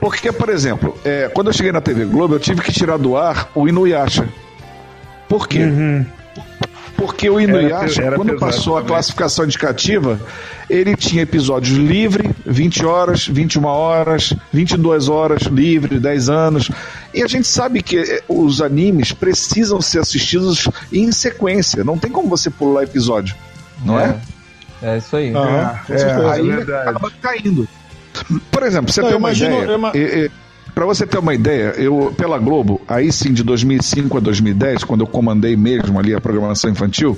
Porque, 0.00 0.30
por 0.30 0.48
exemplo, 0.48 0.96
é, 1.04 1.28
quando 1.32 1.48
eu 1.48 1.52
cheguei 1.52 1.72
na 1.72 1.80
TV 1.80 2.04
Globo, 2.04 2.34
eu 2.34 2.38
tive 2.40 2.60
que 2.62 2.72
tirar 2.72 2.96
do 2.98 3.16
ar 3.16 3.50
o 3.54 3.66
Inuyasha. 3.66 4.28
Por 5.28 5.48
quê? 5.48 5.60
Uhum. 5.64 6.06
Porque 6.96 7.28
o 7.28 7.38
Inuyasha, 7.40 8.00
Era- 8.00 8.06
era 8.08 8.16
quando 8.16 8.38
passou 8.38 8.74
a 8.76 8.80
também. 8.80 8.94
classificação 8.94 9.44
indicativa, 9.44 10.18
ele 10.68 10.96
tinha 10.96 11.22
episódios 11.22 11.76
livre, 11.76 12.30
20 12.46 12.84
horas, 12.86 13.26
21 13.26 13.64
horas, 13.66 14.32
22 14.52 15.08
horas, 15.08 15.42
livre, 15.42 16.00
10 16.00 16.28
anos. 16.30 16.70
E 17.12 17.22
a 17.22 17.26
gente 17.26 17.46
sabe 17.46 17.82
que 17.82 17.98
eh, 17.98 18.22
os 18.28 18.62
animes 18.62 19.12
precisam 19.12 19.80
ser 19.80 19.98
assistidos 20.00 20.68
em 20.92 21.12
sequência. 21.12 21.84
Não 21.84 21.98
tem 21.98 22.10
como 22.10 22.28
você 22.28 22.48
pular 22.50 22.84
episódio, 22.84 23.34
não 23.84 24.00
é? 24.00 24.16
É 24.82 24.98
isso 24.98 25.16
aí. 25.16 25.32
Com 25.32 25.38
É, 25.44 25.80
certeza. 25.86 26.32
Aí 26.32 26.48
verdade. 26.50 26.88
acaba 26.88 27.10
caindo. 27.22 27.68
Por 28.50 28.62
exemplo, 28.62 28.90
você 28.92 29.00
Não, 29.02 29.08
tem 29.08 29.14
eu 29.14 29.18
uma 29.18 29.28
imagino- 29.28 29.54
ideia. 29.56 29.70
eu 29.70 29.74
ima- 29.78 29.92
Para 30.76 30.84
você 30.84 31.06
ter 31.06 31.16
uma 31.16 31.32
ideia, 31.32 31.68
eu 31.78 32.12
pela 32.18 32.36
Globo, 32.38 32.82
aí 32.86 33.10
sim 33.10 33.32
de 33.32 33.42
2005 33.42 34.18
a 34.18 34.20
2010, 34.20 34.84
quando 34.84 35.00
eu 35.00 35.06
comandei 35.06 35.56
mesmo 35.56 35.98
ali 35.98 36.14
a 36.14 36.20
programação 36.20 36.68
infantil, 36.70 37.16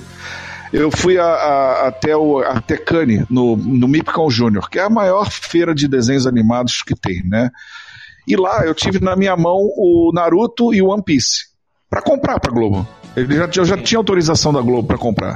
eu 0.71 0.89
fui 0.89 1.17
a- 1.17 1.25
a- 1.25 1.87
até 1.89 2.15
o 2.15 2.39
até 2.39 2.77
Cannes, 2.77 3.25
no, 3.29 3.57
no 3.57 3.85
Mipcon 3.85 4.29
Júnior, 4.29 4.69
que 4.69 4.79
é 4.79 4.83
a 4.83 4.89
maior 4.89 5.29
feira 5.29 5.75
de 5.75 5.89
desenhos 5.89 6.25
animados 6.25 6.81
que 6.81 6.95
tem, 6.95 7.21
né? 7.27 7.49
E 8.25 8.37
lá 8.37 8.65
eu 8.65 8.73
tive 8.73 9.01
na 9.01 9.13
minha 9.17 9.35
mão 9.35 9.57
o 9.75 10.11
Naruto 10.13 10.73
e 10.73 10.81
o 10.81 10.87
One 10.87 11.03
Piece 11.03 11.49
para 11.89 12.01
comprar 12.01 12.39
para 12.39 12.53
Globo. 12.53 12.87
Ele 13.13 13.35
já, 13.35 13.49
eu 13.57 13.65
já 13.65 13.75
tinha 13.77 13.97
autorização 13.99 14.53
da 14.53 14.61
Globo 14.61 14.87
para 14.87 14.97
comprar. 14.97 15.35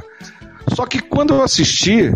Só 0.74 0.86
que 0.86 0.98
quando 0.98 1.34
eu 1.34 1.42
assisti, 1.42 2.10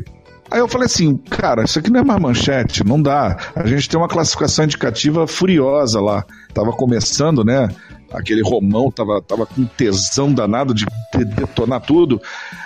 aí 0.50 0.60
eu 0.60 0.68
falei 0.68 0.86
assim, 0.86 1.16
cara, 1.16 1.64
isso 1.64 1.78
aqui 1.78 1.90
não 1.90 2.00
é 2.00 2.04
mais 2.04 2.20
manchete, 2.20 2.84
não 2.84 3.00
dá. 3.00 3.36
A 3.54 3.66
gente 3.66 3.88
tem 3.88 3.98
uma 3.98 4.08
classificação 4.08 4.64
indicativa 4.64 5.26
furiosa 5.26 6.00
lá. 6.00 6.24
Tava 6.54 6.72
começando, 6.72 7.44
né? 7.44 7.68
Aquele 8.12 8.42
Romão 8.42 8.90
tava, 8.90 9.20
tava 9.20 9.44
com 9.46 9.64
tesão 9.66 10.32
danado 10.32 10.72
de 10.72 10.86
de- 11.14 11.24
detonar 11.24 11.80
tudo. 11.80 12.20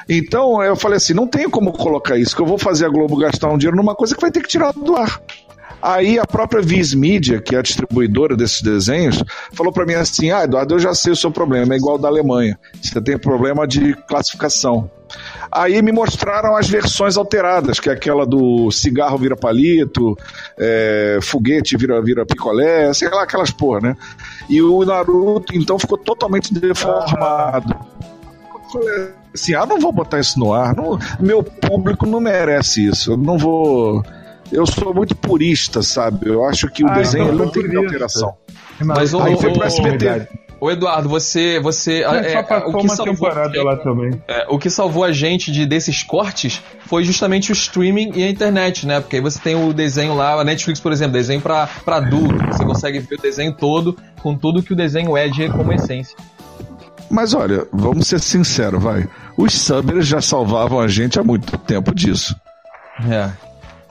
Então 0.09 0.63
eu 0.63 0.77
falei 0.77 0.97
assim, 0.99 1.15
não 1.15 1.27
tem 1.27 1.49
como 1.51 1.73
colocar 1.73 2.17
isso, 2.17 2.35
que 2.37 2.43
eu 2.43 2.47
vou 2.47 2.59
fazer 2.59 2.87
a 2.87 2.89
Globo 2.89 3.17
gastar 3.17 3.49
um 3.49 3.59
dinheiro 3.59 3.77
numa 3.77 3.95
coisa 3.95 4.15
que 4.15 4.21
vai 4.21 4.31
ter 4.31 4.41
que 4.43 4.49
tirar 4.49 4.73
do 4.73 4.97
ar. 4.97 5.21
Aí 5.81 6.17
a 6.17 6.25
própria 6.25 6.63
Viz 6.63 6.95
Media, 6.95 7.41
que 7.41 7.57
é 7.57 7.59
a 7.59 7.63
distribuidora 7.63 8.37
desses 8.37 8.63
desenhos, 8.63 9.21
falou 9.53 9.73
para 9.73 9.85
mim 9.85 9.95
assim: 9.95 10.31
Ah, 10.31 10.45
Eduardo, 10.45 10.75
eu 10.75 10.79
já 10.79 10.95
sei 10.95 11.13
o 11.13 11.17
seu 11.17 11.31
problema, 11.31 11.75
é 11.75 11.77
igual 11.77 11.99
da 11.99 12.07
Alemanha. 12.07 12.57
Você 12.81 13.01
tem 13.01 13.19
problema 13.19 13.67
de 13.67 13.95
classificação. 14.07 14.89
Aí 15.51 15.81
me 15.83 15.93
mostraram 15.93 16.57
as 16.57 16.69
versões 16.69 17.17
alteradas, 17.17 17.79
que 17.79 17.91
é 17.91 17.93
aquela 17.93 18.25
do 18.25 18.71
cigarro 18.71 19.19
vira 19.19 19.37
palito, 19.37 20.17
é, 20.59 21.19
foguete 21.23 21.77
vira, 21.77 22.01
vira 22.01 22.25
picolé, 22.25 22.93
sei 22.95 23.09
lá, 23.11 23.23
aquelas 23.23 23.51
porra, 23.51 23.81
né? 23.81 23.97
E 24.49 24.61
o 24.63 24.85
Naruto, 24.85 25.55
então, 25.57 25.79
ficou 25.79 25.99
totalmente 25.99 26.53
deformado. 26.55 27.75
Eu 28.55 28.61
falei 28.83 29.09
assim: 29.35 29.55
ah, 29.55 29.67
não 29.67 29.79
vou 29.79 29.93
botar 29.93 30.21
isso 30.21 30.39
no 30.39 30.53
ar, 30.55 30.75
não- 30.75 30.99
meu 31.21 31.43
público 31.43 32.07
não 32.07 32.21
merece 32.21 32.87
isso, 32.87 33.13
eu 33.13 33.17
não 33.17 33.37
vou. 33.39 34.03
Eu 34.51 34.67
sou 34.67 34.93
muito 34.95 35.15
purista, 35.17 35.83
sabe? 35.83 36.29
Eu 36.29 36.45
acho 36.45 36.69
que 36.69 36.85
o 36.85 36.89
Ah, 36.89 36.93
desenho 36.95 37.33
não 37.33 37.51
foi 37.53 37.69
tem 37.69 37.77
alteração. 37.77 38.35
Mas 38.81 39.15
o, 39.15 39.21
Aí 39.23 39.37
foi 39.39 39.53
pro 39.53 39.63
SBT. 39.65 40.29
Ô 40.63 40.71
Eduardo, 40.71 41.09
você. 41.09 41.59
você 41.59 42.05
Mas 42.07 42.27
é, 42.27 42.31
só 42.31 42.39
é, 42.39 42.43
passou 42.45 42.69
o 42.69 42.77
que 42.79 42.85
uma 42.85 42.95
salvou, 42.95 43.15
temporada 43.15 43.65
lá 43.65 43.77
também. 43.79 44.23
é, 44.29 44.47
o 44.49 44.57
que 44.61 44.71
salvou 44.71 45.03
a 45.03 45.11
gente 45.11 45.51
de 45.51 45.67
desses 45.67 46.05
cortes 46.05 46.63
foi 46.87 47.03
justamente 47.03 47.51
o 47.51 47.53
streaming 47.53 48.13
e 48.15 48.23
a 48.23 48.31
internet, 48.31 48.87
né? 48.87 49.01
Porque 49.01 49.17
aí 49.17 49.23
você 49.23 49.41
tem 49.41 49.57
o 49.57 49.73
desenho 49.73 50.15
lá, 50.15 50.41
a 50.41 50.45
Netflix, 50.45 50.79
por 50.79 50.93
exemplo, 50.93 51.15
desenho 51.15 51.41
pra, 51.41 51.67
pra 51.85 51.97
adulto. 51.97 52.37
Você 52.47 52.65
consegue 52.65 53.01
ver 53.01 53.17
o 53.17 53.21
desenho 53.21 53.53
todo 53.53 53.99
com 54.23 54.37
tudo 54.37 54.63
que 54.63 54.73
o 54.73 54.77
desenho 54.77 55.17
é 55.17 55.27
de 55.27 55.49
como 55.49 55.73
essência. 55.73 56.17
Mas 57.11 57.35
olha, 57.35 57.67
vamos 57.73 58.07
ser 58.07 58.21
sinceros, 58.21 58.81
vai. 58.81 59.09
Os 59.37 59.53
subbers 59.55 60.07
já 60.07 60.21
salvavam 60.21 60.79
a 60.79 60.87
gente 60.87 61.19
há 61.19 61.25
muito 61.25 61.59
tempo 61.59 61.93
disso. 61.93 62.37
É. 63.11 63.33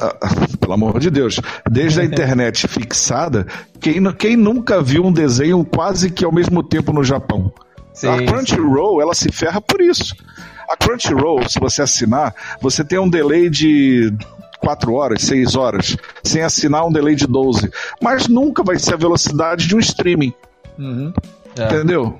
Pelo 0.59 0.73
amor 0.73 0.99
de 0.99 1.09
Deus. 1.09 1.39
Desde 1.69 2.01
a 2.01 2.03
internet 2.05 2.67
fixada, 2.69 3.45
quem, 3.79 4.03
quem 4.13 4.35
nunca 4.35 4.81
viu 4.81 5.05
um 5.05 5.11
desenho 5.11 5.63
quase 5.65 6.09
que 6.09 6.25
ao 6.25 6.31
mesmo 6.31 6.63
tempo 6.63 6.91
no 6.93 7.03
Japão? 7.03 7.51
Sim, 7.93 8.07
a 8.07 8.25
Crunchyroll, 8.25 9.01
ela 9.01 9.13
se 9.13 9.31
ferra 9.31 9.59
por 9.61 9.81
isso. 9.81 10.15
A 10.69 10.77
Crunchyroll, 10.77 11.47
se 11.49 11.59
você 11.59 11.81
assinar, 11.81 12.33
você 12.61 12.83
tem 12.83 12.97
um 12.97 13.09
delay 13.09 13.49
de 13.49 14.13
4 14.59 14.93
horas, 14.93 15.21
6 15.23 15.55
horas, 15.55 15.97
sem 16.23 16.41
assinar 16.41 16.85
um 16.85 16.91
delay 16.91 17.15
de 17.15 17.27
12. 17.27 17.69
Mas 18.01 18.27
nunca 18.27 18.63
vai 18.63 18.79
ser 18.79 18.93
a 18.93 18.97
velocidade 18.97 19.67
de 19.67 19.75
um 19.75 19.79
streaming. 19.79 20.33
Uhum. 20.79 21.11
É. 21.57 21.65
Entendeu? 21.65 22.19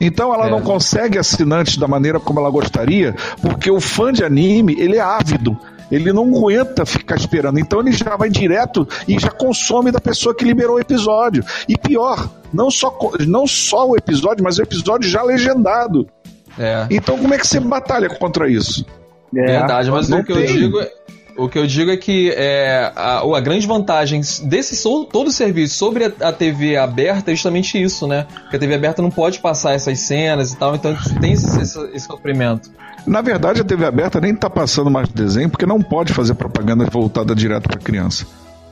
Então 0.00 0.34
ela 0.34 0.48
É. 0.48 0.50
não 0.50 0.60
consegue 0.60 1.16
assinantes 1.16 1.76
da 1.76 1.86
maneira 1.86 2.18
como 2.18 2.40
ela 2.40 2.50
gostaria, 2.50 3.14
porque 3.40 3.70
o 3.70 3.80
fã 3.80 4.12
de 4.12 4.24
anime, 4.24 4.74
ele 4.76 4.96
é 4.96 5.00
ávido. 5.00 5.56
Ele 5.90 6.12
não 6.12 6.24
aguenta 6.24 6.86
ficar 6.86 7.16
esperando. 7.16 7.58
Então 7.58 7.80
ele 7.80 7.92
já 7.92 8.16
vai 8.16 8.28
direto 8.28 8.88
e 9.06 9.18
já 9.18 9.30
consome 9.30 9.90
da 9.90 10.00
pessoa 10.00 10.34
que 10.34 10.44
liberou 10.44 10.76
o 10.76 10.80
episódio. 10.80 11.44
E 11.68 11.76
pior, 11.76 12.28
não 12.52 12.70
só, 12.70 12.96
não 13.26 13.46
só 13.46 13.88
o 13.88 13.96
episódio, 13.96 14.42
mas 14.44 14.58
o 14.58 14.62
episódio 14.62 15.08
já 15.08 15.22
legendado. 15.22 16.06
É. 16.58 16.86
Então 16.90 17.18
como 17.18 17.34
é 17.34 17.38
que 17.38 17.46
você 17.46 17.60
batalha 17.60 18.08
contra 18.08 18.48
isso? 18.48 18.84
Verdade, 19.32 19.90
mas 19.90 20.08
não 20.08 20.20
o 20.20 20.24
que 20.24 20.32
eu 20.32 20.44
digo 20.44 20.80
é. 20.80 20.90
O 21.36 21.48
que 21.48 21.58
eu 21.58 21.66
digo 21.66 21.90
é 21.90 21.96
que 21.96 22.30
é, 22.36 22.92
a, 22.94 23.20
a 23.20 23.40
grande 23.40 23.66
vantagem 23.66 24.20
desse 24.44 24.82
todo 24.82 25.28
o 25.28 25.32
serviço 25.32 25.76
sobre 25.76 26.04
a, 26.04 26.28
a 26.28 26.32
TV 26.32 26.76
aberta 26.76 27.30
é 27.30 27.34
justamente 27.34 27.82
isso, 27.82 28.06
né? 28.06 28.26
Porque 28.42 28.56
a 28.56 28.58
TV 28.58 28.74
aberta 28.74 29.00
não 29.00 29.10
pode 29.10 29.38
passar 29.38 29.72
essas 29.72 29.98
cenas 30.00 30.52
e 30.52 30.56
tal, 30.56 30.74
então 30.74 30.94
tem 31.20 31.32
esse, 31.32 31.60
esse, 31.60 31.78
esse 31.94 32.06
sofrimento. 32.06 32.70
Na 33.06 33.20
verdade, 33.20 33.60
a 33.60 33.64
TV 33.64 33.84
aberta 33.84 34.20
nem 34.20 34.32
está 34.32 34.48
passando 34.48 34.90
mais 34.90 35.08
desenho, 35.08 35.50
porque 35.50 35.66
não 35.66 35.80
pode 35.82 36.12
fazer 36.12 36.34
propaganda 36.34 36.84
voltada 36.84 37.34
direto 37.34 37.68
para 37.68 37.78
criança. 37.78 38.26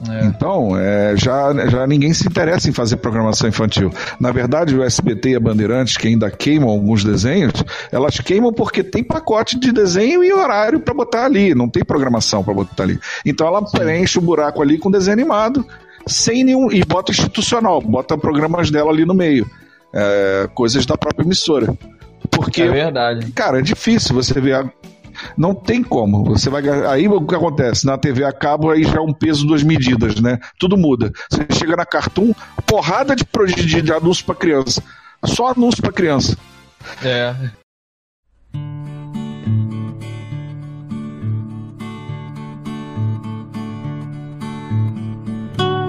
É. 0.09 0.25
Então, 0.25 0.79
é, 0.79 1.15
já, 1.17 1.53
já 1.69 1.87
ninguém 1.87 2.15
se 2.15 2.27
interessa 2.27 2.69
em 2.71 2.73
fazer 2.73 2.97
programação 2.97 3.49
infantil. 3.49 3.93
Na 4.19 4.33
verdade, 4.33 4.75
o 4.75 4.83
SBT 4.83 5.31
e 5.31 5.37
a 5.37 5.41
Bandeirantes, 5.41 5.97
que 5.97 6.09
ainda 6.09 6.31
queimam 6.31 6.71
alguns 6.71 7.05
desenhos, 7.05 7.53
elas 7.93 8.19
queimam 8.19 8.53
porque 8.53 8.83
tem 8.83 9.05
pacote 9.05 9.59
de 9.59 9.73
desenho 9.73 10.25
e 10.25 10.33
horário 10.33 10.81
para 10.81 10.95
botar 10.95 11.27
ali, 11.27 11.55
não 11.55 11.69
tem 11.69 11.85
programação 11.85 12.43
para 12.43 12.55
botar 12.55 12.85
ali. 12.85 12.99
Então 13.27 13.47
ela 13.47 13.63
preenche 13.63 14.19
o 14.19 14.23
buraco 14.23 14.63
ali 14.63 14.79
com 14.79 14.91
desenho 14.91 15.13
animado, 15.13 15.67
sem 16.07 16.45
nenhum. 16.45 16.73
e 16.73 16.83
bota 16.83 17.13
institucional, 17.13 17.81
bota 17.83 18.17
programas 18.17 18.71
dela 18.71 18.91
ali 18.91 19.05
no 19.05 19.15
meio. 19.15 19.47
É, 19.93 20.49
coisas 20.55 20.87
da 20.87 20.97
própria 20.97 21.25
emissora. 21.25 21.77
Porque 22.31 22.63
É 22.63 22.69
verdade. 22.69 23.33
Cara, 23.33 23.59
é 23.59 23.63
difícil 23.63 24.15
você 24.15 24.41
ver. 24.41 24.55
a- 24.55 24.71
Não 25.37 25.55
tem 25.55 25.83
como. 25.83 26.25
Você 26.25 26.49
vai. 26.49 26.63
Aí 26.89 27.07
o 27.09 27.21
que 27.27 27.35
acontece? 27.35 27.85
Na 27.85 27.99
TV 27.99 28.25
a 28.25 28.33
cabo, 28.33 28.71
aí 28.71 28.85
já 28.85 28.97
é 28.97 29.01
um 29.01 29.13
peso 29.13 29.47
duas 29.47 29.63
medidas, 29.63 30.21
né? 30.21 30.39
Tudo 30.59 30.77
muda. 30.77 31.11
Você 31.31 31.47
chega 31.59 31.77
na 31.77 31.85
Cartoon, 31.85 32.33
porrada 32.67 33.15
de, 33.15 33.25
de, 33.67 33.83
de 33.83 33.93
anúncio 33.93 34.25
pra 34.25 34.35
criança. 34.35 34.83
Só 35.25 35.49
anúncio 35.49 35.83
pra 35.83 35.93
criança. 35.93 36.37
É. 37.05 37.35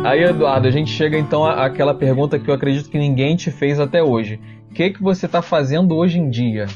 Aí, 0.03 0.23
Eduardo, 0.23 0.67
a 0.67 0.71
gente 0.71 0.89
chega 0.91 1.17
então 1.17 1.45
àquela 1.45 1.93
pergunta 1.93 2.39
que 2.39 2.49
eu 2.49 2.53
acredito 2.53 2.89
que 2.89 2.97
ninguém 2.97 3.35
te 3.35 3.51
fez 3.51 3.79
até 3.79 4.01
hoje. 4.01 4.39
Que, 4.73 4.91
que 4.91 5.01
você 5.01 5.25
está 5.25 5.41
fazendo 5.41 5.95
hoje 5.95 6.19
em 6.19 6.29
dia? 6.29 6.67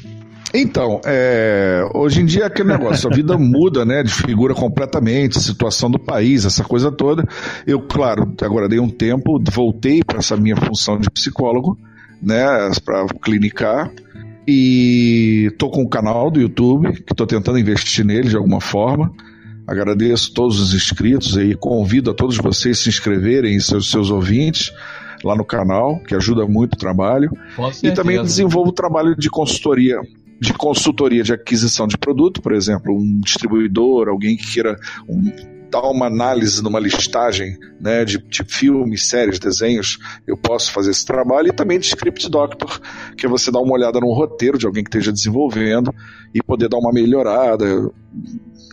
Então, 0.54 1.00
é, 1.04 1.82
hoje 1.94 2.22
em 2.22 2.24
dia 2.24 2.44
é 2.44 2.46
aquele 2.46 2.68
negócio, 2.68 3.10
a 3.10 3.14
vida 3.14 3.36
muda, 3.38 3.84
né? 3.84 4.02
De 4.02 4.12
figura 4.12 4.54
completamente, 4.54 5.40
situação 5.40 5.90
do 5.90 5.98
país, 5.98 6.44
essa 6.44 6.64
coisa 6.64 6.90
toda. 6.90 7.24
Eu, 7.66 7.80
claro, 7.80 8.34
agora 8.40 8.68
dei 8.68 8.78
um 8.78 8.88
tempo, 8.88 9.42
voltei 9.50 10.02
para 10.04 10.18
essa 10.18 10.36
minha 10.36 10.56
função 10.56 10.98
de 10.98 11.10
psicólogo, 11.10 11.78
né? 12.22 12.44
Para 12.84 13.06
clinicar. 13.22 13.90
E 14.48 15.52
tô 15.58 15.68
com 15.68 15.82
um 15.82 15.88
canal 15.88 16.30
do 16.30 16.40
YouTube, 16.40 16.92
que 16.92 17.12
estou 17.12 17.26
tentando 17.26 17.58
investir 17.58 18.04
nele 18.04 18.28
de 18.28 18.36
alguma 18.36 18.60
forma. 18.60 19.12
Agradeço 19.66 20.32
todos 20.32 20.60
os 20.60 20.72
inscritos 20.72 21.36
e 21.36 21.54
convido 21.54 22.12
a 22.12 22.14
todos 22.14 22.36
vocês 22.36 22.78
a 22.78 22.82
se 22.84 22.88
inscreverem, 22.88 23.58
seus, 23.58 23.90
seus 23.90 24.10
ouvintes, 24.12 24.72
lá 25.24 25.34
no 25.36 25.44
canal, 25.44 25.98
que 26.00 26.14
ajuda 26.14 26.46
muito 26.46 26.74
o 26.74 26.78
trabalho. 26.78 27.30
E 27.86 27.92
também 27.94 28.16
desenvolvo 28.22 28.72
trabalho 28.72 29.16
de 29.16 29.28
consultoria, 29.30 29.98
de 30.40 30.52
consultoria 30.52 31.22
de 31.22 31.32
aquisição 31.32 31.86
de 31.86 31.96
produto, 31.96 32.42
por 32.42 32.52
exemplo, 32.52 32.92
um 32.94 33.20
distribuidor, 33.20 34.08
alguém 34.08 34.36
que 34.36 34.52
queira 34.52 34.76
um- 35.08 35.56
dar 35.68 35.82
uma 35.90 36.06
análise 36.06 36.62
numa 36.62 36.78
listagem 36.78 37.56
né, 37.80 38.04
de, 38.04 38.18
de 38.18 38.44
filmes, 38.44 39.08
séries, 39.08 39.38
desenhos, 39.38 39.98
eu 40.24 40.36
posso 40.36 40.70
fazer 40.72 40.92
esse 40.92 41.04
trabalho. 41.04 41.48
E 41.48 41.52
também 41.52 41.78
de 41.78 41.86
Script 41.86 42.30
Doctor, 42.30 42.80
que 43.16 43.26
é 43.26 43.28
você 43.28 43.50
dar 43.50 43.58
uma 43.60 43.72
olhada 43.72 43.98
no 43.98 44.12
roteiro 44.12 44.58
de 44.58 44.64
alguém 44.64 44.84
que 44.84 44.90
esteja 44.90 45.12
desenvolvendo 45.12 45.92
e 46.32 46.40
poder 46.40 46.68
dar 46.68 46.78
uma 46.78 46.92
melhorada, 46.92 47.90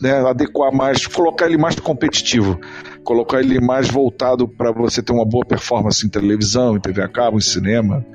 né, 0.01 0.19
adequar 0.27 0.71
mais, 0.71 1.07
colocar 1.07 1.47
ele 1.47 1.57
mais 1.57 1.79
competitivo, 1.79 2.59
colocar 3.03 3.39
ele 3.39 3.59
mais 3.59 3.87
voltado 3.89 4.47
para 4.47 4.71
você 4.71 5.01
ter 5.03 5.11
uma 5.13 5.25
boa 5.25 5.45
performance 5.45 6.05
em 6.05 6.09
televisão, 6.09 6.75
em 6.75 6.79
TV 6.79 7.01
a 7.01 7.07
cabo, 7.07 7.37
em 7.37 7.41
cinema. 7.41 8.05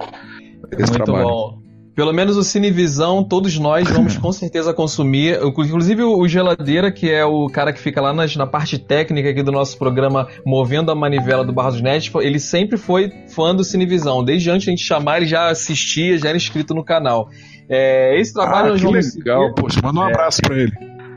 Esse 0.72 0.90
Muito 0.92 1.04
trabalho. 1.04 1.26
bom. 1.28 1.58
Pelo 1.94 2.12
menos 2.12 2.36
o 2.36 2.44
Cinevisão, 2.44 3.24
todos 3.24 3.58
nós 3.58 3.90
vamos 3.90 4.16
com 4.16 4.30
certeza 4.30 4.72
consumir. 4.72 5.36
Inclusive 5.42 6.04
o 6.04 6.28
Geladeira, 6.28 6.92
que 6.92 7.10
é 7.10 7.24
o 7.24 7.48
cara 7.48 7.72
que 7.72 7.80
fica 7.80 8.00
lá 8.00 8.12
nas- 8.12 8.36
na 8.36 8.46
parte 8.46 8.78
técnica 8.78 9.30
aqui 9.30 9.42
do 9.42 9.50
nosso 9.50 9.76
programa 9.76 10.28
Movendo 10.46 10.92
a 10.92 10.94
Manivela 10.94 11.44
do 11.44 11.52
Barros 11.52 11.80
Net, 11.82 12.12
ele 12.20 12.38
sempre 12.38 12.76
foi 12.78 13.10
fã 13.34 13.52
do 13.52 13.64
Cinevisão. 13.64 14.22
Desde 14.24 14.48
antes 14.48 14.62
de 14.62 14.70
a 14.70 14.74
gente 14.76 14.84
chamar, 14.86 15.16
ele 15.16 15.26
já 15.26 15.48
assistia, 15.50 16.16
já 16.16 16.28
era 16.28 16.36
inscrito 16.36 16.72
no 16.72 16.84
canal. 16.84 17.30
É, 17.68 18.18
esse 18.20 18.32
trabalho 18.32 18.66
Ah, 18.66 18.70
nós 18.70 18.80
que 18.80 18.86
vamos 18.86 19.16
legal, 19.16 19.42
seguir. 19.48 19.54
poxa, 19.60 19.80
manda 19.82 19.98
um 19.98 20.04
É. 20.04 20.12
abraço 20.12 20.40
pra 20.42 20.56
ele. 20.56 20.72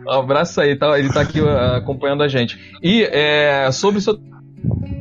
Um 0.05 0.11
abraço 0.11 0.59
aí, 0.61 0.75
tá, 0.75 0.97
ele 0.97 1.09
tá 1.09 1.21
aqui 1.21 1.39
uh, 1.39 1.75
acompanhando 1.75 2.23
a 2.23 2.27
gente. 2.27 2.57
E 2.81 3.03
é, 3.03 3.71
sobre 3.71 3.99
o 3.99 4.01
seu 4.01 4.19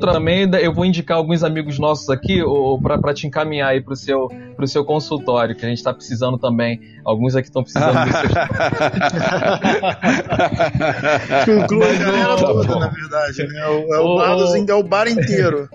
também 0.01 0.49
eu 0.63 0.73
vou 0.73 0.87
indicar 0.87 1.19
alguns 1.19 1.45
amigos 1.45 1.79
nossos 1.79 2.09
aqui 2.09 2.41
para 2.83 3.13
te 3.13 3.27
encaminhar 3.27 3.69
aí 3.69 3.83
pro 3.83 3.95
seu, 3.95 4.29
pro 4.57 4.67
seu 4.67 4.85
consultório, 4.85 5.55
que 5.55 5.65
a 5.65 5.69
gente 5.69 5.83
tá 5.83 5.93
precisando 5.93 6.39
também. 6.39 6.81
Alguns 7.05 7.37
aqui 7.37 7.49
estão 7.49 7.63
precisando 7.63 7.93
do 7.93 8.13
seu. 11.45 11.59
Inclui 11.59 11.91
a 11.91 11.99
galera 11.99 12.37
toda, 12.37 12.79
na 12.79 12.89
verdade. 12.89 13.47
Né? 13.47 13.61
É 13.61 13.69
o, 13.69 13.95
é 13.95 13.99
o, 14.01 14.17
bar 14.17 14.39
é 14.69 14.75
o 14.75 14.83
bar 14.83 15.09
inteiro. 15.09 15.69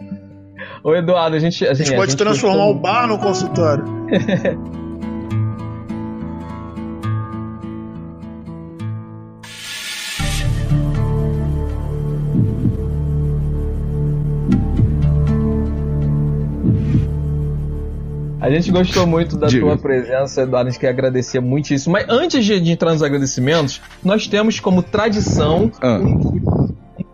Ô 0.84 0.96
Eduardo, 0.96 1.36
a 1.36 1.40
gente. 1.40 1.64
Assim, 1.64 1.84
a 1.84 1.86
gente 1.86 1.96
pode 1.96 2.02
a 2.02 2.12
gente 2.12 2.18
transformar 2.18 2.66
o 2.66 2.74
bar 2.74 3.08
no 3.08 3.20
consultório. 3.20 3.86
A 18.46 18.50
gente 18.52 18.70
gostou 18.70 19.08
muito 19.08 19.38
da 19.38 19.48
Diga. 19.48 19.66
tua 19.66 19.76
presença, 19.76 20.44
Eduardo. 20.44 20.68
A 20.68 20.72
gente 20.72 20.80
quer 20.80 20.90
agradecer 20.90 21.40
muitíssimo. 21.40 21.94
Mas 21.94 22.06
antes 22.08 22.46
de, 22.46 22.60
de 22.60 22.72
entrar 22.72 22.92
nos 22.94 23.02
agradecimentos, 23.02 23.82
nós 24.04 24.28
temos 24.28 24.60
como 24.60 24.84
tradição 24.84 25.72
ah. 25.82 25.98
um 25.98 26.68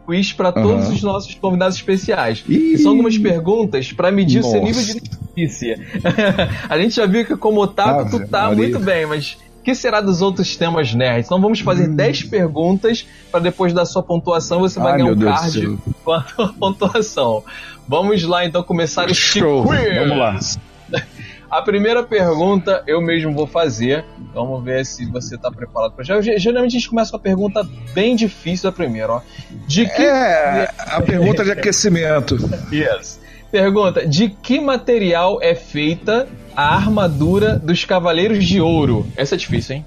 quiz 0.05 0.33
para 0.33 0.51
todos 0.51 0.89
os 0.89 1.01
nossos 1.01 1.33
convidados 1.35 1.77
especiais. 1.77 2.43
Ih. 2.49 2.77
são 2.79 2.91
algumas 2.91 3.17
perguntas 3.17 3.93
para 3.93 4.11
medir 4.11 4.41
Nossa. 4.41 4.49
o 4.49 4.51
seu 4.51 4.61
nível 4.61 4.83
de 4.83 5.01
notícia. 5.21 5.79
a 6.67 6.77
gente 6.77 6.95
já 6.95 7.05
viu 7.05 7.25
que 7.25 7.37
como 7.37 7.61
otaku 7.61 8.09
tu 8.09 8.27
tá 8.27 8.49
Maria. 8.49 8.57
muito 8.57 8.79
bem, 8.79 9.05
mas 9.05 9.37
o 9.57 9.63
que 9.63 9.73
será 9.73 10.01
dos 10.01 10.21
outros 10.21 10.57
temas 10.57 10.93
nerds? 10.93 11.27
Então 11.27 11.39
vamos 11.39 11.61
fazer 11.61 11.87
hum. 11.87 11.95
10 11.95 12.23
perguntas 12.23 13.07
para 13.31 13.39
depois 13.39 13.71
da 13.71 13.85
sua 13.85 14.03
pontuação 14.03 14.59
você 14.59 14.81
vai 14.81 14.91
Ai, 14.91 14.97
ganhar 14.97 15.13
um 15.13 15.17
card 15.17 15.77
com 16.03 16.11
a 16.11 16.25
pontuação. 16.59 17.41
Vamos 17.87 18.21
lá 18.23 18.45
então 18.45 18.61
começar 18.63 19.09
o 19.09 19.15
Show. 19.15 19.63
Vamos 19.63 20.17
lá. 20.17 20.37
A 21.51 21.61
primeira 21.61 22.01
pergunta 22.01 22.81
eu 22.87 23.01
mesmo 23.01 23.33
vou 23.33 23.45
fazer. 23.45 24.05
Vamos 24.33 24.63
ver 24.63 24.85
se 24.85 25.05
você 25.05 25.35
está 25.35 25.51
preparado 25.51 25.91
para 25.91 26.05
já. 26.05 26.21
Geralmente 26.21 26.77
a 26.77 26.79
gente 26.79 26.89
começa 26.89 27.11
com 27.11 27.17
a 27.17 27.19
pergunta 27.19 27.67
bem 27.93 28.15
difícil 28.15 28.71
da 28.71 28.75
primeira, 28.75 29.11
ó. 29.11 29.21
De 29.67 29.85
que 29.85 30.01
É, 30.01 30.69
a 30.77 31.01
pergunta 31.01 31.43
de 31.43 31.51
aquecimento. 31.51 32.37
yes. 32.71 33.19
Pergunta: 33.51 34.07
de 34.07 34.29
que 34.29 34.61
material 34.61 35.39
é 35.41 35.53
feita 35.53 36.25
a 36.55 36.73
armadura 36.73 37.57
dos 37.57 37.83
Cavaleiros 37.83 38.45
de 38.45 38.61
Ouro? 38.61 39.05
Essa 39.17 39.35
é 39.35 39.37
difícil, 39.37 39.75
hein? 39.75 39.85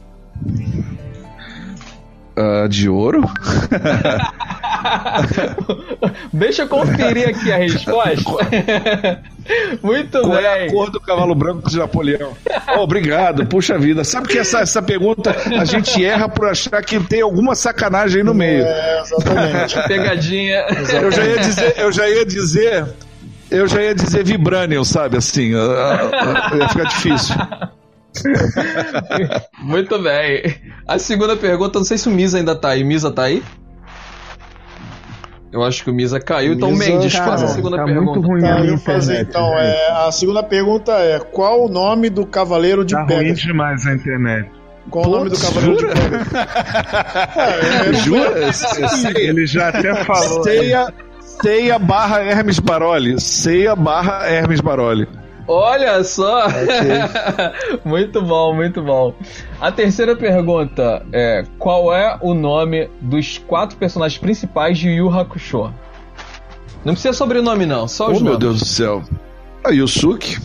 Uh, 2.37 2.69
de 2.69 2.91
ouro? 2.91 3.23
Deixa 6.32 6.62
eu 6.62 6.69
conferir 6.69 7.28
aqui 7.28 7.52
a 7.52 7.56
resposta. 7.56 8.31
Muito 9.82 10.20
Qual 10.20 10.36
bem. 10.36 10.44
é 10.44 10.66
a 10.66 10.70
cor 10.70 10.90
do 10.90 11.01
cavalo 11.01 11.35
branco 11.35 11.69
de 11.69 11.77
Napoleão? 11.77 12.32
Oh, 12.77 12.81
obrigado, 12.81 13.47
puxa 13.47 13.78
vida. 13.78 14.02
Sabe 14.05 14.28
que 14.28 14.39
essa, 14.39 14.61
essa 14.61 14.82
pergunta 14.82 15.35
a 15.59 15.65
gente 15.65 16.05
erra 16.05 16.28
por 16.28 16.48
achar 16.48 16.82
que 16.82 16.98
tem 17.01 17.20
alguma 17.20 17.55
sacanagem 17.55 18.19
aí 18.19 18.24
no 18.24 18.35
meio. 18.35 18.65
É, 18.65 19.01
exatamente. 19.01 19.82
Pegadinha. 19.86 20.65
Eu 21.01 21.11
já 21.11 21.24
ia 21.24 21.39
dizer, 21.39 21.74
eu 21.78 21.93
já 21.93 22.09
ia 22.09 22.27
dizer, 22.27 22.86
eu 23.51 23.69
já 23.69 23.82
ia 23.82 23.94
dizer 23.94 24.24
Vibranium, 24.24 24.85
sabe 24.85 25.19
assim, 25.19 25.52
ia 25.52 26.69
ficar 26.69 26.85
difícil. 26.85 27.36
Muito 29.61 29.98
bem. 29.98 30.43
A 30.86 30.98
segunda 30.98 31.36
pergunta, 31.36 31.78
não 31.78 31.85
sei 31.85 31.98
se 31.98 32.09
o 32.09 32.12
Misa 32.12 32.39
ainda 32.39 32.55
tá 32.55 32.70
aí. 32.70 32.85
Misa 32.85 33.11
tá 33.11 33.24
aí? 33.24 33.43
Eu 35.55 35.63
acho 35.63 35.85
que 35.85 35.91
o 35.91 35.95
Misa 35.95 36.19
caiu, 36.19 36.55
então 36.55 36.73
Misa, 36.73 36.85
Mendes, 36.85 37.15
faz 37.15 37.41
a 37.45 37.47
segunda 37.47 37.77
tá 37.77 37.85
pergunta. 37.85 38.19
Muito 38.19 38.27
ruim 38.27 38.41
tá, 38.41 38.59
eu 38.59 38.77
fazer, 38.77 39.21
então, 39.21 39.57
é, 39.57 40.05
a 40.05 40.11
segunda 40.11 40.43
pergunta 40.43 40.91
é: 40.95 41.21
qual 41.21 41.67
o 41.67 41.69
nome 41.69 42.11
do 42.11 42.27
Cavaleiro 42.27 42.85
de 42.85 42.93
tá 42.93 43.05
Pegasus? 43.05 43.45
ruim 43.45 43.53
demais 43.53 43.87
a 43.87 43.95
internet. 43.95 44.51
Qual 44.91 45.05
Pô, 45.05 45.11
o 45.11 45.13
nome 45.13 45.31
do 45.31 45.39
Cavaleiro 45.39 45.79
jura? 45.79 45.95
de 45.95 46.01
Pegasus? 46.01 46.33
é, 47.87 47.93
jura? 48.03 49.21
Ele 49.21 49.47
já 49.47 49.69
até 49.69 49.95
falou. 50.03 50.43
Ceia, 50.43 50.93
ceia 51.21 51.79
barra 51.79 52.21
Hermes 52.21 52.59
Baroli. 52.59 53.21
Ceia 53.21 53.77
barra 53.77 54.27
Hermes 54.27 54.61
Baroli. 54.61 55.07
Olha 55.47 56.03
só! 56.03 56.47
muito 57.85 58.23
bom, 58.23 58.55
muito 58.55 58.83
bom. 58.83 59.15
A 59.61 59.71
terceira 59.71 60.16
pergunta 60.16 61.05
é: 61.12 61.45
qual 61.59 61.95
é 61.95 62.19
o 62.21 62.35
nome 62.35 62.89
dos 63.01 63.39
quatro 63.39 63.77
personagens 63.77 64.19
principais 64.19 64.79
de 64.79 64.89
Yu 64.91 65.09
Hakusho? 65.11 65.73
Não 66.85 66.93
precisa 66.93 67.15
sobrenome, 67.15 67.66
não, 67.66 67.89
só 67.89 68.11
os 68.11 68.11
oh, 68.11 68.12
nomes. 68.12 68.23
meu 68.25 68.39
Deus 68.39 68.59
do 68.59 68.65
céu. 68.66 69.03
A 69.65 69.71
Yusuke, 69.71 70.39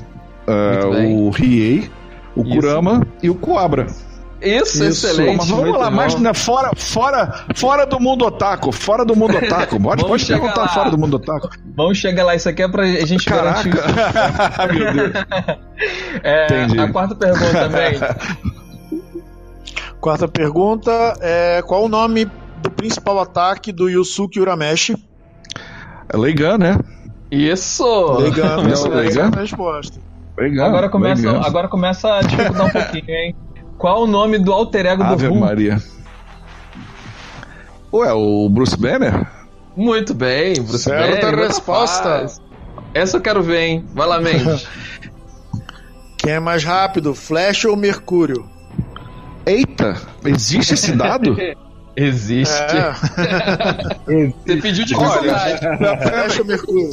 uh, 0.47 1.26
o 1.26 1.30
Riei, 1.30 1.89
o 2.35 2.41
Isso. 2.41 2.55
Kurama 2.55 3.05
e 3.21 3.30
o 3.30 3.35
Kuabra. 3.35 3.88
Isso, 4.41 4.83
Isso, 4.83 5.07
excelente. 5.07 5.37
Mas 5.37 5.49
vamos 5.49 5.77
lá, 5.77 5.91
mas 5.91 6.15
né, 6.15 6.33
fora, 6.33 6.71
fora, 6.75 7.45
fora 7.55 7.85
do 7.85 7.99
mundo 7.99 8.25
otaku, 8.25 8.71
fora 8.71 9.03
do 9.03 9.15
mundo 9.15 9.37
otaku. 9.37 9.79
Pode, 9.81 10.05
pode 10.05 10.25
perguntar 10.25 10.61
lá. 10.61 10.67
fora 10.69 10.89
do 10.91 10.97
mundo 10.97 11.15
otaku. 11.15 11.49
Vamos 11.75 11.97
chegar 11.97 12.23
lá, 12.23 12.35
isso 12.35 12.47
aqui 12.47 12.61
é 12.63 12.67
pra 12.67 12.85
gente 12.85 13.25
Caraca. 13.25 13.69
garantir. 13.69 14.73
Meu 14.73 14.93
Deus. 14.93 15.13
É, 16.23 16.45
Entendi. 16.63 16.77
A 16.79 16.91
quarta 16.91 17.15
pergunta 17.15 17.53
também. 17.53 17.99
Quarta 20.01 20.27
pergunta 20.27 20.91
é 21.21 21.61
qual 21.61 21.85
o 21.85 21.89
nome 21.89 22.29
do 22.61 22.69
principal 22.69 23.19
ataque 23.19 23.71
do 23.71 23.87
Yusuke 23.89 24.39
Urameshi? 24.39 24.95
É 26.11 26.17
Leigan, 26.17 26.57
né? 26.57 26.77
Isso! 27.31 28.17
Leigan, 28.17 28.67
essa 28.69 28.87
é 28.89 29.21
a 29.21 29.29
resposta. 29.29 29.99
Leigan, 30.37 30.65
agora 30.65 30.89
começa, 30.89 31.21
Leigan. 31.21 31.45
agora 31.45 31.67
começa 31.67 32.13
a 32.15 32.21
dificultar 32.21 32.65
um 32.65 32.69
pouquinho, 32.69 33.09
hein? 33.09 33.35
Qual 33.80 34.03
o 34.03 34.07
nome 34.07 34.38
do 34.38 34.51
alter 34.51 34.85
ego 34.85 35.01
Ave 35.01 35.26
do 35.26 35.34
Hulk? 35.34 35.39
Maria. 35.39 35.81
Ué, 37.93 38.11
o 38.11 38.49
Bruce 38.49 38.77
Banner? 38.77 39.26
Muito 39.76 40.14
bem, 40.14 40.53
Bruce 40.61 40.84
Certa 40.84 41.31
Banner. 41.31 41.47
resposta. 41.47 42.26
Essa 42.93 43.18
eu 43.18 43.22
quero 43.22 43.41
ver, 43.41 43.61
hein? 43.61 43.85
Vai 43.93 44.06
lá, 44.06 44.19
Mendes. 44.19 44.68
Quem 46.19 46.34
é 46.34 46.39
mais 46.41 46.65
rápido, 46.65 47.15
Flash 47.15 47.64
ou 47.64 47.77
Mercúrio? 47.77 48.45
Eita, 49.45 49.95
existe 50.26 50.73
esse 50.73 50.91
dado? 50.91 51.38
Existe. 51.95 52.53
É. 52.76 52.93
Você 54.45 54.56
pediu 54.57 54.85
de 54.85 54.93
dificuldade. 54.93 55.60
Flash 55.60 56.39
ou 56.39 56.45
Mercúrio? 56.45 56.89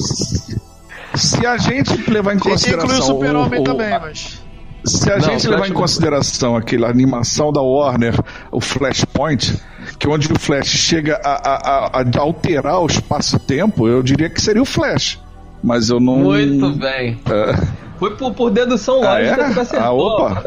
Se 1.15 1.47
a 1.47 1.57
gente 1.59 2.11
levar 2.11 2.35
em 2.35 2.39
consideração. 2.39 2.85
Incluir 2.87 3.01
o 3.01 3.03
Super-Homem 3.03 3.65
também, 3.65 3.91
mas. 3.91 4.46
Se 4.87 5.11
a 5.11 5.19
não, 5.19 5.21
gente 5.21 5.49
levar 5.49 5.69
em 5.69 5.73
consideração 5.73 6.57
aquela 6.57 6.89
animação 6.89 7.53
da 7.53 7.61
Warner, 7.61 8.15
o 8.53 8.61
Flashpoint, 8.61 9.61
que 9.99 10.09
onde 10.09 10.33
o 10.33 10.39
Flash 10.39 10.69
chega 10.69 11.21
a, 11.25 11.31
a, 11.31 12.01
a, 12.01 12.03
a 12.03 12.21
alterar 12.21 12.81
o 12.81 12.87
espaço-tempo, 12.87 13.89
eu 13.89 14.03
diria 14.03 14.31
que 14.31 14.41
seria 14.41 14.63
o 14.63 14.67
Flash. 14.67 15.21
Mas 15.63 15.89
eu 15.89 15.99
não. 15.99 16.19
Muito 16.19 16.71
bem. 16.75 17.19
É... 17.27 17.87
Foi 17.99 18.15
por, 18.15 18.33
por 18.35 18.51
dedução 18.51 19.01
lógica 19.01 19.47
ah, 19.47 19.51
é? 19.51 19.55
que 19.55 19.61
acertou. 19.61 19.87
Ah, 19.87 19.93
opa. 19.93 20.45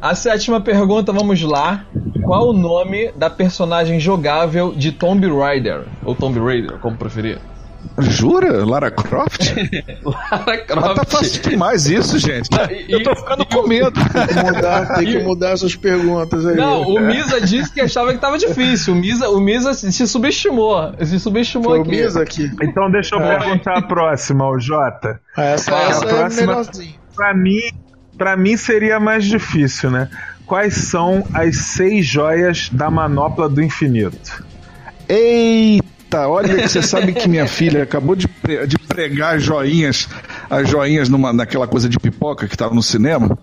A 0.00 0.14
sétima 0.14 0.60
pergunta, 0.60 1.12
vamos 1.12 1.42
lá. 1.42 1.84
Qual 2.24 2.48
o 2.48 2.52
nome 2.52 3.12
da 3.12 3.28
personagem 3.28 4.00
jogável 4.00 4.72
de 4.74 4.92
Tomb 4.92 5.26
Raider? 5.28 5.84
Ou 6.04 6.14
Tomb 6.14 6.40
Raider, 6.40 6.78
como 6.78 6.96
preferir? 6.96 7.38
Jura? 7.98 8.64
Lara 8.64 8.90
Croft? 8.90 9.54
Lara 10.04 10.64
Croft. 10.64 10.86
Mas 10.86 10.94
tá 10.94 11.04
fácil 11.04 11.42
demais 11.42 11.86
isso, 11.86 12.18
gente. 12.18 12.48
E, 12.70 12.92
eu 12.92 13.02
tô 13.02 13.14
ficando 13.14 13.44
com 13.44 13.66
medo. 13.66 13.92
Tem 13.92 14.26
que 14.26 14.44
mudar, 14.44 14.94
tem 14.94 15.06
que 15.06 15.18
mudar 15.18 15.50
essas 15.50 15.76
perguntas 15.76 16.46
aí. 16.46 16.56
Não, 16.56 16.82
o 16.82 17.00
Misa 17.00 17.40
disse 17.40 17.72
que 17.72 17.80
achava 17.80 18.12
que 18.12 18.18
tava 18.18 18.38
difícil. 18.38 18.94
O 18.94 18.96
Misa, 18.96 19.28
o 19.28 19.40
Misa 19.40 19.74
se 19.74 20.06
subestimou. 20.06 20.94
Se 21.04 21.18
subestimou 21.20 21.70
Foi 21.70 21.80
aqui. 21.80 21.88
O 21.88 21.90
Misa 21.90 22.22
aqui. 22.22 22.50
Então 22.62 22.90
deixa 22.90 23.14
eu 23.14 23.20
é. 23.20 23.38
perguntar 23.38 23.78
a 23.78 23.82
próxima, 23.82 24.48
o 24.48 24.58
Jota. 24.58 25.20
Essa, 25.36 25.72
essa 25.72 26.04
a 26.04 26.08
é 26.08 26.12
próxima, 26.14 26.46
melhorzinha. 26.46 26.94
Pra 27.14 27.34
mim, 27.34 27.60
pra 28.16 28.36
mim 28.36 28.56
seria 28.56 28.98
mais 28.98 29.24
difícil, 29.24 29.90
né? 29.90 30.08
Quais 30.46 30.74
são 30.74 31.24
as 31.34 31.56
seis 31.56 32.06
joias 32.06 32.68
da 32.70 32.90
manopla 32.90 33.48
do 33.48 33.62
infinito? 33.62 34.44
Eita! 35.08 35.92
Eita, 36.12 36.28
olha 36.28 36.56
que 36.56 36.68
você 36.68 36.82
sabe 36.82 37.14
que 37.14 37.26
minha 37.26 37.46
filha 37.46 37.84
acabou 37.84 38.14
de, 38.14 38.28
pre 38.28 38.66
de 38.66 38.78
pregar 38.78 39.36
as 39.36 39.42
joinhas, 39.42 40.06
as 40.50 40.68
joinhas 40.68 41.08
numa, 41.08 41.32
naquela 41.32 41.66
coisa 41.66 41.88
de 41.88 41.98
pipoca 41.98 42.46
que 42.46 42.54
estava 42.54 42.74
no 42.74 42.82
cinema. 42.82 43.38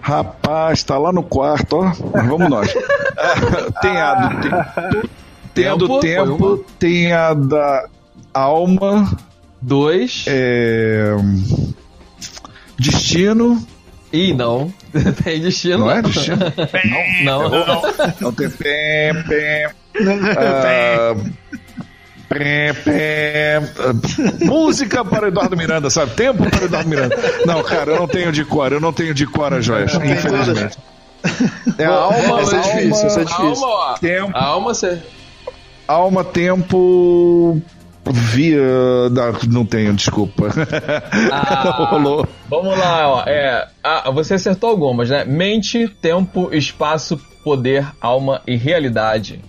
Rapaz, 0.00 0.82
tá 0.82 0.98
lá 0.98 1.12
no 1.12 1.22
quarto, 1.22 1.76
ó. 1.76 1.84
Mas 2.12 2.26
vamos 2.26 2.48
nós. 2.48 2.74
tem 3.80 3.96
a 3.98 4.14
do, 4.14 4.40
tem, 4.40 4.50
tem 5.54 5.66
a 5.68 5.74
do 5.76 6.00
tempo, 6.00 6.64
tem 6.78 7.12
a 7.12 7.34
da 7.34 7.88
alma. 8.34 9.16
Dois. 9.60 10.24
É, 10.26 11.14
destino. 12.76 13.64
Ih, 14.12 14.32
não. 14.32 14.72
Tem 15.22 15.38
destino. 15.38 15.80
Não 15.80 15.90
é 15.90 16.00
destino? 16.00 16.38
não. 17.24 17.24
Não, 17.24 17.50
não. 17.50 17.82
Não 18.20 18.32
tem 18.32 18.48
pem, 18.48 19.22
pem. 19.24 19.66
Ah, 20.38 21.14
pé, 22.28 22.72
pé, 22.84 23.60
música 24.44 25.04
para 25.04 25.28
Eduardo 25.28 25.56
Miranda, 25.56 25.88
sabe? 25.90 26.12
Tempo 26.14 26.48
para 26.50 26.64
Eduardo 26.64 26.88
Miranda. 26.88 27.16
Não, 27.46 27.62
cara, 27.62 27.92
eu 27.92 27.96
não 27.98 28.08
tenho 28.08 28.30
de 28.32 28.44
cor, 28.44 28.72
eu 28.72 28.80
não 28.80 28.92
tenho 28.92 29.14
de 29.14 29.26
cor 29.26 29.52
as 29.54 29.64
joias, 29.64 29.94
infelizmente. 29.94 30.78
É 31.78 31.84
a 31.84 31.90
alma, 31.90 32.40
Essa 32.40 32.56
é 32.56 32.58
alma, 32.60 32.72
difícil, 32.80 33.06
essa 33.06 33.20
é 33.20 33.24
difícil. 33.24 33.46
Alma, 33.64 33.66
ó. 33.66 33.94
tempo, 33.98 34.36
alma 34.36 34.74
você. 34.74 35.02
alma, 35.86 36.24
tempo, 36.24 37.60
via, 38.10 38.60
da- 39.10 39.32
não 39.48 39.66
tenho, 39.66 39.92
desculpa. 39.94 40.48
Ah. 41.32 41.86
Rolou. 41.90 42.26
Vamos 42.48 42.78
lá, 42.78 43.08
ó. 43.08 43.22
É, 43.26 43.66
ah, 43.82 44.10
você 44.12 44.34
acertou 44.34 44.70
algumas, 44.70 45.10
né? 45.10 45.24
Mente, 45.24 45.88
tempo, 46.00 46.48
espaço, 46.54 47.20
poder, 47.42 47.86
alma 48.00 48.40
e 48.46 48.56
realidade. 48.56 49.40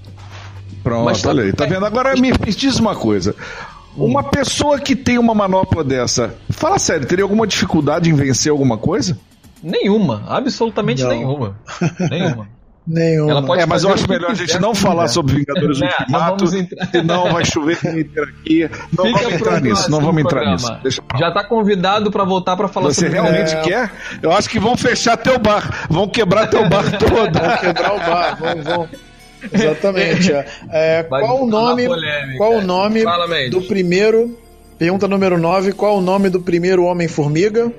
Pronto, 0.83 1.05
Mas 1.05 1.21
tá- 1.21 1.29
olha 1.29 1.43
aí, 1.43 1.53
tá 1.53 1.65
vendo? 1.65 1.85
Agora 1.85 2.13
me, 2.15 2.31
diz 2.31 2.79
uma 2.79 2.95
coisa. 2.95 3.35
Uma 3.97 4.23
pessoa 4.23 4.79
que 4.79 4.95
tem 4.95 5.17
uma 5.17 5.33
manopla 5.33 5.83
dessa, 5.83 6.35
fala 6.49 6.79
sério, 6.79 7.05
teria 7.07 7.23
alguma 7.25 7.45
dificuldade 7.45 8.09
em 8.09 8.13
vencer 8.13 8.51
alguma 8.51 8.77
coisa? 8.77 9.17
Nenhuma, 9.61 10.23
absolutamente 10.27 11.03
Não. 11.03 11.09
nenhuma. 11.09 11.55
Nenhuma. 12.09 12.47
Nenhuma. 12.87 13.31
Ela 13.31 13.43
pode 13.43 13.61
é, 13.61 13.65
mas 13.67 13.83
eu 13.83 13.93
acho 13.93 14.09
melhor 14.09 14.31
a 14.31 14.33
gente 14.33 14.57
não 14.57 14.73
falar 14.73 15.07
sobre 15.09 15.35
Vingadores 15.35 15.79
Né, 15.79 15.89
não 16.09 16.31
Ultimato, 16.31 16.47
senão 16.91 17.31
vai 17.33 17.45
chover 17.45 17.77
aqui. 17.77 18.69
Não 18.97 19.05
Fica 19.05 19.19
vamos 19.19 19.33
entrar 19.33 19.61
nisso, 19.61 19.91
não 19.91 19.99
vamos 20.01 20.21
entrar 20.21 20.39
programa. 20.41 20.55
nisso. 20.55 20.79
Deixa 20.81 21.01
pra 21.03 21.19
lá. 21.19 21.25
Já 21.27 21.31
tá 21.33 21.43
convidado 21.43 22.09
pra 22.09 22.23
voltar 22.23 22.55
pra 22.57 22.67
falar 22.67 22.87
Você 22.87 23.05
sobre 23.07 23.19
realmente 23.21 23.53
É. 23.53 23.61
quer? 23.61 23.91
Eu 24.23 24.31
acho 24.31 24.49
que 24.49 24.59
vão 24.59 24.75
fechar 24.75 25.17
teu 25.17 25.37
bar, 25.37 25.85
vão 25.89 26.07
quebrar 26.07 26.47
teu 26.47 26.67
bar 26.67 26.83
todo. 26.97 27.37
Vamos 27.39 27.59
quebrar 27.59 27.93
o 27.95 27.99
bar, 27.99 28.37
vamos, 28.39 28.63
vamos. 28.65 28.89
Exatamente. 29.51 30.31
é. 30.31 30.45
É, 30.71 31.03
qual 31.03 31.43
o 31.43 31.47
nome, 31.47 31.87
qual 32.37 32.53
o 32.55 32.61
nome 32.61 33.01
Fala, 33.03 33.27
do 33.49 33.61
primeiro? 33.63 34.37
Pergunta 34.77 35.07
número 35.07 35.37
9, 35.37 35.73
qual 35.73 35.97
o 35.97 36.01
nome 36.01 36.29
do 36.29 36.39
primeiro 36.41 36.83
Homem-Formiga? 36.85 37.71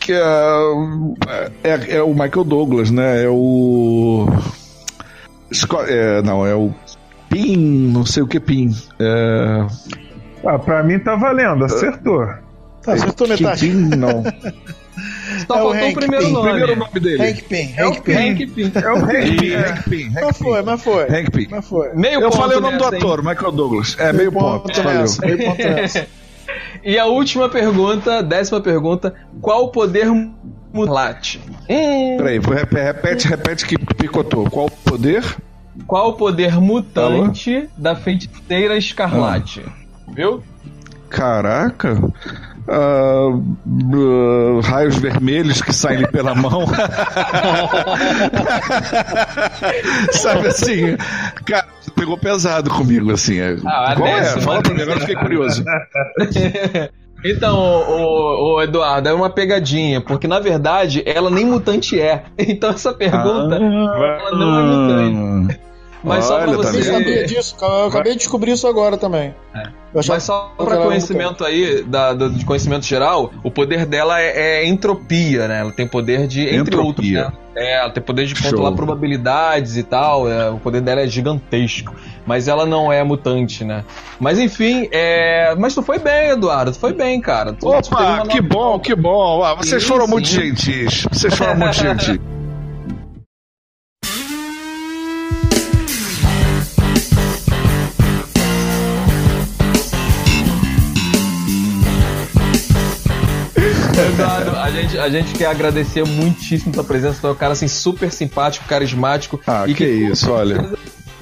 Que 0.00 0.12
é, 0.12 1.50
é, 1.62 1.96
é 1.96 2.02
o 2.02 2.10
Michael 2.10 2.44
Douglas, 2.44 2.90
né? 2.90 3.24
É 3.24 3.28
o. 3.28 4.26
Sco- 5.52 5.84
é, 5.86 6.22
não, 6.22 6.46
é 6.46 6.54
o 6.54 6.72
Pin, 7.28 7.90
não 7.92 8.04
sei 8.06 8.22
o 8.22 8.26
que 8.26 8.40
Pin. 8.40 8.70
É, 8.98 9.66
Ah, 10.46 10.58
pra 10.58 10.82
mim 10.82 10.98
tá 10.98 11.14
valendo, 11.14 11.64
acertou. 11.64 12.26
Tá, 12.82 12.94
acertou 12.94 13.26
que 13.28 13.42
metade. 13.42 13.68
Pin, 13.68 13.74
não. 13.96 14.22
Só 15.46 15.54
É 15.54 15.62
o 15.62 15.62
faltou 15.62 15.70
o 15.70 15.74
Hank 15.74 15.94
primeiro 15.94 16.24
Pym. 16.24 16.32
nome. 16.32 16.48
Primeiro 16.50 16.76
nome 16.76 17.00
dele. 17.00 17.22
Hank 17.22 17.42
Pym, 17.44 17.74
É 17.76 17.86
o 17.86 17.88
Hank 17.90 18.00
Pym. 18.02 18.16
Hank 18.16 18.46
Pym. 18.46 18.72
É 18.74 18.92
o 18.92 18.96
Hank. 19.04 19.38
Pym, 19.38 19.54
Hank 19.56 19.82
Pym, 19.90 20.10
Mas 20.10 20.38
foi, 20.38 20.62
mas 20.62 20.82
foi. 20.82 21.02
Hank 21.04 21.30
Pym. 21.30 21.48
Mas 21.50 21.68
foi. 21.68 21.94
Meio 21.94 22.14
Eu 22.20 22.30
ponto 22.30 22.36
falei 22.36 22.56
o 22.58 22.60
nome 22.60 22.78
do 22.78 22.84
ator, 22.84 23.22
Michael 23.24 23.52
Douglas. 23.52 23.96
É, 23.98 24.12
meio 24.12 24.32
ponto. 24.32 24.72
Valeu. 24.82 25.04
meio 25.22 25.38
ponto 25.44 25.58
nessa. 25.68 26.06
E 26.82 26.98
a 26.98 27.04
última 27.04 27.48
pergunta, 27.48 28.22
décima 28.22 28.60
pergunta: 28.60 29.14
qual 29.40 29.70
poder 29.70 30.06
mutante? 30.72 31.40
Hum, 31.68 32.16
Peraí, 32.16 32.38
repete, 32.38 33.28
repete 33.28 33.66
que 33.66 33.76
picotou. 33.78 34.48
Qual 34.48 34.66
o 34.66 34.70
poder? 34.70 35.22
qual 35.86 36.08
o 36.10 36.12
poder 36.14 36.58
mutante 36.60 37.68
da 37.76 37.94
feiticeira 37.94 38.76
escarlate? 38.78 39.62
Viu? 40.14 40.42
Caraca. 41.10 42.00
Ah, 42.70 43.28
ah, 43.30 44.60
raios 44.62 44.96
vermelhos 44.98 45.62
que 45.62 45.72
saem 45.72 46.06
pela 46.08 46.34
mão. 46.34 46.66
Sabe 50.12 50.48
assim? 50.48 50.96
Cara, 51.46 51.66
pegou 51.96 52.18
pesado 52.18 52.70
comigo, 52.70 53.12
assim. 53.12 53.40
é. 53.40 53.56
Ah, 53.64 53.94
Qual 53.96 54.08
é? 54.08 54.24
Fala 54.40 54.62
pra 54.62 54.74
mim, 54.74 54.82
agora 54.82 54.96
eu 54.96 55.00
fiquei 55.00 55.16
curioso. 55.16 55.64
Então, 57.24 57.58
o, 57.58 58.54
o 58.54 58.62
Eduardo, 58.62 59.08
é 59.08 59.12
uma 59.12 59.28
pegadinha, 59.28 60.00
porque 60.00 60.28
na 60.28 60.38
verdade 60.38 61.02
ela 61.04 61.28
nem 61.28 61.44
mutante 61.44 62.00
é. 62.00 62.22
Então 62.38 62.70
essa 62.70 62.92
pergunta, 62.94 63.56
ela 63.56 64.30
não 64.30 64.56
é 64.56 64.62
mutante. 64.62 65.60
Mas 66.02 66.24
só 66.24 66.38
pra 66.38 66.48
Olha, 66.48 66.56
você. 66.56 66.78
Eu 66.78 66.84
sabia 66.84 67.26
disso, 67.26 67.56
eu 67.60 67.86
acabei 67.86 68.12
de 68.12 68.18
descobrir 68.18 68.52
isso 68.52 68.66
agora 68.66 68.96
também. 68.96 69.34
Achava 69.94 70.14
Mas 70.14 70.22
só 70.22 70.54
para 70.56 70.76
conhecimento 70.76 71.44
aí, 71.44 71.82
da, 71.82 72.12
do, 72.12 72.30
de 72.30 72.44
conhecimento 72.44 72.84
geral, 72.84 73.32
o 73.42 73.50
poder 73.50 73.86
dela 73.86 74.20
é, 74.20 74.60
é 74.60 74.66
entropia, 74.66 75.48
né? 75.48 75.60
Ela 75.60 75.72
tem 75.72 75.88
poder 75.88 76.26
de, 76.26 76.42
entre 76.42 76.58
Entropia. 76.76 76.84
outros, 76.84 77.10
né? 77.10 77.32
É, 77.56 77.78
ela 77.80 77.90
tem 77.90 78.02
poder 78.02 78.26
de 78.26 78.34
controlar 78.34 78.68
Show. 78.68 78.76
probabilidades 78.76 79.76
e 79.76 79.82
tal. 79.82 80.30
é, 80.30 80.50
o 80.50 80.58
poder 80.58 80.80
dela 80.82 81.00
é 81.00 81.08
gigantesco. 81.08 81.92
Mas 82.24 82.46
ela 82.46 82.66
não 82.66 82.92
é 82.92 83.02
mutante, 83.02 83.64
né? 83.64 83.82
Mas 84.20 84.38
enfim, 84.38 84.88
é. 84.92 85.54
Mas 85.58 85.74
tu 85.74 85.82
foi 85.82 85.98
bem, 85.98 86.28
Eduardo. 86.30 86.70
Tu 86.72 86.78
foi 86.78 86.92
bem, 86.92 87.20
cara. 87.20 87.54
Tu, 87.54 87.60
tu 87.60 87.68
Opa, 87.68 88.22
uma 88.22 88.26
que 88.26 88.40
bom, 88.40 88.78
que 88.78 88.94
bom. 88.94 89.42
Ah, 89.42 89.54
vocês 89.54 89.82
Sim, 89.82 89.88
foram 89.88 90.04
sim. 90.04 90.12
muito 90.12 90.28
gentis. 90.28 91.06
Vocês 91.10 91.34
foram 91.34 91.56
muito 91.56 91.74
gentis. 91.80 92.20
Gente, 104.82 104.98
a 104.98 105.08
gente 105.08 105.32
quer 105.34 105.46
agradecer 105.46 106.04
muitíssimo 106.04 106.72
tua 106.72 106.84
presença. 106.84 107.20
Tu 107.20 107.26
é 107.26 107.30
um 107.30 107.34
cara 107.34 107.52
assim 107.52 107.68
super 107.68 108.12
simpático, 108.12 108.66
carismático. 108.66 109.40
Ah, 109.46 109.64
e 109.66 109.74
que 109.74 109.84
isso, 109.84 110.30
olha. 110.30 110.70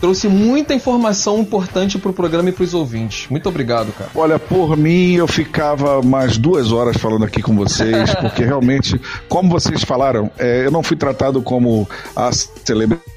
Trouxe 0.00 0.28
muita 0.28 0.74
informação 0.74 1.40
importante 1.40 1.98
pro 1.98 2.12
programa 2.12 2.50
e 2.50 2.52
pros 2.52 2.74
ouvintes. 2.74 3.28
Muito 3.30 3.48
obrigado, 3.48 3.92
cara. 3.92 4.10
Olha, 4.14 4.38
por 4.38 4.76
mim, 4.76 5.14
eu 5.14 5.26
ficava 5.26 6.02
mais 6.02 6.36
duas 6.36 6.70
horas 6.70 6.98
falando 6.98 7.24
aqui 7.24 7.40
com 7.40 7.56
vocês, 7.56 8.14
porque 8.20 8.44
realmente, 8.44 9.00
como 9.26 9.48
vocês 9.48 9.82
falaram, 9.82 10.30
é, 10.38 10.66
eu 10.66 10.70
não 10.70 10.82
fui 10.82 10.96
tratado 10.96 11.40
como 11.40 11.88
a 12.14 12.30
celebridade 12.32 13.15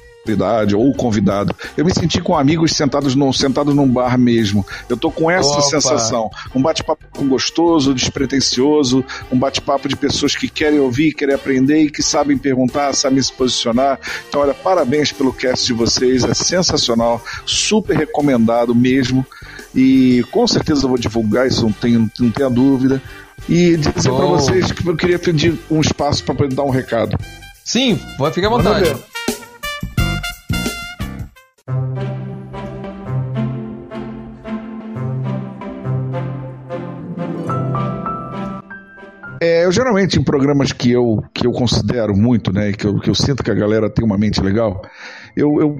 ou 0.76 0.90
o 0.90 0.94
convidado. 0.94 1.54
Eu 1.76 1.84
me 1.84 1.92
senti 1.92 2.20
com 2.20 2.36
amigos 2.36 2.72
sentados 2.72 3.14
num, 3.14 3.32
sentados 3.32 3.74
num 3.74 3.88
bar 3.88 4.18
mesmo. 4.18 4.64
Eu 4.88 4.96
tô 4.96 5.10
com 5.10 5.30
essa 5.30 5.50
Opa. 5.50 5.62
sensação. 5.62 6.30
Um 6.54 6.62
bate-papo 6.62 7.24
gostoso, 7.24 7.94
despretensioso, 7.94 9.04
um 9.32 9.38
bate-papo 9.38 9.88
de 9.88 9.96
pessoas 9.96 10.36
que 10.36 10.48
querem 10.48 10.78
ouvir, 10.78 11.14
querem 11.14 11.34
aprender 11.34 11.82
e 11.84 11.90
que 11.90 12.02
sabem 12.02 12.36
perguntar, 12.38 12.94
sabem 12.94 13.20
se 13.22 13.32
posicionar. 13.32 13.98
Então, 14.28 14.42
olha, 14.42 14.54
parabéns 14.54 15.10
pelo 15.10 15.32
cast 15.32 15.66
de 15.66 15.72
vocês, 15.72 16.22
é 16.22 16.34
sensacional, 16.34 17.20
super 17.46 17.96
recomendado 17.96 18.74
mesmo. 18.74 19.26
E 19.74 20.24
com 20.30 20.46
certeza 20.46 20.84
eu 20.84 20.88
vou 20.90 20.98
divulgar 20.98 21.46
isso, 21.46 21.62
não 21.62 21.72
tenho, 21.72 22.10
não 22.20 22.30
tenha 22.30 22.50
dúvida. 22.50 23.02
E 23.48 23.76
dizer 23.76 24.10
para 24.12 24.26
Oh. 24.26 24.36
vocês 24.36 24.70
que 24.70 24.86
eu 24.86 24.96
queria 24.96 25.18
pedir 25.18 25.58
um 25.70 25.80
espaço 25.80 26.22
para 26.24 26.34
poder 26.34 26.54
dar 26.54 26.62
um 26.64 26.70
recado. 26.70 27.16
Sim, 27.64 27.98
vai 28.18 28.32
ficar 28.32 28.48
à 28.48 28.50
vontade. 28.50 28.94
É, 39.50 39.64
eu 39.64 39.72
geralmente 39.72 40.16
em 40.16 40.22
programas 40.22 40.72
que 40.72 40.92
eu, 40.92 41.24
que 41.34 41.44
eu 41.44 41.50
considero 41.50 42.14
muito, 42.16 42.52
né, 42.52 42.72
que 42.72 42.86
eu, 42.86 43.00
que 43.00 43.10
eu 43.10 43.14
sinto 43.16 43.42
que 43.42 43.50
a 43.50 43.54
galera 43.54 43.90
tem 43.90 44.04
uma 44.04 44.16
mente 44.16 44.40
legal, 44.40 44.80
eu, 45.36 45.60
eu 45.60 45.76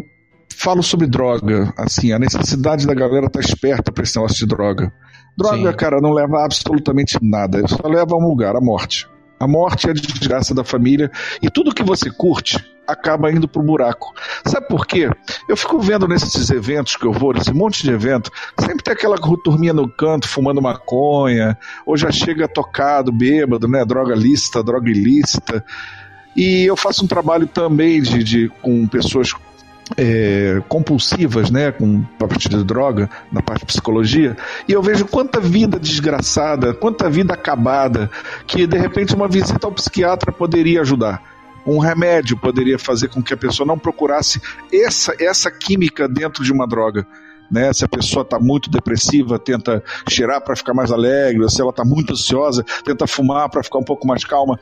falo 0.57 0.83
sobre 0.83 1.07
droga, 1.07 1.73
assim, 1.77 2.13
a 2.13 2.19
necessidade 2.19 2.85
da 2.85 2.95
galera 2.95 3.27
estar 3.27 3.39
esperta 3.39 3.93
para 3.93 4.03
esse 4.03 4.17
negócio 4.17 4.39
de 4.39 4.47
droga. 4.47 4.93
Droga, 5.39 5.71
Sim. 5.71 5.77
cara, 5.77 6.01
não 6.01 6.11
leva 6.11 6.45
absolutamente 6.45 7.17
nada, 7.23 7.63
só 7.69 7.87
leva 7.87 8.13
a 8.13 8.19
um 8.19 8.29
lugar, 8.29 8.57
a 8.57 8.61
morte. 8.61 9.09
A 9.39 9.47
morte 9.47 9.87
é 9.87 9.91
a 9.91 9.95
desgraça 9.95 10.53
da 10.53 10.65
família 10.65 11.09
e 11.41 11.49
tudo 11.49 11.73
que 11.73 11.85
você 11.85 12.11
curte 12.11 12.59
acaba 12.93 13.31
indo 13.31 13.49
pro 13.49 13.63
buraco. 13.63 14.13
Sabe 14.47 14.67
por 14.69 14.87
quê? 14.87 15.11
Eu 15.49 15.57
fico 15.57 15.79
vendo 15.81 16.07
nesses 16.09 16.51
eventos 16.51 16.97
que 16.97 17.07
eu 17.07 17.13
vou, 17.13 17.33
nesse 17.33 17.53
monte 17.53 17.83
de 17.83 17.91
evento, 17.91 18.31
sempre 18.59 18.83
tem 18.83 18.95
aquela 18.95 19.17
turminha 19.43 19.73
no 19.73 19.89
canto 19.89 20.29
fumando 20.29 20.63
maconha, 20.63 21.57
ou 21.87 21.97
já 21.97 22.11
chega 22.11 22.49
tocado, 22.49 23.13
bêbado, 23.13 23.69
né? 23.69 23.85
Droga 23.85 24.15
lícita, 24.15 24.63
droga 24.63 24.91
ilícita. 24.91 25.65
E 26.37 26.65
eu 26.65 26.77
faço 26.77 27.05
um 27.05 27.09
trabalho 27.09 27.47
também 27.47 28.01
de, 28.01 28.23
de 28.23 28.49
com 28.63 28.87
pessoas 28.87 29.35
é, 29.97 30.63
compulsivas, 30.69 31.51
né, 31.51 31.73
com 31.73 32.05
a 32.21 32.27
partir 32.27 32.49
de 32.49 32.63
droga, 32.63 33.09
na 33.33 33.43
parte 33.43 33.61
de 33.61 33.67
psicologia, 33.67 34.37
e 34.69 34.73
eu 34.73 34.83
vejo 34.83 35.07
quanta 35.07 35.41
vida 35.41 35.79
desgraçada, 35.79 36.73
quanta 36.75 37.09
vida 37.11 37.35
acabada, 37.35 38.11
que 38.47 38.67
de 38.67 38.79
repente 38.79 39.15
uma 39.15 39.29
visita 39.29 39.67
ao 39.67 39.73
psiquiatra 39.73 40.33
poderia 40.33 40.81
ajudar. 40.81 41.23
Um 41.67 41.79
remédio 41.79 42.37
poderia 42.37 42.79
fazer 42.79 43.09
com 43.09 43.23
que 43.23 43.35
a 43.35 43.37
pessoa 43.37 43.67
não 43.67 43.79
procurasse 43.79 44.41
essa, 44.73 45.15
essa 45.21 45.51
química 45.51 46.09
dentro 46.09 46.43
de 46.43 46.53
uma 46.53 46.67
droga. 46.67 47.07
Né? 47.51 47.73
Se 47.73 47.85
a 47.85 47.89
pessoa 47.89 48.23
está 48.23 48.39
muito 48.39 48.71
depressiva, 48.71 49.39
tenta 49.39 49.83
cheirar 50.09 50.41
para 50.41 50.55
ficar 50.55 50.73
mais 50.73 50.93
alegre, 50.93 51.43
ou 51.43 51.51
se 51.51 51.61
ela 51.61 51.71
está 51.71 51.85
muito 51.85 52.13
ansiosa, 52.13 52.65
tenta 52.85 53.07
fumar 53.07 53.49
para 53.51 53.63
ficar 53.63 53.79
um 53.79 53.85
pouco 53.85 54.07
mais 54.07 54.25
calma. 54.25 54.59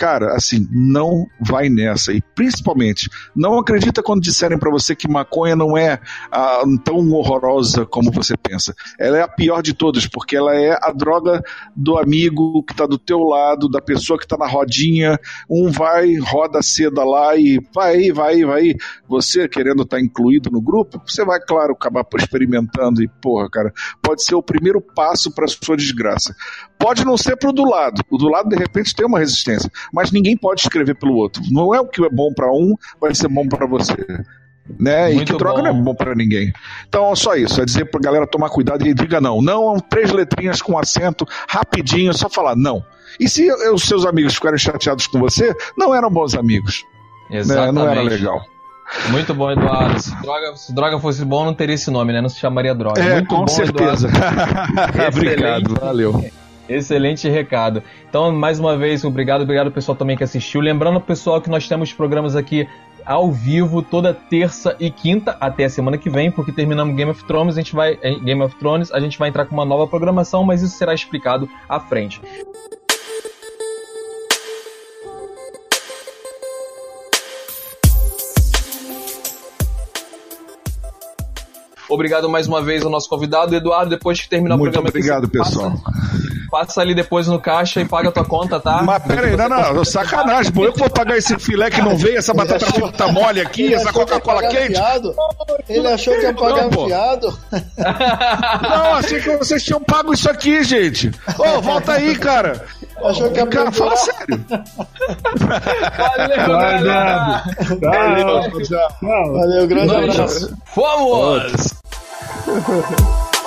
Cara, 0.00 0.34
assim, 0.34 0.66
não 0.72 1.26
vai 1.38 1.68
nessa. 1.68 2.10
E 2.10 2.22
principalmente, 2.34 3.10
não 3.36 3.58
acredita 3.58 4.02
quando 4.02 4.22
disserem 4.22 4.58
para 4.58 4.70
você 4.70 4.96
que 4.96 5.06
maconha 5.06 5.54
não 5.54 5.76
é 5.76 6.00
ah, 6.32 6.62
tão 6.82 7.12
horrorosa 7.12 7.84
como 7.84 8.10
você 8.10 8.34
pensa. 8.34 8.74
Ela 8.98 9.18
é 9.18 9.22
a 9.22 9.28
pior 9.28 9.60
de 9.60 9.74
todas, 9.74 10.06
porque 10.06 10.34
ela 10.34 10.56
é 10.56 10.70
a 10.80 10.90
droga 10.90 11.42
do 11.76 11.98
amigo 11.98 12.62
que 12.62 12.74
tá 12.74 12.86
do 12.86 12.96
teu 12.96 13.18
lado, 13.18 13.68
da 13.68 13.82
pessoa 13.82 14.18
que 14.18 14.26
tá 14.26 14.38
na 14.38 14.46
rodinha. 14.46 15.20
Um 15.50 15.70
vai, 15.70 16.16
roda 16.16 16.62
seda 16.62 17.04
lá 17.04 17.36
e 17.36 17.60
vai, 17.74 18.10
vai, 18.10 18.42
vai. 18.42 18.74
Você 19.06 19.46
querendo 19.50 19.82
estar 19.82 19.98
tá 19.98 20.02
incluído 20.02 20.50
no 20.50 20.62
grupo, 20.62 20.98
você 21.06 21.26
vai, 21.26 21.40
claro, 21.40 21.74
acabar 21.74 22.06
experimentando 22.16 23.02
e, 23.02 23.08
porra, 23.20 23.50
cara, 23.50 23.70
pode 24.00 24.24
ser 24.24 24.34
o 24.34 24.42
primeiro 24.42 24.80
passo 24.80 25.30
para 25.30 25.46
sua 25.46 25.76
desgraça. 25.76 26.34
Pode 26.78 27.04
não 27.04 27.18
ser 27.18 27.36
pro 27.36 27.52
do 27.52 27.68
lado. 27.68 28.00
O 28.10 28.16
do 28.16 28.30
lado, 28.30 28.48
de 28.48 28.56
repente, 28.56 28.96
tem 28.96 29.04
uma 29.04 29.18
resistência. 29.18 29.70
Mas 29.92 30.10
ninguém 30.10 30.36
pode 30.36 30.60
escrever 30.60 30.94
pelo 30.94 31.14
outro. 31.14 31.42
Não 31.50 31.74
é 31.74 31.80
o 31.80 31.86
que 31.86 32.04
é 32.04 32.10
bom 32.10 32.32
para 32.34 32.52
um, 32.52 32.74
vai 33.00 33.14
ser 33.14 33.28
bom 33.28 33.46
para 33.46 33.66
você 33.66 33.96
né? 34.78 35.12
e 35.12 35.24
que 35.24 35.36
droga 35.36 35.56
bom. 35.56 35.62
não 35.62 35.70
é 35.70 35.72
bom 35.72 35.94
para 35.94 36.14
ninguém. 36.14 36.52
Então, 36.88 37.14
só 37.16 37.34
isso, 37.34 37.60
é 37.60 37.64
dizer 37.64 37.86
pra 37.86 38.00
galera 38.00 38.26
tomar 38.26 38.50
cuidado 38.50 38.86
e 38.86 38.94
diga 38.94 39.20
não. 39.20 39.40
Não, 39.40 39.78
três 39.78 40.10
letrinhas 40.10 40.60
com 40.62 40.78
acento, 40.78 41.26
rapidinho, 41.48 42.12
só 42.14 42.28
falar 42.28 42.56
não. 42.56 42.84
E 43.18 43.28
se 43.28 43.50
os 43.72 43.82
seus 43.82 44.06
amigos 44.06 44.34
ficarem 44.34 44.58
chateados 44.58 45.06
com 45.06 45.18
você, 45.18 45.54
não 45.76 45.94
eram 45.94 46.10
bons 46.10 46.34
amigos. 46.34 46.84
Exatamente. 47.30 47.74
Né? 47.74 47.82
Não 47.82 47.90
era 47.90 48.02
legal. 48.02 48.40
Muito 49.10 49.32
bom, 49.34 49.50
Eduardo. 49.50 50.00
Se 50.00 50.20
droga, 50.20 50.56
se 50.56 50.74
droga 50.74 50.98
fosse 50.98 51.24
bom, 51.24 51.44
não 51.44 51.54
teria 51.54 51.76
esse 51.76 51.90
nome, 51.90 52.12
né? 52.12 52.20
Não 52.20 52.28
se 52.28 52.40
chamaria 52.40 52.74
droga. 52.74 53.00
É, 53.00 53.14
Muito 53.14 53.28
com 53.28 53.40
bom, 53.40 53.46
certeza. 53.46 54.08
Obrigado, 55.14 55.74
valeu. 55.74 56.24
Excelente 56.70 57.28
recado. 57.28 57.82
Então, 58.08 58.30
mais 58.30 58.60
uma 58.60 58.76
vez, 58.76 59.04
obrigado, 59.04 59.42
obrigado 59.42 59.72
pessoal 59.72 59.96
também 59.96 60.16
que 60.16 60.22
assistiu. 60.22 60.60
Lembrando, 60.60 61.00
pessoal, 61.00 61.40
que 61.40 61.50
nós 61.50 61.66
temos 61.66 61.92
programas 61.92 62.36
aqui 62.36 62.68
ao 63.04 63.32
vivo 63.32 63.82
toda 63.82 64.14
terça 64.14 64.76
e 64.78 64.88
quinta 64.88 65.36
até 65.40 65.64
a 65.64 65.70
semana 65.70 65.98
que 65.98 66.08
vem, 66.08 66.30
porque 66.30 66.52
terminamos 66.52 66.94
Game 66.94 67.10
of 67.10 67.24
Thrones, 67.24 67.56
a 67.56 67.60
gente 67.60 67.74
vai 67.74 67.96
Game 67.96 68.40
of 68.40 68.54
Thrones, 68.56 68.92
a 68.92 69.00
gente 69.00 69.18
vai 69.18 69.28
entrar 69.28 69.46
com 69.46 69.54
uma 69.54 69.64
nova 69.64 69.86
programação, 69.88 70.44
mas 70.44 70.62
isso 70.62 70.76
será 70.76 70.94
explicado 70.94 71.48
à 71.68 71.80
frente. 71.80 72.20
Obrigado 81.88 82.28
mais 82.28 82.46
uma 82.46 82.62
vez 82.62 82.84
ao 82.84 82.90
nosso 82.90 83.08
convidado, 83.08 83.52
Eduardo. 83.52 83.90
Depois 83.90 84.20
que 84.20 84.28
terminar 84.28 84.56
Muito 84.56 84.78
o 84.78 84.80
programa. 84.80 84.92
Muito 84.94 84.96
obrigado, 84.96 85.28
pessoal. 85.28 85.72
Passa, 85.72 86.39
ali 86.78 86.94
depois 86.94 87.26
no 87.26 87.40
caixa 87.40 87.80
e 87.80 87.84
paga 87.84 88.08
a 88.08 88.12
tua 88.12 88.24
conta, 88.24 88.60
tá? 88.60 88.82
Mas 88.82 89.02
peraí, 89.02 89.36
não, 89.36 89.48
não, 89.48 89.84
sacanagem, 89.84 90.52
pô. 90.52 90.64
Eu 90.64 90.72
vou 90.74 90.90
pagar 90.90 91.16
esse 91.16 91.38
filé 91.38 91.70
que 91.70 91.80
não 91.80 91.96
veio, 91.96 92.18
essa 92.18 92.34
batata 92.34 92.66
frita 92.66 92.92
tá 92.92 93.08
mole 93.08 93.40
aqui, 93.40 93.74
essa 93.74 93.92
Coca-Cola 93.92 94.42
quente. 94.48 94.74
Fiado. 94.74 95.14
Ele 95.68 95.88
achou 95.88 96.14
que 96.14 96.22
ia 96.22 96.34
pagar 96.34 96.70
não, 96.70 96.86
fiado. 96.86 97.38
Não, 98.62 98.94
achei 98.94 99.20
que 99.20 99.36
vocês 99.36 99.62
tinham 99.62 99.80
pago 99.80 100.12
isso 100.12 100.30
aqui, 100.30 100.62
gente. 100.62 101.10
Ô, 101.38 101.58
oh, 101.58 101.60
volta 101.60 101.92
aí, 101.92 102.16
cara. 102.16 102.64
Achou 103.04 103.30
que 103.30 103.38
ia 103.38 103.46
Cara, 103.46 103.72
fala 103.72 103.96
sério. 103.96 104.44
Valeu, 105.38 106.36
galera. 106.36 107.44
Valeu, 107.80 109.32
Valeu, 109.32 109.66
grande 109.66 109.94
abraço. 109.94 110.56
Fomos! 110.66 111.74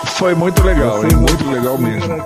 Foi 0.06 0.36
muito 0.36 0.62
legal, 0.64 1.04
hein? 1.04 1.16
Muito 1.16 1.50
legal 1.50 1.78
mesmo. 1.78 2.24